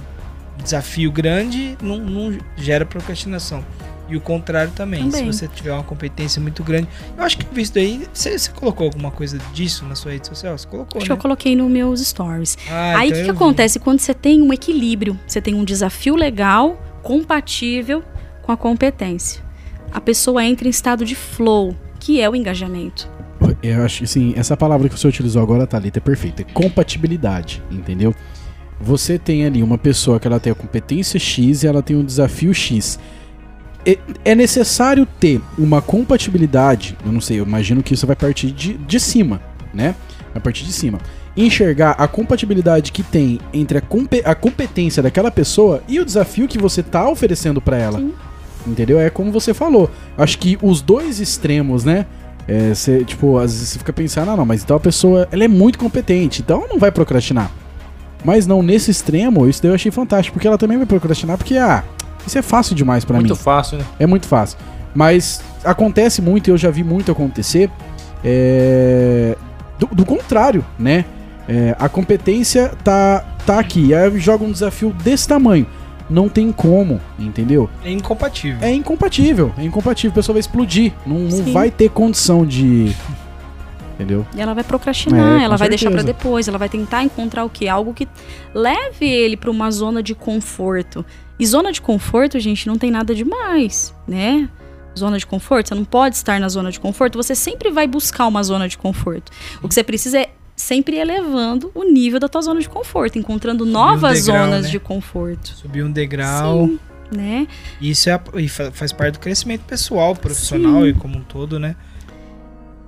desafio 0.61 1.11
grande 1.11 1.77
não, 1.81 1.99
não 1.99 2.37
gera 2.57 2.85
procrastinação. 2.85 3.63
E 4.07 4.15
o 4.15 4.21
contrário 4.21 4.71
também. 4.71 5.09
Também. 5.09 5.31
Se 5.31 5.39
você 5.39 5.47
tiver 5.47 5.73
uma 5.73 5.83
competência 5.83 6.41
muito 6.41 6.63
grande. 6.63 6.87
Eu 7.17 7.23
acho 7.23 7.37
que 7.37 7.45
visto 7.53 7.79
aí. 7.79 8.07
Você, 8.13 8.37
você 8.37 8.51
colocou 8.51 8.85
alguma 8.85 9.11
coisa 9.11 9.39
disso 9.53 9.85
na 9.85 9.95
sua 9.95 10.11
rede 10.11 10.27
social? 10.27 10.57
Você 10.57 10.67
colocou, 10.67 10.97
Acho 10.97 11.05
que 11.05 11.11
né? 11.11 11.17
eu 11.17 11.21
coloquei 11.21 11.55
nos 11.55 11.69
meus 11.69 12.01
stories. 12.05 12.57
Ah, 12.69 12.97
Aí 12.97 13.09
o 13.09 13.11
então 13.11 13.17
que, 13.19 13.25
que 13.25 13.31
acontece 13.31 13.79
quando 13.79 13.99
você 13.99 14.13
tem 14.13 14.41
um 14.41 14.53
equilíbrio? 14.53 15.19
Você 15.27 15.41
tem 15.41 15.55
um 15.55 15.63
desafio 15.63 16.15
legal, 16.15 16.79
compatível 17.01 18.03
com 18.43 18.51
a 18.51 18.57
competência. 18.57 19.43
A 19.91 19.99
pessoa 19.99 20.43
entra 20.43 20.67
em 20.67 20.69
estado 20.69 21.03
de 21.03 21.15
flow, 21.15 21.75
que 21.99 22.21
é 22.21 22.29
o 22.29 22.35
engajamento. 22.35 23.09
Eu 23.61 23.83
acho 23.83 23.99
que 23.99 24.03
assim, 24.05 24.33
essa 24.35 24.55
palavra 24.55 24.87
que 24.87 24.97
você 24.97 25.07
utilizou 25.07 25.41
agora, 25.41 25.65
Thalita, 25.65 25.99
é 25.99 26.01
perfeita. 26.01 26.41
É 26.41 26.45
compatibilidade, 26.45 27.61
entendeu? 27.71 28.13
Você 28.79 29.17
tem 29.17 29.45
ali 29.45 29.63
uma 29.63 29.77
pessoa 29.77 30.19
que 30.19 30.27
ela 30.27 30.39
tem 30.39 30.51
a 30.51 30.55
competência 30.55 31.19
X 31.19 31.63
e 31.63 31.67
ela 31.67 31.81
tem 31.81 31.95
um 31.95 32.03
desafio 32.03 32.53
X. 32.53 32.99
É- 33.85 33.97
É 34.23 34.33
necessário 34.35 35.05
ter 35.19 35.41
uma 35.57 35.81
compatibilidade, 35.81 36.97
eu 37.05 37.11
não 37.11 37.21
sei, 37.21 37.39
eu 37.39 37.45
imagino 37.45 37.83
que 37.83 37.93
isso 37.93 38.07
vai 38.07 38.15
partir 38.15 38.51
de, 38.51 38.73
de 38.73 38.99
cima, 38.99 39.41
né? 39.73 39.95
Vai 40.33 40.41
partir 40.41 40.65
de 40.65 40.73
cima. 40.73 40.99
Enxergar 41.37 41.91
a 41.91 42.07
compatibilidade 42.07 42.91
que 42.91 43.03
tem 43.03 43.39
entre 43.53 43.77
a, 43.77 43.81
compe- 43.81 44.21
a 44.25 44.33
competência 44.33 45.03
daquela 45.03 45.29
pessoa 45.29 45.83
e 45.87 45.99
o 45.99 46.05
desafio 46.05 46.47
que 46.47 46.57
você 46.57 46.81
tá 46.81 47.07
oferecendo 47.09 47.61
pra 47.61 47.77
ela. 47.77 47.99
Sim. 47.99 48.13
Entendeu? 48.65 48.99
É 48.99 49.09
como 49.09 49.31
você 49.31 49.53
falou. 49.53 49.91
Acho 50.17 50.39
que 50.39 50.57
os 50.61 50.81
dois 50.81 51.19
extremos, 51.19 51.83
né? 51.83 52.05
É, 52.47 52.73
cê, 52.73 53.03
tipo, 53.03 53.37
às 53.37 53.51
vezes 53.53 53.69
você 53.69 53.79
fica 53.79 53.91
pensando, 53.93 54.31
ah, 54.31 54.37
não, 54.37 54.45
mas 54.45 54.63
então 54.63 54.77
a 54.77 54.79
pessoa 54.79 55.27
ela 55.31 55.43
é 55.43 55.47
muito 55.47 55.77
competente, 55.77 56.41
então 56.41 56.59
ela 56.61 56.67
não 56.69 56.79
vai 56.79 56.91
procrastinar. 56.91 57.51
Mas 58.23 58.47
não, 58.47 58.63
nesse 58.63 58.89
extremo, 58.89 59.47
isso 59.47 59.61
daí 59.61 59.71
eu 59.71 59.75
achei 59.75 59.91
fantástico, 59.91 60.33
porque 60.35 60.47
ela 60.47 60.57
também 60.57 60.77
vai 60.77 60.85
procrastinar, 60.87 61.37
porque, 61.37 61.57
ah, 61.57 61.83
isso 62.25 62.37
é 62.37 62.41
fácil 62.41 62.75
demais 62.75 63.05
pra 63.05 63.17
Muito 63.17 63.33
mim. 63.33 63.39
fácil, 63.39 63.77
né? 63.77 63.85
É 63.99 64.05
muito 64.07 64.27
fácil. 64.27 64.57
Mas 64.93 65.41
acontece 65.63 66.21
muito, 66.21 66.47
e 66.47 66.51
eu 66.51 66.57
já 66.57 66.71
vi 66.71 66.83
muito 66.83 67.11
acontecer, 67.11 67.69
é, 68.23 69.37
do, 69.77 69.87
do 69.87 70.05
contrário, 70.05 70.63
né? 70.79 71.05
É, 71.47 71.75
a 71.79 71.87
competência 71.87 72.71
tá, 72.83 73.23
tá 73.45 73.59
aqui, 73.59 73.93
aí 73.93 74.19
joga 74.19 74.43
um 74.43 74.51
desafio 74.51 74.91
desse 75.03 75.27
tamanho. 75.27 75.67
Não 76.09 76.29
tem 76.29 76.51
como, 76.51 77.01
entendeu? 77.17 77.69
É 77.83 77.91
incompatível. 77.91 78.59
É 78.61 78.71
incompatível, 78.71 79.51
é 79.57 79.63
incompatível, 79.63 80.11
a 80.11 80.15
pessoa 80.15 80.33
vai 80.33 80.39
explodir, 80.39 80.93
não, 81.05 81.17
não 81.19 81.43
vai 81.51 81.71
ter 81.71 81.89
condição 81.89 82.45
de. 82.45 82.95
Entendeu? 83.95 84.25
E 84.35 84.41
ela 84.41 84.53
vai 84.53 84.63
procrastinar, 84.63 85.41
É, 85.41 85.43
ela 85.45 85.55
vai 85.57 85.69
deixar 85.69 85.89
pra 85.89 86.01
certeza. 86.01 86.17
depois, 86.19 86.47
ela 86.47 86.57
vai 86.57 86.67
tentar 86.69 87.01
encontrar 87.03 87.43
o 87.45 87.49
quê? 87.49 87.67
Algo 87.67 87.93
que 87.93 88.07
leve 88.53 89.05
ele 89.07 89.37
pra 89.37 89.49
uma 89.49 89.71
zona 89.71 90.03
de 90.03 90.13
conforto. 90.13 91.05
E 91.39 91.45
zona 91.45 91.71
de 91.71 91.81
conforto, 91.81 92.39
gente, 92.39 92.67
não 92.67 92.77
tem 92.77 92.91
nada 92.91 93.15
demais, 93.15 93.93
né? 94.07 94.49
Zona 94.97 95.17
de 95.17 95.25
conforto, 95.25 95.69
você 95.69 95.75
não 95.75 95.83
pode 95.85 96.15
estar 96.15 96.39
na 96.39 96.47
zona 96.47 96.71
de 96.71 96.79
conforto, 96.79 97.17
você 97.17 97.35
sempre 97.35 97.69
vai 97.71 97.85
buscar 97.87 98.27
uma 98.27 98.41
zona 98.43 98.67
de 98.67 98.77
conforto. 98.77 99.31
O 99.61 99.67
que 99.67 99.73
você 99.73 99.83
precisa 99.83 100.19
é 100.19 100.29
sempre 100.55 100.95
ir 100.95 100.99
elevando 100.99 101.69
o 101.75 101.83
nível 101.83 102.19
da 102.19 102.29
tua 102.29 102.41
zona 102.41 102.61
de 102.61 102.69
conforto, 102.69 103.19
encontrando 103.19 103.65
novas 103.65 104.23
degrau, 104.25 104.45
zonas 104.45 104.65
né? 104.65 104.71
de 104.71 104.79
conforto, 104.79 105.49
Subir 105.49 105.83
um 105.83 105.91
degrau. 105.91 106.67
Sim. 106.67 106.79
né? 107.11 107.45
E 107.81 107.89
Isso 107.91 108.09
é, 108.09 108.19
e 108.35 108.47
faz 108.47 108.93
parte 108.93 109.13
do 109.15 109.19
crescimento 109.19 109.63
pessoal, 109.63 110.15
profissional 110.15 110.81
Sim. 110.83 110.87
e 110.87 110.93
como 110.93 111.17
um 111.17 111.23
todo, 111.23 111.59
né? 111.59 111.75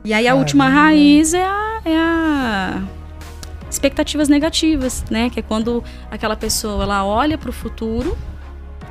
E 0.07 0.13
aí 0.13 0.25
a 0.25 0.29
Caramba. 0.29 0.39
última 0.39 0.69
raiz 0.69 1.33
é 1.33 1.43
a, 1.43 1.81
é 1.83 1.97
a 1.97 2.81
expectativas 3.69 4.29
negativas, 4.29 5.03
né? 5.11 5.29
Que 5.29 5.41
é 5.41 5.43
quando 5.43 5.83
aquela 6.09 6.37
pessoa 6.37 6.81
ela 6.81 7.03
olha 7.03 7.37
para 7.37 7.49
o 7.49 7.53
futuro 7.53 8.17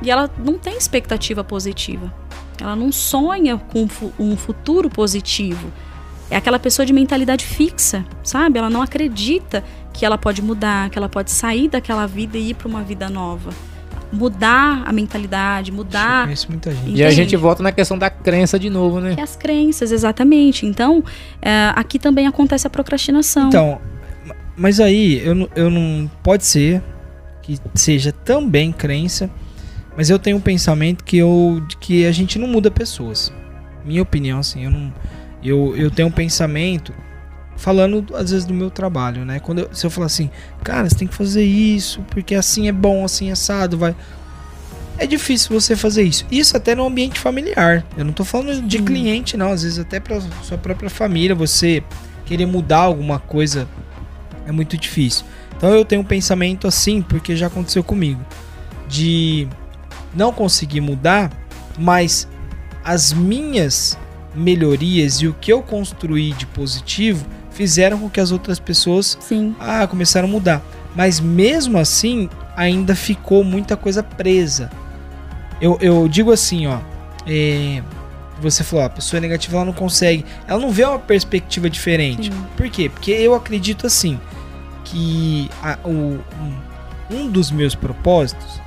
e 0.03 0.11
ela 0.11 0.29
não 0.37 0.59
tem 0.59 0.77
expectativa 0.77 1.43
positiva. 1.43 2.13
Ela 2.61 2.75
não 2.75 2.91
sonha 2.91 3.57
com 3.57 3.81
um 3.81 3.87
um 4.19 4.37
futuro 4.37 4.91
positivo. 4.91 5.73
É 6.29 6.35
aquela 6.35 6.59
pessoa 6.59 6.85
de 6.85 6.93
mentalidade 6.93 7.47
fixa, 7.47 8.05
sabe? 8.21 8.59
Ela 8.59 8.69
não 8.69 8.83
acredita 8.83 9.63
que 9.91 10.05
ela 10.05 10.19
pode 10.19 10.43
mudar, 10.43 10.91
que 10.91 10.99
ela 10.99 11.09
pode 11.09 11.31
sair 11.31 11.67
daquela 11.67 12.05
vida 12.05 12.37
e 12.37 12.51
ir 12.51 12.53
para 12.53 12.67
uma 12.67 12.83
vida 12.83 13.09
nova. 13.09 13.49
Mudar 14.11 14.83
a 14.85 14.93
mentalidade, 14.93 15.69
Eu 15.71 15.75
mudar 15.75 16.23
conheço 16.23 16.47
muita 16.49 16.71
gente. 16.71 16.95
E 16.95 17.03
a 17.03 17.09
gente 17.11 17.35
volta 17.35 17.61
na 17.61 17.71
questão 17.71 17.97
da 17.97 18.09
crença 18.09 18.57
de 18.57 18.69
novo, 18.69 18.99
né? 19.01 19.15
que 19.15 19.21
as 19.21 19.35
crenças, 19.35 19.91
exatamente. 19.91 20.65
Então, 20.65 21.03
é, 21.41 21.71
aqui 21.75 21.99
também 21.99 22.25
acontece 22.27 22.65
a 22.65 22.69
procrastinação. 22.69 23.49
Então, 23.49 23.79
ma- 24.25 24.35
mas 24.55 24.79
aí 24.79 25.21
eu, 25.25 25.35
não- 25.35 25.49
eu 25.55 25.69
não. 25.69 26.09
Pode 26.23 26.45
ser 26.45 26.81
que 27.41 27.59
seja 27.75 28.11
também 28.11 28.71
crença, 28.71 29.29
mas 29.95 30.09
eu 30.09 30.17
tenho 30.17 30.37
um 30.37 30.41
pensamento 30.41 31.03
que, 31.03 31.17
eu, 31.17 31.61
de 31.67 31.75
que 31.77 32.05
a 32.05 32.11
gente 32.11 32.39
não 32.39 32.47
muda 32.47 32.71
pessoas. 32.71 33.31
Minha 33.85 34.01
opinião, 34.01 34.39
assim, 34.39 34.63
eu 34.65 34.71
não. 34.71 34.93
Eu, 35.43 35.75
eu 35.77 35.91
tenho 35.91 36.07
um 36.07 36.11
pensamento 36.11 36.93
falando 37.57 38.15
às 38.15 38.31
vezes 38.31 38.45
do 38.45 38.53
meu 38.53 38.69
trabalho, 38.69 39.25
né? 39.25 39.39
Quando 39.39 39.59
eu, 39.59 39.69
se 39.73 39.85
eu 39.85 39.89
falar 39.89 40.05
assim, 40.05 40.29
cara, 40.63 40.87
você 40.87 40.95
tem 40.95 41.07
que 41.07 41.15
fazer 41.15 41.43
isso, 41.43 42.01
porque 42.09 42.35
assim 42.35 42.67
é 42.67 42.71
bom, 42.71 43.03
assim 43.03 43.29
é 43.29 43.33
assado, 43.33 43.77
vai. 43.77 43.95
É 44.99 45.05
difícil 45.05 45.59
você 45.59 45.75
fazer 45.75 46.03
isso. 46.03 46.25
Isso 46.31 46.55
até 46.55 46.73
no 46.73 46.85
ambiente 46.85 47.19
familiar. 47.19 47.85
Eu 47.97 48.05
não 48.05 48.13
tô 48.13 48.23
falando 48.23 48.61
de 48.61 48.77
Sim. 48.77 48.85
cliente, 48.85 49.37
não. 49.37 49.51
Às 49.51 49.61
vezes 49.63 49.77
até 49.77 49.99
pra 49.99 50.19
sua 50.41 50.57
própria 50.57 50.89
família, 50.89 51.35
você 51.35 51.83
querer 52.25 52.45
mudar 52.45 52.79
alguma 52.79 53.19
coisa 53.19 53.67
é 54.47 54.51
muito 54.51 54.77
difícil. 54.77 55.25
Então 55.55 55.69
eu 55.69 55.83
tenho 55.83 56.01
um 56.01 56.05
pensamento 56.05 56.67
assim, 56.67 57.01
porque 57.01 57.35
já 57.35 57.47
aconteceu 57.47 57.83
comigo, 57.83 58.21
de 58.87 59.47
não 60.15 60.31
conseguir 60.31 60.81
mudar, 60.81 61.31
mas 61.77 62.27
as 62.83 63.11
minhas 63.11 63.97
melhorias 64.33 65.15
e 65.15 65.27
o 65.27 65.33
que 65.33 65.51
eu 65.51 65.61
construí 65.61 66.31
de 66.33 66.45
positivo 66.45 67.25
fizeram 67.57 67.97
com 67.97 68.07
que 68.07 68.19
as 68.19 68.31
outras 68.31 68.59
pessoas 68.59 69.17
Sim. 69.19 69.55
ah, 69.59 69.87
começaram 69.87 70.27
a 70.27 70.31
mudar. 70.31 70.61
Mas 70.95 71.19
mesmo 71.19 71.77
assim, 71.79 72.29
ainda 72.55 72.95
ficou 72.95 73.43
muita 73.43 73.75
coisa 73.75 74.03
presa. 74.03 74.69
Eu, 75.59 75.75
eu 75.81 76.07
digo 76.07 76.31
assim, 76.31 76.67
ó. 76.67 76.77
é, 77.25 77.81
você 78.39 78.63
falou, 78.63 78.83
ó, 78.83 78.87
a 78.87 78.91
pessoa 78.91 79.19
negativa 79.19 79.55
ela 79.57 79.65
não 79.65 79.73
consegue. 79.73 80.23
Ela 80.47 80.59
não 80.59 80.69
vê 80.69 80.85
uma 80.85 80.99
perspectiva 80.99 81.67
diferente. 81.67 82.31
Sim. 82.31 82.45
Por 82.55 82.69
quê? 82.69 82.89
Porque 82.89 83.09
eu 83.11 83.33
acredito 83.33 83.87
assim 83.87 84.19
que 84.83 85.49
a- 85.63 85.79
o- 85.83 86.19
um, 86.39 86.55
um 87.09 87.27
dos 87.29 87.49
meus 87.49 87.73
propósitos 87.73 88.61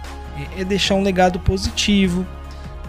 é, 0.56 0.62
é 0.62 0.64
deixar 0.64 0.96
um 0.96 1.02
legado 1.04 1.38
positivo, 1.38 2.26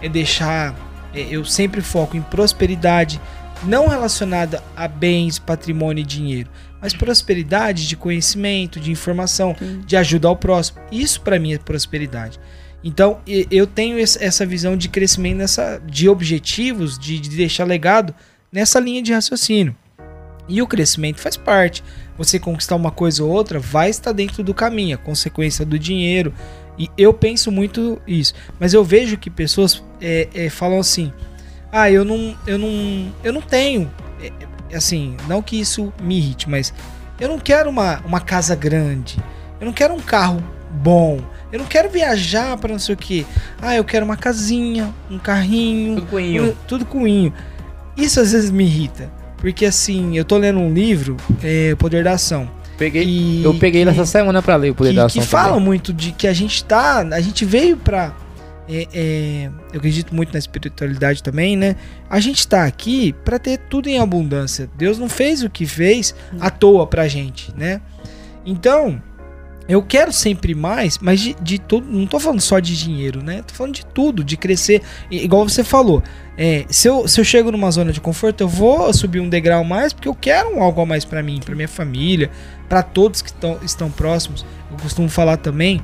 é 0.00 0.08
deixar. 0.08 0.74
é, 1.14 1.20
eu 1.30 1.44
sempre 1.44 1.80
foco 1.80 2.16
em 2.16 2.22
prosperidade, 2.22 3.20
não 3.64 3.88
relacionada 3.88 4.62
a 4.76 4.86
bens, 4.88 5.38
patrimônio 5.38 6.02
e 6.02 6.06
dinheiro, 6.06 6.50
mas 6.80 6.92
prosperidade 6.92 7.86
de 7.86 7.96
conhecimento, 7.96 8.80
de 8.80 8.90
informação, 8.90 9.54
Sim. 9.58 9.82
de 9.86 9.96
ajudar 9.96 10.30
o 10.30 10.36
próximo. 10.36 10.80
Isso 10.90 11.20
para 11.20 11.38
mim 11.38 11.54
é 11.54 11.58
prosperidade. 11.58 12.40
Então 12.84 13.20
eu 13.50 13.66
tenho 13.66 13.98
essa 13.98 14.44
visão 14.44 14.76
de 14.76 14.88
crescimento 14.88 15.36
nessa, 15.36 15.80
de 15.86 16.08
objetivos, 16.08 16.98
de, 16.98 17.20
de 17.20 17.30
deixar 17.30 17.64
legado 17.64 18.12
nessa 18.50 18.80
linha 18.80 19.02
de 19.02 19.12
raciocínio. 19.12 19.76
E 20.48 20.60
o 20.60 20.66
crescimento 20.66 21.20
faz 21.20 21.36
parte. 21.36 21.84
Você 22.18 22.38
conquistar 22.38 22.76
uma 22.76 22.90
coisa 22.90 23.22
ou 23.22 23.30
outra 23.30 23.58
vai 23.58 23.88
estar 23.88 24.12
dentro 24.12 24.42
do 24.42 24.52
caminho, 24.52 24.96
a 24.96 24.98
consequência 24.98 25.64
do 25.64 25.78
dinheiro. 25.78 26.34
E 26.78 26.88
eu 26.98 27.14
penso 27.14 27.52
muito 27.52 28.00
isso. 28.06 28.34
Mas 28.58 28.74
eu 28.74 28.84
vejo 28.84 29.16
que 29.16 29.30
pessoas 29.30 29.82
é, 30.00 30.28
é, 30.34 30.50
falam 30.50 30.80
assim: 30.80 31.12
ah, 31.72 31.90
eu 31.90 32.04
não, 32.04 32.36
eu 32.46 32.58
não, 32.58 33.12
eu 33.24 33.32
não 33.32 33.40
tenho. 33.40 33.90
é, 34.22 34.30
é, 34.70 34.76
assim, 34.76 35.16
não 35.26 35.40
que 35.42 35.58
isso 35.58 35.92
me 36.02 36.18
irrite, 36.18 36.48
mas 36.48 36.72
eu 37.18 37.28
não 37.28 37.38
quero 37.38 37.68
uma, 37.70 38.00
uma 38.04 38.20
casa 38.20 38.54
grande. 38.54 39.16
Eu 39.60 39.66
não 39.66 39.72
quero 39.72 39.94
um 39.94 40.00
carro 40.00 40.42
bom. 40.70 41.18
Eu 41.52 41.58
não 41.58 41.66
quero 41.66 41.88
viajar 41.90 42.56
para 42.56 42.72
não 42.72 42.78
sei 42.78 42.94
o 42.94 42.98
que. 42.98 43.26
Ah, 43.60 43.74
eu 43.76 43.84
quero 43.84 44.04
uma 44.04 44.16
casinha, 44.16 44.92
um 45.10 45.18
carrinho, 45.18 45.96
Tudo 45.96 46.06
coinho. 46.08 46.42
tudo, 46.46 46.56
tudo 46.68 46.84
com 46.86 47.06
inho. 47.06 47.32
Isso 47.96 48.18
às 48.20 48.32
vezes 48.32 48.50
me 48.50 48.64
irrita. 48.64 49.10
Porque 49.36 49.66
assim, 49.66 50.16
eu 50.16 50.24
tô 50.24 50.38
lendo 50.38 50.58
um 50.60 50.72
livro, 50.72 51.16
é, 51.42 51.70
O 51.74 51.76
Poder 51.76 52.04
da 52.04 52.12
Ação. 52.12 52.48
Peguei, 52.78 53.42
eu 53.44 53.52
peguei 53.54 53.82
que- 53.82 53.90
nessa 53.90 54.06
semana 54.06 54.40
pra 54.40 54.56
ler 54.56 54.70
o 54.70 54.74
Poder 54.74 54.90
que, 54.90 54.96
da 54.96 55.06
que 55.08 55.18
Ação. 55.18 55.30
fala 55.30 55.48
também. 55.50 55.64
muito 55.66 55.92
de 55.92 56.12
que 56.12 56.26
a 56.26 56.32
gente 56.32 56.64
tá. 56.64 57.00
A 57.00 57.20
gente 57.20 57.44
veio 57.44 57.76
pra 57.76 58.12
é, 58.72 58.88
é, 58.94 59.50
eu 59.72 59.78
acredito 59.78 60.14
muito 60.14 60.32
na 60.32 60.38
espiritualidade 60.38 61.22
também, 61.22 61.56
né? 61.56 61.76
A 62.08 62.20
gente 62.20 62.46
tá 62.48 62.64
aqui 62.64 63.12
para 63.24 63.38
ter 63.38 63.58
tudo 63.58 63.88
em 63.88 63.98
abundância. 63.98 64.70
Deus 64.76 64.98
não 64.98 65.08
fez 65.08 65.42
o 65.42 65.50
que 65.50 65.66
fez 65.66 66.14
à 66.40 66.48
toa 66.48 66.86
pra 66.86 67.06
gente, 67.08 67.52
né? 67.56 67.80
Então, 68.46 69.02
eu 69.68 69.82
quero 69.82 70.12
sempre 70.12 70.54
mais, 70.54 70.98
mas 70.98 71.20
de, 71.20 71.34
de 71.40 71.58
tudo. 71.58 71.86
Não 71.86 72.06
tô 72.06 72.18
falando 72.18 72.40
só 72.40 72.58
de 72.58 72.76
dinheiro, 72.76 73.22
né? 73.22 73.42
Tô 73.42 73.54
falando 73.54 73.74
de 73.74 73.86
tudo, 73.86 74.24
de 74.24 74.36
crescer. 74.36 74.82
Igual 75.10 75.48
você 75.48 75.62
falou. 75.62 76.02
É, 76.36 76.64
se, 76.68 76.88
eu, 76.88 77.06
se 77.06 77.20
eu 77.20 77.24
chego 77.24 77.52
numa 77.52 77.70
zona 77.70 77.92
de 77.92 78.00
conforto, 78.00 78.40
eu 78.40 78.48
vou 78.48 78.92
subir 78.92 79.20
um 79.20 79.28
degrau 79.28 79.62
mais 79.62 79.92
porque 79.92 80.08
eu 80.08 80.14
quero 80.14 80.56
um 80.56 80.62
algo 80.62 80.80
a 80.80 80.86
mais 80.86 81.04
pra 81.04 81.22
mim, 81.22 81.40
pra 81.44 81.54
minha 81.54 81.68
família, 81.68 82.30
pra 82.68 82.82
todos 82.82 83.22
que 83.22 83.32
tão, 83.34 83.58
estão 83.62 83.90
próximos. 83.90 84.44
Eu 84.70 84.76
costumo 84.78 85.08
falar 85.08 85.36
também 85.36 85.80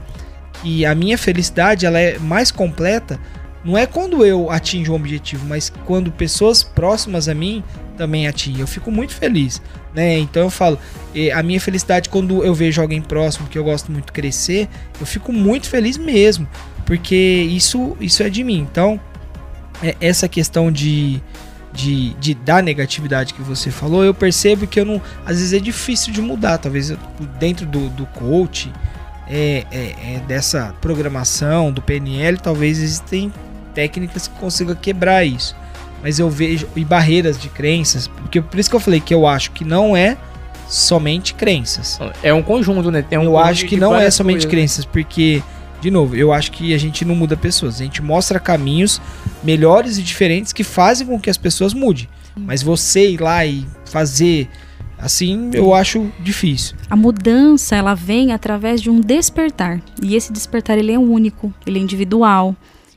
que 0.63 0.85
a 0.85 0.95
minha 0.95 1.17
felicidade 1.19 1.87
ela 1.87 1.99
é 1.99 2.19
mais 2.19 2.51
completa. 2.51 3.19
Não 3.65 3.77
é 3.77 3.87
quando 3.87 4.25
eu 4.25 4.51
atinjo 4.51 4.93
um 4.93 4.97
objetivo, 4.97 5.45
mas 5.47 5.71
quando 5.85 6.11
pessoas 6.13 6.63
próximas 6.63 7.29
a 7.29 7.35
mim 7.35 7.63
também 7.97 8.29
atingem. 8.29 8.61
Eu 8.61 8.67
fico 8.67 8.91
muito 8.91 9.13
feliz, 9.15 9.61
né? 9.95 10.17
Então 10.19 10.43
eu 10.45 10.51
falo, 10.51 10.79
a 11.35 11.43
minha 11.43 11.61
felicidade 11.61 12.09
quando 12.09 12.45
eu 12.45 12.55
vejo 12.55 12.81
alguém 12.81 13.03
próximo 13.03 13.49
que 13.49 13.59
eu 13.59 13.65
gosto 13.65 13.91
muito 13.91 14.13
crescer, 14.13 14.69
eu 15.01 15.05
fico 15.05 15.33
muito 15.33 15.69
feliz 15.69 15.99
mesmo, 15.99 16.49
porque 16.87 17.17
isso 17.51 17.97
isso 18.01 18.23
é 18.23 18.31
de 18.31 18.45
mim. 18.45 18.59
Então, 18.71 19.01
é- 19.83 19.97
essa 20.01 20.29
questão 20.29 20.71
de, 20.71 21.21
de, 21.73 22.15
de 22.15 22.35
da 22.35 22.63
negatividade 22.63 23.35
que 23.35 23.43
você 23.43 23.71
falou, 23.71 24.05
eu 24.05 24.15
percebo 24.15 24.67
que 24.67 24.79
eu 24.81 24.85
não. 24.85 25.03
Às 25.27 25.39
vezes 25.39 25.53
é 25.53 25.59
difícil 25.59 26.13
de 26.13 26.23
mudar. 26.23 26.59
Talvez 26.59 26.91
eu- 26.91 26.99
dentro 27.41 27.67
do, 27.67 27.89
do 27.91 28.07
coach, 28.07 28.73
é, 29.31 29.65
é- 29.71 30.15
é 30.17 30.23
dessa 30.27 30.75
programação, 30.81 31.71
do 31.73 31.81
PNL, 31.83 32.39
talvez 32.39 32.79
existem 32.79 33.33
técnicas 33.75 34.27
que 34.29 34.35
consigam 34.39 34.75
quebrar 34.75 35.25
isso. 35.25 35.55
Mas 36.03 36.19
eu 36.19 36.31
vejo. 36.31 36.69
E 36.77 36.85
barreiras 36.85 37.39
de 37.41 37.49
crenças. 37.49 38.07
Porque 38.07 38.41
por 38.41 38.59
isso 38.59 38.71
que 38.71 38.77
eu 38.77 38.81
falei 38.81 39.01
que 39.01 39.13
eu 39.13 39.27
acho 39.27 39.51
que 39.51 39.65
não 39.65 39.97
é 39.97 40.17
somente 40.69 41.35
crenças. 41.35 41.99
É 42.23 42.33
um 42.33 42.43
conjunto, 42.43 42.91
né? 42.91 43.03
Tem 43.03 43.19
um 43.19 43.25
eu 43.25 43.39
acho 43.39 43.67
que 43.67 43.77
não 43.77 43.97
é 43.97 44.11
somente 44.11 44.35
coisas. 44.47 44.51
crenças, 44.51 44.85
porque, 44.85 45.43
de 45.81 45.91
novo, 45.91 46.15
eu 46.15 46.33
acho 46.33 46.53
que 46.53 46.73
a 46.75 46.79
gente 46.79 47.05
não 47.05 47.15
muda 47.15 47.37
pessoas. 47.37 47.81
A 47.81 47.85
gente 47.85 48.03
mostra 48.03 48.39
caminhos 48.39 49.01
melhores 49.43 49.99
e 49.99 50.03
diferentes 50.03 50.53
que 50.53 50.63
fazem 50.63 51.07
com 51.07 51.19
que 51.19 51.31
as 51.31 51.37
pessoas 51.37 51.73
mudem. 51.75 52.09
Mas 52.37 52.63
você 52.63 53.11
ir 53.11 53.21
lá 53.21 53.45
e 53.45 53.67
fazer 53.91 54.49
assim, 54.99 55.51
eu 55.53 55.75
acho 55.75 56.11
difícil. 56.21 56.77
A 56.91 56.97
mudança, 56.97 57.77
ela 57.77 57.95
vem 57.95 58.33
através 58.33 58.81
de 58.81 58.91
um 58.91 59.01
despertar. 59.01 59.81
E 60.03 60.15
esse 60.17 60.33
despertar, 60.33 60.79
ele 60.79 60.93
é 60.93 60.99
único, 60.99 61.53
ele 61.67 61.79
é 61.79 61.83
individual. 61.83 62.55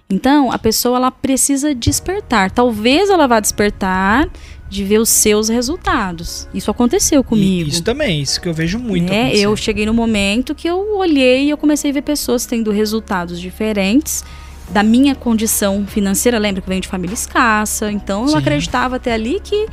Então, 0.10 0.52
a 0.52 0.60
pessoa, 0.60 0.98
ela 0.98 1.12
precisa 1.12 1.74
despertar. 1.74 2.52
Talvez 2.52 3.10
ela 3.10 3.28
vá 3.28 3.40
despertar 3.40 4.28
de 4.70 4.84
ver 4.84 5.00
os 5.00 5.10
seus 5.10 5.50
resultados. 5.50 6.48
Isso 6.54 6.72
aconteceu 6.72 7.22
E 7.22 7.24
comigo. 7.24 7.70
isso 7.70 7.84
também, 7.84 8.22
isso 8.22 8.40
que 8.40 8.48
eu 8.48 8.54
vejo 8.54 8.80
muito. 8.80 9.12
acontecer. 9.12 9.38
Eu 9.42 9.56
cheguei 9.58 9.86
no 9.86 9.94
momento 9.94 10.56
que 10.56 10.68
eu 10.68 10.98
olhei 10.98 11.46
e 11.46 11.50
eu 11.50 11.58
comecei 11.58 11.92
a 11.92 11.94
ver 11.94 12.02
pessoas 12.04 12.46
tendo 12.46 12.72
resultados 12.72 13.40
diferentes 13.40 14.24
da 14.70 14.82
minha 14.82 15.14
condição 15.14 15.86
financeira. 15.86 16.40
Lembra 16.40 16.62
que 16.62 16.68
eu 16.68 16.70
venho 16.72 16.82
de 16.82 16.88
família 16.88 17.14
escassa, 17.14 17.92
então 17.92 18.22
eu 18.24 18.30
Sim. 18.30 18.38
acreditava 18.38 18.96
até 18.96 19.14
ali 19.14 19.42
que 19.44 19.68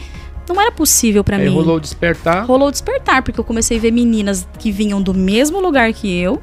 não 0.55 0.63
era 0.63 0.73
possível 0.73 1.23
para 1.25 1.39
mim. 1.39 1.49
rolou 1.49 1.77
o 1.77 1.81
despertar. 1.81 2.45
Rolou 2.47 2.69
o 2.69 2.71
despertar, 2.71 3.23
porque 3.23 3.39
eu 3.39 3.45
comecei 3.45 3.79
a 3.79 3.81
ver 3.81 3.91
meninas 3.91 4.47
que 4.59 4.71
vinham 4.71 5.01
do 5.01 5.15
mesmo 5.15 5.61
lugar 5.61 5.93
que 5.93 6.15
eu, 6.19 6.41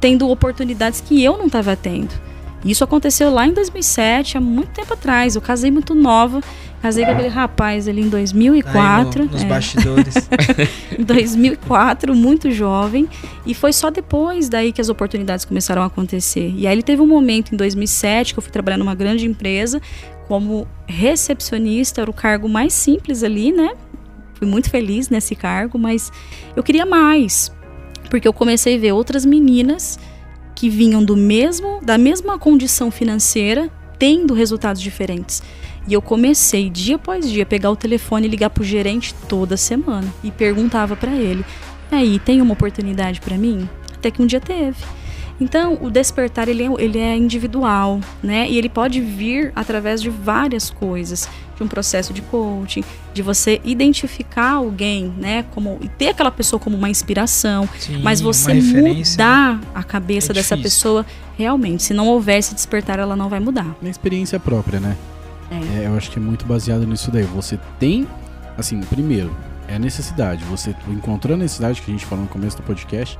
tendo 0.00 0.28
oportunidades 0.28 1.00
que 1.00 1.22
eu 1.22 1.36
não 1.36 1.46
estava 1.46 1.74
tendo. 1.76 2.10
Isso 2.64 2.82
aconteceu 2.82 3.30
lá 3.32 3.46
em 3.46 3.52
2007, 3.52 4.38
há 4.38 4.40
muito 4.40 4.70
tempo 4.70 4.92
atrás. 4.92 5.36
Eu 5.36 5.40
casei 5.42 5.70
muito 5.70 5.94
nova, 5.94 6.40
casei 6.82 7.04
com 7.04 7.12
aquele 7.12 7.28
rapaz 7.28 7.86
ali 7.86 8.00
em 8.00 8.08
2004. 8.08 9.22
Aí 9.22 9.26
no- 9.28 9.32
nos 9.32 9.42
é. 9.42 9.46
bastidores. 9.46 10.14
em 10.98 11.04
2004, 11.04 12.14
muito 12.14 12.50
jovem, 12.50 13.08
e 13.46 13.54
foi 13.54 13.72
só 13.72 13.88
depois 13.90 14.48
daí 14.48 14.72
que 14.72 14.80
as 14.80 14.88
oportunidades 14.88 15.44
começaram 15.44 15.80
a 15.82 15.86
acontecer. 15.86 16.52
E 16.56 16.66
aí 16.66 16.74
ele 16.74 16.82
teve 16.82 17.00
um 17.00 17.06
momento 17.06 17.54
em 17.54 17.56
2007 17.56 18.32
que 18.34 18.38
eu 18.38 18.42
fui 18.42 18.50
trabalhar 18.50 18.78
numa 18.78 18.94
grande 18.96 19.26
empresa 19.26 19.80
como 20.26 20.66
recepcionista, 20.86 22.00
era 22.00 22.10
o 22.10 22.14
cargo 22.14 22.48
mais 22.48 22.72
simples 22.72 23.22
ali, 23.22 23.52
né? 23.52 23.74
Fui 24.34 24.46
muito 24.46 24.68
feliz 24.68 25.08
nesse 25.08 25.34
cargo, 25.34 25.78
mas 25.78 26.12
eu 26.54 26.62
queria 26.62 26.84
mais, 26.84 27.50
porque 28.10 28.28
eu 28.28 28.32
comecei 28.32 28.76
a 28.76 28.78
ver 28.78 28.92
outras 28.92 29.24
meninas 29.24 29.98
que 30.54 30.68
vinham 30.68 31.04
do 31.04 31.16
mesmo, 31.16 31.80
da 31.82 31.96
mesma 31.96 32.38
condição 32.38 32.90
financeira, 32.90 33.70
tendo 33.98 34.34
resultados 34.34 34.80
diferentes. 34.80 35.42
E 35.88 35.92
eu 35.92 36.02
comecei 36.02 36.68
dia 36.68 36.96
após 36.96 37.30
dia 37.30 37.46
pegar 37.46 37.70
o 37.70 37.76
telefone 37.76 38.26
e 38.26 38.30
ligar 38.30 38.50
pro 38.50 38.64
gerente 38.64 39.14
toda 39.28 39.56
semana 39.56 40.12
e 40.24 40.30
perguntava 40.30 40.96
pra 40.96 41.14
ele: 41.14 41.44
"E 41.92 41.94
aí, 41.94 42.18
tem 42.18 42.42
uma 42.42 42.54
oportunidade 42.54 43.20
pra 43.20 43.38
mim?" 43.38 43.68
Até 43.94 44.10
que 44.10 44.20
um 44.20 44.26
dia 44.26 44.40
teve. 44.40 44.76
Então, 45.40 45.78
o 45.82 45.90
despertar 45.90 46.48
ele 46.48 46.64
é, 46.64 46.70
ele 46.78 46.98
é 46.98 47.16
individual, 47.16 48.00
né? 48.22 48.48
E 48.48 48.56
ele 48.56 48.68
pode 48.68 49.00
vir 49.00 49.52
através 49.54 50.00
de 50.00 50.08
várias 50.08 50.70
coisas, 50.70 51.28
de 51.56 51.62
um 51.62 51.68
processo 51.68 52.12
de 52.12 52.22
coaching, 52.22 52.82
de 53.12 53.22
você 53.22 53.60
identificar 53.64 54.52
alguém, 54.52 55.12
né, 55.16 55.44
como 55.54 55.78
e 55.80 55.88
ter 55.88 56.08
aquela 56.08 56.30
pessoa 56.30 56.60
como 56.60 56.76
uma 56.76 56.90
inspiração, 56.90 57.66
Sim, 57.78 58.02
mas 58.02 58.20
você 58.20 58.54
né? 58.54 58.92
mudar 58.92 59.60
a 59.74 59.82
cabeça 59.82 60.32
É 60.32 60.34
dessa 60.34 60.56
pessoa 60.56 61.04
realmente, 61.36 61.82
se 61.82 61.94
não 61.94 62.08
houver 62.08 62.38
esse 62.38 62.54
despertar, 62.54 62.98
ela 62.98 63.16
não 63.16 63.30
vai 63.30 63.40
mudar. 63.40 63.74
Na 63.80 63.88
experiência 63.88 64.38
própria, 64.38 64.80
né? 64.80 64.96
É. 65.50 65.84
É, 65.84 65.86
eu 65.86 65.96
acho 65.96 66.10
que 66.10 66.18
é 66.18 66.22
muito 66.22 66.44
baseado 66.44 66.86
nisso 66.86 67.10
daí. 67.10 67.22
Você 67.22 67.58
tem, 67.78 68.06
assim, 68.58 68.80
primeiro, 68.80 69.34
é 69.68 69.76
a 69.76 69.78
necessidade. 69.78 70.44
Você 70.44 70.74
encontrou 70.88 71.34
a 71.34 71.38
necessidade 71.38 71.80
que 71.80 71.90
a 71.90 71.94
gente 71.94 72.04
falou 72.04 72.24
no 72.24 72.30
começo 72.30 72.56
do 72.56 72.62
podcast. 72.62 73.18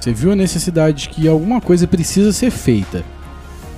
Você 0.00 0.12
viu 0.12 0.32
a 0.32 0.36
necessidade 0.36 1.02
de 1.02 1.08
que 1.08 1.26
alguma 1.26 1.60
coisa 1.60 1.86
precisa 1.86 2.32
ser 2.32 2.50
feita. 2.50 3.04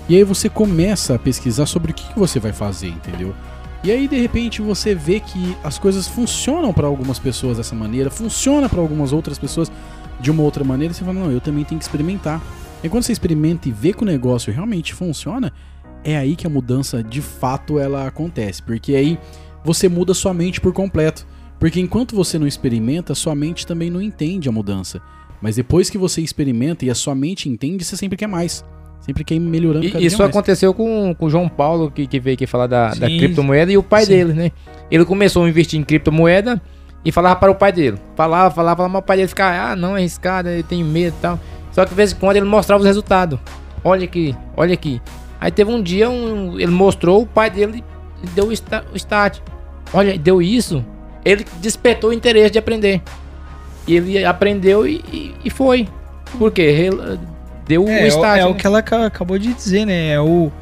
E 0.08 0.16
aí 0.16 0.24
você 0.24 0.48
começa 0.48 1.14
a 1.14 1.18
pesquisar 1.18 1.66
sobre 1.66 1.92
o 1.92 1.94
que, 1.94 2.18
você 2.18 2.40
vai 2.40 2.52
fazer, 2.52 2.88
entendeu? 2.88 3.34
E 3.84 3.90
aí 3.90 4.08
de 4.08 4.18
repente 4.18 4.60
você 4.62 4.94
vê 4.94 5.20
que 5.20 5.56
as 5.62 5.78
coisas 5.78 6.08
funcionam 6.08 6.72
para 6.72 6.86
algumas 6.86 7.18
pessoas 7.18 7.58
dessa 7.58 7.74
maneira, 7.74 8.10
funciona 8.10 8.68
para 8.68 8.80
algumas 8.80 9.12
outras 9.12 9.38
pessoas 9.38 9.70
de 10.20 10.30
uma 10.30 10.42
outra 10.42 10.64
maneira, 10.64 10.92
e 10.92 10.94
você 10.96 11.04
fala, 11.04 11.20
não, 11.20 11.30
eu 11.30 11.40
também 11.40 11.64
tenho 11.64 11.78
que 11.78 11.84
experimentar. 11.84 12.42
E 12.82 12.88
quando 12.88 13.04
você 13.04 13.12
experimenta 13.12 13.68
e 13.68 13.72
vê 13.72 13.92
que 13.92 14.02
o 14.02 14.06
negócio 14.06 14.52
realmente 14.52 14.94
funciona, 14.94 15.52
é 16.02 16.16
aí 16.16 16.34
que 16.34 16.46
a 16.46 16.50
mudança 16.50 17.02
de 17.02 17.20
fato 17.20 17.78
ela 17.78 18.06
acontece, 18.06 18.62
porque 18.62 18.94
aí 18.94 19.18
você 19.64 19.88
muda 19.88 20.14
sua 20.14 20.32
mente 20.32 20.60
por 20.60 20.72
completo. 20.72 21.26
Porque 21.58 21.80
enquanto 21.80 22.14
você 22.14 22.38
não 22.38 22.46
experimenta, 22.46 23.14
sua 23.14 23.34
mente 23.34 23.66
também 23.66 23.90
não 23.90 24.00
entende 24.00 24.48
a 24.48 24.52
mudança. 24.52 25.02
Mas 25.40 25.56
depois 25.56 25.88
que 25.88 25.96
você 25.98 26.20
experimenta 26.20 26.84
e 26.84 26.90
a 26.90 26.94
sua 26.94 27.14
mente 27.14 27.48
entende, 27.48 27.84
você 27.84 27.96
sempre 27.96 28.16
quer 28.16 28.26
mais. 28.26 28.64
Sempre 29.00 29.24
quer 29.24 29.36
ir 29.36 29.40
melhorando 29.40 29.86
cada 29.86 29.98
E, 29.98 30.00
dia 30.00 30.06
isso 30.08 30.18
mais. 30.18 30.30
aconteceu 30.30 30.74
com, 30.74 31.14
com 31.16 31.26
o 31.26 31.30
João 31.30 31.48
Paulo, 31.48 31.90
que, 31.90 32.06
que 32.06 32.18
veio 32.20 32.34
aqui 32.34 32.46
falar 32.46 32.66
da, 32.66 32.90
da 32.94 33.06
criptomoeda, 33.06 33.70
e 33.72 33.78
o 33.78 33.82
pai 33.82 34.04
Sim. 34.04 34.08
dele, 34.10 34.32
né? 34.32 34.52
Ele 34.90 35.04
começou 35.04 35.44
a 35.44 35.48
investir 35.48 35.78
em 35.78 35.84
criptomoeda 35.84 36.60
e 37.04 37.12
falava 37.12 37.36
para 37.36 37.50
o 37.50 37.54
pai 37.54 37.72
dele. 37.72 37.96
Falava, 38.16 38.52
falava, 38.54 38.76
falava, 38.76 38.92
mas 38.92 39.02
o 39.02 39.04
pai 39.06 39.16
dele 39.16 39.28
ficava, 39.28 39.72
ah, 39.72 39.76
não, 39.76 39.96
é 39.96 40.00
arriscado, 40.00 40.48
ele 40.48 40.62
tem 40.64 40.82
medo 40.82 41.14
e 41.16 41.20
tal. 41.22 41.38
Só 41.72 41.84
que 41.84 41.90
de 41.90 41.94
vez 41.96 42.12
em 42.12 42.16
quando 42.16 42.36
ele 42.36 42.46
mostrava 42.46 42.80
os 42.80 42.86
resultados. 42.86 43.38
Olha 43.84 44.04
aqui, 44.04 44.34
olha 44.56 44.74
aqui. 44.74 45.00
Aí 45.40 45.52
teve 45.52 45.70
um 45.70 45.80
dia, 45.80 46.10
um- 46.10 46.58
ele 46.58 46.72
mostrou, 46.72 47.22
o 47.22 47.26
pai 47.26 47.48
dele 47.48 47.84
deu 48.34 48.48
o 48.48 48.52
start. 48.96 49.38
Olha, 49.92 50.18
deu 50.18 50.42
isso. 50.42 50.84
Ele 51.24 51.46
despertou 51.62 52.10
o 52.10 52.12
interesse 52.12 52.50
de 52.50 52.58
aprender. 52.58 53.00
E 53.88 53.96
ele 53.96 54.24
aprendeu 54.24 54.86
e, 54.86 55.02
e- 55.12 55.34
e 55.44 55.50
foi. 55.50 55.88
Por 56.38 56.52
quê? 56.52 56.62
Ele, 56.62 57.18
deu 57.66 57.84
o 57.84 57.88
É, 57.88 58.02
é, 58.02 58.04
o- 58.04 58.08
start. 58.08 58.40
é 58.40 58.44
o 58.46 58.50
né? 58.50 58.54
que 58.54 58.66
ela 58.66 58.78
aca- 58.78 59.06
acabou 59.06 59.38
de 59.38 59.52
dizer, 59.54 59.84
né? 59.86 60.10
É 60.10 60.20
o 60.20 60.52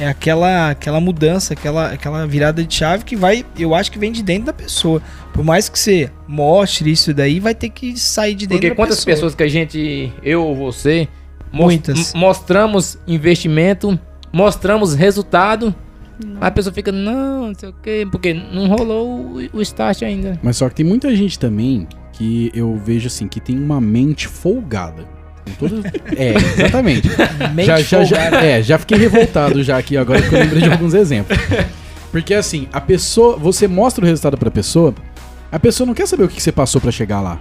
é 0.00 0.06
aquela 0.06 0.70
aquela 0.70 1.00
mudança, 1.00 1.54
aquela 1.54 1.90
aquela 1.90 2.24
virada 2.24 2.62
de 2.64 2.72
chave 2.72 3.02
que 3.04 3.16
vai, 3.16 3.44
eu 3.58 3.74
acho 3.74 3.90
que 3.90 3.98
vem 3.98 4.12
de 4.12 4.22
dentro 4.22 4.44
da 4.44 4.52
pessoa. 4.52 5.02
Por 5.32 5.44
mais 5.44 5.68
que 5.68 5.76
você 5.76 6.08
mostre 6.28 6.88
isso 6.92 7.12
daí, 7.12 7.40
vai 7.40 7.52
ter 7.52 7.68
que 7.68 7.98
sair 7.98 8.34
de 8.36 8.46
dentro 8.46 8.58
Porque 8.58 8.68
da 8.70 8.74
quantas 8.76 8.98
pessoa. 9.04 9.14
pessoas 9.14 9.34
que 9.34 9.42
a 9.42 9.48
gente, 9.48 10.12
eu 10.22 10.44
ou 10.44 10.54
você, 10.54 11.08
Muitas. 11.52 12.12
mostramos 12.14 12.96
investimento, 13.08 13.98
mostramos 14.32 14.94
resultado, 14.94 15.74
aí 16.40 16.46
a 16.48 16.50
pessoa 16.52 16.72
fica, 16.72 16.92
não, 16.92 17.48
não 17.48 17.54
sei 17.54 17.68
o 17.68 17.74
quê, 17.82 18.06
porque 18.10 18.32
não 18.34 18.68
rolou 18.68 19.08
o, 19.08 19.38
o 19.58 19.62
start 19.62 20.02
ainda. 20.02 20.38
Mas 20.42 20.56
só 20.58 20.68
que 20.68 20.76
tem 20.76 20.86
muita 20.86 21.14
gente 21.16 21.38
também 21.40 21.88
que 22.18 22.50
eu 22.52 22.74
vejo 22.84 23.06
assim, 23.06 23.28
que 23.28 23.38
tem 23.40 23.56
uma 23.56 23.80
mente 23.80 24.26
folgada. 24.26 25.04
Todas- 25.58 25.84
É, 26.16 26.34
exatamente. 26.34 27.08
Mente 27.54 27.66
já, 27.66 27.80
já, 27.80 28.04
já, 28.04 28.18
é, 28.44 28.62
já 28.62 28.76
fiquei 28.78 28.98
revoltado 28.98 29.62
já 29.62 29.78
aqui 29.78 29.96
agora 29.96 30.20
que 30.20 30.34
eu 30.34 30.38
lembrei 30.40 30.62
de 30.62 30.70
alguns 30.70 30.92
exemplos. 30.94 31.38
Porque 32.10 32.34
assim, 32.34 32.68
a 32.72 32.80
pessoa, 32.80 33.36
você 33.36 33.66
mostra 33.68 34.04
o 34.04 34.06
resultado 34.06 34.36
pra 34.36 34.50
pessoa, 34.50 34.94
a 35.52 35.58
pessoa 35.58 35.86
não 35.86 35.94
quer 35.94 36.06
saber 36.08 36.24
o 36.24 36.28
que 36.28 36.42
você 36.42 36.50
passou 36.52 36.80
pra 36.80 36.90
chegar 36.90 37.20
lá. 37.20 37.38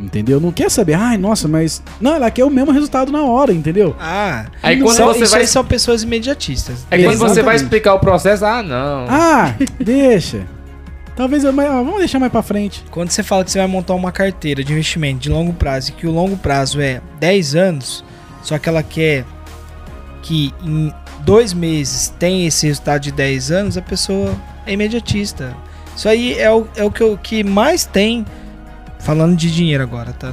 Entendeu? 0.00 0.38
Não 0.40 0.52
quer 0.52 0.70
saber, 0.70 0.94
ai, 0.94 1.18
nossa, 1.18 1.48
mas. 1.48 1.82
Não, 2.00 2.14
ela 2.14 2.30
quer 2.30 2.44
o 2.44 2.50
mesmo 2.50 2.70
resultado 2.70 3.10
na 3.10 3.24
hora, 3.24 3.52
entendeu? 3.52 3.96
Ah, 3.98 4.46
Aí 4.62 4.80
quando 4.80 4.96
são, 4.96 5.08
você 5.08 5.24
isso 5.24 5.32
vai- 5.32 5.40
aí 5.40 5.46
são 5.48 5.64
pessoas 5.64 6.04
imediatistas. 6.04 6.86
É 6.88 7.02
quando 7.02 7.18
você 7.18 7.42
vai 7.42 7.56
explicar 7.56 7.94
o 7.94 7.98
processo, 7.98 8.44
ah, 8.44 8.62
não. 8.62 9.06
Ah, 9.08 9.54
deixa. 9.80 10.46
Talvez 11.18 11.42
eu. 11.42 11.52
mas, 11.52 11.68
ó, 11.68 11.82
Vamos 11.82 11.98
deixar 11.98 12.20
mais 12.20 12.30
pra 12.30 12.44
frente. 12.44 12.84
Quando 12.92 13.10
você 13.10 13.24
fala 13.24 13.44
que 13.44 13.50
você 13.50 13.58
vai 13.58 13.66
montar 13.66 13.92
uma 13.94 14.12
carteira 14.12 14.62
de 14.62 14.72
investimento 14.72 15.18
de 15.18 15.28
longo 15.28 15.52
prazo 15.52 15.90
e 15.90 15.92
que 15.92 16.06
o 16.06 16.12
longo 16.12 16.36
prazo 16.36 16.80
é 16.80 17.02
10 17.18 17.56
anos, 17.56 18.04
só 18.40 18.56
que 18.56 18.68
ela 18.68 18.84
quer 18.84 19.24
que 20.22 20.54
em 20.62 20.94
dois 21.24 21.52
meses 21.52 22.14
tem 22.20 22.46
esse 22.46 22.68
resultado 22.68 23.02
de 23.02 23.10
10 23.10 23.50
anos, 23.50 23.76
a 23.76 23.82
pessoa 23.82 24.32
é 24.64 24.72
imediatista. 24.72 25.56
Isso 25.96 26.08
aí 26.08 26.38
é 26.38 26.52
o, 26.52 26.68
é 26.76 26.84
o 26.84 26.90
que, 26.92 27.02
o 27.02 27.18
que 27.18 27.42
mais 27.42 27.84
tem, 27.84 28.24
falando 29.00 29.34
de 29.34 29.52
dinheiro 29.52 29.82
agora, 29.82 30.12
tá? 30.12 30.32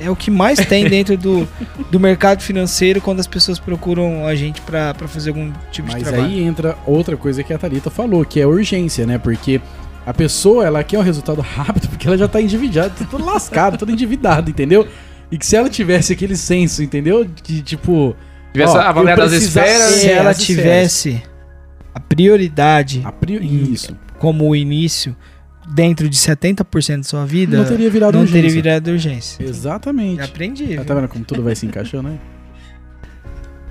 É 0.00 0.10
o 0.10 0.16
que 0.16 0.28
mais 0.28 0.58
tem 0.58 0.86
dentro 0.90 1.16
do, 1.16 1.48
do 1.88 2.00
mercado 2.00 2.42
financeiro 2.42 3.00
quando 3.00 3.20
as 3.20 3.28
pessoas 3.28 3.60
procuram 3.60 4.26
a 4.26 4.34
gente 4.34 4.60
pra 4.62 4.92
pra 4.92 5.06
fazer 5.06 5.30
algum 5.30 5.52
tipo 5.70 5.86
de 5.86 5.94
Mas 5.94 6.02
trabalho. 6.02 6.24
aí 6.24 6.42
entra 6.42 6.76
outra 6.84 7.16
coisa 7.16 7.44
que 7.44 7.54
a 7.54 7.58
Thalita 7.58 7.90
falou, 7.90 8.24
que 8.24 8.40
é 8.40 8.46
urgência, 8.46 9.06
né? 9.06 9.18
Porque 9.18 9.60
a 10.06 10.14
pessoa, 10.14 10.64
ela 10.64 10.82
quer 10.84 10.98
um 10.98 11.02
resultado 11.02 11.40
rápido 11.40 11.88
porque 11.88 12.06
ela 12.06 12.16
já 12.16 12.28
tá 12.28 12.40
endividada, 12.40 12.90
tá 12.90 13.04
toda 13.04 13.24
lascada, 13.24 13.76
toda 13.76 13.90
endividada, 13.92 14.48
entendeu? 14.48 14.86
E 15.30 15.36
que 15.36 15.44
se 15.44 15.56
ela 15.56 15.68
tivesse 15.68 16.12
aquele 16.12 16.36
senso, 16.36 16.82
entendeu? 16.82 17.24
De 17.24 17.60
tipo. 17.62 18.14
Tivesse 18.52 18.76
ó, 18.76 18.80
avaliado 18.80 19.20
eu 19.20 19.24
as 19.26 19.30
precisava- 19.32 19.66
esferas, 19.66 19.94
Se 19.94 20.08
ela 20.08 20.30
esferas. 20.30 20.38
tivesse 20.46 21.22
a 21.92 21.98
prioridade 22.00 23.02
A 23.04 23.10
priori, 23.12 23.72
isso. 23.72 23.96
como 24.18 24.48
o 24.48 24.54
início 24.54 25.14
dentro 25.74 26.08
de 26.08 26.16
70% 26.16 26.98
da 26.98 27.02
sua 27.02 27.26
vida, 27.26 27.56
Não 27.58 27.64
teria 27.64 27.90
virado 27.90 28.14
não 28.14 28.20
urgência. 28.20 28.40
teria 28.42 28.62
virado 28.62 28.88
urgência. 28.92 29.42
Exatamente. 29.44 30.18
Já 30.18 30.24
aprendi. 30.24 30.76
Tá 30.76 30.82
viu? 30.84 30.94
vendo 30.94 31.08
como 31.08 31.24
tudo 31.24 31.42
vai 31.42 31.56
se 31.56 31.66
encaixando, 31.66 32.08
né? 32.10 32.18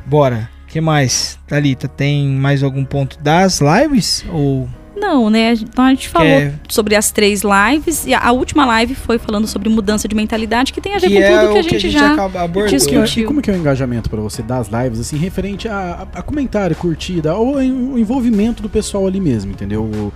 Bora. 0.05 0.49
que 0.67 0.81
mais? 0.81 1.39
Thalita, 1.47 1.87
tem 1.87 2.27
mais 2.27 2.61
algum 2.61 2.83
ponto 2.83 3.17
das 3.23 3.61
lives? 3.61 4.25
Ou 4.29 4.67
Não, 4.95 5.29
né? 5.29 5.53
Então 5.53 5.83
a 5.85 5.89
gente 5.89 6.07
falou 6.07 6.27
quer 6.27 6.53
sobre 6.69 6.95
as 6.95 7.11
três 7.11 7.41
lives 7.43 8.05
e 8.05 8.13
a, 8.13 8.19
a 8.27 8.31
última 8.31 8.65
live 8.65 8.95
foi 8.95 9.17
falando 9.19 9.45
sobre 9.45 9.67
mudança 9.69 10.07
de 10.07 10.15
mentalidade 10.15 10.71
que 10.71 10.79
tem 10.79 10.95
a 10.95 10.99
ver 10.99 11.07
que 11.09 11.15
com 11.15 11.21
é 11.21 11.39
tudo 11.39 11.49
que 11.51 11.55
o 11.55 11.59
a 11.59 11.61
gente 11.63 11.89
já. 11.89 12.13
abordou. 12.25 12.67
discutiu. 12.67 13.23
E 13.23 13.27
como 13.27 13.41
que 13.41 13.51
é 13.51 13.53
o 13.53 13.57
engajamento 13.57 14.09
pra 14.09 14.21
você 14.21 14.41
das 14.41 14.67
lives, 14.69 14.99
assim, 14.99 15.17
referente 15.17 15.67
a, 15.67 16.07
a- 16.13 16.19
a 16.19 16.21
comentário, 16.21 16.75
curtida, 16.75 17.35
ou 17.35 17.61
em- 17.61 17.91
o 17.93 17.99
envolvimento 17.99 18.63
do 18.63 18.69
pessoal 18.69 19.05
ali 19.05 19.19
mesmo, 19.19 19.51
entendeu? 19.51 20.11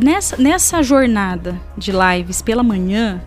Nessa, 0.00 0.36
nessa 0.36 0.82
jornada 0.82 1.54
de 1.76 1.92
lives 1.92 2.40
pela 2.40 2.62
manhã, 2.62 3.20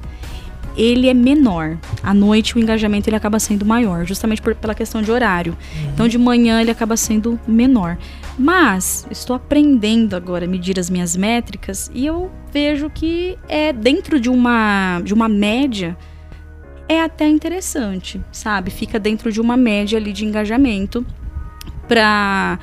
ele 0.75 1.07
é 1.07 1.13
menor. 1.13 1.77
À 2.03 2.13
noite 2.13 2.55
o 2.55 2.59
engajamento 2.59 3.07
ele 3.09 3.15
acaba 3.15 3.39
sendo 3.39 3.65
maior, 3.65 4.05
justamente 4.05 4.41
por- 4.41 4.55
pela 4.55 4.73
questão 4.75 5.01
de 5.01 5.11
horário. 5.11 5.55
Então 5.93 6.07
de 6.07 6.17
manhã 6.17 6.59
ele 6.61 6.71
acaba 6.71 6.97
sendo 6.97 7.39
menor. 7.47 7.97
Mas 8.37 9.07
estou 9.09 9.35
aprendendo 9.35 10.15
agora 10.15 10.45
a 10.45 10.47
medir 10.47 10.77
as 10.79 10.89
minhas 10.89 11.15
métricas 11.15 11.89
e 11.93 12.05
eu 12.05 12.31
vejo 12.51 12.89
que 12.89 13.37
é 13.47 13.71
dentro 13.71 14.19
de 14.19 14.29
uma 14.29 14.99
de 15.03 15.13
uma 15.13 15.29
média 15.29 15.97
é 16.87 17.01
até 17.01 17.27
interessante, 17.27 18.21
sabe? 18.31 18.69
Fica 18.69 18.99
dentro 18.99 19.31
de 19.31 19.41
uma 19.41 19.57
média 19.57 19.97
ali 19.97 20.13
de 20.13 20.25
engajamento 20.25 21.05
para 21.87 22.59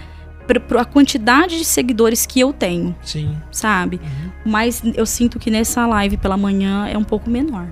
a 0.78 0.84
quantidade 0.84 1.58
de 1.58 1.64
seguidores 1.64 2.26
que 2.26 2.38
eu 2.38 2.52
tenho, 2.52 2.94
Sim. 3.02 3.36
sabe? 3.50 3.96
Uhum. 3.96 4.30
Mas 4.44 4.82
eu 4.94 5.06
sinto 5.06 5.38
que 5.38 5.50
nessa 5.50 5.86
live 5.86 6.16
pela 6.16 6.36
manhã 6.36 6.86
é 6.86 6.96
um 6.96 7.04
pouco 7.04 7.28
menor. 7.28 7.66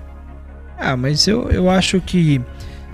Ah, 0.79 0.97
mas 0.97 1.29
eu, 1.29 1.51
eu 1.51 1.69
acho 1.69 2.01
que, 2.01 2.41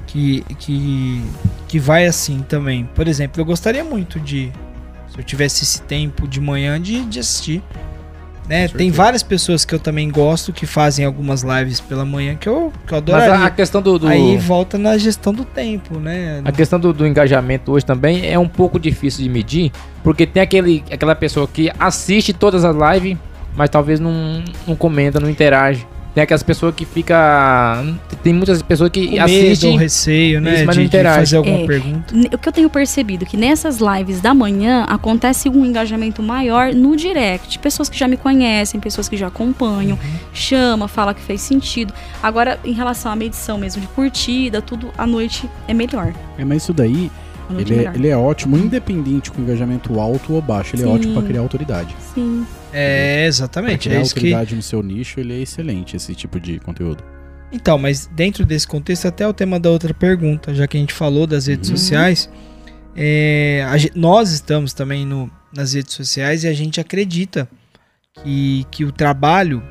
que, 0.07 0.45
que, 0.59 1.23
que 1.69 1.79
vai 1.79 2.07
assim 2.07 2.45
também. 2.47 2.85
Por 2.95 3.07
exemplo, 3.07 3.41
eu 3.41 3.45
gostaria 3.45 3.85
muito 3.85 4.19
de, 4.19 4.53
se 5.17 5.21
eu 5.21 5.25
tivesse 5.25 5.65
esse 5.65 5.83
tempo 5.83 6.29
de 6.29 6.41
manhã, 6.41 6.81
de, 6.81 7.05
de 7.07 7.19
assistir. 7.19 7.63
Né? 8.49 8.69
Tem 8.69 8.93
várias 8.93 9.25
pessoas 9.25 9.65
que 9.65 9.75
eu 9.75 9.79
também 9.81 10.09
gosto 10.09 10.53
que 10.53 10.67
fazem 10.67 11.05
algumas 11.05 11.43
lives 11.43 11.81
pela 11.81 12.05
manhã 12.05 12.37
que 12.37 12.49
eu, 12.49 12.73
que 12.87 12.95
eu 12.95 12.99
Mas 13.03 13.15
adoraria. 13.15 13.35
a, 13.35 13.47
a 13.47 13.51
questão 13.51 13.83
do, 13.83 13.99
do- 13.99 14.07
Aí 14.07 14.37
volta 14.37 14.79
na 14.79 14.97
gestão 14.97 15.35
do 15.35 15.45
tempo, 15.45 15.99
né? 15.99 16.43
a 16.45 16.53
questão 16.53 16.79
do, 16.79 16.93
do 16.93 17.05
engajamento 17.05 17.73
hoje 17.73 17.85
também 17.85 18.25
é 18.31 18.39
um 18.39 18.47
pouco 18.47 18.79
difícil 18.79 19.25
de 19.25 19.29
medir, 19.29 19.73
porque 20.05 20.25
tem 20.29 20.41
aquele, 20.41 20.85
aquela 20.93 21.17
pessoa 21.17 21.49
que 21.49 21.73
assiste 21.77 22.33
todas 22.33 22.65
as 22.65 22.77
lives, 22.95 23.19
mas 23.57 23.69
talvez 23.69 23.99
não, 23.99 24.45
não 24.65 24.77
comenta, 24.77 25.19
não 25.19 25.29
interage. 25.29 25.85
Tem 26.17 26.23
aquelas 26.23 26.43
pessoas 26.43 26.75
que 26.75 26.87
fica. 26.87 27.85
Tem 28.23 28.33
muitas 28.33 28.63
pessoas 28.63 28.89
que 28.89 29.07
Com 29.07 29.13
medo, 29.13 29.23
assistem. 29.25 29.73
ou 29.73 29.77
receio, 29.77 30.41
né? 30.41 30.55
Isso, 30.55 30.65
mas 30.65 30.75
de, 30.77 30.81
não 30.81 30.89
de 30.89 31.03
fazer 31.03 31.37
alguma 31.37 31.59
É. 31.59 31.67
pergunta. 31.67 32.15
O 32.33 32.39
que 32.39 32.49
eu 32.49 32.53
tenho 32.55 32.71
percebido 32.71 33.25
é 33.25 33.27
que 33.27 33.37
nessas 33.37 33.81
lives 33.81 34.23
da 34.23 34.33
manhã 34.33 34.85
acontece 34.89 35.51
um 35.51 35.63
engajamento 35.63 36.23
maior 36.23 36.73
no 36.73 36.97
direct. 36.97 37.59
Pessoas 37.59 37.91
que 37.91 37.99
já 37.99 38.09
me 38.09 38.17
conhecem, 38.17 38.81
pessoas 38.81 39.11
que 39.11 39.17
já 39.19 39.27
acompanham, 39.27 39.99
chama, 40.33 40.89
fala 40.89 41.13
que 41.13 41.21
fez 41.21 41.43
sentido. 41.43 41.93
Agora, 42.23 42.59
em 42.65 42.73
relação 42.73 43.13
à 43.13 43.15
medição 43.17 43.59
mesmo 43.59 43.83
de 43.83 43.89
curtida, 43.89 44.63
tudo 44.63 44.89
à 44.97 45.07
noite 45.07 45.47
é 45.69 45.75
melhor. 45.75 46.15
É, 46.39 46.47
mas 46.47 46.63
isso 46.63 46.73
daí, 46.73 47.11
noite 47.51 47.75
ele 47.75 47.85
é 47.85 47.89
é, 47.89 47.93
ele 47.95 48.09
é 48.09 48.17
ótimo, 48.17 48.57
independente 48.57 49.31
com 49.31 49.43
engajamento 49.43 50.01
alto 50.01 50.33
ou 50.33 50.41
baixo. 50.41 50.77
Ele 50.77 50.85
é 50.85 50.87
Sim. 50.87 50.95
ótimo 50.95 51.13
pra 51.13 51.23
criar 51.25 51.41
autoridade. 51.41 51.95
Sim. 52.15 52.47
É, 52.73 53.27
exatamente. 53.27 53.89
É 53.89 54.01
isso 54.01 54.15
que. 54.15 54.21
autoridade 54.21 54.55
no 54.57 54.63
seu 54.63 54.83
nicho, 54.83 55.21
ele 55.21 55.35
é 55.35 55.43
excelente, 55.43 55.97
esse 55.97 56.15
tipo 56.15 56.39
de 56.41 56.59
conteúdo. 56.61 57.03
Então, 57.53 57.79
mas 57.79 58.07
dentro 58.07 58.45
desse 58.45 58.67
contexto, 58.67 59.07
até 59.07 59.27
o 59.27 59.33
tema 59.33 59.59
da 59.61 59.71
outra 59.71 59.95
pergunta, 59.95 60.55
já 60.55 60.67
que 60.67 60.77
a 60.77 60.81
gente 60.81 60.93
falou 60.93 61.27
das 61.27 61.47
redes 61.47 61.71
Uhum. 61.71 61.77
sociais, 61.77 62.29
é, 62.95 63.65
a 63.69 63.99
nós 63.99 64.33
estamos 64.33 64.73
também 64.73 65.07
no, 65.07 65.31
nas 65.55 65.73
redes 65.75 65.95
sociais 65.95 66.45
e 66.45 66.49
a 66.49 66.53
gente 66.53 66.81
acredita 66.81 67.49
que, 68.23 68.67
que 68.71 68.85
o 68.85 68.91
trabalho 68.93 69.63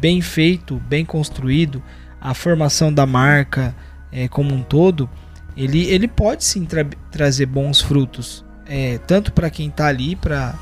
bem 0.00 0.20
feito, 0.20 0.76
bem 0.88 1.04
construído, 1.04 1.82
a 2.20 2.34
formação 2.34 2.92
da 2.92 3.06
marca 3.06 3.74
é, 4.12 4.28
como 4.28 4.54
um 4.54 4.62
todo, 4.62 5.08
ele, 5.56 5.84
ele 5.86 6.06
pode 6.06 6.44
sim 6.44 6.64
tra- 6.64 6.86
trazer 7.10 7.46
bons 7.46 7.80
frutos, 7.80 8.44
é, 8.66 8.98
tanto 8.98 9.32
para 9.32 9.48
quem 9.50 9.68
está 9.68 9.86
ali 9.86 10.14
para 10.14 10.54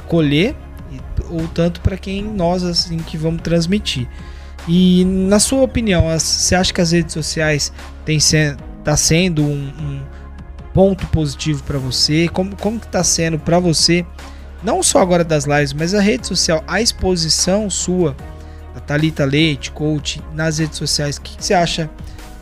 colher, 0.00 0.54
e- 0.92 1.00
ou 1.30 1.46
tanto 1.48 1.80
para 1.80 1.96
quem 1.96 2.22
nós 2.22 2.62
assim 2.64 2.98
que 2.98 3.16
vamos 3.16 3.42
transmitir. 3.42 4.08
E 4.66 5.04
na 5.04 5.38
sua 5.38 5.62
opinião, 5.62 6.06
você 6.18 6.54
acha 6.54 6.72
que 6.72 6.80
as 6.80 6.92
redes 6.92 7.12
sociais 7.12 7.72
têm 8.04 8.20
se, 8.20 8.54
tá 8.84 8.96
sendo 8.96 9.42
um, 9.42 9.72
um 9.80 10.00
ponto 10.74 11.06
positivo 11.08 11.62
para 11.64 11.78
você? 11.78 12.28
Como, 12.28 12.54
como 12.56 12.78
que 12.78 12.88
tá 12.88 13.02
sendo 13.02 13.38
para 13.38 13.58
você? 13.58 14.04
Não 14.62 14.82
só 14.82 15.00
agora 15.00 15.24
das 15.24 15.44
lives, 15.44 15.72
mas 15.72 15.94
a 15.94 16.00
rede 16.00 16.26
social, 16.26 16.62
a 16.66 16.82
exposição 16.82 17.70
sua, 17.70 18.16
da 18.74 18.80
Thalita 18.80 19.24
Leite, 19.24 19.70
coach, 19.70 20.20
nas 20.34 20.58
redes 20.58 20.76
sociais, 20.76 21.16
o 21.16 21.20
que, 21.22 21.36
que 21.36 21.44
você 21.44 21.54
acha 21.54 21.88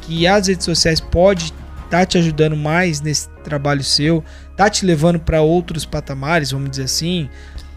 que 0.00 0.26
as 0.26 0.48
redes 0.48 0.64
sociais 0.64 1.00
pode 1.00 1.52
estar 1.84 2.06
te 2.06 2.18
ajudando 2.18 2.56
mais 2.56 3.00
nesse 3.00 3.28
trabalho 3.44 3.84
seu? 3.84 4.24
Tá 4.56 4.70
te 4.70 4.86
levando 4.86 5.20
para 5.20 5.42
outros 5.42 5.84
patamares, 5.84 6.50
vamos 6.50 6.70
dizer 6.70 6.84
assim? 6.84 7.28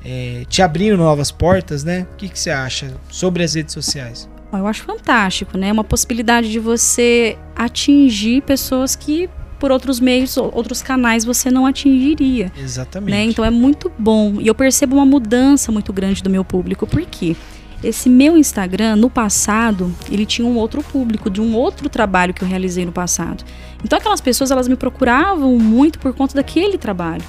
é, 0.04 0.44
te 0.48 0.62
abrindo 0.62 0.98
novas 0.98 1.32
portas, 1.32 1.84
né? 1.84 2.08
O 2.14 2.16
que, 2.16 2.30
que 2.30 2.40
você 2.40 2.50
acha 2.50 2.94
sobre 3.10 3.44
as 3.44 3.54
redes 3.54 3.74
sociais? 3.74 4.30
Eu 4.52 4.66
acho 4.66 4.84
fantástico, 4.84 5.58
né? 5.58 5.72
Uma 5.72 5.84
possibilidade 5.84 6.52
de 6.52 6.60
você 6.60 7.38
atingir 7.56 8.42
pessoas 8.42 8.96
que 8.96 9.30
por 9.60 9.72
outros 9.72 10.00
meios, 10.00 10.38
ou 10.38 10.50
outros 10.56 10.82
canais 10.82 11.26
você 11.26 11.52
não 11.52 11.66
atingiria. 11.66 12.50
Exatamente. 12.58 13.12
né? 13.12 13.24
Então 13.26 13.44
é 13.44 13.50
muito 13.50 13.92
bom. 14.00 14.40
E 14.40 14.48
eu 14.48 14.56
percebo 14.56 14.96
uma 14.96 15.06
mudança 15.06 15.70
muito 15.70 15.92
grande 15.92 16.24
do 16.24 16.30
meu 16.30 16.46
público. 16.46 16.88
Por 16.88 17.06
quê? 17.06 17.36
Esse 17.84 18.10
meu 18.10 18.38
Instagram, 18.38 18.98
no 18.98 19.10
passado, 19.10 19.94
ele 20.12 20.26
tinha 20.26 20.48
um 20.48 20.58
outro 20.58 20.84
público, 20.84 21.30
de 21.30 21.40
um 21.40 21.56
outro 21.56 21.88
trabalho 21.88 22.34
que 22.34 22.44
eu 22.44 22.48
realizei 22.48 22.86
no 22.86 22.92
passado. 22.92 23.44
Então 23.84 23.98
aquelas 23.98 24.20
pessoas, 24.20 24.52
elas 24.52 24.68
me 24.68 24.76
procuravam 24.76 25.58
muito 25.58 25.98
por 26.00 26.14
conta 26.14 26.36
daquele 26.36 26.78
trabalho. 26.78 27.24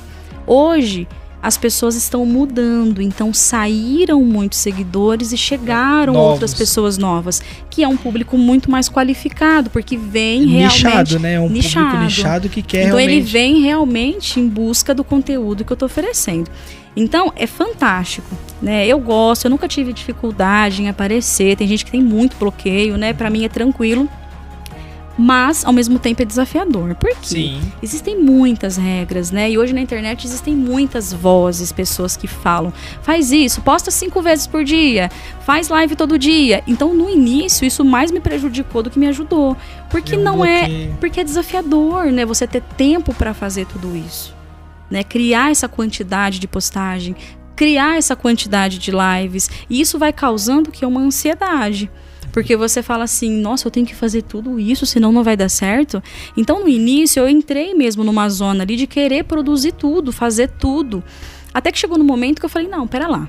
Hoje, 0.46 1.06
as 1.42 1.56
pessoas 1.56 1.94
estão 1.94 2.26
mudando, 2.26 3.00
então 3.00 3.32
saíram 3.32 4.22
muitos 4.22 4.58
seguidores 4.58 5.32
e 5.32 5.36
chegaram 5.38 6.12
Novos. 6.12 6.32
outras 6.32 6.52
pessoas 6.52 6.98
novas, 6.98 7.40
que 7.70 7.82
é 7.82 7.88
um 7.88 7.96
público 7.96 8.36
muito 8.36 8.70
mais 8.70 8.90
qualificado, 8.90 9.70
porque 9.70 9.96
vem 9.96 10.44
realmente 10.46 10.84
nichado, 10.84 11.18
né? 11.18 11.40
Um 11.40 11.48
nichado. 11.48 11.86
público 11.86 12.04
nichado 12.04 12.48
que 12.48 12.62
quer 12.62 12.88
então 12.88 13.00
ele 13.00 13.12
realmente. 13.12 13.32
vem 13.32 13.60
realmente 13.62 14.40
em 14.40 14.48
busca 14.48 14.94
do 14.94 15.02
conteúdo 15.02 15.64
que 15.64 15.72
eu 15.72 15.76
tô 15.76 15.86
oferecendo. 15.86 16.50
Então 16.96 17.32
é 17.36 17.46
fantástico, 17.46 18.28
né? 18.60 18.86
Eu 18.86 18.98
gosto, 18.98 19.44
eu 19.46 19.50
nunca 19.50 19.68
tive 19.68 19.92
dificuldade 19.92 20.82
em 20.82 20.88
aparecer. 20.88 21.56
Tem 21.56 21.66
gente 21.66 21.84
que 21.84 21.90
tem 21.90 22.02
muito 22.02 22.36
bloqueio, 22.36 22.96
né? 22.96 23.12
Para 23.12 23.30
mim 23.30 23.44
é 23.44 23.48
tranquilo. 23.48 24.08
mas 25.18 25.66
ao 25.66 25.72
mesmo 25.72 25.98
tempo 25.98 26.22
é 26.22 26.24
desafiador. 26.24 26.94
Por 26.94 27.10
quê? 27.10 27.16
Sim. 27.22 27.60
Existem 27.82 28.18
muitas 28.18 28.76
regras, 28.78 29.30
né? 29.30 29.50
E 29.50 29.58
hoje 29.58 29.74
na 29.74 29.80
internet 29.80 30.26
existem 30.26 30.54
muitas 30.56 31.12
vozes, 31.12 31.70
pessoas 31.72 32.16
que 32.16 32.26
falam: 32.26 32.72
faz 33.02 33.30
isso, 33.30 33.60
posta 33.60 33.90
cinco 33.90 34.22
vezes 34.22 34.46
por 34.46 34.64
dia, 34.64 35.10
faz 35.44 35.68
live 35.68 35.94
todo 35.94 36.18
dia. 36.18 36.62
Então, 36.66 36.94
no 36.94 37.10
início, 37.10 37.66
isso 37.66 37.84
mais 37.84 38.10
me 38.10 38.18
prejudicou 38.20 38.82
do 38.82 38.88
que 38.88 38.98
me 38.98 39.08
ajudou. 39.08 39.56
Porque 39.90 40.14
É 40.14 40.18
um 40.18 40.22
não 40.22 40.44
é. 40.44 40.60
bloqueio. 40.60 40.96
Porque 40.98 41.20
é 41.20 41.24
desafiador, 41.24 42.06
né? 42.06 42.24
Você 42.24 42.46
ter 42.46 42.62
tempo 42.78 43.12
para 43.12 43.34
fazer 43.34 43.66
tudo 43.66 43.94
isso. 43.94 44.34
Né? 44.90 45.04
Criar 45.04 45.50
essa 45.50 45.68
quantidade 45.68 46.38
de 46.38 46.48
postagem, 46.48 47.14
criar 47.54 47.98
essa 47.98 48.16
quantidade 48.16 48.78
de 48.78 48.90
lives. 48.90 49.50
E 49.68 49.80
isso 49.80 49.98
vai 49.98 50.12
causando 50.12 50.70
que 50.70 50.84
é 50.84 50.88
uma 50.88 51.00
ansiedade. 51.00 51.90
Porque 52.32 52.56
você 52.56 52.82
fala 52.82 53.04
assim, 53.04 53.30
nossa, 53.40 53.66
eu 53.66 53.70
tenho 53.70 53.86
que 53.86 53.94
fazer 53.94 54.22
tudo 54.22 54.58
isso, 54.58 54.86
senão 54.86 55.12
não 55.12 55.24
vai 55.24 55.36
dar 55.36 55.48
certo. 55.48 56.02
Então, 56.36 56.60
no 56.60 56.68
início, 56.68 57.20
eu 57.20 57.28
entrei 57.28 57.74
mesmo 57.74 58.04
numa 58.04 58.28
zona 58.28 58.62
ali 58.62 58.76
de 58.76 58.86
querer 58.86 59.24
produzir 59.24 59.72
tudo, 59.72 60.12
fazer 60.12 60.48
tudo. 60.48 61.02
Até 61.52 61.72
que 61.72 61.78
chegou 61.78 61.98
no 61.98 62.04
momento 62.04 62.38
que 62.38 62.46
eu 62.46 62.50
falei, 62.50 62.68
não, 62.68 62.86
pera 62.86 63.08
lá. 63.08 63.28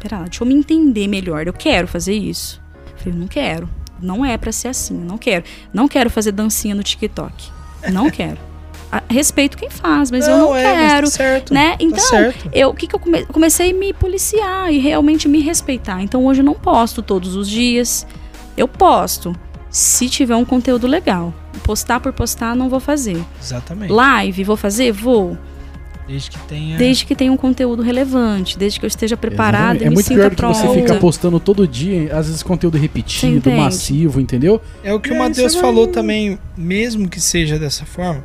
Pera 0.00 0.18
lá, 0.18 0.24
deixa 0.24 0.42
eu 0.44 0.46
me 0.46 0.54
entender 0.54 1.08
melhor. 1.08 1.46
Eu 1.46 1.52
quero 1.52 1.88
fazer 1.88 2.14
isso. 2.14 2.60
Eu 2.92 2.98
falei, 2.98 3.18
não 3.18 3.26
quero. 3.26 3.68
Não 4.00 4.24
é 4.24 4.36
pra 4.36 4.52
ser 4.52 4.68
assim, 4.68 4.94
não 4.94 5.16
quero. 5.16 5.44
Não 5.72 5.88
quero 5.88 6.10
fazer 6.10 6.32
dancinha 6.32 6.74
no 6.74 6.82
TikTok. 6.82 7.50
Não 7.90 8.10
quero. 8.10 8.38
Respeito 9.08 9.56
quem 9.56 9.70
faz, 9.70 10.10
mas 10.10 10.26
eu 10.28 10.36
não 10.38 10.54
é, 10.56 10.62
mas 10.64 10.92
quero. 10.92 11.06
Tá 11.06 11.12
certo. 11.12 11.54
né? 11.54 11.70
Tá 11.70 11.76
Então, 11.80 11.98
certo. 12.04 12.48
eu, 12.52 12.68
o 12.70 12.74
que, 12.74 12.86
que 12.86 12.94
eu 12.94 12.98
come- 13.00 13.24
comecei 13.26 13.70
a 13.70 13.74
me 13.74 13.92
policiar 13.92 14.72
e 14.72 14.78
realmente 14.78 15.28
me 15.28 15.40
respeitar. 15.40 16.02
Então 16.02 16.24
hoje 16.24 16.40
eu 16.40 16.44
não 16.44 16.54
posto 16.54 17.02
todos 17.02 17.34
os 17.36 17.48
dias. 17.48 18.06
Eu 18.56 18.68
posto 18.68 19.34
se 19.70 20.08
tiver 20.08 20.36
um 20.36 20.44
conteúdo 20.44 20.86
legal. 20.86 21.32
Postar 21.64 21.98
por 22.00 22.12
postar 22.12 22.54
não 22.54 22.68
vou 22.68 22.80
fazer. 22.80 23.20
Exatamente. 23.42 23.90
Live 23.92 24.44
vou 24.44 24.56
fazer? 24.56 24.92
Vou. 24.92 25.36
Desde 26.06 26.30
que 26.30 26.38
tenha. 26.40 26.76
Desde 26.76 27.06
que 27.06 27.14
tenha 27.16 27.32
um 27.32 27.36
conteúdo 27.36 27.80
relevante, 27.82 28.58
desde 28.58 28.78
que 28.78 28.84
eu 28.84 28.88
esteja 28.88 29.16
preparada 29.16 29.76
Exatamente. 29.78 29.82
e 29.82 29.86
É 29.86 29.88
me 29.88 29.94
muito 29.94 30.06
sinta 30.06 30.20
pior 30.20 30.30
do 30.30 30.36
que 30.36 30.58
você 30.68 30.80
ficar 30.82 31.00
postando 31.00 31.40
todo 31.40 31.66
dia, 31.66 32.14
às 32.14 32.26
vezes 32.26 32.42
conteúdo 32.42 32.76
repetido, 32.76 33.50
massivo, 33.50 34.20
entendeu? 34.20 34.60
É 34.82 34.92
o 34.92 35.00
que 35.00 35.10
o 35.10 35.14
É, 35.14 35.18
Matheus 35.18 35.52
você 35.52 35.58
vai- 35.58 35.70
falou 35.70 35.86
também, 35.86 36.38
mesmo 36.58 37.08
que 37.08 37.18
seja 37.20 37.58
dessa 37.58 37.86
forma, 37.86 38.22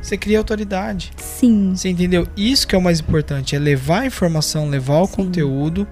você 0.00 0.16
cria 0.16 0.38
autoridade. 0.38 1.12
Sim. 1.16 1.72
Você 1.74 1.88
entendeu? 1.88 2.26
Isso 2.36 2.66
que 2.66 2.74
é 2.74 2.78
o 2.78 2.82
mais 2.82 3.00
importante, 3.00 3.54
é 3.54 3.58
levar 3.58 4.00
a 4.00 4.06
informação, 4.06 4.68
levar 4.68 5.00
o 5.00 5.06
Sim. 5.06 5.12
conteúdo, 5.16 5.86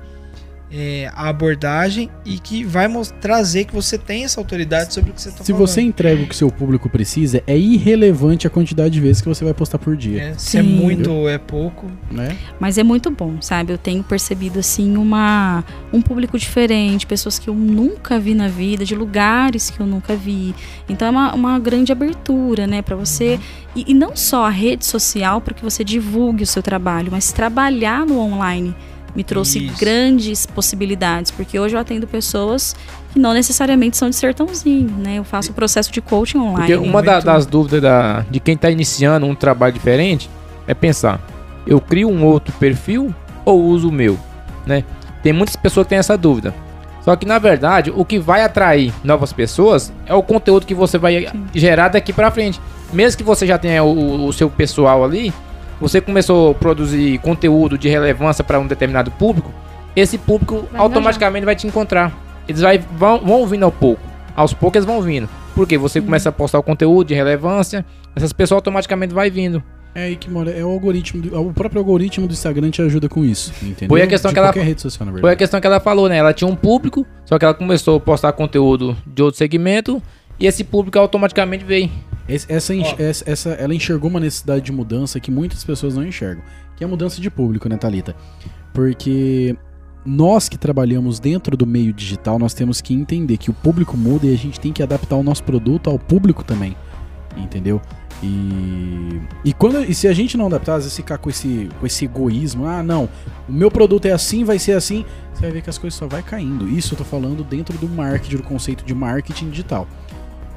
é, 0.71 1.11
a 1.15 1.29
abordagem 1.29 2.11
e 2.25 2.39
que 2.39 2.63
vai 2.65 2.89
trazer 3.21 3.65
que 3.65 3.75
você 3.75 3.97
tem 3.97 4.25
essa 4.25 4.41
autoridade 4.41 4.93
sobre 4.93 5.11
o 5.11 5.15
que 5.15 5.21
você 5.23 5.31
está 5.31 5.43
Se 5.45 5.53
falando. 5.53 5.67
você 5.67 5.81
entrega 5.81 6.23
o 6.23 6.27
que 6.27 6.37
seu 6.37 6.51
público 6.51 6.89
precisa, 6.91 7.43
é 7.47 7.57
irrelevante 7.57 8.47
a 8.47 8.51
quantidade 8.51 8.91
de 8.95 9.01
vezes 9.01 9.23
que 9.23 9.29
você 9.29 9.45
vai 9.45 9.55
postar 9.55 9.79
por 9.79 9.97
dia, 9.97 10.23
É, 10.23 10.35
se 10.37 10.59
é 10.59 10.63
Sim. 10.63 10.69
muito 10.69 11.11
ou 11.11 11.29
é 11.29 11.39
pouco. 11.39 11.87
né? 12.11 12.37
Mas 12.61 12.77
é 12.79 12.83
muito 12.83 13.11
bom, 13.11 13.41
sabe? 13.41 13.73
Eu 13.73 13.79
tenho 13.79 14.03
percebido 14.03 14.59
assim 14.59 14.97
uma 14.97 15.65
um 15.93 16.03
público 16.03 16.39
diferente, 16.39 17.07
pessoas 17.07 17.39
que 17.39 17.49
eu 17.49 17.55
nunca 17.55 18.19
vi 18.19 18.35
na 18.35 18.49
vida, 18.49 18.85
de 18.85 18.95
lugares 18.95 19.71
que 19.71 19.81
eu 19.81 19.87
nunca 19.87 20.15
vi. 20.15 20.55
Então 20.89 21.09
é 21.09 21.11
uma, 21.11 21.35
uma 21.35 21.59
grande 21.59 21.93
abertura, 21.93 22.67
né, 22.67 22.83
Pra 22.83 22.97
você 22.97 23.39
e, 23.75 23.85
e 23.89 23.95
não 23.95 24.15
só 24.17 24.45
a 24.47 24.51
rede 24.51 24.85
social 24.87 25.41
para 25.41 25.55
que 25.55 25.63
você 25.63 25.83
divulgue 25.85 26.43
o 26.43 26.47
seu 26.47 26.63
trabalho, 26.63 27.09
mas 27.11 27.33
trabalhar 27.33 28.07
no 28.07 28.19
online 28.19 28.75
me 29.15 29.25
trouxe 29.25 29.65
Isso. 29.67 29.79
grandes 29.81 30.47
possibilidades, 30.47 31.31
porque 31.31 31.59
hoje 31.59 31.75
eu 31.75 31.81
atendo 31.81 32.07
pessoas 32.07 32.77
que 33.13 33.19
não 33.19 33.33
necessariamente 33.33 33.97
são 33.97 34.09
de 34.11 34.17
sertãozinho, 34.17 34.91
né? 34.99 35.17
Eu 35.17 35.25
faço 35.25 35.51
o 35.51 35.55
processo 35.55 35.91
de 35.91 36.01
coaching 36.01 36.39
online. 36.39 36.57
Porque 36.57 36.75
uma 36.77 37.03
da- 37.03 37.21
das 37.21 37.47
dúvidas 37.47 37.81
da- 37.83 38.25
de 38.31 38.39
quem 38.39 38.55
está 38.55 38.71
iniciando 38.71 39.27
um 39.27 39.35
trabalho 39.35 39.73
diferente 39.73 40.29
é 40.67 40.75
pensar: 40.75 41.21
eu 41.67 41.81
crio 41.81 42.09
um 42.09 42.25
outro 42.25 42.53
perfil 42.55 43.15
ou 43.45 43.63
uso 43.65 43.89
o 43.89 43.93
meu? 43.93 44.19
Né? 44.67 44.85
Tem 45.23 45.33
muitas 45.33 45.57
pessoas 45.57 45.85
que 45.87 45.91
têm 45.91 45.99
essa 45.99 46.17
dúvida. 46.17 46.55
Só 47.03 47.17
que 47.17 47.25
na 47.25 47.39
verdade, 47.39 47.91
o 47.95 48.05
que 48.05 48.19
vai 48.19 48.43
atrair 48.43 48.93
novas 49.03 49.33
pessoas 49.33 49.91
é 50.07 50.15
o 50.15 50.23
conteúdo 50.23 50.67
que 50.67 50.75
você 50.75 50.99
vai 50.99 51.27
Sim. 51.27 51.45
gerar 51.55 51.89
daqui 51.89 52.13
pra 52.13 52.31
frente. 52.31 52.61
Mesmo 52.93 53.17
que 53.19 53.25
você 53.25 53.47
já 53.47 53.57
tenha 53.59 53.83
o, 53.83 54.27
o 54.27 54.33
seu 54.33 54.49
pessoal 54.51 55.03
ali, 55.05 55.33
você 55.81 56.01
começou 56.01 56.51
a 56.51 56.55
produzir 56.55 57.19
conteúdo 57.19 57.77
de 57.79 57.89
relevância 57.89 58.43
para 58.45 58.59
um 58.59 58.67
determinado 58.67 59.11
público, 59.13 59.53
esse 59.97 60.17
público 60.19 60.67
Vai 60.71 60.81
automaticamente 60.81 61.45
vai 61.45 61.57
te 61.57 61.67
encontrar. 61.67 62.13
Eles 62.47 62.61
vai, 62.61 62.79
vão, 62.79 63.19
vão 63.21 63.47
vindo 63.47 63.65
ao 63.65 63.73
pouco. 63.73 64.03
Aos 64.37 64.53
poucos 64.55 64.77
eles 64.77 64.87
vão 64.87 65.03
vindo. 65.03 65.29
Porque 65.55 65.77
você 65.77 66.01
começa 66.01 66.29
a 66.29 66.33
postar 66.33 66.59
o 66.59 66.63
conteúdo 66.63 67.09
de 67.09 67.15
relevância, 67.15 67.85
essas 68.15 68.33
pessoas 68.33 68.57
automaticamente 68.59 69.13
vai 69.13 69.29
vindo. 69.31 69.63
É 69.95 70.03
aí 70.05 70.17
que 70.17 70.31
mora, 70.31 70.51
é 70.51 70.65
o 70.65 70.69
algoritmo, 70.69 71.21
do- 71.23 71.41
o 71.41 71.53
próprio 71.53 71.81
algoritmo 71.81 72.27
do 72.29 72.33
Instagram 72.33 72.71
te 72.71 72.81
ajuda 72.83 73.09
com 73.09 73.25
isso, 73.25 73.53
entendeu? 73.63 73.89
Foi 73.89 74.01
a 74.03 74.07
questão 74.07 74.29
de 74.29 74.35
que 74.35 74.39
ela- 74.39 74.53
rede 74.53 74.81
social, 74.81 75.07
na 75.07 75.13
Foi 75.13 75.19
a 75.19 75.23
verdade. 75.23 75.39
questão 75.39 75.61
que 75.61 75.67
ela 75.67 75.81
falou, 75.81 76.09
né? 76.09 76.17
Ela 76.19 76.33
tinha 76.33 76.47
um 76.49 76.55
público, 76.55 77.05
só 77.25 77.37
que 77.39 77.45
ela 77.45 77.55
começou 77.55 77.97
a 77.97 78.01
postar 78.01 78.31
conteúdo 78.33 78.97
de 79.07 79.23
outro 79.23 79.39
segmento 79.39 80.01
e 80.39 80.47
esse 80.47 80.63
público 80.65 80.99
automaticamente 80.99 81.65
veio. 81.65 81.91
Esse- 82.29 82.51
essa, 82.53 82.75
essa, 82.99 83.31
essa- 83.31 83.51
ela 83.51 83.75
enxergou 83.75 84.11
uma 84.11 84.21
necessidade 84.21 84.63
de 84.65 84.73
mudança 84.73 85.19
que 85.19 85.31
muitas 85.31 85.65
pessoas 85.65 85.95
não 85.97 86.05
enxergam, 86.07 86.43
que 86.77 86.85
é 86.85 86.87
a 86.87 86.89
mudança 86.89 87.21
de 87.21 87.31
público, 87.31 87.69
né, 87.69 87.77
Thalita? 87.77 88.15
Porque 88.73 89.57
nós 90.05 90.49
que 90.49 90.57
trabalhamos 90.59 91.19
dentro 91.19 91.57
do 91.57 91.67
meio 91.67 91.93
digital, 91.93 92.39
nós 92.39 92.55
temos 92.55 92.81
que 92.81 92.95
entender 92.95 93.37
que 93.37 93.51
o 93.51 93.55
público 93.55 93.97
muda 93.97 94.27
e 94.27 94.33
a 94.35 94.37
gente 94.37 94.61
tem 94.61 94.73
que 94.73 94.83
adaptar 94.83 95.17
o 95.17 95.23
nosso 95.23 95.43
produto 95.43 95.89
ao 95.91 95.99
público 95.99 96.45
também, 96.45 96.77
entendeu? 97.37 97.81
E, 98.23 99.21
e, 99.45 99.53
quando, 99.53 99.83
e 99.85 99.95
se 99.95 100.09
a 100.09 100.13
gente 100.13 100.37
não 100.37 100.47
adaptar, 100.47 100.75
às 100.75 100.83
vezes 100.85 100.97
ficar 100.97 101.19
com 101.19 101.31
esse, 101.31 101.69
com 101.79 101.87
esse 101.87 102.05
egoísmo, 102.05 102.67
ah, 102.67 102.83
não, 102.83 103.09
o 103.49 103.53
meu 103.53 103.71
produto 103.71 104.07
é 104.07 104.11
assim, 104.13 104.45
vai 104.45 104.59
ser 104.59 104.73
assim, 104.73 105.05
você 105.33 105.43
vai 105.43 105.51
ver 105.53 105.63
que 105.63 105.71
as 105.71 105.79
coisas 105.79 105.97
só 105.97 106.07
vai 106.07 106.23
caindo. 106.23 106.69
Isso 106.69 106.95
eu 106.95 106.99
tô 106.99 107.05
falando 107.05 107.45
dentro 107.45 107.79
do 107.79 107.89
marketing, 107.89 108.37
do 108.39 108.43
conceito 108.43 108.85
de 108.85 108.93
marketing 108.95 109.51
digital. 109.51 109.87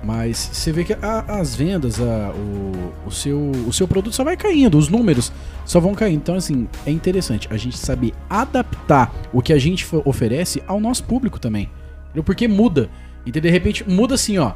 Mas 0.04 0.50
você 0.52 0.72
vê 0.72 0.84
que 0.84 0.94
a- 0.94 1.26
as 1.40 1.56
vendas, 1.56 2.00
a- 2.02 2.32
o, 2.36 3.08
o 3.08 3.12
seu, 3.12 3.40
o 3.68 3.72
seu 3.72 3.88
produto 3.88 4.14
só 4.16 4.24
vai 4.24 4.36
caindo, 4.36 4.78
os 4.78 4.90
números 4.90 5.32
só 5.64 5.80
vão 5.80 5.94
caindo. 5.94 6.18
Então, 6.18 6.36
assim, 6.36 6.68
é 6.86 6.92
interessante 6.92 7.48
a 7.52 7.58
gente 7.58 7.78
saber 7.78 8.12
adaptar 8.30 9.14
o 9.32 9.42
que 9.42 9.54
a 9.54 9.60
gente 9.60 9.86
oferece 10.06 10.62
ao 10.66 10.80
nosso 10.80 11.04
público 11.04 11.40
também. 11.40 11.70
Entendeu? 12.06 12.24
Porque 12.24 12.48
muda. 12.48 12.90
E 13.26 13.32
de 13.32 13.50
repente 13.50 13.88
muda 13.88 14.16
assim, 14.16 14.38
ó. 14.40 14.54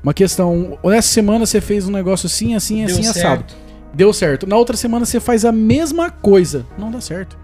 Uma 0.00 0.14
questão. 0.14 0.78
Nessa 0.84 1.08
semana 1.08 1.44
você 1.44 1.60
fez 1.60 1.88
um 1.88 1.90
negócio 1.90 2.26
assim, 2.26 2.54
assim, 2.54 2.86
Deu 2.86 2.94
assim, 2.94 3.02
certo. 3.02 3.16
assado. 3.18 3.44
Deu 3.92 4.12
certo. 4.12 4.46
Na 4.46 4.56
outra 4.56 4.76
semana 4.76 5.04
você 5.04 5.18
faz 5.18 5.44
a 5.44 5.50
mesma 5.50 6.08
coisa. 6.08 6.64
Não 6.78 6.90
dá 6.92 7.00
certo. 7.00 7.36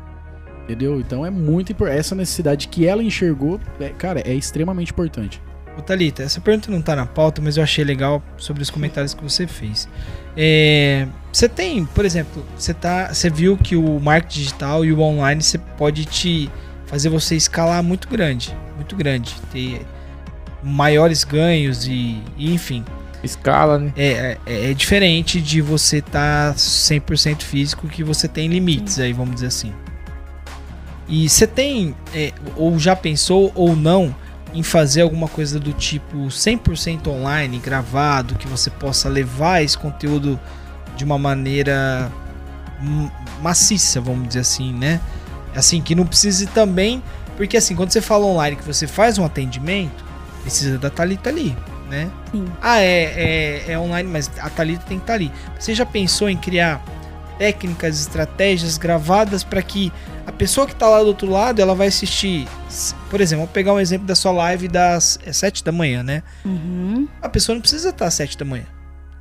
Entendeu? 0.63 1.01
Então 1.01 1.27
é 1.27 1.31
muito 1.31 1.73
importante. 1.73 1.99
Essa 1.99 2.15
necessidade 2.15 2.69
que 2.69 2.87
ela 2.87 3.03
enxergou, 3.03 3.59
é, 3.81 3.89
cara, 3.89 4.21
é 4.21 4.33
extremamente 4.35 4.93
importante. 4.93 5.43
Ô 5.77 5.83
Thalita, 5.83 6.23
essa 6.23 6.41
pergunta 6.41 6.71
não 6.71 6.81
tá 6.81 6.95
na 6.95 7.05
pauta, 7.05 7.43
mas 7.43 7.57
eu 7.57 7.63
achei 7.63 7.85
legal 7.85 8.23
sobre 8.37 8.63
os 8.63 8.71
comentários 8.71 9.13
que 9.13 9.23
você 9.23 9.47
fez. 9.47 9.89
É, 10.37 11.07
você 11.33 11.49
tem, 11.49 11.85
por 11.85 12.05
exemplo, 12.05 12.45
você 12.57 12.73
tá, 12.73 13.13
você 13.13 13.29
viu 13.29 13.57
que 13.57 13.75
o 13.75 13.99
marketing 14.01 14.39
digital 14.39 14.85
e 14.85 14.93
o 14.93 15.01
online 15.01 15.43
você 15.43 15.59
pode 15.59 16.05
te 16.05 16.51
fazer 16.87 17.09
você 17.09 17.35
escalar 17.35 17.83
muito 17.83 18.09
grande, 18.09 18.57
muito 18.77 18.95
grande, 18.95 19.35
ter 19.53 19.85
maiores 20.63 21.25
ganhos 21.25 21.87
e, 21.87 22.23
e 22.37 22.55
enfim, 22.55 22.85
Escala, 23.25 23.79
né? 23.79 23.93
é, 23.97 24.39
é, 24.47 24.71
é 24.71 24.75
diferente 24.75 25.41
de 25.41 25.61
você 25.61 25.99
estar 25.99 26.55
100% 26.55 27.43
físico 27.43 27.89
que 27.89 28.05
você 28.05 28.29
tem 28.29 28.49
limites 28.49 28.99
aí, 28.99 29.13
vamos 29.13 29.35
dizer 29.35 29.47
assim. 29.49 29.73
E 31.09 31.29
você 31.29 31.47
tem, 31.47 31.95
é, 32.15 32.33
ou 32.57 32.79
já 32.79 32.95
pensou 32.95 33.53
ou 33.55 33.75
não, 33.75 34.15
em 34.55 34.63
fazer 34.63 35.03
alguma 35.03 35.27
coisa 35.27 35.59
do 35.59 35.73
tipo 35.73 36.17
100% 36.29 37.09
online, 37.09 37.59
gravado, 37.59 38.37
que 38.37 38.47
você 38.47 38.71
possa 38.71 39.09
levar 39.09 39.63
esse 39.63 39.77
conteúdo 39.77 40.39
de 40.97 41.05
uma 41.05 41.19
maneira 41.19 42.11
maciça, 43.43 44.01
vamos 44.01 44.29
dizer 44.29 44.41
assim, 44.41 44.73
né? 44.73 45.01
Assim, 45.55 45.83
que 45.83 45.95
não 45.95 46.07
precise 46.07 46.47
também, 46.47 47.03
porque 47.37 47.57
assim, 47.57 47.75
quando 47.75 47.91
você 47.91 48.01
fala 48.01 48.25
online 48.25 48.57
que 48.57 48.65
você 48.65 48.87
faz 48.87 49.19
um 49.19 49.25
atendimento, 49.25 50.05
precisa 50.43 50.79
da 50.79 50.89
Thalita 50.89 51.31
ali, 51.31 51.57
né? 51.91 52.09
Sim. 52.31 52.47
Ah, 52.63 52.81
é, 52.81 53.65
é, 53.67 53.73
é 53.73 53.79
online, 53.79 54.09
mas 54.09 54.31
a 54.39 54.49
Thalita 54.49 54.85
tem 54.87 54.99
que 54.99 55.03
estar 55.03 55.15
ali. 55.15 55.33
Você 55.59 55.75
já 55.75 55.85
pensou 55.85 56.29
em 56.29 56.37
criar 56.37 56.81
técnicas, 57.39 58.01
estratégias 58.01 58.79
gravadas 58.79 59.43
para 59.45 59.63
que 59.63 59.93
a 60.27 60.33
pessoa 60.33 60.67
que 60.67 60.73
está 60.73 60.89
lá 60.89 61.01
do 61.01 61.07
outro 61.07 61.31
lado, 61.31 61.61
ela 61.61 61.75
vai 61.75 61.89
assistir, 61.89 62.49
por 63.11 63.21
exemplo, 63.21 63.43
vamos 63.43 63.53
pegar 63.53 63.73
um 63.73 63.81
exemplo 63.81 64.07
da 64.07 64.15
sua 64.15 64.33
live 64.33 64.69
das 64.69 65.19
é, 65.25 65.33
7 65.33 65.63
da 65.63 65.73
manhã, 65.73 66.03
né? 66.03 66.23
Uhum. 66.45 67.07
A 67.21 67.29
pessoa 67.29 67.55
não 67.55 67.61
precisa 67.61 67.91
estar 67.91 68.07
às 68.07 68.15
7 68.15 68.39
da 68.39 68.45
manhã. 68.45 68.67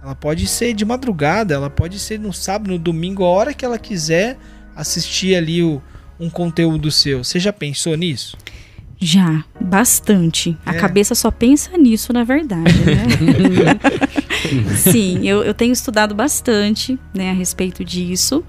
Ela 0.01 0.15
pode 0.15 0.47
ser 0.47 0.73
de 0.73 0.83
madrugada, 0.83 1.53
ela 1.53 1.69
pode 1.69 1.99
ser 1.99 2.19
no 2.19 2.33
sábado, 2.33 2.71
no 2.71 2.79
domingo, 2.79 3.23
a 3.23 3.29
hora 3.29 3.53
que 3.53 3.63
ela 3.63 3.79
quiser 3.79 4.37
assistir 4.75 5.35
ali 5.35 5.63
o, 5.63 5.81
um 6.19 6.29
conteúdo 6.29 6.91
seu. 6.91 7.23
Você 7.23 7.39
já 7.39 7.53
pensou 7.53 7.95
nisso? 7.95 8.37
Já, 9.05 9.43
bastante. 9.59 10.57
A 10.65 10.73
É. 10.73 10.79
cabeça 10.79 11.13
só 11.13 11.29
pensa 11.29 11.77
nisso, 11.77 12.13
na 12.13 12.23
verdade, 12.23 12.73
né? 12.85 13.79
Sim, 14.77 15.27
eu, 15.27 15.43
eu 15.43 15.53
tenho 15.53 15.73
estudado 15.73 16.13
bastante, 16.15 16.97
né, 17.13 17.31
a 17.31 17.33
respeito 17.33 17.83
disso. 17.83 18.43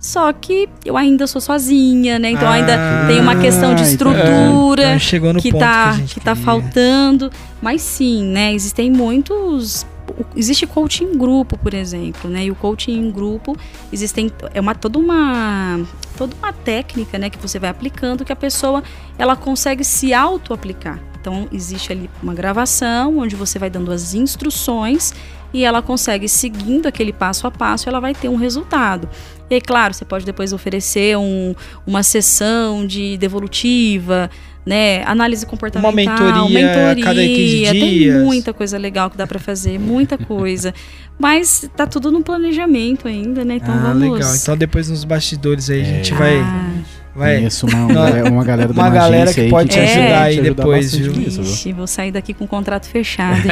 Só 0.00 0.32
que 0.32 0.68
eu 0.84 0.96
ainda 0.96 1.28
sou 1.28 1.40
sozinha, 1.40 2.18
né? 2.18 2.30
Então 2.32 2.48
ainda 2.48 2.74
Ah, 2.74 3.06
tem 3.06 3.20
uma 3.20 3.36
questão 3.36 3.72
de 3.72 3.82
então- 3.82 4.10
estrutura 4.12 4.82
Então 4.86 4.98
chegou 4.98 5.32
no 5.32 5.40
que 5.40 5.52
ponto 5.52 5.60
tá, 5.60 5.94
que 5.96 6.02
a 6.02 6.06
que 6.06 6.20
tá 6.20 6.32
queria. 6.32 6.44
faltando. 6.44 7.30
Mas 7.60 7.82
sim, 7.82 8.24
né? 8.24 8.52
Existem 8.52 8.90
muitos. 8.90 9.86
Existe 10.34 10.66
coaching 10.66 11.04
em 11.04 11.16
grupo, 11.16 11.56
por 11.56 11.72
exemplo, 11.72 12.28
né? 12.28 12.46
E 12.46 12.50
o 12.50 12.54
coaching 12.56 12.98
em 12.98 13.10
grupo 13.12 13.56
existem 13.92 14.28
é 14.52 14.60
uma 14.60 14.74
toda 14.74 14.98
uma 14.98 15.80
toda 16.22 16.36
uma 16.36 16.52
técnica, 16.52 17.18
né, 17.18 17.28
que 17.28 17.38
você 17.38 17.58
vai 17.58 17.68
aplicando 17.68 18.24
que 18.24 18.32
a 18.32 18.36
pessoa 18.36 18.82
ela 19.18 19.34
consegue 19.34 19.82
se 19.82 20.14
auto 20.14 20.54
aplicar. 20.54 21.00
Então 21.20 21.48
existe 21.52 21.90
ali 21.90 22.08
uma 22.22 22.32
gravação 22.32 23.18
onde 23.18 23.34
você 23.34 23.58
vai 23.58 23.68
dando 23.68 23.90
as 23.90 24.14
instruções 24.14 25.12
e 25.52 25.64
ela 25.64 25.82
consegue 25.82 26.28
seguindo 26.28 26.86
aquele 26.86 27.12
passo 27.12 27.46
a 27.46 27.50
passo, 27.50 27.88
ela 27.88 28.00
vai 28.00 28.14
ter 28.14 28.28
um 28.28 28.36
resultado. 28.36 29.08
E 29.50 29.60
claro, 29.60 29.92
você 29.92 30.04
pode 30.04 30.24
depois 30.24 30.52
oferecer 30.52 31.18
um, 31.18 31.54
uma 31.84 32.04
sessão 32.04 32.86
de 32.86 33.16
devolutiva, 33.18 34.30
né, 34.64 35.02
análise 35.04 35.44
comportamental, 35.44 36.48
mentoria 36.48 36.92
a 36.92 36.94
cada 37.04 37.20
15 37.20 37.70
tem 37.72 37.90
dias. 37.90 38.22
muita 38.22 38.52
coisa 38.52 38.78
legal 38.78 39.10
que 39.10 39.16
dá 39.16 39.26
para 39.26 39.38
fazer, 39.38 39.78
muita 39.78 40.16
coisa. 40.18 40.72
Mas 41.18 41.68
tá 41.76 41.86
tudo 41.86 42.10
no 42.10 42.22
planejamento 42.22 43.06
ainda, 43.08 43.44
né? 43.44 43.56
Então 43.56 43.74
ah, 43.74 43.78
vamos. 43.92 44.12
legal. 44.18 44.34
Então 44.34 44.56
depois 44.56 44.88
nos 44.88 45.04
bastidores 45.04 45.68
aí 45.70 45.80
a 45.80 45.84
gente 45.84 46.12
É. 46.12 46.16
vai, 46.16 46.38
Ah, 46.38 46.70
vai 47.14 47.36
Conheço 47.36 47.66
uma, 47.66 47.78
uma, 47.86 48.30
uma 48.30 48.44
galera 48.44 48.70
uma 48.72 48.82
uma 48.84 48.90
galera 48.90 49.32
que 49.34 49.40
aí 49.42 49.50
pode 49.50 49.68
te 49.70 49.78
É. 49.78 49.84
ajudar 49.84 50.22
aí 50.22 50.34
te 50.34 50.40
ajudar 50.40 50.54
depois, 50.62 50.94
viu? 50.94 51.12
Ixi, 51.12 51.72
vou 51.72 51.86
sair 51.86 52.10
daqui 52.12 52.32
com 52.32 52.44
o 52.44 52.48
contrato 52.48 52.86
fechado. 52.88 53.42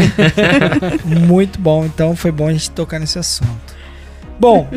Muito 1.26 1.58
bom, 1.60 1.84
então 1.84 2.14
foi 2.16 2.30
bom 2.32 2.48
a 2.48 2.52
gente 2.52 2.70
tocar 2.70 2.98
nesse 2.98 3.18
assunto. 3.18 3.50
Bom, 4.38 4.68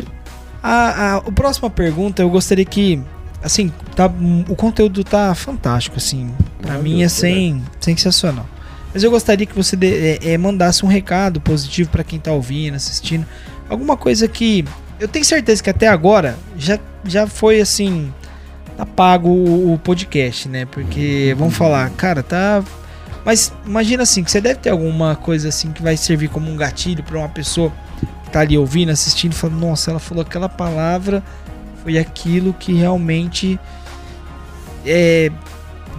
a, 0.62 0.72
a, 0.72 1.16
a 1.16 1.20
próxima 1.32 1.70
pergunta 1.70 2.22
eu 2.22 2.28
gostaria 2.30 2.64
que, 2.64 3.00
assim, 3.44 3.70
tá, 3.94 4.10
o 4.48 4.56
conteúdo 4.56 5.04
tá 5.04 5.34
fantástico, 5.34 5.96
assim, 5.98 6.32
pra 6.60 6.78
mim 6.78 7.02
é 7.02 7.08
sem, 7.08 7.62
sensacional. 7.80 8.46
Mas 8.92 9.02
eu 9.02 9.10
gostaria 9.10 9.44
que 9.46 9.54
você 9.54 9.76
dê- 9.76 10.18
é, 10.22 10.32
é, 10.32 10.38
mandasse 10.38 10.84
um 10.84 10.88
recado 10.88 11.40
positivo 11.40 11.90
pra 11.90 12.02
quem 12.02 12.18
tá 12.18 12.32
ouvindo, 12.32 12.74
assistindo, 12.74 13.26
alguma 13.68 13.96
coisa 13.96 14.26
que 14.26 14.64
eu 14.98 15.08
tenho 15.08 15.24
certeza 15.24 15.62
que 15.62 15.68
até 15.70 15.88
agora 15.88 16.36
já, 16.56 16.78
já 17.04 17.26
foi 17.26 17.60
assim, 17.60 18.12
tá 18.76 18.86
pago 18.86 19.28
o, 19.28 19.74
o 19.74 19.78
podcast, 19.78 20.48
né? 20.48 20.64
Porque 20.64 21.34
vamos 21.36 21.54
falar, 21.56 21.90
cara, 21.90 22.22
tá 22.22 22.62
mas 23.24 23.52
imagina 23.66 24.02
assim, 24.02 24.22
que 24.22 24.30
você 24.30 24.40
deve 24.40 24.60
ter 24.60 24.68
alguma 24.70 25.16
coisa 25.16 25.48
assim 25.48 25.72
que 25.72 25.82
vai 25.82 25.96
servir 25.96 26.28
como 26.28 26.50
um 26.50 26.56
gatilho 26.56 27.02
pra 27.02 27.18
uma 27.18 27.28
pessoa 27.28 27.72
que 28.24 28.30
tá 28.30 28.40
ali 28.40 28.56
ouvindo, 28.58 28.90
assistindo, 28.90 29.34
falando, 29.34 29.58
nossa, 29.58 29.90
ela 29.90 29.98
falou 29.98 30.22
aquela 30.22 30.48
palavra, 30.48 31.22
foi 31.84 31.98
aquilo 31.98 32.52
que 32.54 32.72
realmente 32.72 33.60
é, 34.84 35.30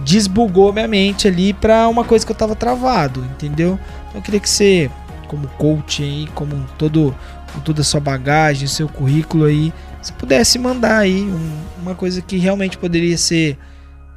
desbugou 0.04 0.72
minha 0.72 0.88
mente 0.88 1.26
ali 1.28 1.52
pra 1.52 1.88
uma 1.88 2.04
coisa 2.04 2.26
que 2.26 2.32
eu 2.32 2.36
tava 2.36 2.54
travado, 2.54 3.24
entendeu? 3.24 3.78
Então 4.08 4.16
eu 4.16 4.22
queria 4.22 4.40
que 4.40 4.50
você, 4.50 4.90
como 5.28 5.46
coach 5.48 6.02
aí, 6.02 6.28
como 6.34 6.66
todo, 6.76 7.14
com 7.54 7.60
toda 7.60 7.80
a 7.80 7.84
sua 7.84 8.00
bagagem, 8.00 8.66
seu 8.68 8.88
currículo 8.88 9.44
aí, 9.44 9.72
você 10.02 10.12
pudesse 10.12 10.58
mandar 10.58 10.98
aí 10.98 11.22
um- 11.22 11.56
uma 11.82 11.94
coisa 11.94 12.20
que 12.20 12.36
realmente 12.36 12.76
poderia 12.76 13.16
ser 13.16 13.56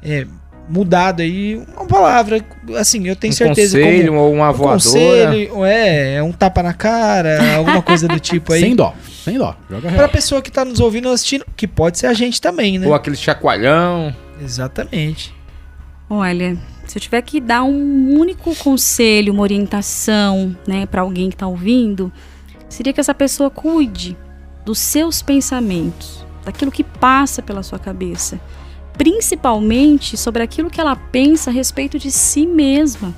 é, 0.02 0.26
mudado 0.70 1.20
aí, 1.20 1.56
uma 1.76 1.86
palavra, 1.86 2.44
assim, 2.78 3.06
eu 3.08 3.16
tenho 3.16 3.32
um 3.32 3.36
certeza 3.36 3.76
conselho 3.78 4.12
como 4.12 4.20
ou 4.20 4.32
uma 4.32 4.50
um 4.50 4.52
voadora. 4.52 4.72
conselho, 4.74 5.64
é, 5.64 6.14
é 6.14 6.22
um 6.22 6.30
tapa 6.32 6.62
na 6.62 6.72
cara, 6.72 7.56
alguma 7.58 7.82
coisa 7.82 8.06
do 8.06 8.20
tipo 8.20 8.52
aí. 8.52 8.60
Sem 8.60 8.76
dó, 8.76 8.94
sem 9.24 9.36
dó. 9.36 9.56
Joga 9.68 9.88
Pra 9.88 9.90
real. 9.90 10.08
pessoa 10.08 10.40
que 10.40 10.50
tá 10.50 10.64
nos 10.64 10.78
ouvindo 10.78 11.08
ou 11.08 11.12
assistindo, 11.14 11.44
que 11.56 11.66
pode 11.66 11.98
ser 11.98 12.06
a 12.06 12.14
gente 12.14 12.40
também, 12.40 12.78
né? 12.78 12.86
Ou 12.86 12.94
aquele 12.94 13.16
chacoalhão. 13.16 14.14
Exatamente. 14.40 15.34
Olha, 16.08 16.56
se 16.86 16.96
eu 16.98 17.02
tiver 17.02 17.22
que 17.22 17.40
dar 17.40 17.62
um 17.62 18.18
único 18.18 18.54
conselho, 18.56 19.32
uma 19.32 19.42
orientação, 19.42 20.56
né, 20.66 20.86
para 20.86 21.02
alguém 21.02 21.28
que 21.28 21.34
está 21.34 21.46
ouvindo, 21.46 22.12
seria 22.68 22.92
que 22.92 23.00
essa 23.00 23.14
pessoa 23.14 23.50
cuide 23.50 24.16
dos 24.64 24.78
seus 24.78 25.22
pensamentos, 25.22 26.24
daquilo 26.44 26.70
que 26.70 26.82
passa 26.84 27.42
pela 27.42 27.62
sua 27.62 27.78
cabeça, 27.78 28.40
principalmente 28.96 30.16
sobre 30.16 30.42
aquilo 30.42 30.70
que 30.70 30.80
ela 30.80 30.94
pensa 30.96 31.50
a 31.50 31.52
respeito 31.52 31.98
de 31.98 32.10
si 32.10 32.46
mesma, 32.46 33.14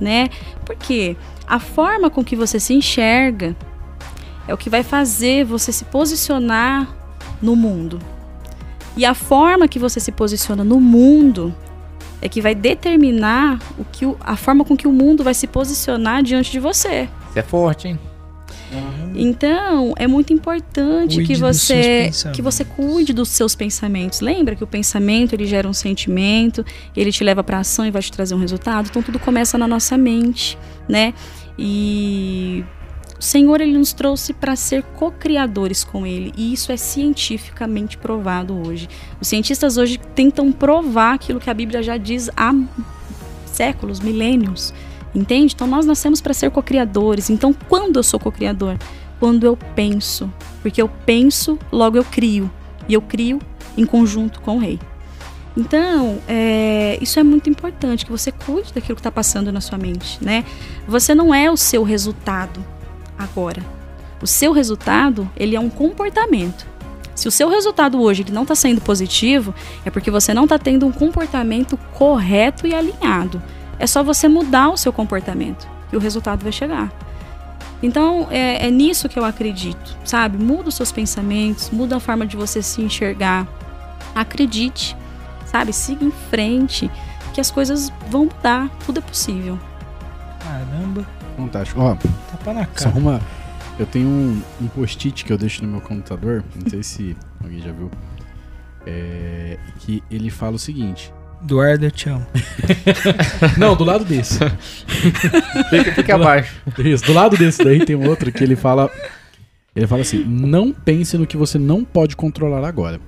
né? 0.00 0.28
Porque 0.64 1.16
a 1.46 1.58
forma 1.58 2.08
com 2.10 2.24
que 2.24 2.36
você 2.36 2.58
se 2.60 2.74
enxerga 2.74 3.56
é 4.48 4.54
o 4.54 4.56
que 4.56 4.70
vai 4.70 4.82
fazer 4.82 5.44
você 5.44 5.72
se 5.72 5.84
posicionar 5.84 6.88
no 7.42 7.54
mundo. 7.56 7.98
E 8.96 9.04
a 9.04 9.14
forma 9.14 9.68
que 9.68 9.78
você 9.78 10.00
se 10.00 10.10
posiciona 10.12 10.64
no 10.64 10.80
mundo 10.80 11.54
é 12.22 12.28
que 12.28 12.40
vai 12.40 12.54
determinar 12.54 13.58
o 13.78 13.84
que 13.84 14.06
o- 14.06 14.16
a 14.20 14.36
forma 14.36 14.64
com 14.64 14.74
que 14.76 14.88
o 14.88 14.92
mundo 14.92 15.22
vai 15.22 15.34
se 15.34 15.46
posicionar 15.46 16.22
diante 16.22 16.50
de 16.50 16.58
você. 16.58 17.08
Isso 17.28 17.38
é 17.38 17.42
forte, 17.42 17.88
hein? 17.88 17.98
Então, 19.14 19.94
é 19.96 20.06
muito 20.06 20.32
importante 20.32 21.16
Cuide 21.16 21.26
que 21.26 21.40
você 21.40 22.10
que 22.34 22.42
você 22.42 22.64
cuide 22.64 23.12
dos 23.12 23.30
seus 23.30 23.54
pensamentos. 23.54 24.20
Lembra 24.20 24.54
que 24.54 24.62
o 24.62 24.66
pensamento, 24.66 25.32
ele 25.34 25.46
gera 25.46 25.68
um 25.68 25.72
sentimento, 25.72 26.64
ele 26.94 27.10
te 27.10 27.24
leva 27.24 27.42
para 27.42 27.60
ação 27.60 27.86
e 27.86 27.90
vai 27.90 28.02
te 28.02 28.12
trazer 28.12 28.34
um 28.34 28.38
resultado. 28.38 28.88
Então 28.90 29.02
tudo 29.02 29.18
começa 29.18 29.56
na 29.56 29.66
nossa 29.66 29.96
mente, 29.96 30.58
né? 30.88 31.14
E 31.58 32.64
o 33.18 33.22
Senhor 33.22 33.60
ele 33.62 33.76
nos 33.76 33.94
trouxe 33.94 34.34
para 34.34 34.54
ser 34.54 34.82
co-criadores 34.82 35.82
com 35.82 36.06
ele, 36.06 36.34
e 36.36 36.52
isso 36.52 36.70
é 36.70 36.76
cientificamente 36.76 37.96
provado 37.96 38.54
hoje. 38.54 38.88
Os 39.18 39.28
cientistas 39.28 39.78
hoje 39.78 39.98
tentam 40.14 40.52
provar 40.52 41.14
aquilo 41.14 41.40
que 41.40 41.48
a 41.48 41.54
Bíblia 41.54 41.82
já 41.82 41.96
diz 41.96 42.28
há 42.36 42.54
séculos, 43.46 44.00
milênios. 44.00 44.74
Entende? 45.16 45.54
Então 45.54 45.66
nós 45.66 45.86
nascemos 45.86 46.20
para 46.20 46.34
ser 46.34 46.50
co-criadores. 46.50 47.30
Então 47.30 47.54
quando 47.68 47.96
eu 47.96 48.02
sou 48.02 48.20
co-criador? 48.20 48.76
Quando 49.18 49.44
eu 49.44 49.56
penso. 49.74 50.30
Porque 50.60 50.80
eu 50.80 50.88
penso, 50.88 51.58
logo 51.72 51.96
eu 51.96 52.04
crio. 52.04 52.50
E 52.88 52.94
eu 52.94 53.00
crio 53.00 53.40
em 53.76 53.86
conjunto 53.86 54.40
com 54.40 54.56
o 54.56 54.58
rei. 54.58 54.78
Então, 55.56 56.18
é, 56.28 56.98
isso 57.00 57.18
é 57.18 57.22
muito 57.22 57.48
importante, 57.48 58.04
que 58.04 58.12
você 58.12 58.30
cuide 58.30 58.74
daquilo 58.74 58.94
que 58.94 59.00
está 59.00 59.10
passando 59.10 59.50
na 59.50 59.62
sua 59.62 59.78
mente, 59.78 60.22
né? 60.22 60.44
Você 60.86 61.14
não 61.14 61.34
é 61.34 61.50
o 61.50 61.56
seu 61.56 61.82
resultado 61.82 62.62
agora. 63.18 63.64
O 64.20 64.26
seu 64.26 64.52
resultado, 64.52 65.30
ele 65.34 65.56
é 65.56 65.60
um 65.60 65.70
comportamento. 65.70 66.66
Se 67.14 67.26
o 67.26 67.30
seu 67.30 67.48
resultado 67.48 67.98
hoje 68.00 68.22
ele 68.22 68.32
não 68.32 68.42
está 68.42 68.54
sendo 68.54 68.82
positivo, 68.82 69.54
é 69.86 69.90
porque 69.90 70.10
você 70.10 70.34
não 70.34 70.44
está 70.44 70.58
tendo 70.58 70.86
um 70.86 70.92
comportamento 70.92 71.78
correto 71.94 72.66
e 72.66 72.74
alinhado. 72.74 73.42
É 73.78 73.86
só 73.86 74.02
você 74.02 74.28
mudar 74.28 74.70
o 74.70 74.76
seu 74.76 74.92
comportamento 74.92 75.68
que 75.90 75.96
o 75.96 76.00
resultado 76.00 76.42
vai 76.42 76.52
chegar. 76.52 76.92
Então 77.82 78.26
é, 78.30 78.66
é 78.66 78.70
nisso 78.70 79.08
que 79.08 79.18
eu 79.18 79.24
acredito, 79.24 79.96
sabe? 80.04 80.38
Muda 80.38 80.68
os 80.68 80.74
seus 80.74 80.90
pensamentos, 80.90 81.70
muda 81.70 81.96
a 81.96 82.00
forma 82.00 82.26
de 82.26 82.36
você 82.36 82.62
se 82.62 82.80
enxergar. 82.80 83.46
Acredite, 84.14 84.96
sabe? 85.44 85.72
Siga 85.72 86.04
em 86.04 86.10
frente, 86.10 86.90
que 87.34 87.40
as 87.40 87.50
coisas 87.50 87.92
vão 88.10 88.24
mudar. 88.24 88.70
Tudo 88.86 88.98
é 88.98 89.02
possível. 89.02 89.58
Caramba, 90.40 91.06
Fantástico. 91.36 91.80
Ó, 91.80 91.94
tapa 92.30 92.52
na 92.54 92.64
só 92.74 92.88
cara. 92.88 92.98
uma. 92.98 93.20
Eu 93.78 93.84
tenho 93.84 94.08
um, 94.08 94.42
um 94.60 94.68
post-it 94.68 95.22
que 95.22 95.30
eu 95.30 95.36
deixo 95.36 95.62
no 95.62 95.68
meu 95.68 95.82
computador, 95.82 96.42
não 96.54 96.68
sei 96.68 96.82
se 96.82 97.16
alguém 97.42 97.60
já 97.60 97.72
viu. 97.72 97.90
É, 98.86 99.58
que 99.80 100.02
ele 100.10 100.30
fala 100.30 100.56
o 100.56 100.58
seguinte. 100.58 101.12
Eduardo, 101.46 101.84
eu 101.84 101.90
te 101.92 102.08
amo. 102.08 102.26
Não, 103.56 103.76
do 103.76 103.84
lado 103.84 104.04
desse. 104.04 104.40
Fica, 105.70 105.92
fica 105.94 106.14
abaixo. 106.16 106.60
Isso, 106.78 107.04
do 107.04 107.12
lado 107.12 107.36
desse 107.36 107.62
daí 107.62 107.84
tem 107.84 107.94
um 107.94 108.08
outro 108.08 108.32
que 108.32 108.42
ele 108.42 108.56
fala. 108.56 108.90
Ele 109.74 109.86
fala 109.86 110.02
assim: 110.02 110.24
não 110.24 110.72
pense 110.72 111.16
no 111.16 111.26
que 111.26 111.36
você 111.36 111.58
não 111.58 111.84
pode 111.84 112.16
controlar 112.16 112.66
agora. 112.66 113.00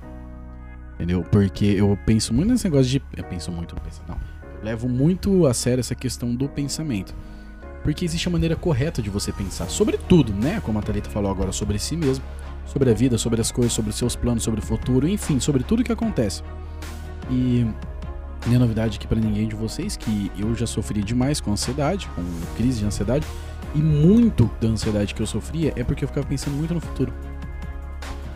Entendeu? 0.94 1.24
Porque 1.30 1.64
eu 1.64 1.98
penso 2.06 2.32
muito 2.32 2.50
nesse 2.50 2.64
negócio 2.64 2.86
de. 2.86 3.02
Eu 3.16 3.24
penso 3.24 3.50
muito 3.50 3.74
no 3.74 3.80
pensamento. 3.80 4.08
Não. 4.08 4.20
Eu 4.58 4.64
levo 4.64 4.88
muito 4.88 5.46
a 5.46 5.54
sério 5.54 5.80
essa 5.80 5.94
questão 5.94 6.34
do 6.34 6.48
pensamento. 6.48 7.14
Porque 7.82 8.04
existe 8.04 8.28
a 8.28 8.30
maneira 8.30 8.54
correta 8.54 9.02
de 9.02 9.10
você 9.10 9.32
pensar 9.32 9.68
sobre 9.68 9.96
tudo, 9.96 10.32
né? 10.32 10.60
Como 10.64 10.78
a 10.78 10.82
Thalita 10.82 11.10
falou 11.10 11.30
agora, 11.30 11.52
sobre 11.52 11.78
si 11.78 11.96
mesmo, 11.96 12.24
sobre 12.66 12.90
a 12.90 12.94
vida, 12.94 13.18
sobre 13.18 13.40
as 13.40 13.50
coisas, 13.50 13.72
sobre 13.72 13.90
os 13.90 13.96
seus 13.96 14.14
planos, 14.14 14.42
sobre 14.42 14.60
o 14.60 14.62
futuro, 14.62 15.08
enfim, 15.08 15.40
sobre 15.40 15.62
tudo 15.62 15.82
que 15.82 15.92
acontece. 15.92 16.42
E 17.30 17.66
é 18.46 18.58
novidade 18.58 18.96
aqui 18.96 19.06
pra 19.06 19.18
ninguém 19.18 19.48
de 19.48 19.54
vocês 19.54 19.96
que 19.96 20.30
eu 20.38 20.54
já 20.54 20.66
sofri 20.66 21.02
demais 21.02 21.40
com 21.40 21.52
ansiedade, 21.52 22.08
com 22.14 22.22
crise 22.56 22.80
de 22.80 22.86
ansiedade. 22.86 23.26
E 23.74 23.78
muito 23.78 24.50
da 24.60 24.68
ansiedade 24.68 25.14
que 25.14 25.20
eu 25.20 25.26
sofria 25.26 25.72
é 25.76 25.84
porque 25.84 26.04
eu 26.04 26.08
ficava 26.08 26.26
pensando 26.26 26.54
muito 26.54 26.72
no 26.72 26.80
futuro. 26.80 27.12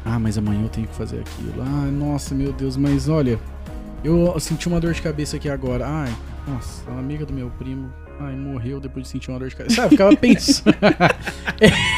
Ah, 0.04 0.18
mas 0.18 0.36
amanhã 0.36 0.62
eu 0.62 0.68
tenho 0.68 0.86
que 0.86 0.94
fazer 0.94 1.20
aquilo. 1.20 1.62
Ah, 1.62 1.90
nossa, 1.90 2.34
meu 2.34 2.52
Deus, 2.52 2.76
mas 2.76 3.08
olha, 3.08 3.38
eu 4.04 4.38
senti 4.40 4.66
uma 4.68 4.80
dor 4.80 4.92
de 4.92 5.00
cabeça 5.00 5.36
aqui 5.36 5.48
agora. 5.48 5.86
Ai, 5.86 6.14
Nossa, 6.46 6.90
uma 6.90 6.98
amiga 7.00 7.24
do 7.24 7.32
meu 7.32 7.48
primo. 7.50 7.90
Ai, 8.20 8.34
morreu 8.36 8.78
depois 8.80 9.04
de 9.04 9.10
sentir 9.10 9.30
uma 9.30 9.38
dor 9.38 9.48
de 9.48 9.56
cabeça. 9.56 9.76
Sabe, 9.76 9.86
eu 9.86 9.90
ficava 9.90 10.16
pensando. 10.16 10.74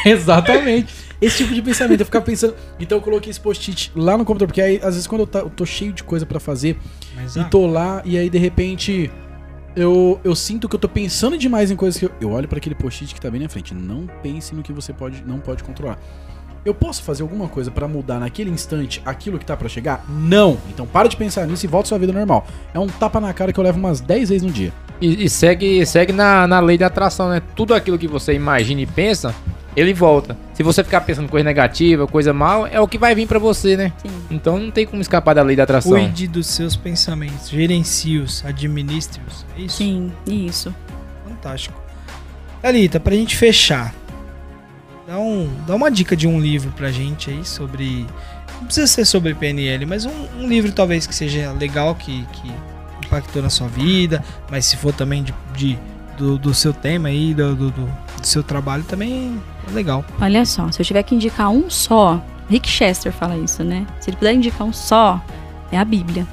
É, 0.04 0.10
exatamente. 0.10 0.92
Esse 1.20 1.38
tipo 1.38 1.54
de 1.54 1.62
pensamento. 1.62 2.00
Eu 2.00 2.04
ficava 2.06 2.24
pensando. 2.24 2.54
Então 2.78 2.98
eu 2.98 3.02
coloquei 3.02 3.30
esse 3.30 3.40
post-it 3.40 3.90
lá 3.94 4.16
no 4.18 4.24
computador. 4.24 4.48
Porque 4.48 4.60
aí, 4.60 4.76
às 4.76 4.94
vezes, 4.94 5.06
quando 5.06 5.22
eu, 5.22 5.26
tá- 5.26 5.38
eu 5.40 5.50
tô 5.50 5.64
cheio 5.64 5.92
de 5.92 6.02
coisa 6.04 6.26
pra 6.26 6.38
fazer 6.38 6.76
Mas, 7.14 7.36
e 7.36 7.40
ah, 7.40 7.44
tô 7.44 7.66
lá, 7.66 8.02
e 8.04 8.18
aí 8.18 8.28
de 8.28 8.38
repente. 8.38 9.10
Eu, 9.76 10.20
eu 10.22 10.36
sinto 10.36 10.68
que 10.68 10.76
eu 10.76 10.78
tô 10.78 10.88
pensando 10.88 11.36
demais 11.36 11.68
em 11.70 11.74
coisas 11.76 11.98
que 11.98 12.04
eu, 12.06 12.10
eu 12.20 12.30
olho 12.30 12.46
pra 12.46 12.58
aquele 12.58 12.76
post-it 12.76 13.12
que 13.12 13.20
tá 13.20 13.28
bem 13.30 13.40
na 13.40 13.48
frente. 13.48 13.74
Não 13.74 14.06
pense 14.22 14.54
no 14.54 14.62
que 14.62 14.72
você 14.72 14.92
pode, 14.92 15.24
não 15.26 15.40
pode 15.40 15.64
controlar. 15.64 15.98
Eu 16.64 16.72
posso 16.72 17.02
fazer 17.02 17.22
alguma 17.22 17.46
coisa 17.46 17.70
pra 17.70 17.86
mudar 17.86 18.18
naquele 18.18 18.50
instante 18.50 19.02
aquilo 19.04 19.38
que 19.38 19.44
tá 19.44 19.54
pra 19.54 19.68
chegar? 19.68 20.04
Não. 20.08 20.56
Então 20.70 20.86
para 20.86 21.08
de 21.08 21.16
pensar 21.16 21.46
nisso 21.46 21.66
e 21.66 21.68
volta 21.68 21.86
à 21.86 21.90
sua 21.90 21.98
vida 21.98 22.12
normal. 22.12 22.46
É 22.72 22.78
um 22.78 22.86
tapa 22.86 23.20
na 23.20 23.32
cara 23.34 23.52
que 23.52 23.60
eu 23.60 23.64
levo 23.64 23.78
umas 23.78 24.00
10 24.00 24.30
vezes 24.30 24.42
no 24.42 24.50
dia. 24.50 24.72
E, 25.00 25.24
e 25.24 25.28
segue, 25.28 25.84
segue 25.84 26.12
na, 26.12 26.46
na 26.46 26.60
lei 26.60 26.78
da 26.78 26.86
atração, 26.86 27.28
né? 27.28 27.42
Tudo 27.54 27.74
aquilo 27.74 27.98
que 27.98 28.08
você 28.08 28.32
imagina 28.32 28.80
e 28.80 28.86
pensa, 28.86 29.34
ele 29.76 29.92
volta. 29.92 30.36
Se 30.54 30.62
você 30.62 30.82
ficar 30.82 31.02
pensando 31.02 31.28
coisa 31.28 31.44
negativa, 31.44 32.06
coisa 32.06 32.32
mal, 32.32 32.66
é 32.66 32.80
o 32.80 32.88
que 32.88 32.96
vai 32.96 33.14
vir 33.14 33.26
pra 33.26 33.38
você, 33.38 33.76
né? 33.76 33.92
Sim. 33.98 34.08
Então 34.30 34.58
não 34.58 34.70
tem 34.70 34.86
como 34.86 35.02
escapar 35.02 35.34
da 35.34 35.42
lei 35.42 35.56
da 35.56 35.64
atração. 35.64 35.92
Cuide 35.92 36.26
dos 36.26 36.46
seus 36.46 36.76
pensamentos, 36.76 37.50
gerencie-os, 37.50 38.42
administre-os. 38.44 39.44
É 39.58 39.62
isso. 39.62 39.76
Sim, 39.76 40.12
isso. 40.26 40.74
Fantástico. 41.28 41.78
Thalita, 42.62 42.98
pra 42.98 43.14
gente 43.14 43.36
fechar, 43.36 43.94
dá, 45.06 45.18
um, 45.18 45.50
dá 45.66 45.74
uma 45.74 45.90
dica 45.90 46.16
de 46.16 46.26
um 46.26 46.40
livro 46.40 46.70
pra 46.72 46.90
gente 46.90 47.30
aí 47.30 47.44
sobre. 47.44 48.06
Não 48.58 48.66
precisa 48.66 48.86
ser 48.86 49.04
sobre 49.04 49.34
PNL, 49.34 49.84
mas 49.86 50.06
um, 50.06 50.26
um 50.40 50.46
livro 50.46 50.72
talvez 50.72 51.06
que 51.06 51.14
seja 51.14 51.52
legal, 51.52 51.94
que, 51.94 52.24
que 52.32 52.52
impactou 53.04 53.42
na 53.42 53.50
sua 53.50 53.68
vida, 53.68 54.22
mas 54.50 54.64
se 54.66 54.76
for 54.76 54.92
também 54.92 55.22
de, 55.22 55.34
de- 55.54 55.78
do, 56.16 56.38
do 56.38 56.54
seu 56.54 56.72
tema 56.72 57.08
aí, 57.08 57.34
do, 57.34 57.54
do, 57.54 57.70
do- 57.70 57.90
seu 58.22 58.42
trabalho, 58.42 58.82
também 58.84 59.38
é 59.68 59.72
legal. 59.72 60.04
Olha 60.20 60.46
só, 60.46 60.70
se 60.70 60.80
eu 60.80 60.86
tiver 60.86 61.02
que 61.02 61.14
indicar 61.14 61.50
um 61.50 61.68
só, 61.68 62.22
Rick 62.48 62.68
Chester 62.68 63.12
fala 63.12 63.36
isso, 63.36 63.62
né? 63.64 63.86
Se 64.00 64.08
ele 64.10 64.16
puder 64.16 64.32
indicar 64.34 64.66
um 64.66 64.72
só, 64.72 65.20
é 65.70 65.76
a 65.76 65.84
Bíblia. 65.84 66.26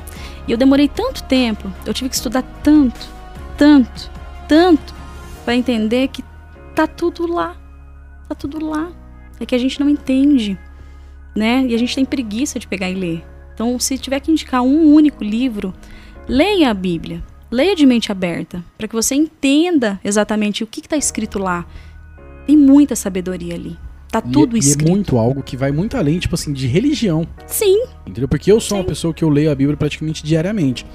E 0.48 0.52
eu 0.52 0.58
demorei 0.58 0.88
tanto 0.88 1.24
tempo, 1.24 1.70
eu 1.86 1.94
tive 1.94 2.10
que 2.10 2.16
estudar 2.16 2.44
tanto, 2.64 3.08
tanto, 3.58 4.10
tanto, 4.48 4.94
para 5.44 5.56
entender 5.56 6.08
que 6.10 6.24
tá 6.76 6.86
tudo 6.88 7.28
lá. 7.34 7.56
Tá 8.32 8.36
tudo 8.36 8.66
lá. 8.66 8.90
É 9.42 9.46
que 9.46 9.54
a 9.54 9.58
gente 9.58 9.78
não 9.78 9.90
entende, 9.90 10.58
né? 11.36 11.66
E 11.68 11.76
a 11.76 11.78
gente 11.78 11.94
tem 11.94 12.06
preguiça 12.06 12.58
de 12.58 12.66
pegar 12.66 12.90
e 12.90 12.96
ler. 12.96 13.26
Então, 13.54 13.78
se 13.78 13.98
tiver 13.98 14.22
que 14.22 14.32
indicar 14.32 14.62
um 14.62 14.94
único 14.94 15.22
livro, 15.22 15.74
leia 16.30 16.70
a 16.70 16.74
Bíblia. 16.74 17.22
Leia 17.52 17.76
de 17.76 17.86
mente 17.86 18.10
aberta, 18.10 18.64
para 18.78 18.88
que 18.88 18.96
você 18.96 19.16
entenda 19.16 20.00
exatamente 20.02 20.64
o 20.64 20.68
que 20.68 20.80
está 20.80 20.96
escrito 20.96 21.38
lá. 21.40 21.66
Tem 22.48 22.56
muita 22.56 22.96
sabedoria 22.96 23.54
ali. 23.56 23.78
Tá 24.10 24.24
E- 24.26 24.32
tudo 24.32 24.56
e, 24.56 24.60
escrito. 24.60 24.88
é 24.88 24.92
muito 24.92 25.18
algo 25.18 25.44
que 25.44 25.58
vai 25.58 25.74
muito 25.74 25.98
além, 25.98 26.18
tipo 26.18 26.34
assim, 26.36 26.54
de 26.54 26.68
religião. 26.68 27.28
Sim, 27.48 27.84
Entendeu? 28.08 28.30
Porque 28.30 28.50
eu 28.50 28.62
sou 28.62 28.78
uma 28.78 28.84
Sim. 28.86 28.88
pessoa 28.88 29.14
que 29.14 29.26
eu 29.26 29.30
leio 29.30 29.52
a 29.52 29.56
Bíblia 29.56 29.76
praticamente 29.76 30.24
diariamente. 30.24 30.86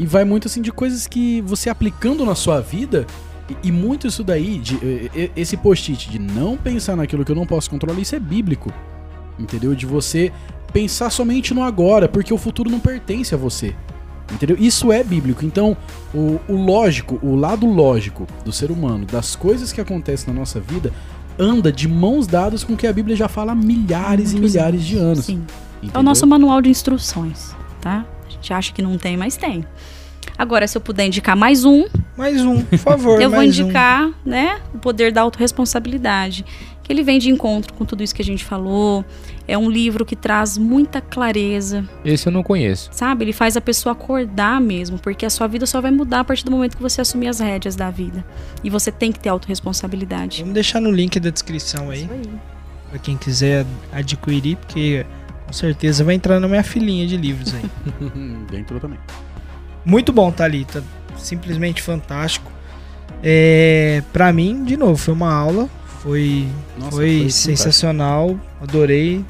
E 0.00 0.04
vai 0.04 0.24
muito 0.24 0.48
assim 0.48 0.60
de 0.60 0.72
coisas 0.72 1.06
que 1.06 1.40
você 1.42 1.70
aplicando 1.70 2.24
na 2.26 2.34
sua 2.34 2.60
vida. 2.60 3.06
E, 3.62 3.68
e 3.68 3.72
muito 3.72 4.06
isso 4.06 4.24
daí, 4.24 4.58
de, 4.58 4.78
esse 5.36 5.56
post-it 5.56 6.10
de 6.10 6.18
não 6.18 6.56
pensar 6.56 6.96
naquilo 6.96 7.24
que 7.24 7.32
eu 7.32 7.36
não 7.36 7.46
posso 7.46 7.68
controlar, 7.70 7.98
isso 8.00 8.14
é 8.14 8.20
bíblico. 8.20 8.72
Entendeu? 9.38 9.74
De 9.74 9.86
você 9.86 10.32
pensar 10.72 11.10
somente 11.10 11.52
no 11.52 11.62
agora, 11.62 12.08
porque 12.08 12.32
o 12.32 12.38
futuro 12.38 12.70
não 12.70 12.80
pertence 12.80 13.34
a 13.34 13.38
você. 13.38 13.74
Entendeu? 14.32 14.56
Isso 14.58 14.90
é 14.90 15.04
bíblico. 15.04 15.44
Então, 15.44 15.76
o, 16.14 16.40
o 16.48 16.56
lógico, 16.56 17.18
o 17.22 17.34
lado 17.34 17.66
lógico 17.66 18.26
do 18.44 18.52
ser 18.52 18.70
humano, 18.70 19.04
das 19.04 19.36
coisas 19.36 19.72
que 19.72 19.80
acontecem 19.80 20.32
na 20.32 20.38
nossa 20.38 20.58
vida, 20.60 20.92
anda 21.38 21.70
de 21.72 21.86
mãos 21.88 22.26
dadas 22.26 22.64
com 22.64 22.72
o 22.72 22.76
que 22.76 22.86
a 22.86 22.92
Bíblia 22.92 23.16
já 23.16 23.28
fala 23.28 23.52
há 23.52 23.54
milhares 23.54 24.30
e 24.30 24.34
Muitos 24.36 24.52
milhares 24.52 24.84
de 24.84 24.96
anos. 24.96 25.24
sim. 25.26 25.42
É 25.44 25.84
o 25.84 25.86
entendeu? 25.86 26.02
nosso 26.04 26.26
manual 26.26 26.62
de 26.62 26.70
instruções, 26.70 27.56
tá? 27.80 28.06
A 28.24 28.30
gente 28.30 28.52
acha 28.52 28.72
que 28.72 28.80
não 28.80 28.96
tem, 28.96 29.16
mas 29.16 29.36
tem. 29.36 29.64
Agora, 30.38 30.66
se 30.68 30.76
eu 30.76 30.80
puder 30.80 31.06
indicar 31.06 31.36
mais 31.36 31.64
um, 31.64 31.84
Mais 32.16 32.44
um, 32.44 32.62
por 32.62 32.78
favor. 32.78 33.20
eu 33.22 33.30
vou 33.30 33.38
mais 33.38 33.58
um. 33.58 33.62
indicar, 33.62 34.10
né, 34.24 34.60
o 34.74 34.78
poder 34.78 35.12
da 35.12 35.22
autorresponsabilidade. 35.22 36.44
Que 36.82 36.92
ele 36.92 37.02
vem 37.04 37.18
de 37.20 37.30
encontro 37.30 37.72
com 37.74 37.84
tudo 37.84 38.02
isso 38.02 38.12
que 38.14 38.20
a 38.22 38.24
gente 38.24 38.44
falou. 38.44 39.04
É 39.46 39.56
um 39.56 39.70
livro 39.70 40.04
que 40.04 40.16
traz 40.16 40.58
muita 40.58 41.00
clareza, 41.00 41.84
Esse 42.04 42.26
eu 42.28 42.32
não 42.32 42.42
conheço. 42.42 42.90
sabe? 42.92 43.24
Ele 43.24 43.32
faz 43.32 43.56
a 43.56 43.60
pessoa 43.60 43.92
acordar 43.92 44.60
mesmo, 44.60 44.98
porque 44.98 45.24
a 45.24 45.30
sua 45.30 45.46
vida 45.46 45.64
só 45.64 45.80
vai 45.80 45.90
mudar 45.92 46.20
a 46.20 46.24
partir 46.24 46.44
do 46.44 46.50
momento 46.50 46.76
que 46.76 46.82
você 46.82 47.00
assumir 47.00 47.28
as 47.28 47.38
rédeas 47.40 47.76
da 47.76 47.88
vida. 47.90 48.24
E 48.64 48.68
você 48.70 48.90
tem 48.90 49.12
que 49.12 49.18
ter 49.20 49.28
autorresponsabilidade. 49.28 50.40
Vamos 50.40 50.54
deixar 50.54 50.80
no 50.80 50.90
link 50.90 51.18
da 51.20 51.30
descrição 51.30 51.88
aí, 51.90 52.02
Isso 52.04 52.12
aí. 52.12 52.22
pra 52.90 52.98
quem 52.98 53.16
quiser 53.16 53.64
adquirir, 53.92 54.56
porque 54.56 55.06
com 55.46 55.52
certeza 55.52 56.02
vai 56.04 56.14
entrar 56.16 56.40
na 56.40 56.48
minha 56.48 56.62
filinha 56.64 57.06
de 57.06 57.16
livros 57.16 57.54
aí. 57.54 57.62
Dentro 58.50 58.78
também. 58.80 58.98
Muito 59.84 60.12
bom, 60.12 60.30
Thalita. 60.30 60.82
Simplesmente 61.16 61.80
fantástico. 61.82 62.50
É, 63.22 64.02
pra 64.12 64.32
mim, 64.32 64.64
de 64.64 64.76
novo, 64.76 64.96
foi 64.96 65.14
uma 65.14 65.32
aula. 65.32 65.68
Foi, 66.00 66.46
Nossa, 66.78 66.90
foi, 66.96 67.18
fantástico. 67.18 67.30
sensacional. 67.30 68.40
Adorei. 68.60 69.24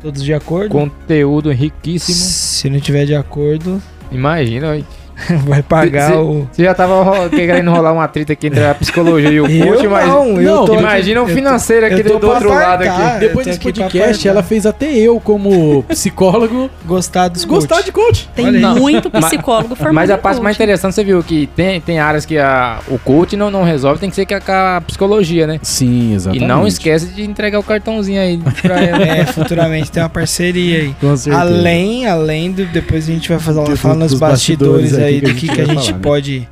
Todos 0.00 0.22
de 0.22 0.34
acordo? 0.34 0.70
Conteúdo 0.70 1.50
riquíssimo. 1.50 2.16
Se 2.16 2.68
não 2.70 2.78
tiver 2.78 3.06
de 3.06 3.14
acordo, 3.14 3.82
Imagina, 4.12 4.76
ó. 4.76 4.82
vai 5.46 5.62
pagar 5.62 6.10
Se- 6.10 6.16
o. 6.16 6.46
Você 6.52 6.64
já 6.64 6.74
tava 6.74 7.28
querendo 7.30 7.70
rolar 7.70 7.92
uma 7.92 8.06
treta 8.08 8.32
aqui 8.32 8.48
entre 8.48 8.64
a 8.64 8.74
psicologia 8.74 9.30
e 9.30 9.40
o 9.40 9.46
Eu 9.46 9.66
coach, 9.66 9.86
mas 9.88 10.08
não, 10.08 10.40
eu 10.40 10.54
não, 10.56 10.64
tô 10.64 10.74
imagina 10.78 11.22
aqui- 11.22 11.30
o 11.30 11.34
financeiro 11.34 11.86
aqui 11.86 12.02
do, 12.02 12.14
outro 12.26 12.48
lado 12.48 12.82
aqui. 12.82 13.20
Depois 13.20 13.46
desse 13.46 13.60
podcast, 13.60 14.28
ela 14.28 14.42
fez 14.42 14.66
até 14.66 14.92
eu, 14.92 15.20
como 15.20 15.82
psicólogo, 15.88 16.70
Gostar 16.84 17.28
dos 17.28 17.44
gostar 17.44 17.76
coach. 17.76 17.84
de 17.86 17.92
coach. 17.92 18.28
Tem 18.34 18.46
aí. 18.48 18.60
muito 18.80 19.10
psicólogo 19.10 19.74
formado 19.74 19.94
Mas 19.94 20.10
a 20.10 20.18
parte 20.18 20.40
mais 20.40 20.56
interessante, 20.56 20.94
você 20.94 21.04
viu 21.04 21.22
que 21.22 21.46
tem, 21.48 21.80
tem 21.80 21.98
áreas 21.98 22.24
que 22.26 22.36
a, 22.38 22.78
o 22.88 22.98
coach 22.98 23.36
não, 23.36 23.50
não 23.50 23.62
resolve, 23.64 24.00
tem 24.00 24.10
que 24.10 24.16
ser 24.16 24.26
com 24.26 24.34
a, 24.52 24.80
psicologia, 24.86 25.46
né? 25.46 25.58
Sim, 25.62 26.10
E 26.10 26.14
exatamente. 26.14 26.46
não 26.46 26.66
esquece 26.66 27.06
de 27.06 27.22
entregar 27.24 27.58
o 27.58 27.62
cartãozinho 27.62 28.20
aí 28.20 28.38
pra 28.62 28.80
ela. 28.80 29.04
É, 29.04 29.24
futuramente 29.26 29.90
tem 29.90 30.02
uma 30.02 30.08
parceria 30.08 30.78
aí. 30.80 30.94
Com 31.00 31.16
certeza. 31.16 31.40
Além, 31.44 32.06
além 32.06 32.50
do. 32.52 32.64
Depois 32.66 33.08
a 33.08 33.12
gente 33.12 33.28
vai 33.28 33.38
fazer, 33.38 33.62
Do- 33.62 33.76
falar 33.76 33.94
nos 33.96 34.14
bastidores, 34.14 34.90
bastidores 34.92 35.04
aí 35.04 35.13
aqui 35.18 35.32
do 35.32 35.34
que, 35.34 35.48
que 35.48 35.60
a 35.60 35.64
gente 35.64 35.84
falar, 35.86 35.96
né? 35.96 36.02
pode, 36.02 36.48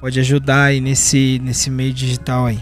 pode 0.00 0.20
ajudar 0.20 0.64
aí 0.64 0.80
nesse, 0.80 1.40
nesse 1.42 1.70
meio 1.70 1.92
digital 1.92 2.46
aí. 2.46 2.58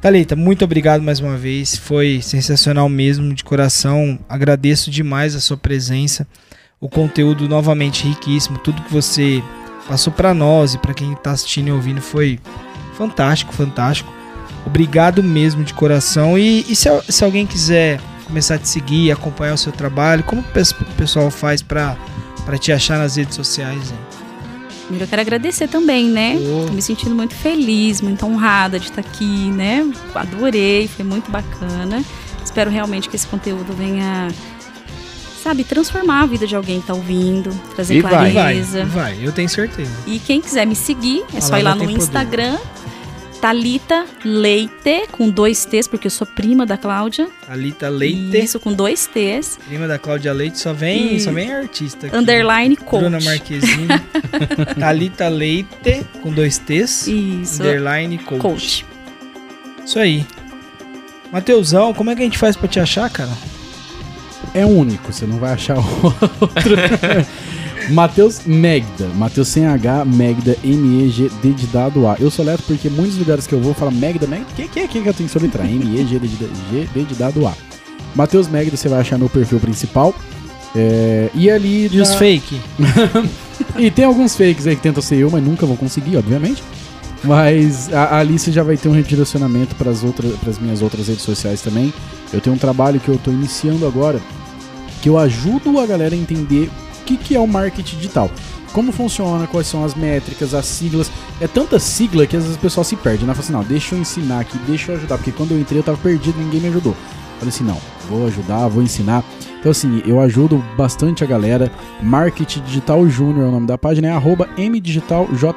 Thalita, 0.00 0.36
muito 0.36 0.64
obrigado 0.64 1.02
mais 1.02 1.18
uma 1.20 1.36
vez. 1.36 1.76
Foi 1.76 2.20
sensacional 2.22 2.88
mesmo, 2.88 3.32
de 3.32 3.42
coração. 3.42 4.18
Agradeço 4.28 4.90
demais 4.90 5.34
a 5.34 5.40
sua 5.40 5.56
presença. 5.56 6.26
O 6.80 6.88
conteúdo 6.88 7.48
novamente 7.48 8.06
riquíssimo. 8.06 8.58
Tudo 8.58 8.82
que 8.82 8.92
você 8.92 9.42
passou 9.88 10.12
pra 10.12 10.34
nós 10.34 10.74
e 10.74 10.78
pra 10.78 10.92
quem 10.92 11.14
tá 11.16 11.30
assistindo 11.30 11.68
e 11.68 11.72
ouvindo 11.72 12.02
foi 12.02 12.38
fantástico, 12.98 13.52
fantástico. 13.54 14.12
Obrigado 14.66 15.22
mesmo 15.22 15.64
de 15.64 15.72
coração. 15.72 16.38
E, 16.38 16.66
e 16.70 16.76
se, 16.76 16.88
se 17.08 17.24
alguém 17.24 17.46
quiser 17.46 17.98
começar 18.26 18.56
a 18.56 18.58
te 18.58 18.68
seguir, 18.68 19.10
acompanhar 19.10 19.54
o 19.54 19.58
seu 19.58 19.72
trabalho, 19.72 20.22
como 20.24 20.40
o 20.42 20.44
pes- 20.44 20.70
o 20.72 20.84
pessoal 20.96 21.30
faz 21.30 21.62
pra 21.62 21.96
pra 22.44 22.58
te 22.58 22.70
achar 22.72 22.98
nas 22.98 23.16
redes 23.16 23.34
sociais? 23.34 23.90
hein? 23.90 23.98
Primeiro 24.84 25.04
eu 25.04 25.08
quero 25.08 25.22
agradecer 25.22 25.68
também, 25.68 26.08
né? 26.08 26.36
Ô. 26.36 26.66
Tô 26.66 26.72
me 26.72 26.82
sentindo 26.82 27.14
muito 27.14 27.34
feliz, 27.34 28.00
muito 28.00 28.24
honrada 28.26 28.78
de 28.78 28.86
estar 28.86 29.00
aqui, 29.00 29.50
né? 29.50 29.90
Adorei, 30.14 30.88
foi 30.88 31.04
muito 31.04 31.30
bacana. 31.30 32.04
Espero 32.44 32.70
realmente 32.70 33.08
que 33.08 33.16
esse 33.16 33.26
conteúdo 33.26 33.72
venha, 33.72 34.28
sabe, 35.42 35.64
transformar 35.64 36.22
a 36.22 36.26
vida 36.26 36.46
de 36.46 36.54
alguém 36.54 36.80
que 36.80 36.86
tá 36.86 36.94
ouvindo, 36.94 37.50
trazer 37.74 37.96
E 37.96 38.00
vai. 38.02 38.10
clareza. 38.32 38.84
vai, 38.84 39.18
eu 39.22 39.32
tenho 39.32 39.48
certeza. 39.48 39.90
E 40.06 40.18
quem 40.18 40.40
quiser 40.40 40.66
me 40.66 40.76
seguir, 40.76 41.24
é 41.34 41.40
só 41.40 41.50
Palavra 41.50 41.60
ir 41.60 41.62
lá 41.62 41.74
no 41.74 41.80
poder. 41.84 42.60
Talita 43.44 44.06
Leite, 44.24 45.06
com 45.12 45.28
dois 45.28 45.66
T's, 45.66 45.86
porque 45.86 46.06
eu 46.06 46.10
sou 46.10 46.26
prima 46.26 46.64
da 46.64 46.78
Cláudia. 46.78 47.28
Thalita 47.46 47.90
Leite, 47.90 48.38
Isso, 48.42 48.58
com 48.58 48.72
dois 48.72 49.06
T's. 49.06 49.58
prima 49.68 49.86
da 49.86 49.98
Cláudia 49.98 50.32
Leite, 50.32 50.58
só 50.58 50.72
vem, 50.72 51.16
E- 51.16 51.20
só 51.20 51.30
vem 51.30 51.52
artista. 51.52 52.06
aqui. 52.06 52.16
Underline 52.16 52.74
coach. 52.74 53.02
Bruna 53.02 53.20
Marquezine. 53.20 53.86
Thalita 54.80 55.28
Leite, 55.28 56.06
com 56.22 56.32
dois 56.32 56.56
T's. 56.56 57.06
Isso, 57.06 57.62
Underline 57.62 58.16
coach. 58.16 58.40
coach. 58.40 58.86
Isso 59.84 59.98
aí. 59.98 60.24
Mateusão, 61.30 61.92
como 61.92 62.08
é 62.12 62.14
que 62.16 62.22
a 62.22 62.24
gente 62.24 62.38
faz 62.38 62.56
pra 62.56 62.66
te 62.66 62.80
achar, 62.80 63.10
cara? 63.10 63.32
É 64.54 64.64
único, 64.64 65.12
você 65.12 65.26
não 65.26 65.36
vai 65.36 65.52
achar 65.52 65.76
outro. 66.02 66.76
Matheus 67.90 68.40
Megda. 68.46 69.08
Matheus 69.14 69.48
sem 69.48 69.66
H, 69.66 70.04
Megda, 70.04 70.56
M-E-G-D 70.64 71.52
de 71.52 71.66
dado 71.66 72.06
A. 72.06 72.16
Eu 72.18 72.30
sou 72.30 72.44
leto 72.44 72.62
porque 72.66 72.88
muitos 72.88 73.16
lugares 73.18 73.46
que 73.46 73.54
eu 73.54 73.60
vou 73.60 73.74
falam 73.74 73.94
Megda, 73.94 74.26
Megda. 74.26 74.46
Que, 74.56 74.68
que 74.68 74.80
é 74.80 74.88
que 74.88 74.98
eu 74.98 75.14
tenho 75.14 75.28
que 75.28 75.32
soletrar? 75.32 75.66
M-E-G-D 75.66 76.28
de, 76.28 77.14
dado 77.14 77.46
A. 77.46 77.54
Matheus 78.14 78.48
Megda, 78.48 78.76
você 78.76 78.88
vai 78.88 79.00
achar 79.00 79.18
meu 79.18 79.28
perfil 79.28 79.58
principal. 79.60 80.14
É, 80.74 81.30
e 81.34 81.50
ali. 81.50 81.88
E 81.92 82.00
os 82.00 82.10
na- 82.10 82.16
fake? 82.16 82.60
E 83.78 83.88
tem 83.88 84.04
alguns 84.04 84.36
fakes 84.36 84.66
aí 84.66 84.74
que 84.74 84.82
tentam 84.82 85.00
ser 85.02 85.16
eu, 85.16 85.30
mas 85.30 85.42
nunca 85.42 85.64
vão 85.64 85.76
conseguir, 85.76 86.16
obviamente. 86.16 86.60
Mas 87.22 87.92
a, 87.92 88.04
a 88.04 88.18
Alice 88.18 88.50
já 88.50 88.62
vai 88.64 88.76
ter 88.76 88.88
um 88.88 88.92
redirecionamento 88.92 89.74
para 89.76 89.90
as 89.90 90.02
minhas 90.60 90.82
outras 90.82 91.06
redes 91.08 91.22
sociais 91.22 91.60
também. 91.60 91.92
Eu 92.32 92.40
tenho 92.40 92.54
um 92.54 92.58
trabalho 92.58 92.98
que 92.98 93.08
eu 93.08 93.14
estou 93.14 93.32
iniciando 93.32 93.86
agora, 93.86 94.20
que 95.00 95.08
eu 95.08 95.16
ajudo 95.18 95.78
a 95.78 95.86
galera 95.86 96.14
a 96.14 96.18
entender 96.18 96.68
que, 97.04 97.16
que 97.16 97.36
é 97.36 97.40
o 97.40 97.46
marketing 97.46 97.96
digital. 97.96 98.30
Como 98.72 98.90
funciona, 98.90 99.46
quais 99.46 99.68
são 99.68 99.84
as 99.84 99.94
métricas, 99.94 100.52
as 100.52 100.66
siglas. 100.66 101.10
É 101.40 101.46
tanta 101.46 101.78
sigla 101.78 102.26
que 102.26 102.36
às 102.36 102.42
vezes 102.42 102.56
o 102.56 102.60
pessoal 102.60 102.82
se 102.82 102.96
perde, 102.96 103.24
né? 103.24 103.32
Fala 103.32 103.44
assim, 103.44 103.52
não, 103.52 103.62
deixa 103.62 103.94
eu 103.94 104.00
ensinar 104.00 104.40
aqui, 104.40 104.58
deixa 104.66 104.90
eu 104.90 104.96
ajudar. 104.96 105.16
Porque 105.16 105.30
quando 105.30 105.52
eu 105.52 105.60
entrei 105.60 105.78
eu 105.78 105.84
tava 105.84 105.98
perdido, 105.98 106.38
ninguém 106.38 106.60
me 106.60 106.68
ajudou. 106.68 106.96
Falei 107.38 107.50
assim, 107.50 107.64
não, 107.64 107.78
vou 108.08 108.26
ajudar, 108.26 108.66
vou 108.66 108.82
ensinar. 108.82 109.22
Então 109.60 109.70
assim, 109.70 110.02
eu 110.04 110.20
ajudo 110.20 110.62
bastante 110.76 111.22
a 111.22 111.26
galera. 111.26 111.70
Marketing 112.02 112.62
Digital 112.62 113.08
Júnior 113.08 113.46
é 113.46 113.48
o 113.48 113.52
nome 113.52 113.66
da 113.66 113.78
página, 113.78 114.08
é 114.08 114.10
arroba 114.10 114.48
mdigitaljr. 114.58 115.54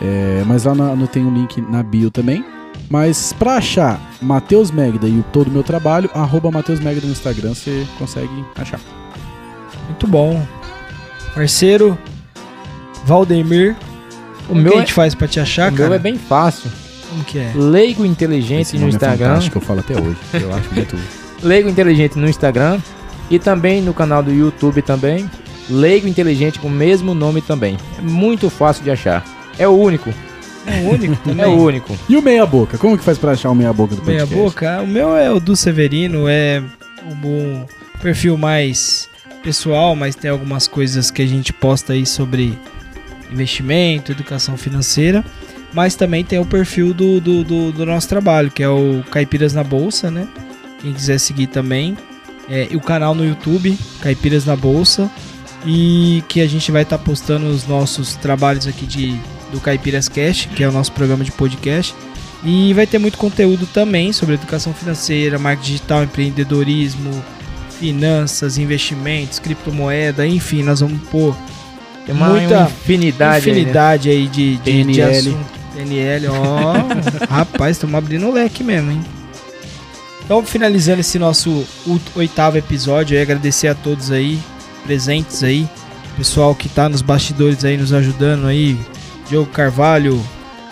É, 0.00 0.44
mas 0.46 0.64
lá 0.64 0.74
no, 0.74 1.06
tem 1.06 1.24
um 1.24 1.32
link 1.32 1.60
na 1.62 1.82
bio 1.82 2.10
também. 2.10 2.44
Mas 2.90 3.32
pra 3.32 3.56
achar 3.56 3.98
Matheus 4.20 4.70
Megda 4.70 5.08
e 5.08 5.24
todo 5.32 5.48
o 5.48 5.50
meu 5.50 5.62
trabalho, 5.62 6.10
arroba 6.12 6.50
Matheus 6.50 6.78
Megda 6.78 7.06
no 7.06 7.12
Instagram, 7.12 7.54
você 7.54 7.86
consegue 7.98 8.44
achar. 8.54 9.01
Muito 9.86 10.06
bom. 10.06 10.44
Parceiro, 11.34 11.98
Valdemir. 13.04 13.76
O 14.48 14.54
meu 14.54 14.72
que 14.72 14.78
a 14.78 14.80
gente 14.80 14.90
é, 14.90 14.94
faz 14.94 15.14
pra 15.14 15.28
te 15.28 15.40
achar, 15.40 15.72
o 15.72 15.76
cara? 15.76 15.88
meu 15.88 15.96
é 15.96 15.98
bem 15.98 16.18
fácil. 16.18 16.70
Como 17.08 17.24
que 17.24 17.38
é? 17.38 17.52
Leigo 17.54 18.04
Inteligente 18.04 18.76
no 18.78 18.86
é 18.86 18.88
Instagram. 18.88 19.34
Acho 19.34 19.50
que 19.50 19.56
eu 19.56 19.62
falo 19.62 19.80
até 19.80 19.94
hoje. 19.94 20.16
Eu 20.34 20.54
acho 20.54 20.74
muito. 20.74 20.96
Leigo 21.42 21.68
Inteligente 21.68 22.18
no 22.18 22.28
Instagram. 22.28 22.80
E 23.30 23.38
também 23.38 23.80
no 23.80 23.94
canal 23.94 24.22
do 24.22 24.32
YouTube 24.32 24.82
também. 24.82 25.30
Leigo 25.70 26.06
Inteligente 26.06 26.58
com 26.58 26.68
o 26.68 26.70
mesmo 26.70 27.14
nome 27.14 27.40
também. 27.40 27.76
É 27.98 28.02
muito 28.02 28.50
fácil 28.50 28.82
de 28.82 28.90
achar. 28.90 29.24
É 29.58 29.66
o 29.66 29.72
único. 29.72 30.12
É 30.66 30.80
o 30.80 30.90
único 30.90 31.16
também? 31.16 31.44
É 31.44 31.48
o 31.48 31.52
único. 31.52 31.96
E 32.08 32.16
o 32.16 32.22
Meia 32.22 32.46
Boca? 32.46 32.78
Como 32.78 32.96
que 32.96 33.04
faz 33.04 33.18
pra 33.18 33.32
achar 33.32 33.50
o 33.50 33.54
Meia 33.54 33.72
Boca 33.72 33.94
do 33.94 34.02
podcast? 34.02 34.34
Meia 34.34 34.44
Boca? 34.44 34.82
O 34.82 34.86
meu 34.86 35.16
é 35.16 35.30
o 35.30 35.40
do 35.40 35.56
Severino, 35.56 36.28
é 36.28 36.62
um 37.24 37.64
perfil 38.00 38.36
mais 38.36 39.08
pessoal, 39.42 39.94
mas 39.96 40.14
tem 40.14 40.30
algumas 40.30 40.66
coisas 40.66 41.10
que 41.10 41.20
a 41.20 41.26
gente 41.26 41.52
posta 41.52 41.92
aí 41.92 42.06
sobre 42.06 42.58
investimento, 43.30 44.12
educação 44.12 44.56
financeira. 44.56 45.24
Mas 45.72 45.94
também 45.94 46.24
tem 46.24 46.38
o 46.38 46.44
perfil 46.44 46.92
do, 46.92 47.20
do, 47.20 47.42
do, 47.42 47.72
do 47.72 47.86
nosso 47.86 48.08
trabalho, 48.08 48.50
que 48.50 48.62
é 48.62 48.68
o 48.68 49.02
Caipiras 49.10 49.54
na 49.54 49.64
Bolsa, 49.64 50.10
né? 50.10 50.28
Quem 50.80 50.92
quiser 50.92 51.18
seguir 51.18 51.46
também. 51.46 51.96
É, 52.48 52.68
o 52.74 52.80
canal 52.80 53.14
no 53.14 53.24
YouTube, 53.24 53.78
Caipiras 54.00 54.44
na 54.44 54.54
Bolsa. 54.54 55.10
E 55.64 56.22
que 56.28 56.40
a 56.40 56.46
gente 56.46 56.70
vai 56.70 56.82
estar 56.82 56.98
tá 56.98 57.04
postando 57.04 57.46
os 57.46 57.66
nossos 57.66 58.16
trabalhos 58.16 58.66
aqui 58.66 58.84
de 58.84 59.18
do 59.52 59.60
Caipiras 59.60 60.08
Cast, 60.08 60.48
que 60.48 60.64
é 60.64 60.68
o 60.68 60.72
nosso 60.72 60.90
programa 60.92 61.22
de 61.22 61.30
podcast. 61.30 61.94
E 62.42 62.74
vai 62.74 62.86
ter 62.86 62.98
muito 62.98 63.18
conteúdo 63.18 63.66
também 63.66 64.12
sobre 64.12 64.34
educação 64.34 64.74
financeira, 64.74 65.38
marketing 65.38 65.72
digital, 65.72 66.02
empreendedorismo, 66.02 67.22
finanças, 67.82 68.58
investimentos, 68.58 69.40
criptomoeda, 69.40 70.24
enfim, 70.24 70.62
nós 70.62 70.78
vamos 70.78 71.00
pôr 71.08 71.34
Tem 72.06 72.14
uma 72.14 72.28
muita 72.28 72.62
infinidade, 72.62 73.50
infinidade 73.50 74.08
aí, 74.08 74.18
né? 74.18 74.22
aí 74.22 74.28
de, 74.28 74.56
de, 74.58 74.84
de 74.84 75.02
assunto. 75.02 75.62
PNL, 75.74 76.28
ó. 76.28 76.74
rapaz, 77.28 77.76
estamos 77.76 77.96
abrindo 77.96 78.28
o 78.28 78.32
leque 78.32 78.62
mesmo, 78.62 78.92
hein? 78.92 79.00
Então, 80.24 80.44
finalizando 80.44 81.00
esse 81.00 81.18
nosso 81.18 81.66
oitavo 82.14 82.56
episódio, 82.56 83.16
aí, 83.16 83.22
agradecer 83.22 83.66
a 83.66 83.74
todos 83.74 84.12
aí, 84.12 84.38
presentes 84.84 85.42
aí, 85.42 85.68
pessoal 86.16 86.54
que 86.54 86.68
tá 86.68 86.88
nos 86.88 87.02
bastidores 87.02 87.64
aí, 87.64 87.76
nos 87.76 87.92
ajudando 87.92 88.46
aí, 88.46 88.78
Diogo 89.28 89.50
Carvalho, 89.50 90.24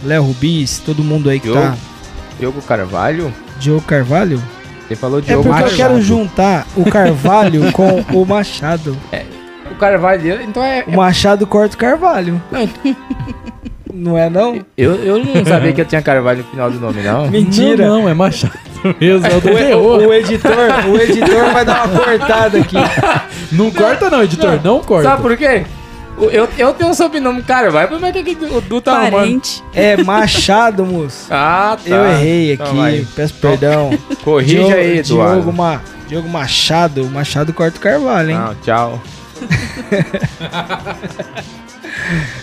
Léo 0.05 0.23
Rubis, 0.23 0.79
todo 0.79 1.03
mundo 1.03 1.29
aí 1.29 1.41
que 1.41 1.47
Diogo, 1.47 1.61
tá. 1.61 1.77
Diogo 2.39 2.63
Carvalho? 2.63 3.35
Diogo 3.59 3.83
Carvalho? 3.83 4.41
Você 4.91 4.97
falou 4.97 5.21
é 5.21 5.23
Diogo 5.23 5.43
É 5.43 5.45
porque 5.45 5.63
Machado. 5.63 5.71
eu 5.71 5.77
quero 5.77 6.03
juntar 6.03 6.67
o 6.77 6.91
Carvalho 6.91 7.71
com 7.71 8.05
o 8.13 8.27
Machado. 8.27 8.97
É, 9.13 9.23
o 9.71 9.77
Carvalho, 9.77 10.43
então 10.43 10.65
é... 10.65 10.83
O 10.85 10.97
Machado 10.97 11.47
corta 11.47 11.77
o 11.77 11.79
Carvalho. 11.79 12.43
Não, 12.51 12.69
não 13.95 14.19
é 14.19 14.29
não? 14.29 14.59
Eu, 14.77 14.97
eu 14.97 15.25
não 15.25 15.45
sabia 15.47 15.73
que 15.73 15.81
eu 15.81 15.85
tinha 15.85 16.03
Carvalho 16.03 16.39
no 16.39 16.45
final 16.45 16.69
do 16.73 16.81
nome, 16.81 17.03
não. 17.03 17.31
Mentira. 17.31 17.87
Não, 17.87 18.01
não 18.01 18.09
é 18.09 18.15
Machado 18.15 18.59
mesmo, 18.99 19.27
é 19.27 19.77
o, 19.77 19.79
o, 19.79 20.09
o, 20.09 20.15
editor, 20.15 20.55
o 20.89 20.97
editor 20.97 21.53
vai 21.53 21.65
dar 21.67 21.87
uma 21.87 22.01
cortada 22.01 22.59
aqui. 22.59 22.77
Não 23.53 23.71
corta 23.71 24.09
não, 24.09 24.23
editor, 24.23 24.59
não, 24.65 24.77
não 24.77 24.81
corta. 24.81 25.11
Sabe 25.11 25.23
por 25.23 25.37
quê? 25.37 25.67
Eu, 26.21 26.49
eu 26.59 26.75
tenho 26.75 26.91
um 26.91 26.95
sobrenome 26.95 27.43
Carvalho, 27.43 27.89
como 27.89 28.05
é 28.05 28.13
que 28.13 28.45
o 28.45 28.61
Du 28.61 28.81
tá 28.81 29.11
Parente. 29.11 29.65
É 29.73 29.97
Machado, 30.03 30.85
moço. 30.85 31.27
Ah, 31.31 31.77
tá. 31.83 31.89
Eu 31.89 32.07
errei 32.07 32.53
aqui, 32.53 32.63
então 32.63 33.07
peço 33.15 33.35
perdão. 33.35 33.91
Corrija 34.23 34.57
Diogo, 34.57 34.75
aí, 34.75 34.99
Eduardo. 34.99 35.43
Diogo, 35.43 35.53
Ma, 35.53 35.81
Diogo 36.07 36.29
Machado, 36.29 37.05
Machado 37.07 37.53
corta 37.53 37.79
o 37.79 37.81
Carvalho, 37.81 38.31
hein? 38.31 38.37
Não, 38.37 38.55
tchau. 38.57 39.01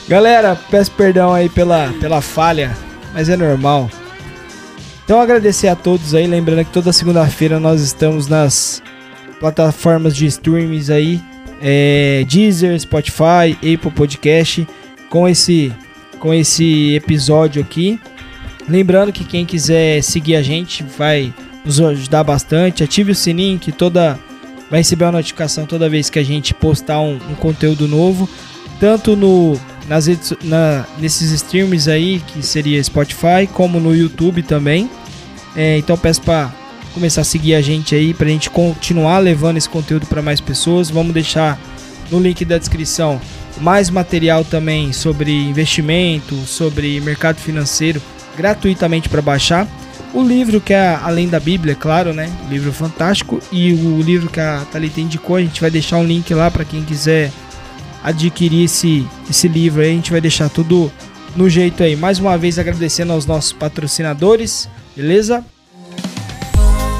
Galera, 0.07 0.57
peço 0.69 0.91
perdão 0.91 1.33
aí 1.33 1.49
pela, 1.49 1.93
pela 1.99 2.21
falha, 2.21 2.75
mas 3.13 3.29
é 3.29 3.37
normal. 3.37 3.89
Então 5.03 5.21
agradecer 5.21 5.67
a 5.67 5.75
todos 5.75 6.15
aí, 6.15 6.27
lembrando 6.27 6.65
que 6.65 6.71
toda 6.71 6.91
segunda-feira 6.91 7.59
nós 7.59 7.81
estamos 7.81 8.27
nas 8.27 8.81
plataformas 9.39 10.15
de 10.15 10.25
streams 10.25 10.91
aí, 10.91 11.21
é, 11.61 12.25
Deezer, 12.27 12.79
Spotify, 12.79 13.53
Apple 13.57 13.91
Podcast, 13.91 14.67
com 15.09 15.27
esse, 15.27 15.71
com 16.19 16.33
esse 16.33 16.95
episódio 16.95 17.61
aqui. 17.61 17.99
Lembrando 18.67 19.13
que 19.13 19.23
quem 19.23 19.45
quiser 19.45 20.01
seguir 20.03 20.35
a 20.35 20.41
gente 20.41 20.83
vai 20.83 21.33
nos 21.63 21.79
ajudar 21.79 22.23
bastante. 22.23 22.83
Ative 22.83 23.11
o 23.11 23.15
sininho 23.15 23.59
que 23.59 23.71
toda 23.71 24.19
vai 24.69 24.81
receber 24.81 25.05
uma 25.05 25.13
notificação 25.13 25.65
toda 25.65 25.89
vez 25.89 26.09
que 26.09 26.19
a 26.19 26.23
gente 26.23 26.53
postar 26.53 26.99
um, 26.99 27.15
um 27.29 27.35
conteúdo 27.35 27.87
novo, 27.87 28.29
tanto 28.79 29.15
no 29.15 29.57
nas 29.87 30.05
redes, 30.05 30.33
na, 30.43 30.85
nesses 30.97 31.31
streams 31.31 31.89
aí 31.89 32.21
que 32.27 32.45
seria 32.45 32.83
Spotify, 32.83 33.47
como 33.53 33.79
no 33.79 33.95
YouTube 33.95 34.43
também. 34.43 34.89
É, 35.55 35.77
então 35.77 35.97
peço 35.97 36.21
para 36.21 36.51
começar 36.97 37.21
a 37.21 37.23
seguir 37.23 37.53
a 37.53 37.61
gente 37.61 37.93
aí 37.93 38.11
para 38.11 38.25
a 38.25 38.29
gente 38.31 38.49
continuar 38.49 39.19
levando 39.19 39.57
esse 39.57 39.69
conteúdo 39.69 40.07
para 40.07 40.19
mais 40.19 40.41
pessoas. 40.41 40.89
Vamos 40.89 41.13
deixar 41.13 41.59
no 42.09 42.19
link 42.19 42.43
da 42.43 42.57
descrição 42.57 43.21
mais 43.61 43.91
material 43.91 44.43
também 44.43 44.91
sobre 44.91 45.31
investimento, 45.31 46.35
sobre 46.47 46.99
mercado 47.01 47.37
financeiro, 47.37 48.01
gratuitamente 48.35 49.09
para 49.09 49.21
baixar. 49.21 49.67
O 50.11 50.23
livro 50.23 50.59
que 50.59 50.73
é 50.73 50.95
Além 50.95 51.27
da 51.27 51.39
Bíblia, 51.39 51.73
é 51.73 51.75
claro, 51.75 52.15
né? 52.15 52.35
Livro 52.49 52.73
fantástico. 52.73 53.39
E 53.51 53.73
o 53.73 54.01
livro 54.01 54.27
que 54.27 54.39
a 54.39 54.65
Thalita 54.71 54.99
indicou, 54.99 55.35
a 55.35 55.41
gente 55.41 55.61
vai 55.61 55.69
deixar 55.69 55.97
um 55.97 56.03
link 56.03 56.33
lá 56.33 56.49
para 56.49 56.65
quem 56.65 56.83
quiser 56.83 57.31
adquirir 58.03 58.65
esse, 58.65 59.05
esse 59.29 59.47
livro 59.47 59.83
aí. 59.83 59.91
A 59.91 59.93
gente 59.93 60.09
vai 60.11 60.21
deixar 60.21 60.49
tudo 60.49 60.91
no 61.35 61.47
jeito 61.47 61.83
aí. 61.83 61.95
Mais 61.95 62.17
uma 62.17 62.35
vez 62.39 62.57
agradecendo 62.57 63.13
aos 63.13 63.27
nossos 63.27 63.53
patrocinadores, 63.53 64.67
beleza? 64.95 65.45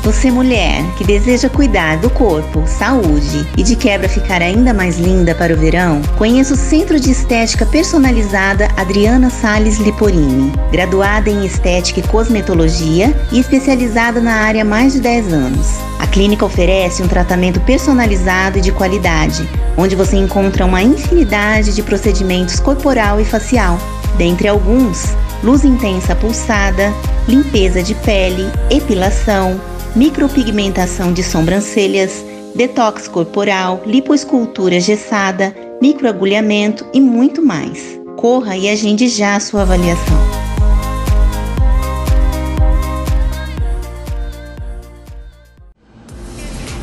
Você 0.07 0.31
mulher 0.31 0.85
que 0.97 1.03
deseja 1.03 1.49
cuidar 1.49 1.97
do 1.97 2.09
corpo, 2.09 2.65
saúde 2.65 3.45
e 3.57 3.61
de 3.61 3.75
quebra 3.75 4.07
ficar 4.07 4.41
ainda 4.41 4.73
mais 4.73 4.97
linda 4.97 5.35
para 5.35 5.53
o 5.53 5.57
verão, 5.57 6.01
conheça 6.17 6.53
o 6.53 6.57
Centro 6.57 6.97
de 6.97 7.11
Estética 7.11 7.65
Personalizada 7.65 8.69
Adriana 8.77 9.29
Sales 9.29 9.79
Liporini, 9.79 10.53
graduada 10.71 11.29
em 11.29 11.45
Estética 11.45 11.99
e 11.99 12.03
Cosmetologia 12.03 13.13
e 13.33 13.39
especializada 13.41 14.21
na 14.21 14.31
área 14.31 14.61
há 14.61 14.65
mais 14.65 14.93
de 14.93 15.01
10 15.01 15.33
anos. 15.33 15.67
A 15.99 16.07
clínica 16.07 16.45
oferece 16.45 17.03
um 17.03 17.07
tratamento 17.09 17.59
personalizado 17.59 18.59
e 18.59 18.61
de 18.61 18.71
qualidade, 18.71 19.45
onde 19.75 19.93
você 19.93 20.15
encontra 20.15 20.65
uma 20.65 20.81
infinidade 20.81 21.75
de 21.75 21.83
procedimentos 21.83 22.61
corporal 22.61 23.19
e 23.19 23.25
facial. 23.25 23.77
Dentre 24.17 24.47
alguns, 24.47 25.13
luz 25.43 25.65
intensa 25.65 26.15
pulsada, 26.15 26.93
limpeza 27.27 27.83
de 27.83 27.93
pele, 27.93 28.49
epilação, 28.71 29.59
micropigmentação 29.97 31.11
de 31.11 31.23
sobrancelhas, 31.23 32.23
detox 32.53 33.07
corporal, 33.07 33.81
lipoescultura 33.83 34.79
gessada, 34.79 35.55
microagulhamento 35.81 36.85
e 36.93 37.01
muito 37.01 37.41
mais. 37.41 37.99
Corra 38.15 38.55
e 38.55 38.69
agende 38.69 39.07
já 39.07 39.35
a 39.35 39.39
sua 39.39 39.63
avaliação. 39.63 40.17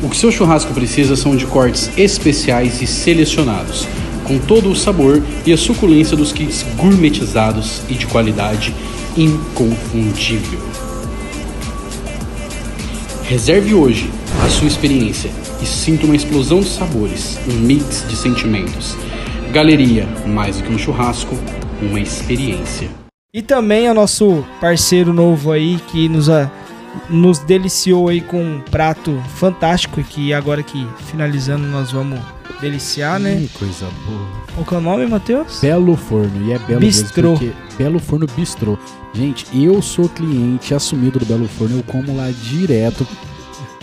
O 0.03 0.09
que 0.09 0.17
seu 0.17 0.29
churrasco 0.29 0.73
precisa 0.73 1.15
são 1.15 1.37
de 1.37 1.47
cortes 1.47 1.89
especiais 1.97 2.81
e 2.81 2.85
selecionados, 2.85 3.87
com 4.25 4.37
todo 4.37 4.69
o 4.69 4.75
sabor 4.75 5.23
e 5.45 5.53
a 5.53 5.57
suculência 5.57 6.17
dos 6.17 6.33
kits 6.33 6.65
gourmetizados 6.75 7.81
e 7.87 7.93
de 7.93 8.07
qualidade 8.07 8.75
inconfundível. 9.15 10.84
Reserve 13.27 13.73
hoje 13.73 14.11
a 14.45 14.49
sua 14.49 14.67
experiência 14.67 15.31
e 15.59 15.65
sinta 15.65 16.05
uma 16.05 16.15
explosão 16.15 16.59
de 16.59 16.69
sabores, 16.69 17.39
um 17.49 17.53
mix 17.53 18.07
de 18.07 18.15
sentimentos. 18.15 18.95
Galeria, 19.51 20.05
mais 20.27 20.57
do 20.57 20.63
que 20.63 20.71
um 20.71 20.77
churrasco, 20.77 21.35
uma 21.81 21.99
experiência. 21.99 22.87
E 23.33 23.41
também 23.41 23.87
é 23.87 23.91
o 23.91 23.95
nosso 23.95 24.45
parceiro 24.61 25.11
novo 25.11 25.51
aí 25.51 25.79
que 25.87 26.07
nos, 26.07 26.29
a, 26.29 26.51
nos 27.09 27.39
deliciou 27.39 28.09
aí 28.09 28.21
com 28.21 28.39
um 28.39 28.61
prato 28.61 29.19
fantástico 29.37 29.99
e 29.99 30.03
que 30.03 30.31
agora 30.31 30.61
que 30.61 30.87
finalizando 31.07 31.65
nós 31.65 31.91
vamos 31.91 32.19
deliciar, 32.59 33.19
né? 33.19 33.35
Que 33.41 33.59
coisa 33.59 33.87
boa. 34.05 34.27
Qual 34.53 34.65
que 34.65 34.75
é 34.75 34.77
o 34.77 34.81
nome, 34.81 35.05
Matheus? 35.05 35.59
Belo 35.59 35.95
Forno, 35.95 36.47
e 36.47 36.53
é 36.53 36.59
Belo 36.59 36.79
Bistrô. 36.79 37.31
mesmo, 37.31 37.51
porque 37.53 37.83
Belo 37.83 37.99
Forno 37.99 38.27
Bistrô. 38.35 38.77
Gente, 39.13 39.45
eu 39.53 39.81
sou 39.81 40.09
cliente 40.09 40.73
assumido 40.73 41.19
do 41.19 41.25
Belo 41.25 41.47
Forno, 41.47 41.77
eu 41.77 41.83
como 41.83 42.15
lá 42.15 42.29
direto. 42.31 43.07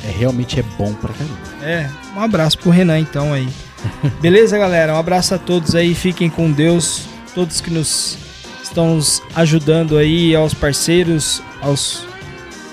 É, 0.05 0.11
realmente 0.11 0.59
é 0.59 0.65
bom 0.77 0.93
pra 0.95 1.13
caramba. 1.13 1.39
É, 1.63 1.89
um 2.17 2.21
abraço 2.21 2.59
pro 2.59 2.71
Renan 2.71 2.99
então 2.99 3.33
aí. 3.33 3.49
Beleza, 4.21 4.59
galera? 4.59 4.95
Um 4.95 4.99
abraço 4.99 5.35
a 5.35 5.39
todos 5.39 5.75
aí, 5.75 5.95
fiquem 5.95 6.29
com 6.29 6.51
Deus, 6.51 7.07
todos 7.35 7.61
que 7.61 7.71
nos 7.71 8.19
estão 8.63 8.97
nos 8.97 9.23
ajudando 9.35 9.99
aí, 9.99 10.35
aos 10.35 10.55
parceiros, 10.55 11.43
aos 11.61 12.07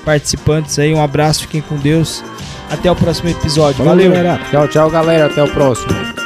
participantes 0.06 0.80
aí, 0.80 0.94
um 0.94 1.04
abraço, 1.04 1.42
fiquem 1.42 1.62
com 1.62 1.78
Deus. 1.78 2.24
Até 2.70 2.92
o 2.92 2.96
próximo 2.96 3.30
episódio. 3.30 3.78
Falou, 3.78 3.94
Valeu. 3.94 4.12
galera. 4.12 4.40
Tchau, 4.52 4.68
tchau, 4.68 4.90
galera. 4.90 5.26
Até 5.26 5.44
o 5.44 5.48
próximo. 5.48 6.19